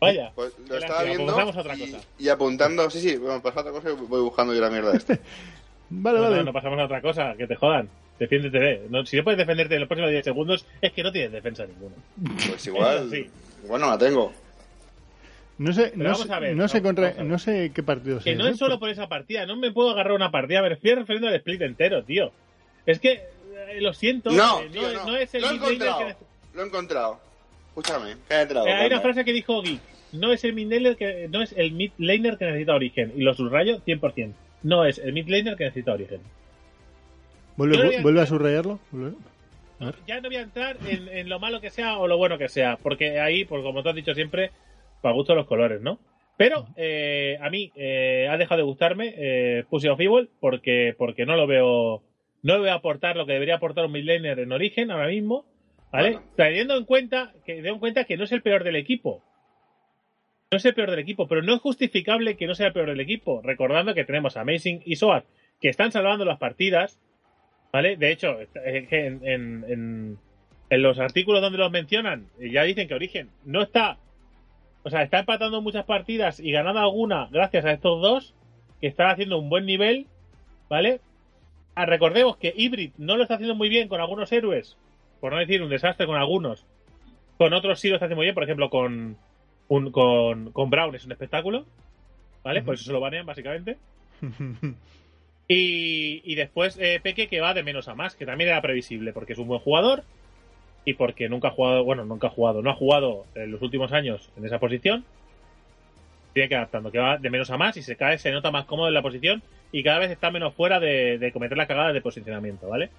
Vaya. 0.00 0.32
Pues 0.34 0.52
lo 0.58 0.64
Qué 0.66 0.76
estaba 0.76 0.78
lástima, 0.78 0.96
pues 1.04 1.16
viendo 1.16 1.32
pasamos 1.32 1.56
a 1.56 1.60
otra 1.60 1.76
y, 1.76 1.80
cosa. 1.92 1.98
y 2.18 2.28
apuntando... 2.28 2.90
Sí, 2.90 3.00
sí, 3.00 3.16
bueno, 3.16 3.42
pasa 3.42 3.60
otra 3.60 3.72
cosa 3.72 3.90
y 3.90 3.94
voy 3.94 4.20
buscando 4.20 4.52
yo 4.54 4.60
la 4.60 4.70
mierda 4.70 4.94
esta. 4.94 5.18
Vale, 5.88 6.18
No, 6.18 6.24
vale. 6.24 6.36
no, 6.38 6.44
no 6.44 6.52
pasamos 6.52 6.78
a 6.80 6.84
otra 6.84 7.00
cosa, 7.00 7.34
que 7.38 7.46
te 7.46 7.54
jodan. 7.54 7.88
Defiéndete. 8.18 8.82
No, 8.90 9.06
si 9.06 9.16
no 9.16 9.22
puedes 9.24 9.38
defenderte 9.38 9.74
en 9.74 9.80
los 9.80 9.88
próximos 9.88 10.10
10 10.10 10.24
segundos, 10.24 10.66
es 10.80 10.92
que 10.92 11.02
no 11.04 11.12
tienes 11.12 11.30
defensa 11.32 11.64
ninguna. 11.64 11.94
Pues 12.48 12.66
igual... 12.66 12.96
Eso 12.96 13.10
sí. 13.10 13.30
Igual 13.64 13.80
no 13.80 13.90
la 13.90 13.98
tengo. 13.98 14.32
No 15.58 15.72
sé, 15.72 15.92
no 15.94 16.04
vamos 16.04 16.20
sé, 16.26 16.32
a 16.32 16.38
ver, 16.40 16.54
no 16.56 16.68
sé 16.68 16.82
contra- 16.82 17.04
vamos 17.04 17.18
a 17.18 17.22
ver. 17.22 17.30
no 17.30 17.38
sé 17.38 17.72
qué 17.74 17.82
partido 17.82 18.18
Que 18.20 18.32
es, 18.32 18.36
no 18.38 18.46
¿eh? 18.46 18.50
es 18.50 18.58
solo 18.58 18.78
por 18.78 18.90
esa 18.90 19.08
partida, 19.08 19.46
no 19.46 19.56
me 19.56 19.72
puedo 19.72 19.90
agarrar 19.90 20.12
una 20.12 20.30
partida, 20.30 20.60
me 20.60 20.70
estoy 20.74 20.94
refiriendo 20.94 21.28
al 21.28 21.34
split 21.36 21.62
entero, 21.62 22.04
tío. 22.04 22.30
Es 22.84 22.98
que, 23.00 23.12
eh, 23.12 23.80
lo 23.80 23.94
siento, 23.94 24.30
No, 24.32 24.60
eh, 24.60 24.68
tío, 24.70 24.92
no. 24.92 25.06
no 25.06 25.16
es 25.16 25.32
el 25.34 25.40
lo 25.42 25.50
he 25.50 25.54
encontrado. 25.54 25.98
que... 26.00 26.16
Lo 26.54 26.62
he 26.62 26.66
encontrado. 26.66 27.20
Escúchame, 27.76 28.16
cállate 28.28 28.54
la 28.54 28.60
Eh, 28.60 28.62
boca. 28.64 28.78
hay 28.80 28.86
una 28.86 29.00
frase 29.00 29.24
que 29.24 29.32
dijo 29.32 29.60
Geek, 29.62 29.80
no 30.12 30.32
es 30.32 30.44
el 30.44 30.54
mid 30.54 30.72
laner 30.72 30.96
que 30.96 31.28
no 31.30 31.42
es 31.42 31.52
el 31.56 31.72
mid 31.72 31.90
laner 31.98 32.38
que 32.38 32.46
necesita 32.46 32.74
origen 32.74 33.12
y 33.16 33.20
lo 33.22 33.34
subrayo 33.34 33.80
100%. 33.84 34.32
No 34.62 34.84
es 34.86 34.98
el 34.98 35.12
mid 35.12 35.28
laner 35.28 35.56
que 35.56 35.64
necesita 35.64 35.92
origen. 35.92 36.20
¿Vuelve, 37.56 37.76
no 37.76 37.98
a- 37.98 38.02
vuelve 38.02 38.20
a 38.22 38.26
subrayarlo? 38.26 38.78
¿Vuelve? 38.90 39.16
A 39.80 39.84
ver. 39.86 39.94
Ya 40.06 40.20
no 40.20 40.28
voy 40.28 40.36
a 40.36 40.40
entrar 40.42 40.78
en, 40.88 41.08
en 41.08 41.28
lo 41.28 41.38
malo 41.38 41.60
que 41.60 41.70
sea 41.70 41.98
o 41.98 42.08
lo 42.08 42.16
bueno 42.16 42.38
que 42.38 42.48
sea, 42.48 42.78
porque 42.82 43.20
ahí, 43.20 43.44
pues 43.44 43.62
como 43.62 43.82
tú 43.82 43.90
has 43.90 43.94
dicho 43.94 44.14
siempre, 44.14 44.50
para 45.02 45.14
gusto 45.14 45.34
los 45.34 45.46
colores, 45.46 45.82
¿no? 45.82 45.98
Pero 46.38 46.66
eh, 46.76 47.38
a 47.42 47.48
mí 47.50 47.72
eh, 47.76 48.26
ha 48.30 48.36
dejado 48.38 48.58
de 48.58 48.64
gustarme 48.64 49.14
eh, 49.16 49.64
Pussy 49.70 49.88
of 49.88 50.00
Evil 50.00 50.28
porque, 50.40 50.94
porque 50.96 51.24
no 51.26 51.34
lo 51.36 51.46
veo 51.46 52.02
no 52.42 52.56
le 52.58 52.62
veo 52.64 52.74
aportar 52.74 53.16
lo 53.16 53.26
que 53.26 53.32
debería 53.32 53.56
aportar 53.56 53.86
un 53.86 53.92
midlaner 53.92 54.38
en 54.38 54.52
origen 54.52 54.90
ahora 54.90 55.08
mismo, 55.08 55.44
¿vale? 55.96 56.10
Bueno. 56.12 56.26
Teniendo 56.36 56.76
en 56.76 56.84
cuenta 56.84 57.32
que 57.44 57.54
teniendo 57.54 57.72
en 57.74 57.78
cuenta 57.80 58.04
que 58.04 58.16
no 58.16 58.24
es 58.24 58.32
el 58.32 58.42
peor 58.42 58.64
del 58.64 58.76
equipo. 58.76 59.22
No 60.50 60.58
es 60.58 60.64
el 60.64 60.74
peor 60.74 60.90
del 60.90 61.00
equipo, 61.00 61.26
pero 61.26 61.42
no 61.42 61.54
es 61.54 61.60
justificable 61.60 62.36
que 62.36 62.46
no 62.46 62.54
sea 62.54 62.68
el 62.68 62.72
peor 62.72 62.88
del 62.88 63.00
equipo, 63.00 63.40
recordando 63.42 63.94
que 63.94 64.04
tenemos 64.04 64.36
a 64.36 64.42
Amazing 64.42 64.82
y 64.84 64.96
Soar 64.96 65.24
que 65.60 65.68
están 65.68 65.90
salvando 65.90 66.24
las 66.24 66.38
partidas, 66.38 66.98
¿vale? 67.72 67.96
De 67.96 68.12
hecho, 68.12 68.36
en, 68.64 69.24
en- 69.24 69.64
en- 69.66 70.18
en 70.68 70.82
los 70.82 70.98
artículos 70.98 71.40
donde 71.40 71.58
los 71.58 71.70
mencionan, 71.70 72.26
eh, 72.40 72.50
ya 72.50 72.62
dicen 72.64 72.86
que 72.88 72.94
Origen 72.94 73.30
no 73.44 73.62
está. 73.62 73.98
O 74.82 74.90
sea, 74.90 75.02
está 75.02 75.20
empatando 75.20 75.60
muchas 75.62 75.84
partidas 75.84 76.38
y 76.40 76.52
ganando 76.52 76.80
alguna 76.80 77.28
gracias 77.32 77.64
a 77.64 77.72
estos 77.72 78.00
dos, 78.02 78.34
que 78.80 78.86
están 78.86 79.10
haciendo 79.10 79.38
un 79.38 79.48
buen 79.48 79.64
nivel, 79.66 80.06
¿vale? 80.68 81.00
Ah, 81.74 81.86
recordemos 81.86 82.36
que 82.36 82.52
Hybrid 82.56 82.92
no 82.98 83.16
lo 83.16 83.22
está 83.22 83.34
haciendo 83.34 83.54
muy 83.54 83.68
bien 83.68 83.88
con 83.88 84.00
algunos 84.00 84.30
héroes, 84.32 84.76
por 85.20 85.32
no 85.32 85.38
decir 85.38 85.62
un 85.62 85.70
desastre 85.70 86.06
con 86.06 86.16
algunos. 86.16 86.64
Con 87.38 87.52
otros 87.52 87.80
sí 87.80 87.88
lo 87.88 87.96
está 87.96 88.06
haciendo 88.06 88.16
muy 88.16 88.26
bien, 88.26 88.34
por 88.34 88.44
ejemplo, 88.44 88.70
con, 88.70 89.16
un, 89.68 89.90
con, 89.90 90.52
con 90.52 90.70
Brown 90.70 90.94
es 90.94 91.04
un 91.04 91.12
espectáculo, 91.12 91.64
¿vale? 92.42 92.62
Por 92.62 92.74
eso 92.74 92.84
se 92.84 92.92
lo 92.92 93.00
banean, 93.00 93.26
básicamente. 93.26 93.76
Y, 95.48 96.22
y 96.24 96.34
después 96.34 96.76
eh, 96.80 96.98
Peque 97.00 97.28
que 97.28 97.40
va 97.40 97.54
de 97.54 97.62
menos 97.62 97.86
a 97.88 97.94
más, 97.94 98.16
que 98.16 98.26
también 98.26 98.50
era 98.50 98.60
previsible, 98.60 99.12
porque 99.12 99.34
es 99.34 99.38
un 99.38 99.46
buen 99.46 99.60
jugador 99.60 100.02
y 100.84 100.94
porque 100.94 101.28
nunca 101.28 101.48
ha 101.48 101.50
jugado, 101.52 101.84
bueno, 101.84 102.04
nunca 102.04 102.28
ha 102.28 102.30
jugado, 102.30 102.62
no 102.62 102.70
ha 102.70 102.74
jugado 102.74 103.26
en 103.34 103.52
los 103.52 103.62
últimos 103.62 103.92
años 103.92 104.30
en 104.36 104.44
esa 104.44 104.58
posición. 104.58 105.04
Tiene 106.32 106.48
que 106.48 106.56
adaptando, 106.56 106.90
que 106.90 106.98
va 106.98 107.16
de 107.16 107.30
menos 107.30 107.50
a 107.50 107.56
más 107.56 107.76
y 107.76 107.82
se 107.82 107.96
cae, 107.96 108.18
se 108.18 108.30
nota 108.30 108.50
más 108.50 108.66
cómodo 108.66 108.88
en 108.88 108.94
la 108.94 109.02
posición 109.02 109.42
y 109.72 109.82
cada 109.82 110.00
vez 110.00 110.10
está 110.10 110.30
menos 110.30 110.52
fuera 110.52 110.80
de, 110.80 111.18
de 111.18 111.32
cometer 111.32 111.56
las 111.56 111.68
cagadas 111.68 111.94
de 111.94 112.00
posicionamiento, 112.00 112.68
¿vale? 112.68 112.90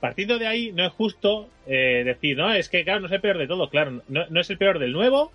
Partiendo 0.00 0.38
de 0.38 0.46
ahí, 0.46 0.72
no 0.72 0.86
es 0.86 0.92
justo 0.92 1.48
eh, 1.66 2.02
decir, 2.04 2.36
no, 2.36 2.52
es 2.52 2.68
que 2.68 2.84
claro, 2.84 3.00
no 3.00 3.06
es 3.06 3.12
el 3.12 3.20
peor 3.20 3.38
de 3.38 3.46
todo, 3.46 3.68
claro, 3.68 4.02
no, 4.08 4.26
no 4.28 4.40
es 4.40 4.48
el 4.48 4.56
peor 4.56 4.78
del 4.78 4.92
nuevo, 4.92 5.30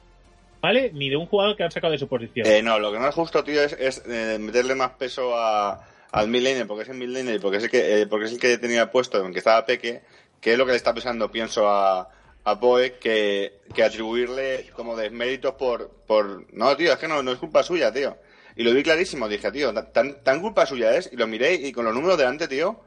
¿vale? 0.59 0.91
Ni 0.93 1.09
de 1.09 1.18
un 1.18 1.28
jugador 1.28 1.55
que 1.55 1.63
han 1.63 1.72
sacado 1.72 1.91
de 1.91 1.99
su 1.99 2.07
posición. 2.07 2.47
Eh, 2.47 2.63
no, 2.63 2.80
lo 2.80 2.91
que 2.91 2.97
no 2.97 3.07
es 3.07 3.13
justo, 3.13 3.43
tío, 3.43 3.61
es, 3.63 4.03
eh, 4.07 4.38
meterle 4.39 4.74
más 4.74 4.91
peso 4.91 5.38
a, 5.38 5.88
al 6.11 6.28
midlaner, 6.28 6.66
porque 6.66 6.84
es 6.84 6.89
el 6.89 6.97
midlaner 6.97 7.36
y 7.36 7.39
porque 7.39 7.57
es 7.57 7.63
el 7.66 7.70
que, 7.70 8.01
eh, 8.01 8.07
porque 8.07 8.26
es 8.26 8.32
el 8.32 8.39
que 8.39 8.57
tenía 8.57 8.89
puesto, 8.89 9.24
en 9.24 9.32
que 9.32 9.39
estaba 9.39 9.66
Peque, 9.66 10.01
que 10.41 10.53
es 10.53 10.57
lo 10.57 10.66
que 10.66 10.72
le 10.72 10.78
está 10.78 10.93
pesando, 10.93 11.32
pienso, 11.32 11.70
a, 11.70 12.09
a 12.43 12.59
Poe, 12.59 12.93
que, 12.93 13.59
que 13.74 13.84
atribuirle 13.84 14.72
como 14.76 14.95
desméritos 14.95 15.53
por, 15.53 15.91
por... 16.07 16.51
No, 16.53 16.76
tío, 16.76 16.93
es 16.93 16.97
que 16.97 17.07
no, 17.07 17.22
no 17.22 17.32
es 17.32 17.38
culpa 17.38 17.61
suya, 17.61 17.93
tío. 17.93 18.18
Y 18.55 18.63
lo 18.63 18.74
vi 18.74 18.82
clarísimo, 18.82 19.28
dije, 19.28 19.51
tío, 19.51 19.74
tan, 19.74 20.24
tan 20.24 20.41
culpa 20.41 20.66
suya 20.66 20.95
es, 20.95 21.11
y 21.11 21.18
lo 21.18 21.28
miré 21.28 21.53
y 21.53 21.72
con 21.72 21.86
los 21.86 21.93
números 21.93 22.18
delante, 22.18 22.47
tío, 22.47 22.80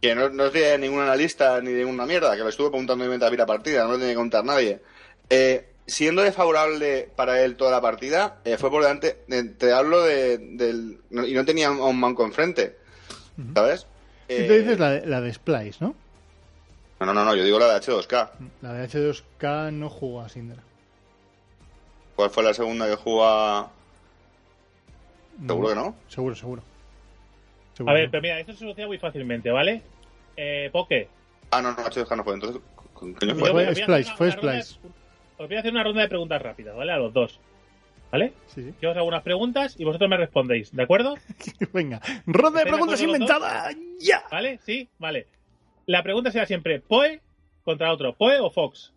que 0.00 0.14
no, 0.14 0.28
no 0.30 0.46
es 0.46 0.52
de 0.52 0.78
ningún 0.78 1.00
analista 1.00 1.60
ni 1.60 1.72
de 1.72 1.84
ninguna 1.84 2.06
mierda, 2.06 2.32
que 2.36 2.42
lo 2.42 2.48
estuve 2.48 2.68
preguntando 2.70 3.04
en 3.04 3.20
la 3.38 3.46
partida, 3.46 3.82
no 3.84 3.90
lo 3.92 3.94
tenía 3.98 4.10
que 4.10 4.16
contar 4.16 4.44
nadie. 4.44 4.80
Eh, 5.30 5.68
siendo 5.86 6.22
desfavorable 6.22 7.08
para 7.16 7.42
él 7.42 7.56
toda 7.56 7.70
la 7.70 7.80
partida, 7.80 8.38
eh, 8.44 8.56
fue 8.58 8.70
por 8.70 8.82
delante, 8.82 9.18
de- 9.26 9.44
te 9.44 9.72
hablo 9.72 10.02
de, 10.02 10.38
del... 10.38 11.00
no- 11.10 11.26
y 11.26 11.34
no 11.34 11.44
tenía 11.44 11.68
a 11.68 11.70
un 11.72 11.98
manco 11.98 12.24
enfrente, 12.24 12.76
¿sabes? 13.54 13.86
Eh, 14.28 14.46
te 14.46 14.58
dices 14.60 14.78
la 14.78 14.90
de, 14.90 15.06
la 15.06 15.20
de 15.20 15.32
Splice, 15.32 15.78
¿no? 15.80 15.94
No, 17.00 17.06
no, 17.06 17.14
no, 17.14 17.24
no, 17.24 17.34
yo 17.34 17.44
digo 17.44 17.58
la 17.58 17.72
de 17.72 17.80
H2K. 17.80 18.28
La 18.60 18.72
de 18.74 18.88
H2K 18.88 19.72
no 19.72 19.88
jugó 19.88 20.20
a 20.20 20.28
Sindra. 20.28 20.62
¿Cuál 22.16 22.30
fue 22.30 22.42
la 22.42 22.52
segunda 22.54 22.86
que 22.88 22.96
jugó 22.96 23.24
a... 23.26 23.70
Seguro 25.46 25.68
que 25.68 25.74
no. 25.76 25.94
Seguro, 26.08 26.34
seguro. 26.34 26.62
A 27.86 27.92
ver, 27.92 28.10
pero 28.10 28.22
mira, 28.22 28.40
esto 28.40 28.52
se 28.52 28.58
soluciona 28.60 28.88
muy 28.88 28.98
fácilmente, 28.98 29.50
¿vale? 29.50 29.82
Eh, 30.36 30.68
Poke, 30.72 31.08
Ah, 31.50 31.62
no, 31.62 31.72
no, 31.72 31.78
H2K 31.78 32.16
no 32.16 32.24
fue. 32.24 32.34
Entonces, 32.34 32.60
¿con 32.92 33.14
coño 33.14 33.34
Fue 33.36 33.50
fue? 33.50 33.74
Splice, 33.74 34.12
fue 34.16 34.30
Splice. 34.32 34.78
Os 35.38 35.46
voy 35.48 35.56
a 35.56 35.60
hacer 35.60 35.72
una 35.72 35.82
ronda 35.84 36.02
de 36.02 36.08
preguntas 36.08 36.42
rápidas, 36.42 36.76
¿vale? 36.76 36.92
A 36.92 36.98
los 36.98 37.12
dos. 37.12 37.40
¿Vale? 38.10 38.32
Sí, 38.46 38.72
Yo 38.80 38.90
os 38.90 38.96
hago 38.96 39.06
unas 39.06 39.22
preguntas 39.22 39.78
y 39.78 39.84
vosotros 39.84 40.08
me 40.08 40.16
respondéis, 40.16 40.74
¿de 40.74 40.82
acuerdo? 40.82 41.14
Venga, 41.74 42.00
ronda 42.26 42.60
de 42.60 42.64
¿Estáis 42.64 42.64
de 42.64 42.70
preguntas 42.70 43.00
inventada. 43.02 43.70
¡Ya! 44.00 44.22
¿Vale? 44.30 44.58
Sí, 44.64 44.88
vale. 44.98 45.26
La 45.86 46.02
pregunta 46.02 46.30
será 46.30 46.46
siempre 46.46 46.80
Poe 46.80 47.20
contra 47.64 47.92
otro, 47.92 48.14
Poe 48.14 48.38
o 48.40 48.50
Fox. 48.50 48.92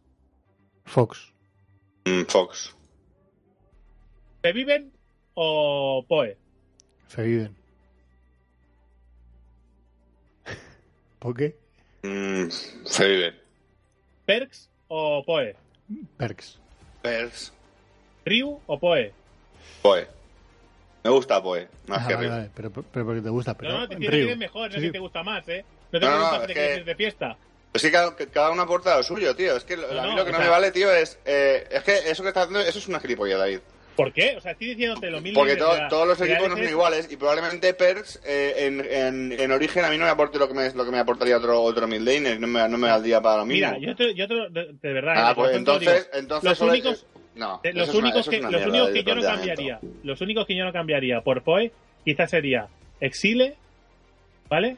Fox. 0.85 1.33
Mm, 2.05 2.23
Fox. 2.23 2.75
¿Reviven 4.43 4.91
o 5.33 6.05
Poe? 6.07 6.37
Feviden. 7.07 7.55
¿Por 11.21 11.35
qué? 11.37 11.55
Mm, 12.01 12.47
Felipe. 12.89 13.39
¿Perks 14.25 14.69
o 14.87 15.23
Poe? 15.23 15.55
Perks. 16.17 16.57
Pers. 17.03 17.53
¿Ryu 18.25 18.59
o 18.65 18.79
Poe? 18.79 19.13
Poe. 19.83 20.07
Me 21.03 21.11
gusta 21.11 21.41
Poe, 21.43 21.67
más 21.85 22.03
Ah, 22.03 22.07
que 22.07 22.15
vale, 22.15 22.27
Ryu. 22.27 22.35
vale, 22.35 22.49
pero, 22.55 22.71
pero 22.71 23.05
porque 23.05 23.21
te 23.21 23.29
gusta. 23.29 23.55
Pero 23.55 23.71
no, 23.71 23.79
no, 23.81 23.87
te 23.87 23.93
en 23.93 23.99
tienes 23.99 24.27
que 24.29 24.35
mejor, 24.35 24.69
no 24.69 24.73
Sí, 24.73 24.73
sé 24.73 24.79
sí. 24.81 24.85
si 24.87 24.91
te 24.93 24.99
gusta 24.99 25.21
más, 25.23 25.47
¿eh? 25.47 25.63
No 25.91 25.99
te 25.99 26.05
No, 26.07 26.17
no, 26.17 26.41
si 26.41 26.47
te 26.47 26.53
que- 26.55 26.75
ir 26.77 26.85
de 26.85 26.95
fiesta. 26.95 27.37
Es 27.73 27.81
que 27.83 27.91
cada, 27.91 28.15
que 28.15 28.27
cada 28.27 28.49
uno 28.51 28.63
aporta 28.63 28.97
lo 28.97 29.03
suyo, 29.03 29.35
tío. 29.35 29.55
Es 29.55 29.63
que 29.63 29.77
lo- 29.77 29.93
No, 29.93 29.99
a 29.99 30.03
mí 30.03 30.09
no, 30.09 30.15
lo 30.17 30.25
que 30.25 30.31
no 30.31 30.39
me 30.39 30.49
vale, 30.49 30.71
tío, 30.71 30.91
es... 30.91 31.19
eh, 31.23 31.67
es 31.71 31.83
que 31.83 31.93
eso 32.09 32.23
que 32.23 32.29
estás 32.29 32.45
haciendo, 32.47 32.59
eso 32.67 32.79
es 32.79 32.87
una 32.87 32.99
gilipollas, 32.99 33.37
David. 33.39 33.59
¿Por 33.95 34.13
qué? 34.13 34.35
O 34.37 34.41
sea, 34.41 34.53
estoy 34.53 34.67
diciéndote 34.69 35.11
lo 35.11 35.21
mismo. 35.21 35.39
Porque 35.39 35.53
de 35.53 35.59
to- 35.59 35.77
la- 35.77 35.87
todos 35.89 36.07
los 36.07 36.21
equipos 36.21 36.49
no 36.49 36.55
son 36.57 36.67
iguales 36.69 37.11
y 37.11 37.17
probablemente 37.17 37.73
Perks 37.73 38.21
eh, 38.25 38.53
en, 38.59 38.79
en, 38.79 39.31
en 39.39 39.51
origen 39.51 39.83
a 39.85 39.89
mí 39.89 39.97
no 39.97 40.05
me 40.05 40.11
aporte 40.11 40.39
lo 40.39 40.47
que 40.47 40.53
me, 40.53 40.71
lo 40.73 40.85
que 40.85 40.91
me 40.91 40.99
aportaría 40.99 41.37
otro, 41.37 41.61
otro 41.61 41.87
mid 41.87 41.99
laner, 41.99 42.39
no 42.39 42.47
me, 42.47 42.67
no 42.69 42.77
me 42.77 42.87
valdría 42.87 43.21
para 43.21 43.37
lo 43.37 43.45
mismo. 43.45 43.67
Mira, 43.73 43.79
yo 43.79 43.95
te, 43.95 44.13
yo 44.15 44.27
te 44.27 44.33
lo- 44.33 44.49
de, 44.49 44.73
de 44.81 44.93
verdad. 44.93 45.13
Ah, 45.17 45.31
eh, 45.31 45.35
pues 45.35 45.55
entonces, 45.55 46.05
digo, 46.05 46.19
entonces 46.19 46.49
los 46.49 46.61
únicos, 46.61 47.05
no, 47.35 47.59
eh, 47.63 47.73
los 47.73 47.89
una- 47.89 47.97
únicos 47.99 48.29
que, 48.29 48.39
los 48.41 48.65
únicos 48.65 48.89
que 48.91 49.03
yo 49.03 49.15
no 49.15 49.21
cambiaría, 49.21 49.79
los 50.03 50.21
únicos 50.21 50.45
que 50.47 50.55
yo 50.55 50.63
no 50.65 50.71
cambiaría 50.73 51.21
por 51.21 51.43
Poe, 51.43 51.71
quizás 52.05 52.29
sería 52.29 52.67
Exile, 52.99 53.55
¿vale? 54.49 54.77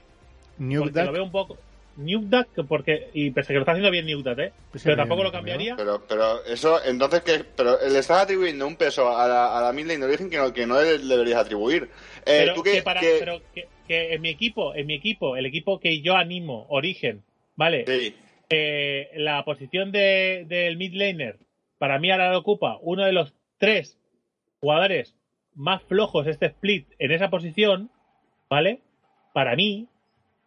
Nuke 0.58 0.86
Porque 0.92 1.04
lo 1.04 1.12
veo 1.12 1.24
un 1.24 1.32
poco. 1.32 1.58
Nuke 1.96 2.26
Duck, 2.28 2.68
porque. 2.68 3.10
Y 3.14 3.32
pese 3.32 3.48
a 3.48 3.50
que 3.50 3.54
lo 3.56 3.60
está 3.62 3.72
haciendo 3.74 3.92
bien 3.92 4.06
Nuke 4.08 4.30
Duck, 4.30 4.40
¿eh? 4.40 4.52
Pues 4.72 4.84
Pero 4.84 4.96
tampoco 4.98 5.22
bien, 5.22 5.26
lo 5.28 5.32
cambiaría. 5.32 5.76
Pero, 5.76 6.04
pero 6.08 6.44
eso, 6.46 6.84
entonces, 6.84 7.22
que 7.22 7.44
pero 7.56 7.78
le 7.88 8.00
estás 8.00 8.24
atribuyendo 8.24 8.66
un 8.68 8.76
peso 8.76 9.16
a 9.16 9.28
la, 9.28 9.58
a 9.58 9.62
la 9.62 9.74
mid 9.74 9.86
lane 9.86 10.00
de 10.00 10.06
origen 10.06 10.30
que 10.30 10.38
no, 10.38 10.52
que 10.54 10.66
no 10.66 10.82
le 10.82 10.98
deberías 10.98 11.40
atribuir. 11.40 11.84
Eh, 11.84 11.90
pero, 12.26 12.54
tú 12.56 12.64
que, 12.64 12.72
que, 12.72 12.82
para, 12.84 13.00
que- 13.02 13.18
pero 13.20 13.42
que, 13.54 13.68
que 13.88 14.14
en 14.14 14.22
mi 14.22 14.30
equipo, 14.30 14.74
en 14.76 14.88
mi 14.88 14.96
equipo, 14.96 15.38
el 15.38 15.46
equipo 15.46 15.80
que 15.80 16.02
yo 16.02 16.16
animo, 16.16 16.66
Origen, 16.70 17.24
¿vale? 17.56 17.86
sí, 17.86 18.16
Eh, 18.50 19.10
la 19.16 19.44
posición 19.46 19.92
de, 19.92 20.46
del 20.48 20.78
mid 20.78 20.94
laner, 20.94 21.38
para 21.78 22.00
mí 22.00 22.12
ahora 22.12 22.32
lo 22.32 22.40
ocupa 22.40 22.78
uno 22.82 23.04
de 23.06 23.12
los 23.12 23.34
tres 23.58 23.98
jugadores 24.62 25.16
más 25.56 25.82
flojos 25.84 26.26
este 26.28 26.48
split 26.48 26.88
en 26.98 27.12
esa 27.12 27.30
posición, 27.30 27.92
¿vale? 28.50 28.80
Para 29.34 29.56
mí, 29.56 29.88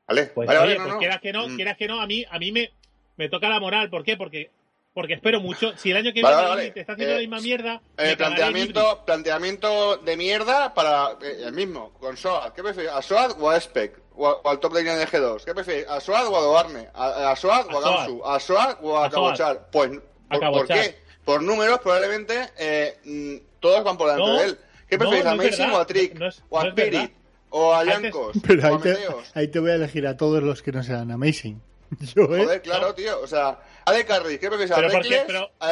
vale, 0.06 0.26
pues, 0.26 0.46
vale, 0.46 0.58
oye, 0.60 0.68
vale, 0.68 0.78
no, 0.78 0.82
pues 0.84 0.94
no. 0.94 0.98
quieras 0.98 1.20
que 1.20 1.32
no, 1.32 1.48
Mm. 1.48 1.56
quieras 1.56 1.76
que 1.76 1.86
no, 1.88 2.00
a 2.00 2.06
mí, 2.06 2.24
a 2.30 2.38
mí 2.38 2.52
me, 2.52 2.72
me 3.16 3.28
toca 3.28 3.48
la 3.48 3.60
moral. 3.60 3.90
¿Por 3.90 4.04
qué? 4.04 4.16
Porque, 4.16 4.50
porque 4.94 5.14
espero 5.14 5.40
mucho. 5.40 5.76
Si 5.76 5.90
el 5.90 5.96
año 5.98 6.12
que 6.12 6.20
viene 6.20 6.30
vale, 6.30 6.70
te 6.70 6.80
está 6.80 6.92
haciendo 6.94 7.12
eh, 7.12 7.16
la 7.16 7.20
misma 7.20 7.40
mierda, 7.40 7.80
Eh, 7.98 8.16
planteamiento, 8.16 9.02
planteamiento 9.04 9.96
de 9.98 10.16
mierda 10.16 10.72
para 10.74 11.12
eh, 11.22 11.42
el 11.46 11.52
mismo, 11.52 11.92
con 11.94 12.16
SOAD. 12.16 12.52
¿Qué 12.52 12.62
prefieres? 12.62 12.92
¿A 12.92 13.02
SOAD 13.02 13.40
o 13.40 13.50
a 13.50 13.60
Spec? 13.60 14.00
O, 14.18 14.40
al 14.48 14.58
top 14.60 14.72
lane 14.74 14.96
de 14.96 15.06
G2. 15.06 15.44
¿Qué 15.44 15.54
prefieres? 15.54 15.86
¿A 15.88 16.00
SOAD 16.00 16.26
o 16.28 16.36
a 16.36 16.40
Doarne? 16.40 16.88
¿A, 16.94 17.30
a 17.32 17.36
SOAD 17.36 17.66
o 17.74 17.78
a. 17.78 17.80
Gamsu? 17.82 18.22
¿A 18.24 18.40
SOAD 18.40 18.76
o 18.82 18.96
a, 18.98 19.06
A. 19.06 19.10
Cabochar? 19.10 19.68
Pues, 19.70 19.90
¿por, 20.30 20.66
qué? 20.66 20.96
Por 21.24 21.42
números, 21.42 21.80
probablemente 21.80 22.48
eh, 22.58 22.96
mm, 23.04 23.36
todos 23.60 23.84
van 23.84 23.98
por 23.98 24.06
delante 24.10 24.30
No, 24.32 24.38
de 24.38 24.44
él. 24.46 24.58
¿Qué 24.88 24.96
prefieres? 24.96 25.24
no 25.24 25.30
¿A 25.32 25.34
verdad. 25.36 25.72
o 25.74 25.78
a 25.78 25.86
Trick? 25.86 26.18
¿O 26.48 26.58
a. 26.58 26.68
Spirit? 26.68 27.12
¿O 27.58 27.72
a 27.74 27.84
Yankos? 27.84 28.36
Pero 28.46 28.62
¿O 28.62 28.66
ahí 28.66 28.74
a 28.74 28.78
te, 28.78 28.88
Meteos? 28.90 29.30
ahí 29.34 29.48
te 29.48 29.58
voy 29.60 29.70
a 29.70 29.74
elegir 29.76 30.06
a 30.06 30.16
todos 30.16 30.42
los 30.42 30.62
que 30.62 30.72
no 30.72 30.82
sean 30.82 31.10
Amazing. 31.10 31.60
Yo, 32.14 32.24
¿eh? 32.36 32.44
Joder, 32.44 32.62
claro, 32.62 32.94
tío. 32.94 33.18
O 33.22 33.26
sea, 33.26 33.58
a 33.84 33.92
de 33.92 34.04
Carry, 34.04 34.38
¿qué 34.38 34.48
prefieres? 34.48 34.70
¿A. 34.72 34.80
Reckless? 34.80 35.24
Pero- 35.26 35.50
A, 35.60 35.70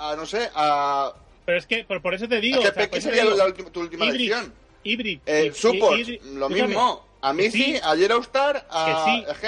a, 0.00 0.12
a, 0.12 0.16
no 0.16 0.24
sé, 0.24 0.48
a... 0.54 1.12
Pero 1.44 1.58
es 1.58 1.66
que 1.66 1.84
por, 1.84 2.00
por 2.00 2.14
eso 2.14 2.26
te 2.28 2.40
digo. 2.40 2.60
¿A 2.60 2.72
qué, 2.72 2.84
o 2.86 2.90
sea, 2.92 3.00
sería 3.00 3.24
digo, 3.24 3.36
la 3.36 3.44
última- 3.46 3.70
tu 3.70 3.80
última 3.80 4.04
Hybrid, 4.06 4.20
elección? 4.32 4.52
Hybrid. 4.84 5.18
Eh, 5.26 5.52
support, 5.54 5.96
Hybrid- 5.98 6.20
lo 6.22 6.48
mismo. 6.48 7.04
A 7.20 7.32
Missy, 7.32 7.50
sí, 7.64 7.80
a 7.82 7.94
Yellow 7.96 8.20
Star, 8.20 8.64
a 8.70 8.84
que 8.86 9.10
sí, 9.10 9.24
es 9.28 9.38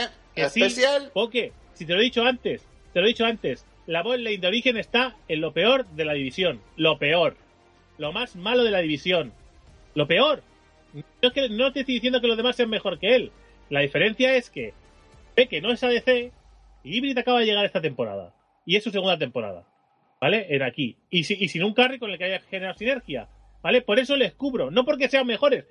que- 0.52 0.64
a 0.64 0.70
sí. 1.00 1.06
Poke, 1.14 1.52
si 1.74 1.86
te 1.86 1.92
lo 1.94 2.00
he 2.00 2.04
dicho 2.04 2.22
antes, 2.22 2.62
te 2.92 3.00
lo 3.00 3.06
he 3.06 3.08
dicho 3.10 3.24
antes, 3.24 3.64
la 3.86 4.02
bot 4.02 4.18
lane 4.18 4.38
de 4.38 4.46
origen 4.46 4.76
está 4.76 5.14
en 5.28 5.40
lo 5.40 5.52
peor 5.52 5.86
de 5.86 6.04
la 6.04 6.14
división. 6.14 6.60
Lo 6.76 6.98
peor. 6.98 7.36
Lo 7.98 8.12
más 8.12 8.34
malo 8.34 8.64
de 8.64 8.70
la 8.72 8.78
división. 8.80 9.32
Lo 9.94 10.06
peor. 10.08 10.42
No, 10.94 11.02
es 11.22 11.32
que, 11.32 11.48
no 11.48 11.72
te 11.72 11.80
estoy 11.80 11.94
diciendo 11.96 12.20
que 12.20 12.26
los 12.26 12.36
demás 12.36 12.56
sean 12.56 12.70
mejor 12.70 12.98
que 12.98 13.14
él. 13.14 13.32
La 13.68 13.80
diferencia 13.80 14.34
es 14.36 14.50
que 14.50 14.74
Peque 15.34 15.60
no 15.60 15.70
es 15.72 15.82
ADC 15.84 16.32
y 16.84 16.96
Hybrid 16.98 17.18
acaba 17.18 17.40
de 17.40 17.46
llegar 17.46 17.64
esta 17.64 17.80
temporada. 17.80 18.34
Y 18.66 18.76
es 18.76 18.84
su 18.84 18.90
segunda 18.90 19.18
temporada. 19.18 19.64
¿Vale? 20.20 20.46
En 20.54 20.62
aquí. 20.62 20.96
Y, 21.08 21.24
si- 21.24 21.36
y 21.42 21.48
sin 21.48 21.64
un 21.64 21.72
carry 21.74 21.98
con 21.98 22.10
el 22.10 22.18
que 22.18 22.24
haya 22.24 22.40
generado 22.40 22.76
sinergia. 22.78 23.28
¿Vale? 23.62 23.80
Por 23.82 23.98
eso 23.98 24.16
les 24.16 24.32
cubro. 24.34 24.70
No 24.70 24.84
porque 24.84 25.08
sean 25.08 25.26
mejores. 25.26 25.64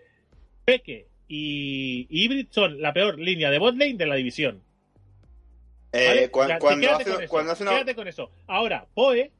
Peque 0.65 1.07
y 1.28 2.07
y 2.09 2.26
Hybrid 2.26 2.47
son 2.49 2.82
la 2.82 2.93
peor 2.93 3.20
línea 3.20 3.51
de 3.51 3.59
bot 3.59 3.76
lane 3.76 3.95
de 3.95 4.05
la 4.07 4.15
división. 4.15 4.61
Eh, 5.91 6.30
cuando, 6.32 6.53
hace, 6.53 7.03
con 7.09 7.28
cuando 7.28 7.51
hace 7.51 7.63
una. 7.63 7.72
quédate 7.72 7.95
con 7.95 8.07
eso. 8.07 8.30
Ahora, 8.47 8.86
Poe, 8.93 9.32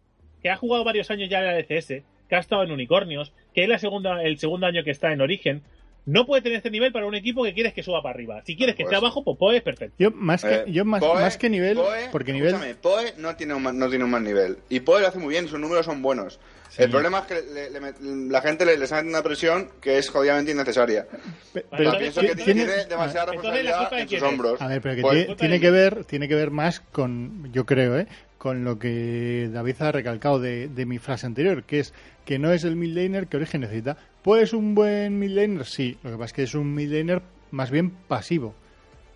que 0.42 0.50
ha 0.50 0.56
jugado 0.58 0.84
varios 0.84 1.10
años 1.12 1.30
ya 1.30 1.40
en 1.40 1.46
la 1.46 1.54
DCS, 1.54 2.04
que 2.30 2.36
ha 2.36 2.40
estado 2.40 2.64
en 2.64 2.72
Unicornios, 2.72 3.34
que 3.54 3.64
es 3.64 3.70
la 3.70 3.80
segunda, 3.80 4.22
el 4.24 4.38
segundo 4.38 4.68
año 4.68 4.84
que 4.84 4.92
está 4.92 5.12
en 5.12 5.22
Origen, 5.22 5.62
no 6.06 6.26
puede 6.26 6.42
tener 6.42 6.58
este 6.58 6.72
nivel 6.72 6.92
para 6.92 7.06
un 7.06 7.14
equipo 7.14 7.44
que 7.44 7.54
quieres 7.54 7.74
que 7.74 7.84
suba 7.84 8.02
para 8.02 8.16
arriba. 8.16 8.42
Si 8.46 8.56
quieres 8.56 8.76
que 8.76 8.84
esté 8.84 8.96
abajo, 8.96 9.24
pues 9.24 9.38
Poe 9.38 9.58
es 9.58 9.62
perfecto. 9.62 9.96
Yo 10.00 10.10
más 10.12 10.44
que, 10.44 10.56
eh, 10.56 10.64
yo 10.68 10.86
más, 10.86 11.02
Poe- 11.02 11.20
más 11.22 11.38
que 11.38 11.50
nivel, 11.50 11.76
Poe, 11.78 12.10
porque 12.12 12.34
nivel... 12.34 12.56
Poe 12.82 13.14
no 13.18 13.36
tiene, 13.36 13.54
un, 13.54 13.64
no 13.78 13.90
tiene 13.90 14.06
un 14.06 14.10
mal 14.12 14.24
nivel. 14.24 14.58
Y 14.70 14.80
Poe 14.80 15.02
lo 15.02 15.08
hace 15.08 15.20
muy 15.20 15.30
bien, 15.34 15.48
sus 15.48 15.60
números 15.60 15.86
son 15.86 16.02
buenos. 16.02 16.40
Sí. 16.70 16.84
El 16.84 16.90
problema 16.92 17.20
es 17.20 17.26
que 17.26 17.42
le- 17.54 18.30
la 18.30 18.42
gente 18.42 18.64
le, 18.66 18.78
le 18.78 18.84
está 18.84 18.98
metiendo 18.98 19.18
una 19.20 19.24
presión 19.28 19.70
que 19.82 19.98
es 19.98 20.10
jodidamente 20.10 20.52
innecesaria. 20.52 21.06
pero 21.54 21.98
pienso 21.98 22.22
que 22.22 22.36
tiene- 22.36 22.66
tiene 22.66 22.86
demasiada 22.86 23.34
Entonces, 23.34 23.64
¿la 23.66 23.72
responsabilidad 23.72 24.00
en 24.00 24.10
sus 24.10 24.22
hombros. 24.22 24.62
A 24.62 24.68
ver, 24.68 24.82
pero 24.82 24.96
que 24.96 25.02
Pues- 25.02 25.38
tiene, 25.38 25.60
que 25.60 25.72
ver, 25.72 26.06
tiene 26.06 26.28
que 26.28 26.36
ver 26.36 26.50
más 26.52 26.80
con, 26.80 27.52
yo 27.52 27.66
creo, 27.66 27.98
¿eh? 28.00 28.08
Con 28.40 28.64
lo 28.64 28.80
que 28.80 29.50
David 29.54 29.76
ha 29.82 29.92
recalcado 29.92 30.40
de, 30.40 30.68
de 30.70 30.86
mi 30.88 30.98
frase 30.98 31.28
anterior, 31.28 31.64
que 31.66 31.80
es 31.82 31.94
que 32.26 32.40
no 32.40 32.52
es 32.52 32.64
el 32.64 32.76
midlaner 32.76 33.28
que 33.28 33.38
Origen 33.38 33.62
necesita. 33.62 33.98
¿Pues 34.24 34.54
un 34.54 34.74
buen 34.74 35.20
midlaner? 35.20 35.66
Sí, 35.66 35.98
lo 36.04 36.10
que 36.10 36.16
pasa 36.18 36.26
es 36.26 36.34
que 36.34 36.44
es 36.44 36.56
un 36.56 36.74
midlaner 36.74 37.22
más 37.52 37.70
bien 37.70 37.92
pasivo, 37.92 38.56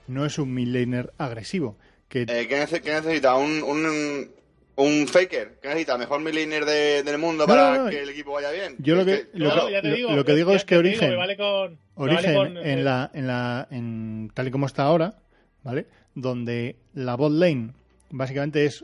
no 0.08 0.26
es 0.26 0.38
un 0.38 0.54
midlaner 0.54 1.12
agresivo. 1.18 1.76
Que 2.10 2.22
Eh, 2.24 2.48
¿qué, 2.48 2.62
nece- 2.62 2.82
qué 2.82 2.92
necesita? 2.94 3.36
¿Un, 3.36 3.64
un, 3.64 4.30
un 4.76 5.08
faker? 5.08 5.58
¿Qué 5.62 5.70
necesita? 5.70 5.98
¿Mejor 5.98 6.20
midlaner 6.22 6.66
de, 6.66 7.02
del 7.04 7.18
mundo 7.18 7.46
No, 7.46 7.48
para 7.48 7.78
no, 7.78 7.84
no. 7.86 7.90
que 7.90 8.04
el 8.04 8.10
equipo 8.10 8.34
vaya 8.34 8.52
bien? 8.52 8.76
Yo 8.80 8.96
lo 8.96 9.06
que- 9.06 9.28
lo 9.34 9.50
que- 9.50 9.82
lo- 9.82 9.96
digo, 9.96 10.12
lo 10.16 10.26
que 10.26 10.32
ya- 10.34 10.36
digo 10.36 10.52
ya 10.52 10.58
es 10.58 10.66
que 10.66 10.76
digo, 10.76 10.80
Origen- 10.90 11.10
me 11.12 11.16
vale 11.16 11.38
con- 11.38 11.72
me 11.72 11.78
Origen 11.96 12.36
vale 12.36 12.54
con, 12.56 12.58
eh, 12.58 12.74
en 12.74 12.84
la, 12.86 13.10
en 13.14 13.28
la, 13.28 13.68
en 13.72 14.32
tal 14.34 14.48
y 14.48 14.52
como 14.52 14.66
está 14.66 14.84
ahora, 14.84 15.16
¿vale? 15.64 15.86
Donde 16.14 16.76
la 16.94 17.16
bot 17.16 17.32
lane 17.32 17.72
básicamente 18.10 18.66
es 18.66 18.84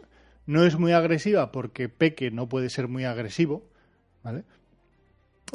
no 0.50 0.66
es 0.66 0.80
muy 0.80 0.94
agresiva 0.94 1.52
porque 1.52 1.90
Peque 1.90 2.32
no 2.32 2.50
puede 2.50 2.72
ser 2.72 2.88
muy 2.88 3.06
agresivo, 3.06 3.62
¿vale? 4.24 4.46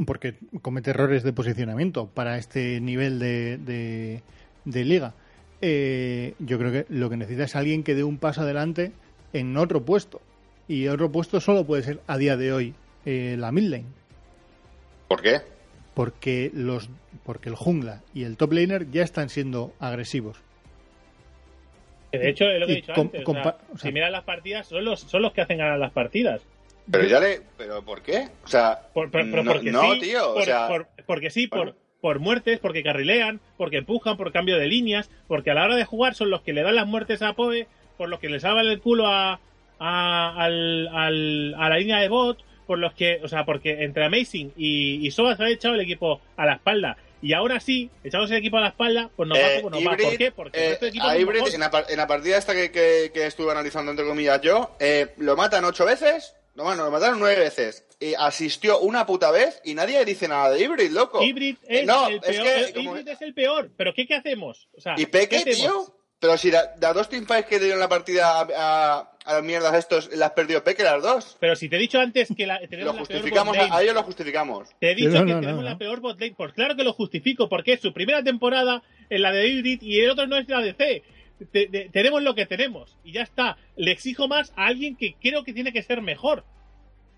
Porque 0.06 0.36
comete 0.62 0.90
errores 0.90 1.24
de 1.24 1.32
posicionamiento 1.32 2.06
para 2.06 2.38
este 2.38 2.80
nivel 2.80 3.18
de, 3.18 3.58
de, 3.58 4.22
de 4.64 4.84
liga. 4.84 5.14
Eh, 5.60 6.34
yo 6.38 6.60
creo 6.60 6.70
que 6.70 6.86
lo 6.90 7.10
que 7.10 7.16
necesita 7.16 7.42
es 7.42 7.56
alguien 7.56 7.82
que 7.82 7.96
dé 7.96 8.04
un 8.04 8.18
paso 8.18 8.42
adelante 8.42 8.92
en 9.32 9.56
otro 9.56 9.84
puesto. 9.84 10.22
Y 10.68 10.86
otro 10.86 11.10
puesto 11.10 11.40
solo 11.40 11.66
puede 11.66 11.82
ser 11.82 12.00
a 12.06 12.16
día 12.16 12.36
de 12.36 12.52
hoy 12.52 12.74
eh, 13.04 13.34
la 13.36 13.50
mid 13.50 13.64
lane 13.64 13.86
¿Por 15.08 15.22
qué? 15.22 15.40
porque 15.94 16.52
los 16.54 16.88
porque 17.24 17.48
el 17.48 17.56
jungla 17.56 18.02
y 18.14 18.22
el 18.22 18.36
top 18.36 18.52
laner 18.52 18.92
ya 18.92 19.02
están 19.02 19.28
siendo 19.28 19.74
agresivos. 19.80 20.36
Que 22.18 22.24
de 22.24 22.30
hecho, 22.30 22.44
es 22.50 22.60
lo 22.60 22.66
que 22.66 22.72
he 22.72 22.76
dicho 22.76 22.92
antes. 23.02 23.22
o 23.22 23.32
sea, 23.32 23.40
o 23.72 23.76
sea- 23.78 23.88
si 23.88 23.92
miras 23.92 24.10
las 24.10 24.24
partidas, 24.24 24.66
son 24.68 24.84
los, 24.84 25.00
son 25.00 25.22
los 25.22 25.32
que 25.32 25.40
hacen 25.42 25.58
ganar 25.58 25.78
las 25.78 25.92
partidas. 25.92 26.42
Pero 26.90 27.04
ya 27.06 27.18
le... 27.20 27.40
¿Pero 27.56 27.82
por 27.84 28.02
qué? 28.02 28.28
O 28.44 28.48
sea... 28.48 28.78
Por, 28.92 29.10
por- 29.10 29.30
pero 29.30 29.42
no, 29.42 29.52
porque 29.52 29.70
no, 29.70 29.94
sí, 29.94 30.00
tío, 30.00 30.34
o 30.34 30.42
sea... 30.42 30.68
por- 30.68 30.88
porque 31.06 31.30
sí, 31.30 31.46
por, 31.46 31.76
por 32.00 32.18
muertes, 32.18 32.58
porque 32.58 32.82
carrilean, 32.82 33.40
porque 33.56 33.78
empujan, 33.78 34.16
por 34.18 34.32
cambio 34.32 34.58
de 34.58 34.66
líneas, 34.66 35.10
porque 35.26 35.50
a 35.50 35.54
la 35.54 35.64
hora 35.64 35.76
de 35.76 35.84
jugar 35.86 36.14
son 36.14 36.28
los 36.30 36.42
que 36.42 36.52
le 36.52 36.62
dan 36.62 36.74
las 36.76 36.86
muertes 36.86 37.22
a 37.22 37.32
Poe, 37.32 37.66
por 37.96 38.08
los 38.10 38.20
que 38.20 38.28
le 38.28 38.38
salvan 38.40 38.66
el 38.66 38.80
culo 38.80 39.06
a, 39.06 39.40
a, 39.78 40.34
al- 40.36 40.88
al- 40.88 41.54
a 41.56 41.68
la 41.70 41.78
línea 41.78 42.00
de 42.00 42.08
bot, 42.08 42.38
por 42.66 42.78
los 42.78 42.92
que, 42.94 43.20
o 43.22 43.28
sea, 43.28 43.44
porque 43.44 43.82
entre 43.84 44.04
Amazing 44.04 44.52
y, 44.56 45.06
y 45.06 45.10
Soba 45.10 45.36
se 45.36 45.44
ha 45.44 45.48
echado 45.50 45.74
el 45.74 45.80
equipo 45.80 46.20
a 46.36 46.46
la 46.46 46.54
espalda. 46.54 46.96
Y 47.24 47.32
ahora 47.32 47.58
sí, 47.58 47.90
echamos 48.04 48.30
el 48.30 48.36
equipo 48.36 48.58
a 48.58 48.60
la 48.60 48.68
espalda, 48.68 49.10
pues 49.16 49.26
nos 49.28 49.38
va 49.38 49.42
Eh, 49.54 49.62
como 49.62 49.70
nos 49.70 49.82
¿Por 49.96 50.16
qué? 50.18 50.30
Porque 50.30 50.58
el 50.58 50.64
eh, 50.64 50.68
resto 50.70 50.84
de 50.84 50.88
equipos 50.90 51.08
a 51.08 51.54
en 51.54 51.60
la, 51.60 51.70
par- 51.70 51.86
en 51.88 51.96
la 51.96 52.06
partida 52.06 52.36
esta 52.36 52.52
que, 52.54 52.70
que, 52.70 53.10
que 53.14 53.26
estuve 53.26 53.50
analizando, 53.50 53.90
entre 53.90 54.06
comillas, 54.06 54.40
yo, 54.42 54.76
eh, 54.78 55.14
lo 55.16 55.34
matan 55.34 55.64
ocho 55.64 55.86
veces. 55.86 56.34
No, 56.54 56.64
bueno, 56.64 56.84
lo 56.84 56.90
mataron 56.90 57.18
nueve 57.18 57.40
veces. 57.40 57.84
Y 57.98 58.12
asistió 58.14 58.78
una 58.80 59.06
puta 59.06 59.30
vez 59.30 59.60
y 59.64 59.74
nadie 59.74 60.04
dice 60.04 60.28
nada 60.28 60.50
de 60.50 60.60
Hybrid, 60.62 60.90
loco. 60.92 61.22
Hybrid 61.22 61.56
es, 61.66 61.86
No, 61.86 62.08
el 62.08 62.16
es 62.16 62.20
peor, 62.20 62.44
que 62.44 62.60
el- 62.60 62.74
como- 62.74 62.90
Hybrid 62.96 63.08
es 63.08 63.22
el 63.22 63.34
peor. 63.34 63.70
¿Pero 63.76 63.94
qué, 63.94 64.06
qué 64.06 64.14
hacemos? 64.14 64.68
O 64.76 64.80
sea, 64.80 64.94
¿Y 64.98 65.06
Peque, 65.06 65.42
tío? 65.44 65.96
Pero 66.24 66.38
si 66.38 66.50
la- 66.50 66.74
las 66.80 66.94
dos 66.94 67.08
teamfights 67.10 67.46
que 67.46 67.58
dieron 67.58 67.78
la 67.80 67.88
partida 67.90 68.40
a, 68.40 68.46
a, 68.56 69.10
a 69.26 69.32
las 69.34 69.42
mierdas 69.42 69.74
estos 69.74 70.10
las 70.16 70.30
perdió 70.30 70.64
Peque 70.64 70.82
las 70.82 71.02
dos. 71.02 71.36
Pero 71.38 71.54
si 71.54 71.68
te 71.68 71.76
he 71.76 71.78
dicho 71.78 72.00
antes 72.00 72.32
que 72.34 72.46
la, 72.46 72.60
Lo 72.62 72.68
tenemos 72.68 72.86
la 72.86 72.92
peor 72.92 73.06
justificamos, 73.06 73.48
botlane, 73.56 73.74
a, 73.74 73.76
a 73.76 73.82
ellos 73.82 73.94
lo 73.94 74.02
justificamos. 74.04 74.68
te 74.80 74.90
he 74.92 74.94
dicho 74.94 75.10
No, 75.10 75.26
que 75.26 75.32
no, 75.34 75.40
tenemos 75.40 75.62
no. 75.62 75.68
la 75.68 75.76
peor 75.76 76.00
botlane, 76.00 76.34
pues 76.34 76.54
claro 76.54 76.76
que 76.76 76.82
lo 76.84 76.94
justifico, 76.94 77.48
porque 77.50 77.74
es 77.74 77.80
su 77.80 77.92
primera 77.92 78.22
temporada 78.22 78.82
en 79.10 79.20
la 79.20 79.32
de 79.32 79.46
Hybrid 79.48 79.82
y 79.82 80.00
el 80.00 80.10
otro 80.10 80.26
no 80.26 80.38
es 80.38 80.48
la 80.48 80.60
de 80.62 80.72
C. 80.72 81.02
Te- 81.52 81.66
te- 81.66 81.90
tenemos 81.90 82.22
lo 82.22 82.34
que 82.34 82.46
tenemos 82.46 82.96
y 83.04 83.12
ya 83.12 83.20
está. 83.22 83.58
Le 83.76 83.90
exijo 83.90 84.26
más 84.26 84.52
a 84.56 84.66
alguien 84.66 84.96
que 84.96 85.14
creo 85.20 85.44
que 85.44 85.52
tiene 85.52 85.72
que 85.74 85.82
ser 85.82 86.00
mejor. 86.00 86.44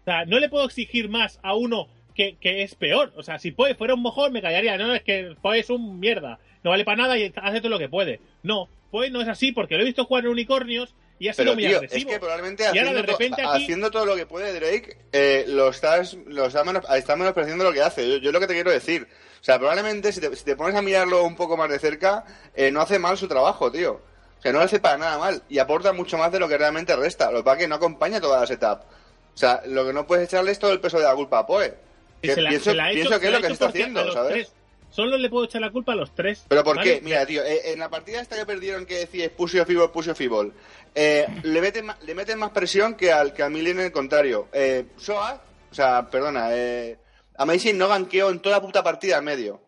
O 0.01 0.05
sea, 0.05 0.25
no 0.25 0.41
le 0.41 0.49
puedo 0.49 0.65
exigir 0.65 1.09
más 1.09 1.39
a 1.45 1.55
uno 1.55 1.89
que, 2.15 2.37
que 2.41 2.63
es 2.63 2.75
peor. 2.75 3.13
O 3.17 3.23
sea, 3.23 3.39
si 3.39 3.53
Poe 3.53 3.75
fuera 3.77 3.95
un 3.95 4.01
mojón, 4.03 4.33
me 4.33 4.43
callaría. 4.43 4.77
No, 4.79 4.95
es 4.95 5.03
que 5.03 5.37
Poe 5.43 5.59
es 5.61 5.69
un 5.71 6.01
mierda. 6.01 6.39
No 6.67 6.71
vale 6.71 6.85
para 6.85 6.97
nada 6.97 7.17
y 7.17 7.33
hace 7.37 7.61
todo 7.61 7.69
lo 7.71 7.79
que 7.79 7.89
puede. 7.89 8.21
No, 8.43 8.69
Poe 8.91 9.09
no 9.09 9.21
es 9.23 9.29
así 9.29 9.53
porque 9.53 9.77
lo 9.77 9.83
he 9.83 9.85
visto 9.85 10.05
jugar 10.05 10.25
en 10.25 10.33
unicornios 10.33 10.97
y 11.21 11.29
ha 11.29 11.33
sido 11.33 11.45
Pero, 11.45 11.55
muy 11.55 11.65
tío, 11.65 11.77
agresivo. 11.77 12.11
es 12.11 12.15
que 12.15 12.19
probablemente 12.19 12.65
Y 12.75 12.79
ahora, 12.79 12.93
de 12.93 13.03
repente, 13.03 13.41
to- 13.41 13.49
aquí- 13.51 13.63
haciendo 13.63 13.91
todo 13.93 14.05
lo 14.05 14.17
que 14.17 14.27
puede 14.27 14.53
Drake, 14.53 14.99
eh, 15.13 15.45
lo 15.47 15.69
estás, 15.69 16.15
lo 16.27 16.47
está, 16.47 16.65
menos, 16.65 16.85
está 16.93 17.15
menospreciando 17.15 17.63
lo 17.63 17.73
que 17.73 17.83
hace. 17.83 18.11
Yo, 18.11 18.17
yo 18.17 18.33
lo 18.33 18.41
que 18.41 18.49
te 18.49 18.55
quiero 18.55 18.73
decir. 18.73 19.07
O 19.41 19.45
sea, 19.45 19.59
probablemente 19.61 20.11
si 20.11 20.21
te, 20.21 20.35
si 20.35 20.45
te 20.45 20.57
pones 20.57 20.75
a 20.75 20.83
mirarlo 20.83 21.23
un 21.23 21.37
poco 21.37 21.57
más 21.57 21.71
de 21.71 21.79
cerca, 21.79 22.25
eh, 22.57 22.73
no 22.73 22.81
hace 22.81 22.99
mal 22.99 23.17
su 23.17 23.29
trabajo, 23.29 23.71
tío. 23.71 24.01
O 24.37 24.43
sea, 24.43 24.51
no 24.51 24.59
lo 24.59 24.65
hace 24.65 24.81
para 24.81 24.99
nada 24.99 25.19
mal. 25.19 25.45
Y 25.49 25.61
aporta 25.61 25.93
mucho 25.93 26.19
más 26.19 26.33
de 26.33 26.41
lo 26.41 26.49
que 26.49 26.59
realmente 26.59 26.97
resta. 26.97 27.31
Lo 27.31 27.39
que 27.39 27.45
pasa 27.45 27.59
es 27.59 27.63
que 27.63 27.69
no 27.69 27.77
acompaña 27.77 28.21
toda 28.21 28.41
la 28.41 28.47
setup. 28.49 28.81
O 29.35 29.39
sea, 29.39 29.63
lo 29.67 29.87
que 29.87 29.93
no 29.93 30.05
puedes 30.05 30.25
echarle 30.27 30.51
es 30.51 30.59
todo 30.59 30.73
el 30.73 30.81
peso 30.81 30.99
de 30.99 31.05
la 31.05 31.15
culpa 31.15 31.39
a 31.39 31.47
Poe. 31.47 31.75
Y 32.23 32.27
Que 32.27 32.35
se 32.35 32.41
la- 32.43 32.49
pienso, 32.49 32.71
se 32.71 32.75
la 32.77 32.85
ha 32.87 32.91
hecho- 32.91 32.95
pienso 32.97 33.15
se 33.15 33.21
que 33.21 33.27
es 33.29 33.33
lo 33.33 33.41
que 33.41 33.47
se 33.47 33.53
está 33.53 33.67
haciendo, 33.69 34.13
¿sabes? 34.13 34.33
tres- 34.33 34.53
Solo 34.97 35.19
le 35.19 35.29
puedo 35.29 35.45
echar 35.45 35.61
la 35.61 35.71
culpa 35.71 35.93
a 35.93 35.95
los 35.95 36.15
tres. 36.15 36.47
Pero 36.49 36.65
¿por 36.65 36.77
¿vale? 36.77 36.95
qué? 36.95 37.01
Mira, 37.03 37.27
tío, 37.27 37.45
eh, 37.45 37.73
en 37.73 37.79
la 37.79 37.91
partida 37.91 38.19
esta 38.23 38.35
que 38.35 38.47
perdieron 38.47 38.87
que 38.87 39.01
decís 39.01 39.29
push 39.29 39.53
your 39.55 39.67
fibol, 39.67 39.93
push 39.93 40.09
eh, 40.95 41.27
le, 41.43 41.61
meten, 41.61 41.85
ma- 41.85 41.99
le 42.03 42.15
meten 42.15 42.39
más 42.39 42.51
presión 42.53 42.95
que 42.95 43.13
al 43.13 43.35
que 43.35 43.43
a 43.43 43.51
Millen 43.51 43.79
en 43.79 43.85
el 43.87 43.93
contrario. 43.93 44.49
Eh, 44.55 44.87
Soa, 44.97 45.43
o 45.71 45.75
sea, 45.75 46.09
perdona, 46.09 46.49
eh, 46.53 46.97
Amazing 47.37 47.77
no 47.77 47.89
ganqueó 47.89 48.31
en 48.31 48.41
toda 48.41 48.57
la 48.57 48.63
puta 48.63 48.83
partida 48.83 49.19
al 49.19 49.23
medio. 49.23 49.61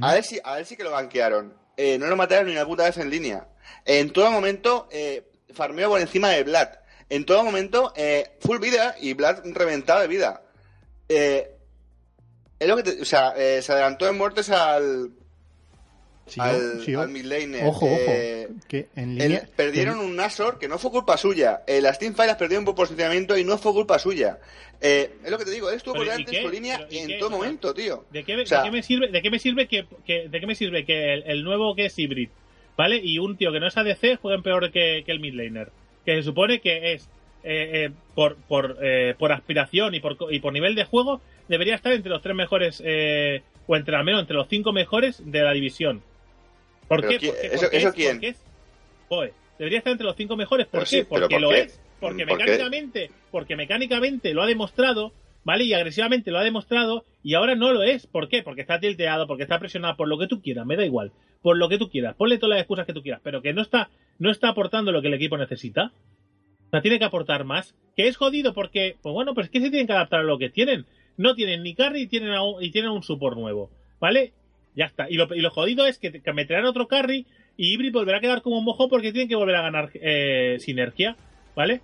A 0.00 0.16
él 0.16 0.22
sí, 0.22 0.38
a 0.44 0.60
él 0.60 0.66
sí 0.66 0.76
que 0.76 0.84
lo 0.84 0.92
ganquearon. 0.92 1.54
Eh, 1.76 1.98
no 1.98 2.06
lo 2.06 2.14
mataron 2.14 2.46
ni 2.46 2.52
una 2.52 2.64
puta 2.64 2.84
vez 2.84 2.98
en 2.98 3.10
línea. 3.10 3.48
En 3.84 4.12
todo 4.12 4.30
momento, 4.30 4.86
eh, 4.92 5.24
farmeó 5.52 5.88
por 5.88 6.00
encima 6.00 6.28
de 6.28 6.44
Vlad. 6.44 6.68
En 7.08 7.24
todo 7.24 7.42
momento, 7.42 7.92
eh, 7.96 8.36
full 8.40 8.58
vida 8.58 8.94
y 9.00 9.14
Vlad 9.14 9.40
reventado 9.44 10.00
de 10.02 10.06
vida. 10.06 10.42
Eh, 11.08 11.56
es 12.58 12.68
lo 12.68 12.76
que 12.76 12.82
te- 12.82 13.00
o 13.02 13.04
sea, 13.04 13.32
eh, 13.36 13.60
se 13.62 13.72
adelantó 13.72 14.08
en 14.08 14.16
muertes 14.18 14.50
al, 14.50 15.10
Sí, 16.26 16.40
al, 16.42 16.82
sí, 16.84 16.94
al 16.94 17.08
mid 17.08 17.24
laner. 17.24 17.64
Ojo, 17.64 17.86
ojo. 17.86 17.96
Eh, 18.08 18.48
que 18.68 18.88
en 18.96 19.12
el- 19.12 19.18
línea. 19.18 19.48
perdieron 19.56 19.98
un 19.98 20.14
Nashor 20.14 20.58
que 20.58 20.68
no 20.68 20.78
fue 20.78 20.90
culpa 20.90 21.16
suya. 21.16 21.62
Eh, 21.66 21.80
las 21.80 21.98
teamfights 21.98 22.26
las 22.28 22.36
perdieron 22.36 22.66
por 22.66 22.74
posicionamiento 22.74 23.38
y 23.38 23.44
no 23.44 23.56
fue 23.56 23.72
culpa 23.72 23.98
suya. 23.98 24.38
Eh, 24.80 25.10
es 25.24 25.30
lo 25.30 25.38
que 25.38 25.46
te 25.46 25.50
digo, 25.52 25.70
él 25.70 25.76
estuvo 25.76 25.94
por 25.94 26.04
¿y 26.04 26.08
delante 26.10 26.36
en 26.36 26.42
su 26.44 26.50
línea 26.50 26.76
Pero, 26.78 26.88
¿y 26.92 26.98
en 26.98 27.06
qué? 27.08 27.14
todo 27.14 27.28
O 27.28 27.30
sea, 27.30 27.38
momento, 27.38 27.72
tío. 27.74 28.04
¿De 28.10 28.24
qué, 28.24 28.36
me- 28.36 28.42
O 28.42 28.46
sea- 28.46 28.58
de 28.58 28.64
qué 28.64 28.70
me 28.70 28.82
sirve, 28.82 29.08
de 29.08 29.22
qué 29.22 29.30
me 29.30 29.38
sirve 29.38 29.66
que, 29.68 29.86
que- 30.06 30.28
de 30.28 30.40
qué 30.40 30.46
me 30.46 30.54
sirve 30.54 30.84
que 30.84 31.14
el, 31.14 31.22
el 31.26 31.44
nuevo 31.44 31.74
que 31.74 31.86
es 31.86 31.98
hybrid, 31.98 32.28
¿vale? 32.76 33.00
Y 33.02 33.18
un 33.18 33.36
tío 33.38 33.50
que 33.50 33.60
no 33.60 33.66
es 33.66 33.76
ADC 33.78 34.16
jueguen 34.20 34.42
peor 34.42 34.70
que, 34.70 35.02
que 35.06 35.12
el 35.12 35.20
mid 35.20 35.32
laner, 35.34 35.70
que 36.04 36.14
se 36.16 36.22
supone 36.24 36.60
que 36.60 36.92
es 36.92 37.08
eh, 37.42 37.86
eh, 37.86 37.90
por 38.14 38.36
por, 38.36 38.76
eh, 38.82 39.14
por 39.18 39.32
aspiración 39.32 39.94
y 39.94 40.00
por 40.00 40.16
y 40.30 40.40
por 40.40 40.52
nivel 40.52 40.74
de 40.74 40.84
juego 40.84 41.22
debería 41.48 41.74
estar 41.74 41.92
entre 41.92 42.10
los 42.10 42.22
tres 42.22 42.36
mejores 42.36 42.82
eh, 42.84 43.42
o 43.66 43.76
entre 43.76 43.96
al 43.96 44.04
menos 44.04 44.20
entre 44.22 44.36
los 44.36 44.48
cinco 44.48 44.72
mejores 44.72 45.20
de 45.24 45.42
la 45.42 45.52
división. 45.52 46.02
¿Por 46.88 47.06
qué? 47.06 47.18
¿quién- 47.18 47.32
Porque, 47.32 47.46
eso- 47.48 47.60
porque 47.62 47.76
eso 47.76 47.88
es, 47.88 47.94
quién? 47.94 48.20
porque 49.08 49.26
es. 49.28 49.34
Debería 49.58 49.78
estar 49.78 49.90
entre 49.92 50.06
los 50.06 50.16
cinco 50.16 50.36
mejores. 50.36 50.66
¿Por 50.66 50.72
Pero 50.80 50.84
qué? 50.84 50.96
sí, 51.00 51.06
porque 51.08 51.34
¿por 51.34 51.40
lo 51.40 51.50
qué? 51.50 51.60
es. 51.62 51.80
Porque 52.00 52.24
¿Por 52.26 52.38
qué? 52.38 52.44
mecánicamente, 52.44 53.10
porque 53.32 53.56
mecánicamente 53.56 54.32
lo 54.32 54.42
ha 54.42 54.46
demostrado, 54.46 55.12
¿vale? 55.44 55.64
Y 55.64 55.74
agresivamente 55.74 56.30
lo 56.30 56.38
ha 56.38 56.44
demostrado 56.44 57.04
y 57.24 57.34
ahora 57.34 57.56
no 57.56 57.72
lo 57.72 57.82
es. 57.82 58.06
¿Por 58.06 58.28
qué? 58.28 58.42
Porque 58.44 58.60
está 58.60 58.78
tilteado, 58.78 59.26
porque 59.26 59.42
está 59.42 59.58
presionado, 59.58 59.96
por 59.96 60.06
lo 60.06 60.16
que 60.16 60.28
tú 60.28 60.40
quieras, 60.40 60.64
me 60.64 60.76
da 60.76 60.84
igual. 60.86 61.10
Por 61.42 61.56
lo 61.56 61.68
que 61.68 61.76
tú 61.78 61.88
quieras, 61.90 62.14
ponle 62.16 62.38
todas 62.38 62.50
las 62.50 62.60
excusas 62.60 62.86
que 62.86 62.92
tú 62.92 63.02
quieras, 63.02 63.20
pero 63.24 63.42
que 63.42 63.52
no 63.52 63.62
está, 63.62 63.90
no 64.18 64.30
está 64.30 64.48
aportando 64.48 64.92
lo 64.92 65.02
que 65.02 65.08
el 65.08 65.14
equipo 65.14 65.36
necesita. 65.36 65.90
O 66.66 66.70
sea, 66.70 66.82
tiene 66.82 66.98
que 67.00 67.04
aportar 67.04 67.44
más. 67.44 67.74
Que 67.96 68.06
es 68.06 68.16
jodido 68.16 68.54
porque, 68.54 68.94
pues 69.02 69.12
bueno, 69.12 69.34
pues 69.34 69.46
es 69.46 69.50
que 69.50 69.60
se 69.60 69.70
tienen 69.70 69.88
que 69.88 69.92
adaptar 69.92 70.20
a 70.20 70.24
lo 70.24 70.38
que 70.38 70.50
tienen. 70.50 70.86
No 71.18 71.34
tienen 71.34 71.62
ni 71.62 71.74
carry 71.74 72.02
y 72.02 72.06
tienen, 72.06 72.30
a 72.32 72.42
un- 72.42 72.62
y 72.62 72.70
tienen 72.70 72.90
un 72.90 73.02
support 73.02 73.36
nuevo, 73.36 73.70
¿vale? 74.00 74.32
Ya 74.74 74.86
está. 74.86 75.10
Y 75.10 75.16
lo, 75.16 75.50
jodido 75.50 75.86
es 75.86 75.98
que, 75.98 76.10
que 76.22 76.32
meterán 76.32 76.64
otro 76.64 76.88
carry 76.88 77.26
y 77.56 77.72
Hybrid 77.74 77.92
volverá 77.92 78.18
a 78.18 78.20
quedar 78.20 78.40
como 78.40 78.58
un 78.58 78.64
mojo 78.64 78.88
porque 78.88 79.12
tienen 79.12 79.28
que 79.28 79.34
volver 79.36 79.56
a 79.56 79.62
ganar 79.62 79.90
eh, 79.94 80.56
sinergia, 80.60 81.16
¿vale? 81.56 81.80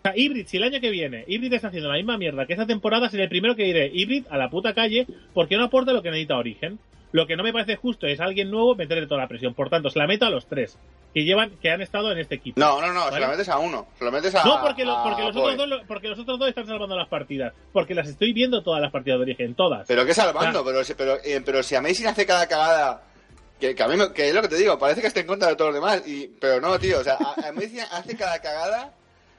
O 0.00 0.02
sea, 0.02 0.16
Hybrid, 0.16 0.46
si 0.46 0.56
el 0.58 0.64
año 0.64 0.80
que 0.80 0.90
viene 0.90 1.24
Hybrid 1.28 1.52
está 1.54 1.68
haciendo 1.68 1.88
la 1.88 1.96
misma 1.96 2.18
mierda 2.18 2.44
que 2.46 2.52
esta 2.52 2.66
temporada, 2.66 3.08
seré 3.08 3.22
el 3.22 3.28
primero 3.30 3.54
que 3.56 3.64
diré 3.64 3.90
Hybrid 3.94 4.26
a 4.28 4.36
la 4.36 4.50
puta 4.50 4.74
calle 4.74 5.06
porque 5.32 5.56
no 5.56 5.64
aporta 5.64 5.92
lo 5.92 6.02
que 6.02 6.10
necesita 6.10 6.36
Origen. 6.36 6.78
Lo 7.14 7.28
que 7.28 7.36
no 7.36 7.44
me 7.44 7.52
parece 7.52 7.76
justo 7.76 8.08
es 8.08 8.18
a 8.20 8.24
alguien 8.24 8.50
nuevo 8.50 8.74
meterle 8.74 9.06
toda 9.06 9.20
la 9.20 9.28
presión. 9.28 9.54
Por 9.54 9.70
tanto, 9.70 9.88
se 9.88 10.00
la 10.00 10.08
meto 10.08 10.26
a 10.26 10.30
los 10.30 10.46
tres 10.48 10.76
que 11.14 11.22
llevan, 11.22 11.50
que 11.62 11.70
han 11.70 11.80
estado 11.80 12.10
en 12.10 12.18
este 12.18 12.34
equipo. 12.34 12.58
No, 12.58 12.80
no, 12.80 12.92
no, 12.92 13.04
se 13.04 13.10
¿Vale? 13.12 13.20
la 13.20 13.28
metes 13.28 13.48
a 13.48 13.58
uno. 13.58 13.86
Se 13.96 14.04
la 14.04 14.10
metes 14.10 14.34
a. 14.34 14.42
No, 14.44 14.60
porque, 14.60 14.84
lo- 14.84 14.98
a 14.98 15.04
porque, 15.04 15.22
los 15.22 15.36
otros 15.36 15.56
dos, 15.56 15.80
porque 15.86 16.08
los 16.08 16.18
otros 16.18 16.38
dos 16.40 16.48
están 16.48 16.66
salvando 16.66 16.96
las 16.96 17.06
partidas. 17.06 17.54
Porque 17.72 17.94
las 17.94 18.08
estoy 18.08 18.32
viendo 18.32 18.64
todas 18.64 18.82
las 18.82 18.90
partidas 18.90 19.20
de 19.20 19.22
origen, 19.26 19.54
todas. 19.54 19.86
Pero 19.86 20.04
que 20.04 20.12
salvando, 20.12 20.58
Ah. 20.58 20.62
pero, 20.66 20.82
si- 20.82 20.94
pero, 20.94 21.16
eh, 21.22 21.40
pero 21.46 21.62
si 21.62 21.76
Amazing 21.76 22.08
hace 22.08 22.26
cada 22.26 22.48
cagada. 22.48 23.02
Que, 23.60 23.76
que 23.76 23.82
a 23.84 23.86
mí 23.86 23.96
me- 23.96 24.12
que 24.12 24.28
es 24.28 24.34
lo 24.34 24.42
que 24.42 24.48
te 24.48 24.56
digo, 24.56 24.76
parece 24.76 25.00
que 25.00 25.06
esté 25.06 25.20
en 25.20 25.28
contra 25.28 25.48
de 25.50 25.54
todos 25.54 25.72
los 25.72 25.80
demás. 25.80 26.02
Y, 26.08 26.26
pero 26.40 26.60
no, 26.60 26.76
tío, 26.80 26.98
o 26.98 27.04
sea, 27.04 27.14
a- 27.14 27.48
Amazing 27.50 27.78
hace 27.92 28.16
cada 28.16 28.40
cagada. 28.40 28.92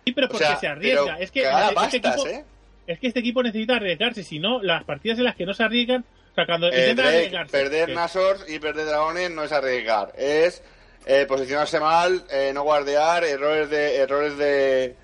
sí, 0.05 0.13
pero 0.13 0.27
O 0.27 0.29
porque 0.29 0.45
sea, 0.45 0.55
se 0.55 0.67
arriesga. 0.67 1.03
pero 1.03 1.17
Es 1.17 1.29
que, 1.29 1.41
este 1.41 1.97
equipo, 1.97 2.27
¿eh? 2.27 2.45
es 2.87 2.99
que 2.99 3.07
este 3.07 3.19
equipo 3.19 3.43
necesita 3.43 3.75
arriesgarse. 3.75 4.23
Si 4.23 4.39
no, 4.39 4.61
las 4.63 4.85
partidas 4.85 5.17
en 5.17 5.25
las 5.25 5.35
que 5.35 5.45
no 5.45 5.53
se 5.53 5.63
arriesgan. 5.63 6.05
O 6.35 6.41
sea, 6.43 6.45
cuando 6.45 6.67
Eh, 6.71 6.93
Drake, 6.95 7.29
perder 7.51 7.89
Nasors 7.95 8.45
y 8.49 8.59
perder 8.59 8.85
dragones 8.87 9.31
no 9.31 9.43
es 9.43 9.51
arriesgar, 9.53 10.11
es 10.17 10.61
eh, 11.05 11.25
posicionarse 11.27 11.79
mal, 11.79 12.23
eh, 12.29 12.51
no 12.53 12.63
guardear, 12.63 13.23
errores 13.23 13.69
de 13.69 13.95
errores 13.97 14.37
de 14.37 14.95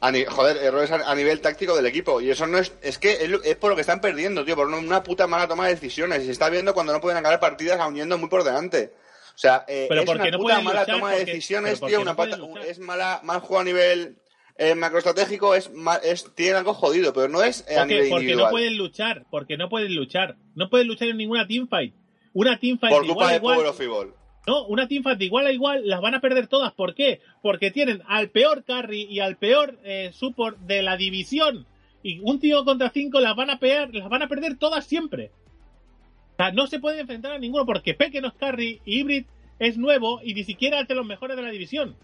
a 0.00 0.10
ni- 0.10 0.24
joder, 0.24 0.56
errores 0.56 0.90
a, 0.90 0.96
a 1.10 1.14
nivel 1.14 1.40
táctico 1.40 1.76
del 1.76 1.86
equipo. 1.86 2.20
Y 2.20 2.30
eso 2.30 2.46
no 2.46 2.58
es 2.58 2.72
es 2.82 2.98
que 2.98 3.12
es, 3.12 3.30
es 3.44 3.56
por 3.56 3.70
lo 3.70 3.76
que 3.76 3.82
están 3.82 4.00
perdiendo, 4.00 4.44
tío, 4.44 4.56
por 4.56 4.66
una, 4.66 4.78
una 4.78 5.02
puta 5.02 5.26
mala 5.26 5.46
toma 5.46 5.66
de 5.68 5.74
decisiones. 5.74 6.22
Y 6.22 6.26
se 6.26 6.32
está 6.32 6.48
viendo 6.50 6.74
cuando 6.74 6.92
no 6.92 7.00
pueden 7.00 7.18
acabar 7.18 7.40
partidas 7.40 7.78
aún 7.78 7.94
yendo 7.94 8.18
muy 8.18 8.28
por 8.28 8.42
delante. 8.42 8.92
O 9.34 9.38
sea, 9.38 9.64
eh, 9.68 9.86
Pero 9.88 10.02
es 10.02 10.08
una 10.08 10.30
no 10.30 10.38
puta 10.38 10.60
mala 10.60 10.80
luchar, 10.80 10.94
toma 10.96 11.12
de 11.12 11.24
decisiones, 11.24 11.80
tío, 11.80 11.96
no 11.98 12.02
una 12.02 12.16
pata- 12.16 12.36
es 12.66 12.78
mala 12.78 13.20
mal 13.22 13.40
juego 13.40 13.60
a 13.60 13.64
nivel 13.64 14.16
eh, 14.56 14.74
macroestratégico, 14.74 15.54
es, 15.54 15.70
es 16.04 16.32
tiene 16.34 16.58
algo 16.58 16.74
jodido, 16.74 17.12
pero 17.12 17.28
no 17.28 17.42
es 17.42 17.62
a 17.62 17.80
Porque, 17.80 17.94
nivel 17.94 18.10
porque 18.10 18.36
no 18.36 18.50
pueden 18.50 18.76
luchar. 18.78 19.26
Porque 19.30 19.56
no 19.56 19.68
pueden 19.68 19.94
luchar. 19.94 20.36
No 20.54 20.70
pueden 20.70 20.86
luchar 20.86 21.08
en 21.08 21.16
ninguna 21.16 21.46
teamfight. 21.46 21.94
Una 22.32 22.58
teamfight 22.58 22.92
por 22.92 23.02
de 23.02 23.08
culpa 23.08 23.30
de 23.30 23.36
igual. 23.36 23.60
Evil. 23.78 24.12
No, 24.46 24.66
una 24.66 24.86
teamfight 24.86 25.18
de 25.18 25.24
igual 25.24 25.46
a 25.46 25.52
igual 25.52 25.88
las 25.88 26.00
van 26.00 26.14
a 26.14 26.20
perder 26.20 26.46
todas. 26.46 26.72
¿Por 26.72 26.94
qué? 26.94 27.20
Porque 27.42 27.70
tienen 27.70 28.02
al 28.06 28.30
peor 28.30 28.64
carry 28.64 29.02
y 29.02 29.20
al 29.20 29.36
peor 29.36 29.78
eh, 29.84 30.10
support 30.12 30.58
de 30.60 30.82
la 30.82 30.96
división. 30.96 31.66
Y 32.02 32.20
un 32.20 32.38
tío 32.38 32.64
contra 32.64 32.90
cinco 32.90 33.20
las 33.20 33.34
van 33.34 33.50
a 33.50 33.58
pegar, 33.58 33.94
las 33.94 34.08
van 34.08 34.22
a 34.22 34.28
perder 34.28 34.56
todas 34.58 34.84
siempre. 34.84 35.30
O 36.34 36.36
sea, 36.36 36.52
no 36.52 36.66
se 36.66 36.78
puede 36.78 37.00
enfrentar 37.00 37.32
a 37.32 37.38
ninguno 37.38 37.64
porque 37.64 37.94
Peque 37.94 38.20
no 38.20 38.28
es 38.28 38.34
carry 38.34 38.80
y 38.84 39.00
Hybrid 39.00 39.24
es 39.58 39.78
nuevo 39.78 40.20
y 40.22 40.34
ni 40.34 40.44
siquiera 40.44 40.80
es 40.80 40.88
de 40.88 40.94
los 40.94 41.06
mejores 41.06 41.36
de 41.36 41.42
la 41.42 41.50
división. 41.50 41.96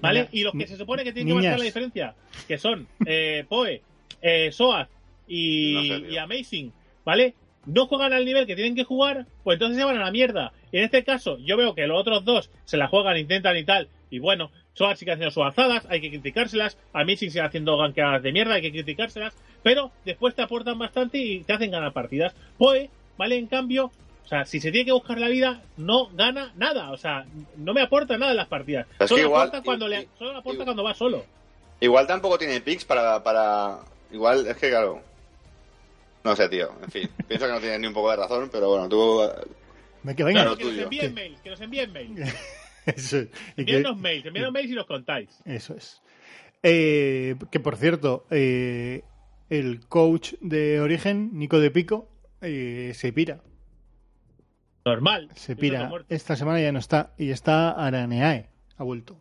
¿Vale? 0.00 0.28
Y 0.32 0.42
los 0.42 0.52
que 0.52 0.66
se 0.66 0.76
supone 0.76 1.04
que 1.04 1.12
tienen 1.12 1.28
que 1.28 1.42
marcar 1.42 1.58
la 1.58 1.64
diferencia, 1.64 2.14
que 2.46 2.58
son 2.58 2.86
eh, 3.06 3.44
Poe, 3.48 3.82
eh, 4.22 4.50
Soaz 4.52 4.88
y, 5.26 6.04
No 6.10 6.22
Amazing, 6.22 6.72
¿vale? 7.04 7.34
No 7.66 7.86
juegan 7.86 8.12
al 8.12 8.24
nivel 8.24 8.46
que 8.46 8.54
tienen 8.54 8.74
que 8.74 8.84
jugar, 8.84 9.26
pues 9.44 9.56
entonces 9.56 9.78
se 9.78 9.84
van 9.84 9.96
a 9.96 10.04
la 10.04 10.10
mierda. 10.10 10.52
Y 10.72 10.78
en 10.78 10.84
este 10.84 11.04
caso, 11.04 11.38
yo 11.38 11.56
veo 11.56 11.74
que 11.74 11.86
los 11.86 12.00
otros 12.00 12.24
dos 12.24 12.50
se 12.64 12.76
la 12.76 12.88
juegan, 12.88 13.16
intentan 13.16 13.56
y 13.56 13.64
tal, 13.64 13.88
y 14.10 14.18
bueno, 14.18 14.50
Soaz 14.74 14.98
sigue 14.98 15.12
haciendo 15.12 15.32
sus 15.32 15.42
alzadas, 15.42 15.86
hay 15.90 16.00
que 16.00 16.08
criticárselas, 16.08 16.78
Amazing 16.92 17.30
sigue 17.30 17.44
haciendo 17.44 17.76
ganqueadas 17.76 18.22
de 18.22 18.32
mierda, 18.32 18.54
hay 18.54 18.62
que 18.62 18.70
criticárselas, 18.70 19.34
pero 19.62 19.90
después 20.04 20.34
te 20.34 20.42
aportan 20.42 20.78
bastante 20.78 21.18
y 21.18 21.40
te 21.40 21.52
hacen 21.52 21.70
ganar 21.70 21.92
partidas. 21.92 22.34
Poe, 22.56 22.88
¿vale? 23.16 23.36
En 23.36 23.48
cambio, 23.48 23.90
o 24.28 24.30
sea, 24.30 24.44
si 24.44 24.60
se 24.60 24.70
tiene 24.70 24.84
que 24.84 24.92
buscar 24.92 25.18
la 25.18 25.28
vida, 25.28 25.62
no 25.78 26.08
gana 26.10 26.52
nada. 26.54 26.90
O 26.90 26.98
sea, 26.98 27.24
no 27.56 27.72
me 27.72 27.80
aporta 27.80 28.18
nada 28.18 28.32
en 28.32 28.36
las 28.36 28.46
partidas. 28.46 28.86
Solo 29.06 29.22
igual- 29.22 29.48
aporta 29.48 29.62
cuando, 29.64 29.86
y- 29.86 29.90
le, 29.90 30.08
solo 30.18 30.30
aporta 30.32 30.50
igual- 30.52 30.64
cuando 30.66 30.84
va 30.84 30.92
solo. 30.92 31.24
Igual 31.80 32.06
tampoco 32.06 32.36
tiene 32.36 32.60
picks 32.60 32.84
para, 32.84 33.22
para... 33.24 33.78
Igual, 34.12 34.46
es 34.46 34.56
que 34.58 34.68
claro... 34.68 35.00
No 36.24 36.36
sé, 36.36 36.46
tío. 36.50 36.68
En 36.82 36.90
fin, 36.90 37.08
pienso 37.26 37.46
que 37.46 37.52
no 37.52 37.58
tiene 37.60 37.78
ni 37.78 37.86
un 37.86 37.94
poco 37.94 38.10
de 38.10 38.16
razón, 38.16 38.50
pero 38.52 38.68
bueno, 38.68 38.86
tú... 38.86 39.22
Me- 40.02 40.14
Que 40.14 40.24
venga. 40.24 40.42
Claro, 40.42 40.58
que 40.58 40.64
nos 40.64 40.76
envíen 40.78 41.14
mails, 41.14 41.40
que 41.40 41.48
nos 41.50 41.60
envíen 41.62 41.90
mails. 41.92 42.34
Eso 42.84 43.16
es. 43.20 43.28
Y 43.56 43.64
que- 43.64 43.82
mails, 43.96 44.26
envíennos 44.26 44.52
mails 44.52 44.70
y 44.70 44.74
los 44.74 44.84
contáis. 44.86 45.30
Eso 45.46 45.74
es. 45.74 46.02
Eh, 46.62 47.34
que 47.50 47.60
por 47.60 47.76
cierto, 47.76 48.26
eh, 48.30 49.04
el 49.48 49.86
coach 49.88 50.34
de 50.42 50.80
origen, 50.82 51.30
Nico 51.32 51.60
de 51.60 51.70
Pico, 51.70 52.10
eh, 52.42 52.92
se 52.94 53.10
pira. 53.12 53.40
Normal. 54.88 55.28
Se 55.34 55.54
pira. 55.56 55.90
Esta 56.08 56.36
semana 56.36 56.60
ya 56.60 56.72
no 56.72 56.78
está. 56.78 57.10
Y 57.18 57.30
está 57.30 57.70
Araneae. 57.70 58.48
Ha 58.76 58.84
vuelto. 58.84 59.16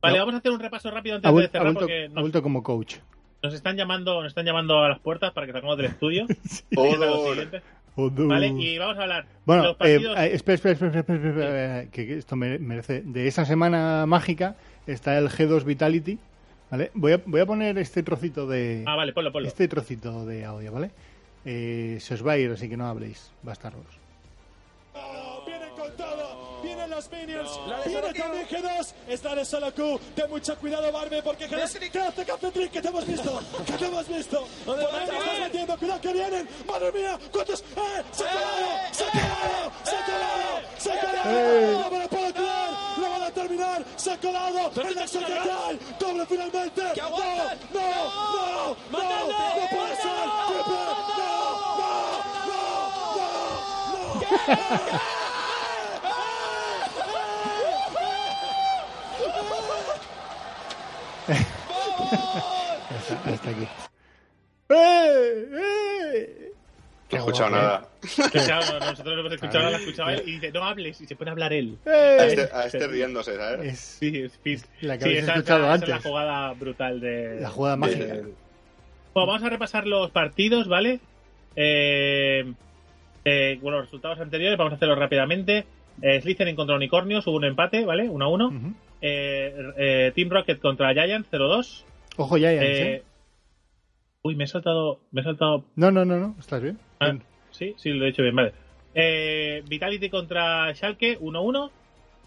Vale, 0.00 0.16
No. 0.16 0.22
vamos 0.22 0.34
a 0.36 0.38
hacer 0.38 0.52
un 0.52 0.60
repaso 0.60 0.90
rápido 0.90 1.16
antes 1.16 1.28
Ha, 1.30 1.34
de 1.34 1.44
ha 1.44 1.48
cerrar 1.48 1.64
vuelto, 1.64 1.80
porque 1.80 2.04
ha 2.04 2.08
nos, 2.08 2.20
vuelto 2.22 2.42
como 2.42 2.62
coach. 2.62 2.96
nos 3.42 3.52
están 3.54 3.76
llamando, 3.76 4.22
nos 4.22 4.30
están 4.30 4.44
llamando 4.46 4.78
a 4.84 4.88
las 4.88 5.00
puertas 5.00 5.32
para 5.32 5.46
que 5.46 5.52
salgamos 5.52 5.76
del 5.76 5.86
estudio. 5.86 6.26
Vale, 7.96 8.46
y 8.48 8.78
vamos 8.78 8.96
a 8.96 9.02
hablar 9.02 9.26
Bueno, 9.44 9.62
los 9.64 9.72
eh, 9.72 9.76
partidos. 9.78 10.18
eh, 10.18 10.30
espera, 10.34 10.54
espera, 10.54 10.72
espera, 10.74 11.00
espera, 11.00 11.16
espera, 11.18 11.30
espera, 11.82 11.90
que 11.90 12.06
que 12.06 12.18
esto 12.18 12.36
mere- 12.36 12.60
merece. 12.60 13.02
De 13.04 13.26
esa 13.26 13.44
semana 13.44 14.06
mágica 14.06 14.54
está 14.86 15.18
el 15.18 15.28
G2 15.28 15.64
Vitality. 15.64 16.18
¿Vale? 16.70 16.90
Voy 16.94 17.12
a, 17.12 17.20
voy 17.24 17.40
a 17.40 17.46
poner 17.46 17.76
este 17.78 18.02
trocito 18.04 18.46
de. 18.46 18.84
ah, 18.86 18.94
vale, 18.94 19.12
ponlo, 19.12 19.32
ponlo. 19.32 19.48
Este 19.48 19.66
trocito 19.66 20.24
de 20.26 20.44
audio, 20.44 20.70
¿vale? 20.70 20.90
eh, 21.44 21.96
se 22.00 22.14
os 22.14 22.24
va 22.26 22.32
a 22.32 22.38
ir, 22.38 22.50
así 22.52 22.68
que 22.68 22.76
no 22.76 22.86
habléis, 22.86 23.32
bastardos. 23.42 23.86
Vienen 25.46 25.70
con 25.76 25.96
todo, 25.96 26.60
vienen 26.62 26.90
los 26.90 27.10
minions, 27.10 27.50
viene 27.86 28.12
también 28.12 28.48
G2, 28.48 28.92
es 29.08 29.22
la 29.22 29.34
de 29.34 29.44
solo 29.44 29.74
Q, 29.74 30.00
ten 30.14 30.30
mucho 30.30 30.56
cuidado 30.56 30.90
Barbe 30.92 31.22
porque 31.22 31.48
G2, 31.48 31.90
¿qué 31.90 32.00
hace 32.02 32.50
Trick? 32.50 32.70
que 32.72 32.82
te 32.82 32.88
hemos 32.88 33.06
visto? 33.06 33.40
que 33.66 33.72
te 33.72 33.86
hemos 33.86 34.08
visto? 34.08 34.46
Por 34.64 34.78
ahí 34.78 35.06
te 35.06 35.16
estás 35.16 35.38
metiendo, 35.40 35.78
cuidado 35.78 36.00
que 36.00 36.12
vienen, 36.12 36.48
madre 36.66 36.92
mía, 36.92 37.18
cuántos, 37.32 37.60
¡eh! 37.60 38.02
se 38.12 38.24
ha 38.24 38.30
colado, 38.30 38.68
se 38.92 39.04
ha 39.04 39.10
colado, 39.10 39.72
se 39.84 39.96
ha 39.96 40.04
colado, 40.04 40.60
se 40.78 40.92
ha 40.92 41.00
colado, 41.00 41.82
no 41.82 41.90
me 41.90 41.98
lo 41.98 42.08
puedo 42.08 42.32
creer, 42.34 42.70
lo 42.98 43.10
van 43.10 43.22
a 43.22 43.30
terminar, 43.30 43.84
se 43.96 44.12
ha 44.12 44.16
colado, 44.18 44.72
el 44.88 44.94
Nexo 44.96 45.20
que 45.20 45.26
cae, 45.26 45.78
doble 46.00 46.26
finalmente, 46.26 46.82
no, 46.82 47.10
no, 47.10 47.18
no, 48.90 48.98
no, 48.98 49.28
no 49.30 49.68
puede 49.70 49.96
ser, 49.96 50.28
triple, 50.48 50.74
no, 50.74 51.28
no, 51.78 52.08
no, 52.48 52.60
no, 53.16 54.14
no. 54.14 54.17
Hasta, 62.90 63.30
hasta 63.30 63.50
aquí. 63.50 63.68
¡Eh! 64.70 65.48
¡Eh! 65.52 66.52
No 67.10 67.16
he 67.16 67.20
escuchado 67.20 67.50
nada. 67.50 67.88
Nosotros 68.02 69.14
no 69.14 69.20
hemos 69.20 69.32
escuchado 69.32 69.64
nada, 69.64 69.78
escuchaba 69.78 70.12
él 70.14 70.22
y 70.26 70.32
dice, 70.32 70.52
no 70.52 70.62
hables, 70.64 71.00
y 71.00 71.06
se 71.06 71.16
pone 71.16 71.30
a 71.30 71.32
hablar 71.32 71.52
él. 71.54 71.78
A 71.86 71.90
¡Eh! 71.90 72.26
este, 72.26 72.48
a 72.54 72.66
este 72.66 72.86
riéndose, 72.86 73.34
¿sabes? 73.36 73.72
Es 73.72 73.78
Sí, 73.80 74.22
es 74.24 74.32
Fizz. 74.42 74.64
la 74.82 74.98
que 74.98 75.04
Sí, 75.04 75.10
habéis 75.10 75.22
esa, 75.24 75.32
escuchado 75.34 75.60
esa- 75.60 75.66
esa 75.66 75.74
antes. 75.74 75.88
es 75.88 75.94
la 76.04 76.10
jugada 76.10 76.52
brutal 76.52 77.00
de... 77.00 77.40
La 77.40 77.48
jugada 77.50 77.76
mágica. 77.76 78.04
de- 78.04 78.22
Bueno, 79.14 79.26
vamos 79.26 79.42
a 79.42 79.48
repasar 79.48 79.86
los 79.86 80.10
partidos, 80.10 80.68
¿vale? 80.68 81.00
Eh, 81.56 82.52
eh, 83.28 83.58
bueno, 83.60 83.78
los 83.78 83.86
resultados 83.86 84.18
anteriores, 84.20 84.56
vamos 84.58 84.72
a 84.72 84.76
hacerlos 84.76 84.98
rápidamente. 84.98 85.66
Eh, 86.02 86.20
Slytherin 86.20 86.56
contra 86.56 86.76
Unicornios, 86.76 87.26
hubo 87.26 87.36
un 87.36 87.44
empate, 87.44 87.84
¿vale? 87.84 88.08
1 88.08 88.24
a 88.24 88.28
1. 88.28 88.46
Ujú. 88.48 88.72
Eh, 89.00 89.54
eh, 89.76 90.12
Team 90.14 90.30
Rocket 90.30 90.58
contra 90.60 90.92
Giants, 90.92 91.28
0-2. 91.30 91.84
Ojo, 92.16 92.36
ya, 92.36 92.52
ya. 92.52 92.62
Eh, 92.62 93.02
uy, 94.22 94.34
me 94.36 94.44
he 94.44 94.46
saltado. 94.46 95.00
Me 95.12 95.20
he 95.20 95.24
saltado. 95.24 95.64
No, 95.76 95.90
no, 95.90 96.04
no, 96.04 96.18
no. 96.18 96.36
¿Estás 96.38 96.62
bien? 96.62 96.78
Ah, 97.00 97.06
Bien. 97.06 97.22
sí, 97.50 97.74
sí, 97.78 97.90
lo 97.90 98.06
he 98.06 98.10
hecho 98.10 98.22
bien, 98.22 98.34
vale. 98.36 98.52
Eh, 98.94 99.62
Vitality 99.68 100.08
contra 100.10 100.72
Schalke, 100.74 101.18
1-1. 101.20 101.70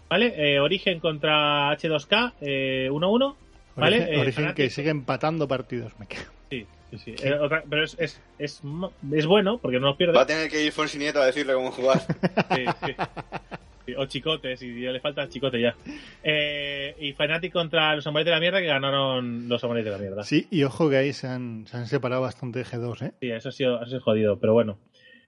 ¿Vale? 0.08 0.34
Eh, 0.36 0.60
Origen 0.60 1.00
contra 1.00 1.70
H2K, 1.72 2.34
eh, 2.42 2.88
1-1. 2.90 3.34
¿Vale? 3.76 3.96
Origen, 3.96 4.14
Eh, 4.14 4.20
Origen 4.20 4.54
que 4.54 4.68
sigue 4.68 4.90
empatando 4.90 5.48
partidos. 5.48 5.98
Me 5.98 6.06
cago. 6.06 6.30
Sí, 6.50 6.66
sí, 6.92 6.98
sí. 6.98 7.14
Eh, 7.26 7.34
otra- 7.34 7.64
pero 7.68 7.82
es, 7.84 7.96
es, 7.98 8.20
es, 8.38 8.62
mo- 8.64 8.92
es 9.12 9.26
bueno 9.26 9.58
porque 9.58 9.80
no 9.80 9.88
los 9.88 9.96
pierde. 9.96 10.14
Va 10.14 10.22
a 10.22 10.26
tener 10.26 10.48
que 10.48 10.62
ir 10.64 10.72
Fonsi 10.72 10.98
Nieto 10.98 11.20
a 11.20 11.26
decirle 11.26 11.54
cómo 11.54 11.70
jugar. 11.72 12.00
Sí, 12.54 12.64
sí. 12.86 13.94
O 13.96 14.06
chicotes, 14.06 14.62
y 14.62 14.80
ya 14.80 14.92
le 14.92 15.00
falta 15.00 15.24
el 15.24 15.28
chicote 15.28 15.60
ya. 15.60 15.74
Eh, 16.22 16.94
y 17.00 17.12
Fnatic 17.14 17.52
contra 17.52 17.94
los 17.96 18.04
samuráis 18.04 18.26
de 18.26 18.30
la 18.30 18.38
mierda 18.38 18.60
que 18.60 18.66
ganaron 18.66 19.48
los 19.48 19.60
samuráis 19.60 19.84
de 19.84 19.90
la 19.90 19.98
mierda. 19.98 20.22
Sí, 20.22 20.46
y 20.52 20.62
ojo 20.62 20.88
que 20.88 20.96
ahí 20.96 21.12
se 21.12 21.26
han, 21.26 21.66
se 21.66 21.76
han 21.76 21.86
separado 21.88 22.22
bastante 22.22 22.60
de 22.60 22.64
G2, 22.64 23.06
¿eh? 23.08 23.12
Sí, 23.20 23.30
eso 23.30 23.48
ha 23.48 23.52
sido, 23.52 23.74
eso 23.76 23.82
ha 23.82 23.86
sido 23.88 24.00
jodido, 24.00 24.38
pero 24.38 24.52
bueno. 24.52 24.78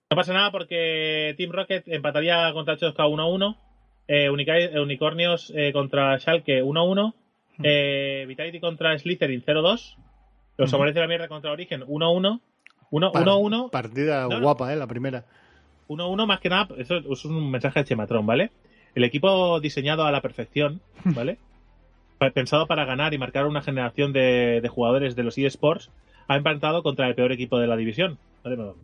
No 0.09 0.17
pasa 0.17 0.33
nada 0.33 0.53
porque 0.53 1.35
Team 1.37 1.51
Rocket 1.51 1.89
empataría 1.89 2.53
contra 2.53 2.77
H2K 2.77 2.95
1-1. 2.95 3.57
Eh, 4.07 4.27
eh, 4.27 4.81
Unicornios 4.81 5.53
eh, 5.57 5.73
contra 5.73 6.17
Schalke 6.21 6.63
1-1. 6.63 7.13
Eh, 7.63 8.25
Vitality 8.29 8.61
contra 8.61 8.97
Slytherin 8.99 9.43
0-2. 9.45 9.97
Los 10.57 10.71
samuráis 10.71 10.95
de 10.95 11.01
la 11.01 11.09
mierda 11.09 11.29
contra 11.29 11.51
Origen 11.53 11.83
1-1. 11.83 12.41
1-1. 12.91 13.13
Par- 13.13 13.25
1-1. 13.25 13.71
Partida 13.71 14.23
No, 14.23 14.29
no. 14.29 14.41
guapa, 14.41 14.73
¿eh? 14.73 14.77
La 14.77 14.87
primera. 14.87 15.25
1-1 15.89 16.27
más 16.27 16.41
que 16.41 16.49
nada, 16.49 16.69
eso 16.79 16.97
es 16.99 17.25
un 17.25 17.51
mensaje 17.51 17.81
de 17.81 17.85
Chematron, 17.87 18.25
¿vale? 18.25 18.51
El 18.95 19.05
equipo 19.05 19.59
diseñado 19.61 20.05
a 20.05 20.13
la 20.13 20.21
perfección, 20.23 20.81
¿vale? 21.05 21.39
Pensado 22.33 22.67
para 22.67 22.85
ganar 22.87 23.13
y 23.13 23.19
marcar 23.19 23.47
una 23.47 23.61
generación 23.61 24.13
de, 24.13 24.61
de 24.63 24.69
jugadores 24.69 25.15
de 25.17 25.25
los 25.25 25.37
eSports, 25.37 25.91
ha 26.27 26.37
empatado 26.37 26.83
contra 26.83 27.07
el 27.09 27.15
peor 27.15 27.33
equipo 27.33 27.59
de 27.59 27.67
la 27.67 27.77
división. 27.77 28.17
¿vale? 28.43 28.57
No, 28.57 28.75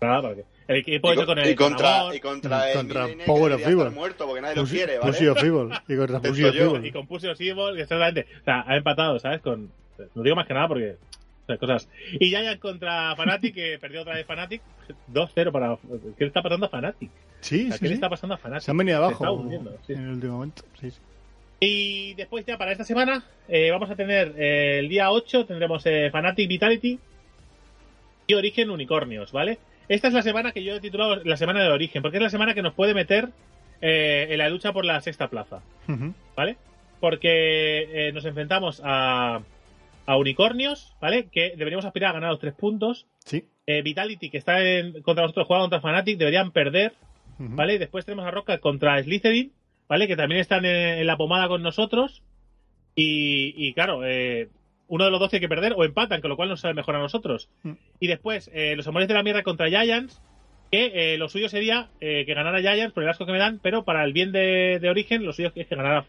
nada, 0.00 0.22
porque 0.22 0.44
el 0.66 0.76
equipo 0.78 1.10
y, 1.10 1.16
hecho 1.16 1.26
con- 1.26 1.38
el 1.38 1.50
y 1.50 1.54
contra, 1.54 2.12
y 2.14 2.18
contra, 2.18 2.70
el 2.72 2.76
Contra 2.78 3.02
Mireille, 3.06 3.24
Power 3.24 3.52
of 3.52 3.66
Evil. 3.66 3.90
muerto 3.90 4.26
porque 4.26 4.40
nadie 4.40 4.56
lo 4.56 4.62
Pussy, 4.62 4.76
quiere, 4.78 4.98
¿vale? 4.98 5.12
Pussy 5.12 5.26
of 5.28 5.38
Evil. 5.44 5.68
Y 5.86 5.96
contra 5.96 6.20
Pussy 6.20 6.44
of. 6.44 6.56
Evil. 6.56 6.86
y 6.86 6.90
con 6.92 7.06
Pussy 7.06 7.28
of 7.28 7.40
Evil, 7.40 7.78
exactamente. 7.78 8.26
O 8.40 8.44
sea, 8.44 8.64
ha 8.66 8.76
empatado, 8.76 9.18
¿sabes? 9.20 9.40
Con, 9.42 9.70
no 10.14 10.22
digo 10.22 10.36
más 10.36 10.46
que 10.46 10.54
nada 10.54 10.68
porque. 10.68 10.96
o 11.42 11.46
sea, 11.46 11.58
cosas. 11.58 11.88
Y 12.12 12.28
Giants 12.28 12.60
contra 12.60 13.14
Fnatic, 13.16 13.54
que 13.54 13.78
perdió 13.80 14.02
otra 14.02 14.14
vez 14.14 14.26
Fnatic. 14.26 14.62
2-0 15.12 15.52
para. 15.52 15.76
¿Qué 16.16 16.24
le 16.24 16.26
está 16.26 16.42
pasando 16.42 16.66
a 16.66 16.68
Fnatic? 16.68 17.10
Sí, 17.40 17.64
O 17.64 17.68
sea, 17.68 17.76
sí, 17.76 17.82
¿Qué 17.82 17.88
le 17.88 17.94
está 17.94 18.08
pasando 18.08 18.34
a 18.34 18.38
Fnatic? 18.38 18.62
Se 18.62 18.70
han 18.70 18.76
venido 18.76 18.98
abajo 18.98 19.48
sí. 19.86 19.92
en 19.92 20.04
el 20.04 20.10
último 20.10 20.34
momento. 20.34 20.62
Sí. 20.80 20.92
Y 21.60 22.14
después 22.14 22.44
ya 22.44 22.58
para 22.58 22.72
esta 22.72 22.84
semana 22.84 23.24
eh, 23.48 23.70
vamos 23.70 23.90
a 23.90 23.96
tener 23.96 24.34
eh, 24.36 24.78
el 24.80 24.88
día 24.88 25.10
8 25.10 25.46
tendremos 25.46 25.84
eh, 25.86 26.10
Fanatic 26.10 26.48
Vitality 26.48 26.98
y 28.26 28.34
Origen 28.34 28.70
Unicornios, 28.70 29.32
¿vale? 29.32 29.58
Esta 29.88 30.08
es 30.08 30.14
la 30.14 30.22
semana 30.22 30.52
que 30.52 30.64
yo 30.64 30.74
he 30.74 30.80
titulado 30.80 31.16
la 31.24 31.36
semana 31.36 31.62
de 31.62 31.68
Origen, 31.68 32.02
porque 32.02 32.18
es 32.18 32.22
la 32.22 32.30
semana 32.30 32.54
que 32.54 32.62
nos 32.62 32.74
puede 32.74 32.92
meter 32.92 33.30
eh, 33.80 34.26
en 34.30 34.38
la 34.38 34.50
lucha 34.50 34.72
por 34.72 34.84
la 34.84 35.00
sexta 35.00 35.28
plaza. 35.28 35.60
¿vale? 36.36 36.56
Porque 36.98 38.10
nos 38.12 38.24
enfrentamos 38.24 38.82
a, 38.84 39.42
a 40.06 40.16
Unicornios, 40.16 40.94
¿vale? 41.00 41.28
Que 41.30 41.50
deberíamos 41.56 41.84
aspirar 41.84 42.10
a 42.10 42.14
ganar 42.14 42.30
los 42.30 42.38
tres 42.40 42.54
puntos. 42.54 43.06
Sí. 43.24 43.44
Eh, 43.66 43.82
Vitality, 43.82 44.30
que 44.30 44.38
está 44.38 44.62
en- 44.62 45.02
contra 45.02 45.22
nosotros 45.24 45.46
jugando 45.46 45.64
contra 45.68 45.80
Fnatic, 45.80 46.16
deberían 46.18 46.52
perder, 46.52 46.92
Ujú. 47.38 47.56
¿vale? 47.56 47.74
Y 47.74 47.78
después 47.78 48.04
tenemos 48.04 48.24
a 48.26 48.30
Roca 48.30 48.58
contra 48.58 49.02
Slytherin, 49.02 49.52
¿vale? 49.88 50.06
Que 50.06 50.16
también 50.16 50.40
están 50.40 50.64
en, 50.64 50.98
en 50.98 51.06
la 51.06 51.16
pomada 51.16 51.48
con 51.48 51.62
nosotros. 51.62 52.22
Y, 52.94 53.52
y 53.56 53.74
claro, 53.74 54.06
eh, 54.06 54.48
uno 54.88 55.04
de 55.04 55.10
los 55.10 55.18
dos 55.20 55.30
tiene 55.30 55.40
que 55.40 55.48
perder 55.48 55.74
o 55.76 55.84
empatan, 55.84 56.20
con 56.20 56.30
lo 56.30 56.36
cual 56.36 56.48
nos 56.48 56.60
sale 56.60 56.74
mejor 56.74 56.94
a 56.96 57.00
nosotros. 57.00 57.48
Mm. 57.64 57.72
Y 58.00 58.06
después, 58.06 58.50
eh, 58.54 58.74
los 58.76 58.86
amores 58.86 59.08
de 59.08 59.14
la 59.14 59.22
mierda 59.22 59.42
contra 59.42 59.68
Giants, 59.68 60.22
que 60.70 61.16
lo 61.18 61.28
suyo 61.28 61.48
sería 61.48 61.88
que 62.00 62.24
ganara 62.24 62.60
Giants 62.60 62.92
por 62.92 63.02
el 63.04 63.08
asco 63.08 63.24
que 63.24 63.30
me 63.32 63.38
dan, 63.38 63.60
pero 63.62 63.84
para 63.84 64.02
el 64.04 64.12
bien 64.12 64.32
de, 64.32 64.78
de 64.80 64.90
origen, 64.90 65.24
lo 65.24 65.32
suyo 65.32 65.52
es 65.54 65.66
que 65.66 65.74
ganara 65.76 66.04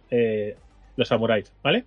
los 0.95 1.07
samuráis, 1.07 1.53
¿vale? 1.63 1.85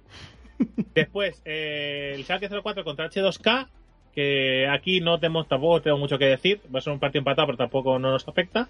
Después, 0.94 1.42
eh, 1.44 2.12
el 2.14 2.24
Schalke 2.24 2.48
04 2.48 2.84
contra 2.84 3.08
H2K, 3.08 3.68
que 4.14 4.66
aquí 4.68 5.00
no 5.00 5.18
tenemos 5.18 5.48
tampoco 5.48 5.82
tengo 5.82 5.98
mucho 5.98 6.18
que 6.18 6.26
decir, 6.26 6.60
va 6.74 6.78
a 6.78 6.82
ser 6.82 6.92
un 6.92 6.98
partido 6.98 7.20
empatado, 7.20 7.46
pero 7.46 7.58
tampoco 7.58 7.98
no 7.98 8.10
nos 8.10 8.26
afecta. 8.26 8.68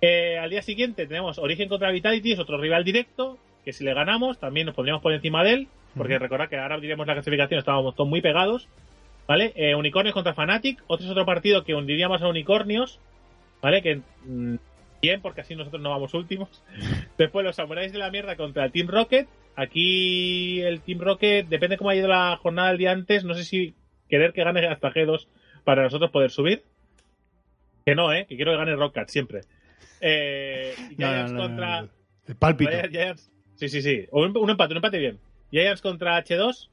Eh, 0.00 0.38
al 0.38 0.50
día 0.50 0.62
siguiente 0.62 1.06
tenemos 1.06 1.38
Origen 1.38 1.68
contra 1.68 1.90
Vitality, 1.90 2.32
es 2.32 2.38
otro 2.38 2.58
rival 2.58 2.84
directo, 2.84 3.38
que 3.64 3.72
si 3.72 3.84
le 3.84 3.94
ganamos 3.94 4.38
también 4.38 4.66
nos 4.66 4.74
pondríamos 4.74 5.02
por 5.02 5.12
encima 5.12 5.42
de 5.42 5.52
él, 5.54 5.68
porque 5.96 6.14
Ujú. 6.14 6.22
recordad 6.22 6.48
que 6.48 6.58
ahora 6.58 6.78
diremos 6.78 7.06
la 7.06 7.14
clasificación, 7.14 7.58
estábamos 7.58 7.94
todos 7.94 8.08
muy 8.10 8.20
pegados, 8.20 8.68
¿vale? 9.26 9.52
Eh, 9.56 9.74
Unicornios 9.74 10.14
contra 10.14 10.34
Fnatic, 10.34 10.82
otro 10.86 11.06
es 11.06 11.10
otro 11.10 11.24
partido 11.24 11.64
que 11.64 11.74
hundiríamos 11.74 12.20
a 12.22 12.28
Unicornios, 12.28 13.00
¿vale? 13.62 13.80
Que 13.80 14.02
mm, 14.26 14.56
bien, 15.00 15.22
porque 15.22 15.40
así 15.40 15.54
nosotros 15.56 15.82
no 15.82 15.90
vamos 15.90 16.12
últimos. 16.14 16.62
Después 17.18 17.44
los 17.44 17.56
Samuráis 17.56 17.92
de 17.92 17.98
la 17.98 18.10
mierda 18.10 18.36
contra 18.36 18.66
el 18.66 18.72
Team 18.72 18.88
Rocket, 18.88 19.26
aquí 19.56 20.60
el 20.60 20.80
Team 20.80 21.00
Rocket, 21.00 21.48
depende 21.48 21.76
cómo 21.76 21.90
ha 21.90 21.96
ido 21.96 22.08
la 22.08 22.36
jornada 22.36 22.68
del 22.68 22.78
día 22.78 22.92
antes, 22.92 23.24
no 23.24 23.34
sé 23.34 23.44
si 23.44 23.74
querer 24.08 24.32
que 24.32 24.44
gane 24.44 24.66
hasta 24.66 24.92
G2 24.92 25.26
para 25.64 25.82
nosotros 25.82 26.10
poder 26.10 26.30
subir. 26.30 26.62
Que 27.84 27.94
no, 27.94 28.12
¿eh? 28.12 28.26
Que 28.28 28.36
quiero 28.36 28.52
que 28.52 28.58
gane 28.58 28.76
Rocket 28.76 29.08
siempre. 29.08 29.42
Eh, 30.00 30.74
Giants 30.96 31.32
no, 31.32 31.38
no, 31.38 31.42
contra... 31.48 31.82
no. 31.82 31.88
El 32.26 32.36
pálpito. 32.36 32.70
Giants- 32.70 33.30
sí, 33.56 33.68
sí, 33.68 33.82
sí. 33.82 34.06
Un, 34.10 34.36
un 34.36 34.50
empate, 34.50 34.72
un 34.72 34.78
empate 34.78 34.98
bien. 34.98 35.18
Giants 35.50 35.82
contra 35.82 36.22
H2, 36.24 36.68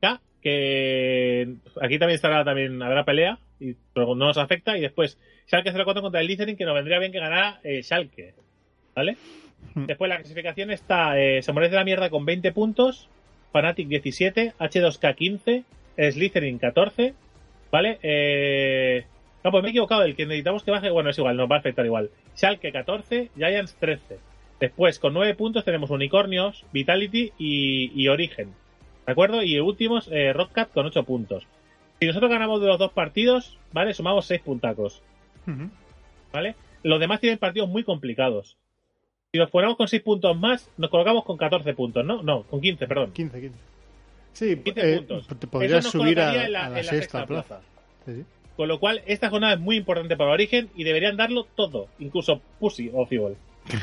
K, 0.00 0.20
que 0.42 1.54
aquí 1.80 1.98
también 1.98 2.16
estará, 2.16 2.44
también 2.44 2.82
habrá 2.82 3.04
pelea, 3.04 3.38
y, 3.58 3.74
pero 3.94 4.14
no 4.14 4.26
nos 4.26 4.38
afecta. 4.38 4.76
Y 4.76 4.80
después 4.82 5.18
Schalke 5.46 5.72
04 5.72 6.02
contra 6.02 6.20
el 6.20 6.26
Listening, 6.26 6.56
que 6.56 6.64
nos 6.64 6.74
vendría 6.74 6.98
bien 6.98 7.12
que 7.12 7.18
ganara 7.18 7.60
eh, 7.64 7.82
Schalke. 7.82 8.34
¿Vale? 8.94 9.16
Hmm. 9.74 9.86
Después 9.86 10.08
la 10.08 10.18
clasificación 10.18 10.70
está 10.70 11.18
eh, 11.18 11.42
Samuráis 11.42 11.70
de 11.70 11.76
la 11.76 11.84
Mierda 11.84 12.10
con 12.10 12.24
20 12.24 12.52
puntos, 12.52 13.08
Fnatic 13.52 13.88
17, 13.88 14.54
H2K 14.58 15.14
15, 15.14 15.64
Slytherin 15.96 16.58
14, 16.58 17.14
¿vale? 17.70 17.98
Eh... 18.02 19.04
No, 19.42 19.50
pues 19.50 19.62
me 19.62 19.68
he 19.68 19.70
equivocado, 19.70 20.02
el 20.02 20.16
que 20.16 20.26
necesitamos 20.26 20.64
que 20.64 20.70
baje, 20.70 20.90
bueno, 20.90 21.10
es 21.10 21.18
igual, 21.18 21.36
nos 21.36 21.50
va 21.50 21.56
a 21.56 21.58
afectar 21.60 21.86
igual. 21.86 22.10
Schalke 22.36 22.72
14, 22.72 23.30
Giants 23.36 23.74
13. 23.80 24.18
Después, 24.60 24.98
con 24.98 25.14
9 25.14 25.34
puntos 25.34 25.64
tenemos 25.64 25.88
Unicornios, 25.88 26.66
Vitality 26.72 27.32
y, 27.38 27.90
y 27.94 28.08
Origen. 28.08 28.52
¿De 29.06 29.12
acuerdo? 29.12 29.42
Y 29.42 29.58
últimos, 29.58 30.08
eh, 30.12 30.34
Rockcat 30.34 30.70
con 30.72 30.84
8 30.84 31.04
puntos. 31.04 31.46
Si 31.98 32.06
nosotros 32.06 32.30
ganamos 32.30 32.60
de 32.60 32.66
los 32.66 32.78
dos 32.78 32.92
partidos, 32.92 33.58
¿vale? 33.72 33.94
Sumamos 33.94 34.26
6 34.26 34.42
puntacos. 34.42 35.02
¿vale? 36.32 36.54
Los 36.82 37.00
demás 37.00 37.20
tienen 37.20 37.38
partidos 37.38 37.68
muy 37.68 37.84
complicados. 37.84 38.56
Si 39.32 39.38
nos 39.38 39.48
ponemos 39.50 39.76
con 39.76 39.86
6 39.86 40.02
puntos 40.02 40.36
más, 40.36 40.68
nos 40.76 40.90
colocamos 40.90 41.24
con 41.24 41.36
14 41.36 41.72
puntos, 41.74 42.04
¿no? 42.04 42.20
No, 42.22 42.42
con 42.44 42.60
15, 42.60 42.86
perdón. 42.88 43.12
15, 43.12 43.40
15. 43.40 43.58
Sí, 44.32 44.56
15 44.56 44.80
eh, 44.92 44.96
puntos. 44.96 45.28
te 45.38 45.46
podrías 45.46 45.84
subir 45.84 46.18
a, 46.20 46.46
en 46.46 46.52
la, 46.52 46.66
a 46.66 46.70
la 46.70 46.80
en 46.80 46.86
la 46.86 46.90
sexta 46.92 47.26
plaza. 47.26 47.46
plaza. 47.60 47.64
Sí, 48.06 48.14
sí. 48.16 48.24
Con 48.56 48.66
lo 48.68 48.80
cual, 48.80 49.02
esta 49.06 49.30
jornada 49.30 49.54
es 49.54 49.60
muy 49.60 49.76
importante 49.76 50.16
para 50.16 50.32
Origen 50.32 50.68
y 50.74 50.82
deberían 50.82 51.16
darlo 51.16 51.44
todo. 51.44 51.86
Incluso 52.00 52.40
Pussy 52.58 52.90
o 52.92 53.06
Fibol. 53.06 53.36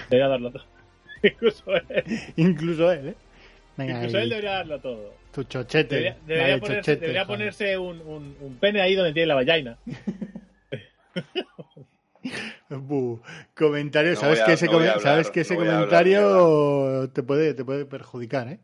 Debería 0.10 0.28
darlo 0.28 0.52
todo. 0.52 0.66
Incluso 1.24 1.74
él. 1.76 2.04
Incluso 2.36 2.92
él, 2.92 3.08
¿eh? 3.10 3.16
Venga, 3.78 3.96
Incluso 4.00 4.18
ahí, 4.18 4.24
él 4.24 4.30
debería 4.30 4.52
darlo 4.52 4.80
todo. 4.82 5.14
Tu 5.34 5.44
chochete. 5.46 6.16
Debería, 6.28 6.60
ponerse, 6.60 6.76
chochete, 6.82 7.00
debería 7.00 7.26
ponerse 7.26 7.78
un, 7.78 8.02
un- 8.02 8.36
un 8.42 8.56
pene 8.58 8.82
ahí 8.82 8.96
donde 8.96 9.14
tiene 9.14 9.28
la 9.28 9.36
vallaina. 9.36 9.78
Comentario, 13.56 14.12
No 14.14 14.18
sabes 14.20 14.42
a- 14.42 14.46
que 14.46 14.54
ese, 14.54 14.66
no 14.66 14.74
voy 14.74 14.84
a 14.84 14.88
comen- 14.88 14.90
hablar, 14.98 15.02
sabes 15.02 15.32
que 15.32 15.42
ese 15.42 15.54
no 15.54 15.60
voy 15.60 15.68
a 15.70 15.80
hablar 15.80 15.88
comentario 16.04 17.10
te 17.12 17.24
puede, 17.24 17.54
te 17.54 17.64
puede 17.66 17.86
perjudicar, 17.86 18.48
¿eh? 18.50 18.60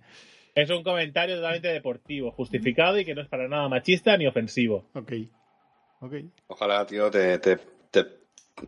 Es 0.55 0.69
un 0.69 0.83
comentario 0.83 1.35
totalmente 1.37 1.69
deportivo, 1.69 2.31
justificado 2.31 2.99
y 2.99 3.05
que 3.05 3.15
no 3.15 3.21
es 3.21 3.27
para 3.27 3.47
nada 3.47 3.67
machista 3.69 4.15
ni 4.17 4.27
ofensivo. 4.27 4.85
Ok. 4.93 5.13
Ok. 6.01 6.13
Ojalá, 6.47 6.85
tío, 6.85 7.09
te, 7.09 7.39
te, 7.39 7.57
te 7.89 8.05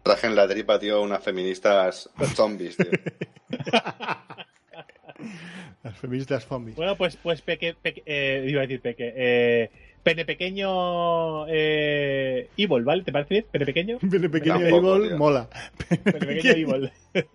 trajen 0.02 0.36
la 0.36 0.48
tripa, 0.48 0.80
tío, 0.80 1.02
unas 1.04 1.22
feministas 1.24 2.10
zombies, 2.34 2.78
tío. 2.78 2.90
Las 5.84 5.98
feministas 5.98 6.46
zombies. 6.46 6.76
Bueno, 6.76 6.96
pues, 6.96 7.16
pues 7.18 7.42
peque, 7.42 7.76
peque- 7.80 8.04
eh, 8.06 8.46
iba 8.50 8.62
a 8.62 8.64
decir 8.64 8.82
peque, 8.82 9.14
eh, 9.16 9.70
pene 10.06 10.24
pequeño 10.24 11.48
eh, 11.50 12.48
Evil, 12.56 12.84
¿vale? 12.84 13.04
¿Te 13.04 13.12
parece 13.12 13.34
bien? 13.34 13.46
Pene 13.52 13.66
pequeño, 13.66 13.98
Pene 14.12 14.30
pequeño 14.30 14.60
Tampoco, 14.60 14.96
Evil 14.98 15.08
tío. 15.10 15.18
mola. 15.18 15.50
pene 16.04 16.26
pequeño 16.28 16.52
Evil. 16.56 16.92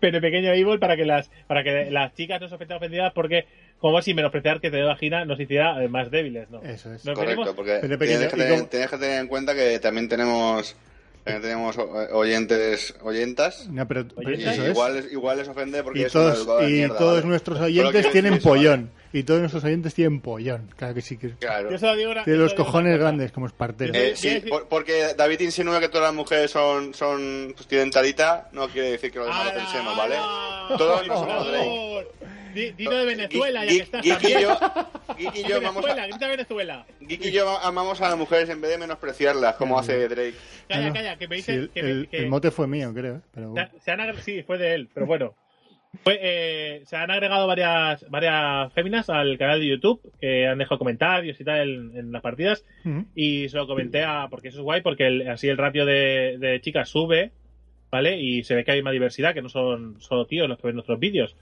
pene 0.00 0.20
pequeño 0.20 0.52
Evil 0.52 0.78
para 0.78 0.96
que 0.96 1.04
las 1.04 1.30
para 1.46 1.62
que 1.62 1.90
las 1.90 2.12
chicas 2.14 2.40
no 2.40 2.48
se 2.48 2.56
ofendan 2.56 2.76
ofendidas 2.78 3.12
porque 3.14 3.46
como 3.78 4.02
si 4.02 4.14
menospreciar 4.14 4.60
que 4.60 4.70
te 4.70 4.78
dé 4.78 4.82
vagina 4.82 5.24
nos 5.24 5.38
hiciera 5.40 5.82
eh, 5.82 5.88
más 5.88 6.10
débiles, 6.10 6.50
¿no? 6.50 6.60
Eso 6.62 6.92
es. 6.92 7.04
Nos 7.04 7.14
Correcto, 7.14 7.40
venimos- 7.42 7.54
porque 7.56 7.78
Pene 7.80 7.98
pequeño, 7.98 8.18
tienes 8.18 8.32
que, 8.34 8.40
tener, 8.40 8.58
como- 8.58 8.68
tienes 8.68 8.90
que 8.90 8.98
tener 8.98 9.20
en 9.20 9.28
cuenta 9.28 9.54
que 9.54 9.78
también 9.78 10.08
tenemos 10.08 10.76
también 11.22 11.42
tenemos 11.42 11.78
o- 11.78 11.90
oyentes 12.18 12.94
oyentas. 13.02 13.66
No, 13.70 13.86
pero, 13.88 14.06
pero 14.08 14.28
Oye, 14.28 14.42
Y 14.42 14.44
eso 14.46 14.62
es. 14.64 14.70
igual, 14.70 14.94
les- 14.94 15.12
igual 15.12 15.38
les 15.38 15.48
ofende 15.48 15.82
porque 15.82 16.00
Y 16.00 16.02
es 16.02 16.14
una 16.14 16.34
todos, 16.34 16.60
de 16.60 16.68
y 16.68 16.72
mierda, 16.74 16.98
todos 16.98 17.14
¿vale? 17.16 17.26
nuestros 17.28 17.60
oyentes 17.60 18.10
tienen 18.10 18.32
¿vale? 18.32 18.42
Y 19.14 19.22
todos 19.22 19.40
nuestros 19.40 19.62
oyentes 19.64 19.94
tienen 19.94 20.20
pollón. 20.20 20.68
Claro 20.76 20.92
que 20.94 21.00
sí. 21.00 21.16
Que... 21.16 21.30
Claro. 21.36 21.70
Yo 21.70 21.78
solo 21.78 21.94
digo 21.96 22.10
una- 22.10 22.24
Tiene 22.24 22.36
yo 22.38 22.42
los 22.42 22.50
solo 22.52 22.64
digo 22.64 22.64
una 22.64 22.72
cojones 22.72 22.92
cosa. 22.96 23.02
grandes 23.04 23.32
como 23.32 23.46
esparteros. 23.46 23.96
Eh, 23.96 24.12
sí, 24.16 24.42
por- 24.48 24.68
porque 24.68 25.14
David 25.16 25.40
insinúa 25.40 25.78
que 25.80 25.88
todas 25.88 26.08
las 26.08 26.14
mujeres 26.14 26.50
son, 26.50 26.92
son 26.94 27.52
pues, 27.56 27.66
tienen 27.68 27.90
talita, 27.90 28.48
no 28.52 28.68
quiere 28.68 28.90
decir 28.90 29.10
que 29.12 29.18
los 29.18 29.28
demás 29.28 29.44
lo 29.44 29.50
¡Hala, 29.52 29.60
pensemos, 29.62 29.96
¿vale? 29.96 30.16
hala! 30.16 30.76
Todos 30.76 31.06
no 31.06 31.14
somos 31.16 31.46
Drake. 31.46 32.06
Di- 32.54 32.70
Dilo 32.72 32.96
de 32.96 33.04
Venezuela, 33.04 33.64
ya 33.64 33.70
Geek- 33.70 33.76
que 33.76 33.82
estás 33.82 34.02
Geek 34.02 34.14
y 34.18 34.22
también. 34.32 34.40
yo, 34.42 34.58
Geek 35.18 35.34
y 35.36 35.42
yo 35.48 35.60
vamos 35.60 35.74
Venezuela, 35.84 36.02
a, 36.02 36.06
grita 36.06 36.28
Venezuela. 36.28 36.86
Geek 37.00 37.24
y 37.24 37.30
yo 37.32 37.58
amamos 37.60 38.00
a 38.00 38.08
las 38.10 38.18
mujeres 38.18 38.48
en 38.48 38.60
vez 38.60 38.70
de 38.70 38.78
menospreciarlas, 38.78 39.56
como 39.56 39.78
hace 39.78 40.08
Drake. 40.08 40.34
Calla, 40.68 40.92
calla, 40.92 41.16
que 41.18 41.26
me 41.28 41.36
Sí, 41.36 41.52
dicen 41.52 41.54
el, 41.62 41.70
que, 41.70 41.82
me- 41.82 41.90
el- 41.90 42.08
que- 42.08 42.16
el 42.18 42.28
mote 42.28 42.50
fue 42.52 42.66
mío, 42.68 42.92
creo. 42.94 43.16
¿eh? 43.16 43.20
Pero 43.32 43.50
bueno. 43.50 43.68
se 43.84 43.90
han 43.90 44.16
sí, 44.22 44.42
fue 44.44 44.58
de 44.58 44.74
él, 44.74 44.88
pero 44.94 45.06
bueno. 45.06 45.34
Fue, 46.02 46.18
eh, 46.20 46.82
se 46.86 46.96
han 46.96 47.10
agregado 47.10 47.46
varias 47.46 48.04
varias 48.10 48.72
féminas 48.72 49.08
al 49.10 49.38
canal 49.38 49.60
de 49.60 49.68
YouTube 49.68 50.00
que 50.20 50.46
han 50.48 50.58
dejado 50.58 50.78
comentarios 50.78 51.40
y 51.40 51.44
tal 51.44 51.68
en, 51.70 51.96
en 51.96 52.12
las 52.12 52.22
partidas. 52.22 52.64
Y 53.14 53.48
se 53.48 53.56
lo 53.56 53.66
comenté 53.66 54.02
a 54.02 54.26
porque 54.28 54.48
eso 54.48 54.58
es 54.58 54.64
guay 54.64 54.80
porque 54.82 55.06
el- 55.06 55.28
así 55.28 55.48
el 55.48 55.56
ratio 55.58 55.86
de, 55.86 56.36
de 56.38 56.60
chicas 56.60 56.88
sube 56.88 57.30
vale 57.90 58.20
y 58.20 58.42
se 58.42 58.56
ve 58.56 58.64
que 58.64 58.72
hay 58.72 58.82
más 58.82 58.92
diversidad 58.92 59.34
que 59.34 59.42
no 59.42 59.48
son 59.48 60.00
solo 60.00 60.26
tíos 60.26 60.48
los 60.48 60.58
que 60.58 60.66
ven 60.66 60.74
nuestros 60.76 60.98
vídeos. 60.98 61.36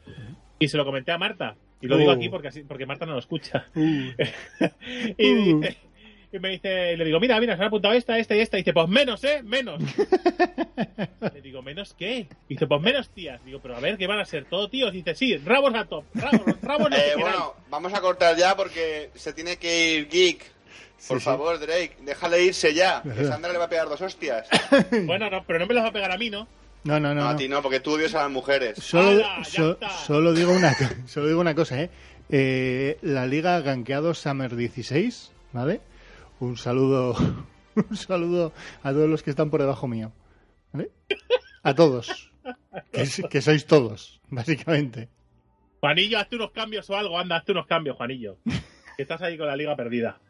Y 0.58 0.68
se 0.68 0.76
lo 0.76 0.84
comenté 0.84 1.12
a 1.12 1.18
Marta. 1.18 1.56
Y 1.80 1.86
lo 1.88 1.96
digo 1.96 2.10
Uh. 2.12 2.14
aquí 2.14 2.28
porque 2.28 2.48
así 2.48 2.62
porque 2.62 2.84
Marta 2.86 3.06
no 3.06 3.14
lo 3.14 3.18
escucha. 3.18 3.64
Uh, 3.74 3.80
y, 5.18 5.32
Uh. 5.32 5.60
dice- 5.60 5.76
y 6.32 6.38
me 6.38 6.48
dice, 6.50 6.96
le 6.96 7.04
digo, 7.04 7.20
mira, 7.20 7.38
mira, 7.40 7.56
se 7.56 7.62
han 7.62 7.68
apuntado 7.68 7.94
esta, 7.94 8.18
esta 8.18 8.34
y 8.34 8.40
esta. 8.40 8.56
Y 8.56 8.60
dice, 8.62 8.72
pues 8.72 8.88
menos, 8.88 9.22
¿eh? 9.24 9.42
Menos. 9.42 9.80
le 11.34 11.40
digo, 11.42 11.62
¿menos 11.62 11.94
qué? 11.98 12.26
Y 12.48 12.54
dice, 12.54 12.66
pues 12.66 12.80
menos 12.80 13.08
tías. 13.10 13.44
Digo, 13.44 13.60
pero 13.62 13.76
a 13.76 13.80
ver, 13.80 13.96
¿qué 13.98 14.06
van 14.06 14.18
a 14.20 14.24
ser? 14.24 14.44
¿Todo 14.46 14.68
tíos? 14.68 14.92
Y 14.94 14.98
dice, 14.98 15.14
sí, 15.14 15.36
rabos 15.38 15.74
a 15.74 15.84
top. 15.86 16.04
Rabos, 16.14 16.40
rabos 16.62 16.86
Eh, 16.88 16.90
queráis. 16.94 17.16
bueno, 17.20 17.54
vamos 17.70 17.94
a 17.94 18.00
cortar 18.00 18.36
ya 18.36 18.56
porque 18.56 19.10
se 19.14 19.32
tiene 19.32 19.56
que 19.56 19.94
ir 19.96 20.08
Geek. 20.08 20.44
Por 21.08 21.18
sí. 21.18 21.24
favor, 21.24 21.58
Drake, 21.58 21.96
déjale 22.02 22.44
irse 22.44 22.72
ya. 22.74 23.02
Que. 23.16 23.24
Sandra 23.24 23.52
le 23.52 23.58
va 23.58 23.64
a 23.64 23.68
pegar 23.68 23.88
dos 23.88 24.00
hostias. 24.00 24.46
Bueno, 25.04 25.28
no, 25.30 25.44
pero 25.44 25.58
no 25.58 25.66
me 25.66 25.74
las 25.74 25.84
va 25.84 25.88
a 25.88 25.92
pegar 25.92 26.12
a 26.12 26.16
mí, 26.18 26.30
¿no? 26.30 26.46
No, 26.84 26.98
no, 26.98 27.14
No, 27.14 27.22
no. 27.22 27.28
a 27.28 27.36
ti 27.36 27.48
no, 27.48 27.62
porque 27.62 27.78
tú 27.80 27.92
odias 27.94 28.14
a 28.14 28.22
las 28.22 28.30
mujeres. 28.30 28.78
Solo, 28.78 29.08
¡Hala, 29.24 29.38
ya 29.42 29.44
so- 29.44 29.78
solo 30.06 30.32
digo 30.34 30.52
una 30.52 30.74
solo 31.06 31.28
digo 31.28 31.40
una 31.40 31.54
cosa, 31.54 31.80
¿eh? 31.80 31.90
Eh, 32.28 32.98
la 33.02 33.26
liga 33.26 33.60
Gankeado 33.60 34.14
Summer 34.14 34.56
16, 34.56 35.30
¿vale? 35.52 35.80
Un 36.42 36.56
saludo 36.56 37.14
un 37.76 37.96
saludo 37.96 38.52
a 38.82 38.90
todos 38.90 39.08
los 39.08 39.22
que 39.22 39.30
están 39.30 39.48
por 39.48 39.60
debajo 39.60 39.86
mío, 39.86 40.12
¿vale? 40.72 40.90
A 41.62 41.72
todos. 41.72 42.32
Que, 42.90 43.40
sois 43.40 43.64
todos, 43.64 44.20
básicamente. 44.28 45.08
Juanillo, 45.78 46.18
hazte 46.18 46.34
unos 46.34 46.50
cambios 46.50 46.90
o 46.90 46.96
algo. 46.96 47.16
Anda, 47.16 47.36
hazte 47.36 47.52
unos 47.52 47.68
cambios, 47.68 47.96
Juanillo. 47.96 48.38
Que 48.96 49.02
estás 49.04 49.22
ahí 49.22 49.38
con 49.38 49.46
la 49.46 49.54
liga 49.54 49.76
perdida. 49.76 50.20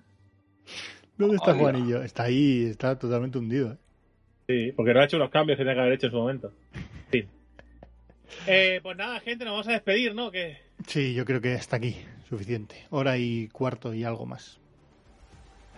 ¿Dónde 1.16 1.36
está. 1.36 1.54
Juanillo? 1.54 2.02
Está 2.02 2.24
ahí, 2.24 2.66
está 2.66 2.98
totalmente 2.98 3.38
hundido, 3.38 3.72
¿eh? 3.72 3.78
Sí, 4.48 4.72
porque 4.76 4.92
no 4.92 5.00
ha 5.00 5.04
hecho 5.04 5.16
unos 5.16 5.30
cambios 5.30 5.56
que 5.56 5.62
tenía 5.62 5.74
que 5.74 5.80
haber 5.80 5.92
hecho 5.94 6.08
en 6.08 6.12
su 6.12 6.18
momento. 6.18 6.52
En 6.74 7.10
fin. 7.10 7.28
Eh, 8.46 8.80
pues 8.82 8.98
nada, 8.98 9.18
gente, 9.20 9.46
nos 9.46 9.52
vamos 9.52 9.68
a 9.68 9.72
despedir, 9.72 10.14
¿no? 10.14 10.30
Que 10.30 10.58
Sí, 10.86 11.14
yo 11.14 11.24
creo 11.24 11.40
que 11.40 11.54
hasta 11.54 11.76
aquí, 11.76 11.96
suficiente. 12.28 12.86
Hora 12.90 13.16
y 13.16 13.48
cuarto 13.48 13.94
y 13.94 14.04
algo 14.04 14.26
más. 14.26 14.61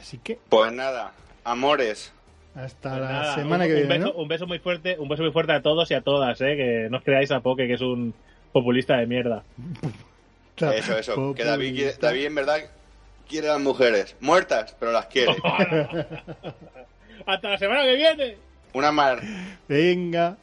Así 0.05 0.19
que 0.19 0.39
Pues 0.51 0.71
nada, 0.71 1.13
amores. 1.45 2.13
hasta 2.55 2.91
Pues 2.91 3.01
la 3.01 3.09
nada, 3.09 3.35
semana 3.35 3.65
un, 3.65 3.71
que 3.71 3.75
un 3.75 3.89
viene, 3.89 3.99
beso, 4.05 4.13
¿no? 4.15 4.21
un 4.23 4.29
beso 4.29 4.47
muy 4.47 4.59
fuerte, 4.59 4.99
un 4.99 5.09
beso 5.09 5.23
muy 5.23 5.33
fuerte 5.33 5.53
a 5.55 5.63
todos 5.63 5.91
y 5.91 5.95
a 5.95 6.03
todas, 6.03 6.39
eh, 6.43 6.57
que 6.57 6.89
no 6.91 6.99
os 6.99 7.03
creáis 7.05 7.31
a 7.31 7.41
Poke 7.41 7.67
que 7.67 7.73
es 7.73 7.81
un 7.81 8.13
populista 8.53 8.99
de 8.99 9.07
mierda. 9.07 9.43
Eso, 10.61 10.97
eso. 10.99 11.35
Que 11.35 11.43
David, 11.43 11.75
quiere- 11.75 11.95
David 11.99 12.27
en 12.27 12.35
verdad 12.37 12.59
quiere 13.29 13.49
a 13.49 13.55
las 13.55 13.61
mujeres. 13.63 14.15
Muertas, 14.21 14.77
pero 14.79 14.93
las 14.93 15.07
quiere. 15.07 15.35
Hasta 17.27 17.49
la 17.51 17.59
semana 17.59 17.83
que 17.83 17.95
viene. 17.97 18.37
Una 18.73 18.93
mar. 18.93 19.21
Venga. 19.69 20.37